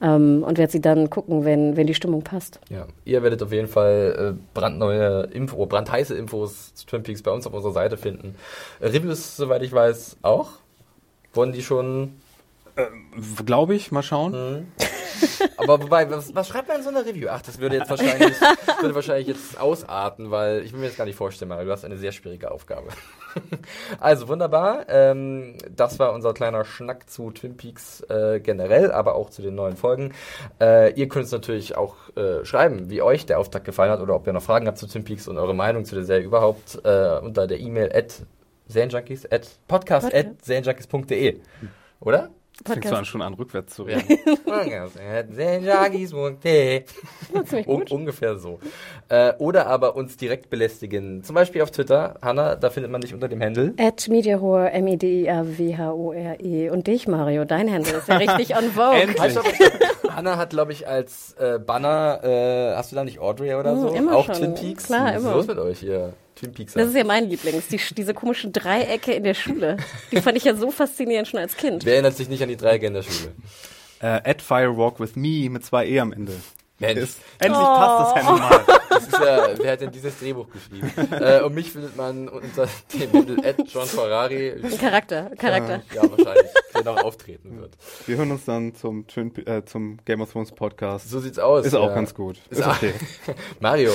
ähm, 0.00 0.42
und 0.42 0.56
werde 0.56 0.72
sie 0.72 0.80
dann 0.80 1.10
gucken, 1.10 1.44
wenn, 1.44 1.76
wenn 1.76 1.86
die 1.86 1.94
Stimmung 1.94 2.22
passt. 2.22 2.60
Ja, 2.70 2.86
ihr 3.04 3.22
werdet 3.22 3.42
auf 3.42 3.52
jeden 3.52 3.68
Fall 3.68 4.34
äh, 4.34 4.40
brandneue 4.54 5.24
Info, 5.24 5.66
brandheiße 5.66 6.16
Infos 6.16 6.74
zu 6.74 6.86
Twin 6.86 7.02
Peaks 7.02 7.22
bei 7.22 7.30
uns 7.30 7.46
auf 7.46 7.52
unserer 7.52 7.72
Seite 7.72 7.98
finden. 7.98 8.34
Äh, 8.80 8.86
Reviews, 8.86 9.36
soweit 9.36 9.62
ich 9.62 9.72
weiß, 9.72 10.16
auch. 10.22 10.48
Wurden 11.34 11.52
die 11.52 11.62
schon 11.62 12.12
Glaube 13.44 13.74
ich, 13.74 13.90
mal 13.92 14.02
schauen. 14.02 14.66
Aber 15.56 15.82
wobei, 15.82 16.10
was, 16.10 16.34
was 16.34 16.48
schreibt 16.48 16.68
man 16.68 16.78
in 16.78 16.82
so 16.82 16.90
einer 16.90 17.04
Review? 17.04 17.28
Ach, 17.30 17.40
das 17.42 17.58
würde 17.58 17.76
jetzt 17.76 17.90
wahrscheinlich, 17.90 18.34
würde 18.80 18.94
wahrscheinlich 18.94 19.28
jetzt 19.28 19.58
ausarten, 19.58 20.30
weil 20.30 20.62
ich 20.62 20.72
will 20.72 20.80
mir 20.80 20.88
das 20.88 20.96
gar 20.96 21.04
nicht 21.04 21.16
vorstellen, 21.16 21.50
weil 21.50 21.64
du 21.64 21.72
hast 21.72 21.84
eine 21.84 21.96
sehr 21.96 22.12
schwierige 22.12 22.50
Aufgabe. 22.50 22.88
Also 24.00 24.28
wunderbar. 24.28 24.86
Ähm, 24.88 25.58
das 25.74 25.98
war 25.98 26.14
unser 26.14 26.32
kleiner 26.32 26.64
Schnack 26.64 27.10
zu 27.10 27.30
Twin 27.32 27.58
Peaks 27.58 28.00
äh, 28.08 28.40
generell, 28.40 28.90
aber 28.90 29.14
auch 29.14 29.28
zu 29.28 29.42
den 29.42 29.54
neuen 29.54 29.76
Folgen. 29.76 30.14
Äh, 30.58 30.94
ihr 30.94 31.06
könnt 31.08 31.24
uns 31.24 31.32
natürlich 31.32 31.76
auch 31.76 31.96
äh, 32.16 32.46
schreiben, 32.46 32.88
wie 32.88 33.02
euch 33.02 33.26
der 33.26 33.38
Auftakt 33.38 33.66
gefallen 33.66 33.90
hat 33.90 34.00
oder 34.00 34.14
ob 34.14 34.26
ihr 34.26 34.32
noch 34.32 34.42
Fragen 34.42 34.66
habt 34.66 34.78
zu 34.78 34.86
Twin 34.86 35.04
Peaks 35.04 35.28
und 35.28 35.36
eure 35.36 35.54
Meinung 35.54 35.84
zu 35.84 35.94
der 35.94 36.04
Serie 36.04 36.24
überhaupt 36.24 36.80
äh, 36.82 37.18
unter 37.18 37.46
der 37.46 37.60
E-Mail 37.60 37.92
at 37.94 38.22
serienjunkies 38.68 39.30
at 39.30 39.46
podcast 39.68 40.14
at 40.14 40.42
serienjunkies.de. 40.42 41.40
Oder? 42.00 42.30
Fängst 42.64 42.90
du 42.90 42.96
an, 42.96 43.04
schon 43.04 43.22
an, 43.22 43.34
rückwärts 43.34 43.74
zu 43.74 43.82
reden. 43.84 44.18
Un 47.66 47.82
ungefähr 47.90 48.36
so. 48.38 48.58
Äh, 49.08 49.34
oder 49.38 49.66
aber 49.66 49.96
uns 49.96 50.16
direkt 50.16 50.50
belästigen. 50.50 51.22
Zum 51.22 51.34
Beispiel 51.34 51.62
auf 51.62 51.70
Twitter. 51.70 52.16
Hanna, 52.22 52.56
da 52.56 52.70
findet 52.70 52.90
man 52.90 53.00
dich 53.00 53.14
unter 53.14 53.28
dem 53.28 53.40
Handle. 53.42 53.74
At 53.78 54.08
Mediahore, 54.08 54.70
M-E-D-I-A-W-H-O-R-E. 54.70 56.70
Und 56.70 56.86
dich, 56.86 57.06
Mario, 57.08 57.44
dein 57.44 57.70
Handle 57.72 57.98
ist 57.98 58.08
ja 58.08 58.16
richtig 58.16 58.56
on 58.56 58.64
Vogue. 58.70 59.06
Stopp. 59.30 59.44
Hanna 60.14 60.36
hat, 60.38 60.50
glaube 60.50 60.72
ich, 60.72 60.88
als 60.88 61.34
äh, 61.38 61.58
Banner, 61.58 62.20
äh, 62.24 62.74
hast 62.74 62.92
du 62.92 62.96
da 62.96 63.04
nicht 63.04 63.18
Audrey 63.18 63.54
oder 63.54 63.72
Hm, 63.72 63.80
so? 63.80 63.88
immer 63.88 64.16
Auch 64.16 64.24
schon. 64.26 64.34
Twin 64.36 64.54
Peaks? 64.54 64.86
Klar, 64.86 65.06
Was 65.06 65.16
ist 65.16 65.22
immer. 65.22 65.32
los 65.34 65.46
mit 65.46 65.58
euch 65.58 65.78
hier? 65.78 66.12
Twin 66.36 66.52
Peaks. 66.52 66.74
Das 66.74 66.88
ist 66.88 66.96
ja 66.96 67.04
mein 67.04 67.28
Lieblings, 67.28 67.66
die, 67.68 67.80
diese 67.96 68.14
komischen 68.14 68.52
Dreiecke 68.52 69.12
in 69.12 69.24
der 69.24 69.34
Schule. 69.34 69.78
Die 70.12 70.20
fand 70.20 70.36
ich 70.36 70.44
ja 70.44 70.54
so 70.54 70.70
faszinierend 70.70 71.26
schon 71.26 71.40
als 71.40 71.56
Kind. 71.56 71.84
Wer 71.84 71.94
erinnert 71.94 72.16
sich 72.16 72.28
nicht 72.28 72.42
an 72.42 72.48
die 72.48 72.56
Dreiecke 72.56 72.86
in 72.86 72.94
der 72.94 73.02
Schule? 73.02 73.32
äh, 74.00 74.20
at 74.24 74.42
Firewalk 74.42 75.00
with 75.00 75.16
me 75.16 75.48
mit 75.50 75.64
zwei 75.64 75.86
E 75.86 76.00
am 76.00 76.12
Ende. 76.12 76.32
Mensch. 76.78 77.00
Ist, 77.00 77.18
endlich 77.38 77.62
passt 77.62 78.16
das 78.16 78.24
Handle 78.24 78.48
mal. 78.66 78.75
Das 78.96 79.04
ist 79.08 79.12
ja, 79.20 79.48
wer 79.58 79.72
hat 79.72 79.80
denn 79.80 79.90
dieses 79.90 80.18
Drehbuch 80.18 80.46
geschrieben? 80.50 80.90
äh, 81.12 81.40
und 81.42 81.54
mich 81.54 81.70
findet 81.72 81.96
man 81.96 82.28
unter 82.28 82.66
dem 82.94 83.12
Handle 83.12 83.36
at 83.44 83.56
John 83.68 83.86
Ferrari. 83.86 84.54
Charakter, 84.80 85.30
Charakter. 85.38 85.82
Ja, 85.94 86.02
wahrscheinlich. 86.02 86.46
Der 86.74 86.84
noch 86.84 87.02
auftreten 87.04 87.58
wird. 87.60 87.72
Wir 88.06 88.16
hören 88.18 88.30
uns 88.32 88.44
dann 88.44 88.74
zum, 88.74 89.06
Twin, 89.06 89.32
äh, 89.46 89.64
zum 89.64 89.98
Game 90.04 90.20
of 90.20 90.30
Thrones 90.32 90.52
Podcast. 90.52 91.10
So 91.10 91.20
sieht's 91.20 91.38
aus. 91.38 91.64
Ist 91.66 91.74
auch 91.74 91.88
ja. 91.88 91.94
ganz 91.94 92.14
gut. 92.14 92.36
Ist 92.50 92.60
Ist 92.60 92.66
auch- 92.66 92.76
okay. 92.76 92.92
Mario, 93.60 93.92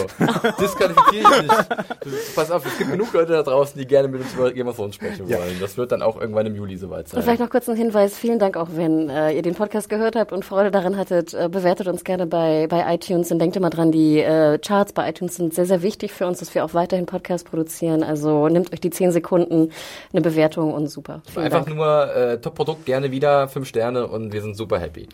disqualifiziere 0.59 1.35
ich 1.35 1.41
nicht. 1.43 1.69
Du, 2.03 2.09
pass 2.35 2.51
auf, 2.51 2.65
es 2.65 2.77
gibt 2.77 2.91
genug 2.91 3.13
Leute 3.13 3.33
da 3.33 3.43
draußen, 3.43 3.79
die 3.79 3.85
gerne 3.87 4.07
mit 4.07 4.21
uns 4.21 4.33
über 4.33 4.51
Game 4.51 4.67
of 4.67 4.75
Thrones 4.75 4.95
sprechen 4.95 5.27
Ja. 5.27 5.37
wollen. 5.39 5.57
Das 5.59 5.77
wird 5.77 5.91
dann 5.91 6.01
auch 6.01 6.19
irgendwann 6.19 6.45
im 6.45 6.55
Juli 6.55 6.77
soweit 6.77 7.07
sein. 7.07 7.17
Und 7.17 7.23
vielleicht 7.23 7.41
noch 7.41 7.49
kurz 7.49 7.69
ein 7.69 7.75
Hinweis. 7.75 8.17
Vielen 8.17 8.39
Dank 8.39 8.57
auch, 8.57 8.69
wenn 8.73 9.09
äh, 9.09 9.31
ihr 9.33 9.41
den 9.41 9.55
Podcast 9.55 9.89
gehört 9.89 10.15
habt 10.15 10.31
und 10.31 10.43
Freude 10.45 10.71
daran 10.71 10.97
hattet. 10.97 11.33
Äh, 11.33 11.49
bewertet 11.49 11.87
uns 11.87 12.03
gerne 12.03 12.25
bei, 12.27 12.67
bei 12.67 12.93
iTunes 12.93 13.31
und 13.31 13.39
denkt 13.39 13.55
immer 13.55 13.69
dran, 13.69 13.91
die 13.91 14.19
äh, 14.19 14.57
Charts 14.91 14.93
bei 14.93 15.09
iTunes 15.09 15.35
sind 15.35 15.53
sehr, 15.53 15.65
sehr 15.65 15.81
wichtig 15.81 16.11
für 16.11 16.27
uns, 16.27 16.39
dass 16.39 16.53
wir 16.53 16.63
auch 16.63 16.73
weiterhin 16.73 17.05
Podcasts 17.05 17.49
produzieren. 17.49 18.03
Also 18.03 18.47
nehmt 18.47 18.71
euch 18.73 18.79
die 18.79 18.89
10 18.89 19.11
Sekunden, 19.11 19.71
eine 20.11 20.21
Bewertung 20.21 20.73
und 20.73 20.87
super. 20.87 21.21
Vielen 21.31 21.45
Einfach 21.45 21.65
Dank. 21.65 21.75
nur 21.75 22.15
äh, 22.15 22.39
Top-Produkt, 22.39 22.85
gerne 22.85 23.11
wieder, 23.11 23.47
fünf 23.47 23.67
Sterne 23.67 24.07
und 24.07 24.33
wir 24.33 24.41
sind 24.41 24.55
super 24.55 24.79
happy. 24.79 25.07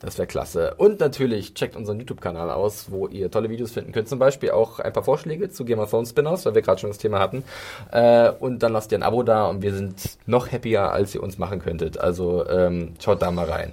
Das 0.00 0.18
wäre 0.18 0.26
klasse. 0.26 0.74
Und 0.76 1.00
natürlich 1.00 1.54
checkt 1.54 1.76
unseren 1.76 1.98
YouTube-Kanal 1.98 2.50
aus, 2.50 2.90
wo 2.90 3.06
ihr 3.08 3.30
tolle 3.30 3.48
Videos 3.48 3.72
finden 3.72 3.92
könnt. 3.92 4.08
Zum 4.08 4.18
Beispiel 4.18 4.50
auch 4.50 4.78
ein 4.80 4.92
paar 4.92 5.02
Vorschläge 5.04 5.50
zu 5.50 5.64
Game 5.64 5.78
of 5.78 5.90
Thrones 5.90 6.10
Spin-offs, 6.10 6.44
weil 6.44 6.54
wir 6.54 6.62
gerade 6.62 6.80
schon 6.80 6.90
das 6.90 6.98
Thema 6.98 7.18
hatten. 7.20 7.42
Äh, 7.90 8.30
und 8.30 8.62
dann 8.62 8.72
lasst 8.72 8.92
ihr 8.92 8.98
ein 8.98 9.02
Abo 9.02 9.22
da 9.22 9.46
und 9.46 9.62
wir 9.62 9.72
sind 9.72 10.18
noch 10.26 10.50
happier, 10.52 10.92
als 10.92 11.14
ihr 11.14 11.22
uns 11.22 11.38
machen 11.38 11.60
könntet. 11.60 11.98
Also 11.98 12.46
ähm, 12.48 12.94
schaut 13.02 13.22
da 13.22 13.30
mal 13.30 13.46
rein. 13.46 13.72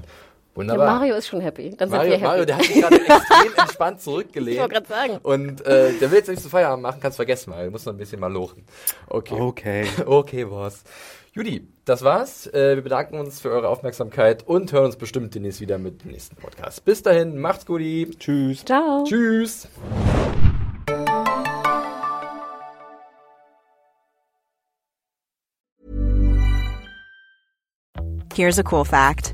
Ja, 0.52 0.58
Wunderbar. 0.58 0.95
Mario 0.97 1.16
ist 1.16 1.28
schon 1.28 1.39
happy. 1.39 1.70
Dann 1.78 1.89
Mario, 1.89 2.12
seid 2.12 2.12
ihr 2.12 2.28
happy. 2.28 2.28
Mario, 2.28 2.45
der 2.45 2.58
hat 2.58 2.66
sich 2.66 2.82
gerade 2.82 2.95
extrem 3.08 3.54
entspannt 3.58 4.02
zurückgelehnt. 4.02 4.56
Ich 4.56 4.62
wollte 4.62 4.74
gerade 4.74 4.88
sagen. 4.88 5.20
Und 5.24 5.66
äh, 5.66 5.93
der 5.93 6.12
will 6.12 6.18
jetzt 6.18 6.28
nicht 6.30 6.41
zu 6.41 6.49
Feierabend 6.49 6.84
machen, 6.84 6.99
kannst 7.02 7.16
vergessen 7.16 7.52
mal. 7.52 7.66
Du 7.66 7.72
musst 7.72 7.86
noch 7.86 7.93
ein 7.93 7.97
bisschen 7.97 8.20
mal 8.20 8.32
lochen. 8.32 8.66
Okay. 9.08 9.36
Okay. 9.39 9.88
Okay, 10.06 10.45
Boss. 10.45 10.84
Judy, 11.34 11.68
das 11.86 12.04
war's. 12.04 12.47
Äh, 12.47 12.76
wir 12.76 12.82
bedanken 12.84 13.18
uns 13.18 13.39
für 13.39 13.49
eure 13.49 13.70
Aufmerksamkeit 13.70 14.45
und 14.45 14.74
hören 14.74 14.86
uns 14.86 14.97
bestimmt 14.97 15.34
demnächst 15.34 15.62
wieder 15.62 15.78
mit 15.78 16.04
dem 16.04 16.12
nächsten 16.12 16.36
Podcast. 16.36 16.84
Bis 16.84 17.02
dahin, 17.02 17.39
macht's 17.39 17.66
gut. 17.66 17.82
Tschüss. 18.20 18.66
Ciao. 18.66 19.06
Tschüss. 19.06 19.70
Here's 28.34 28.60
a 28.60 28.64
cool 28.64 28.86
fact 28.86 29.34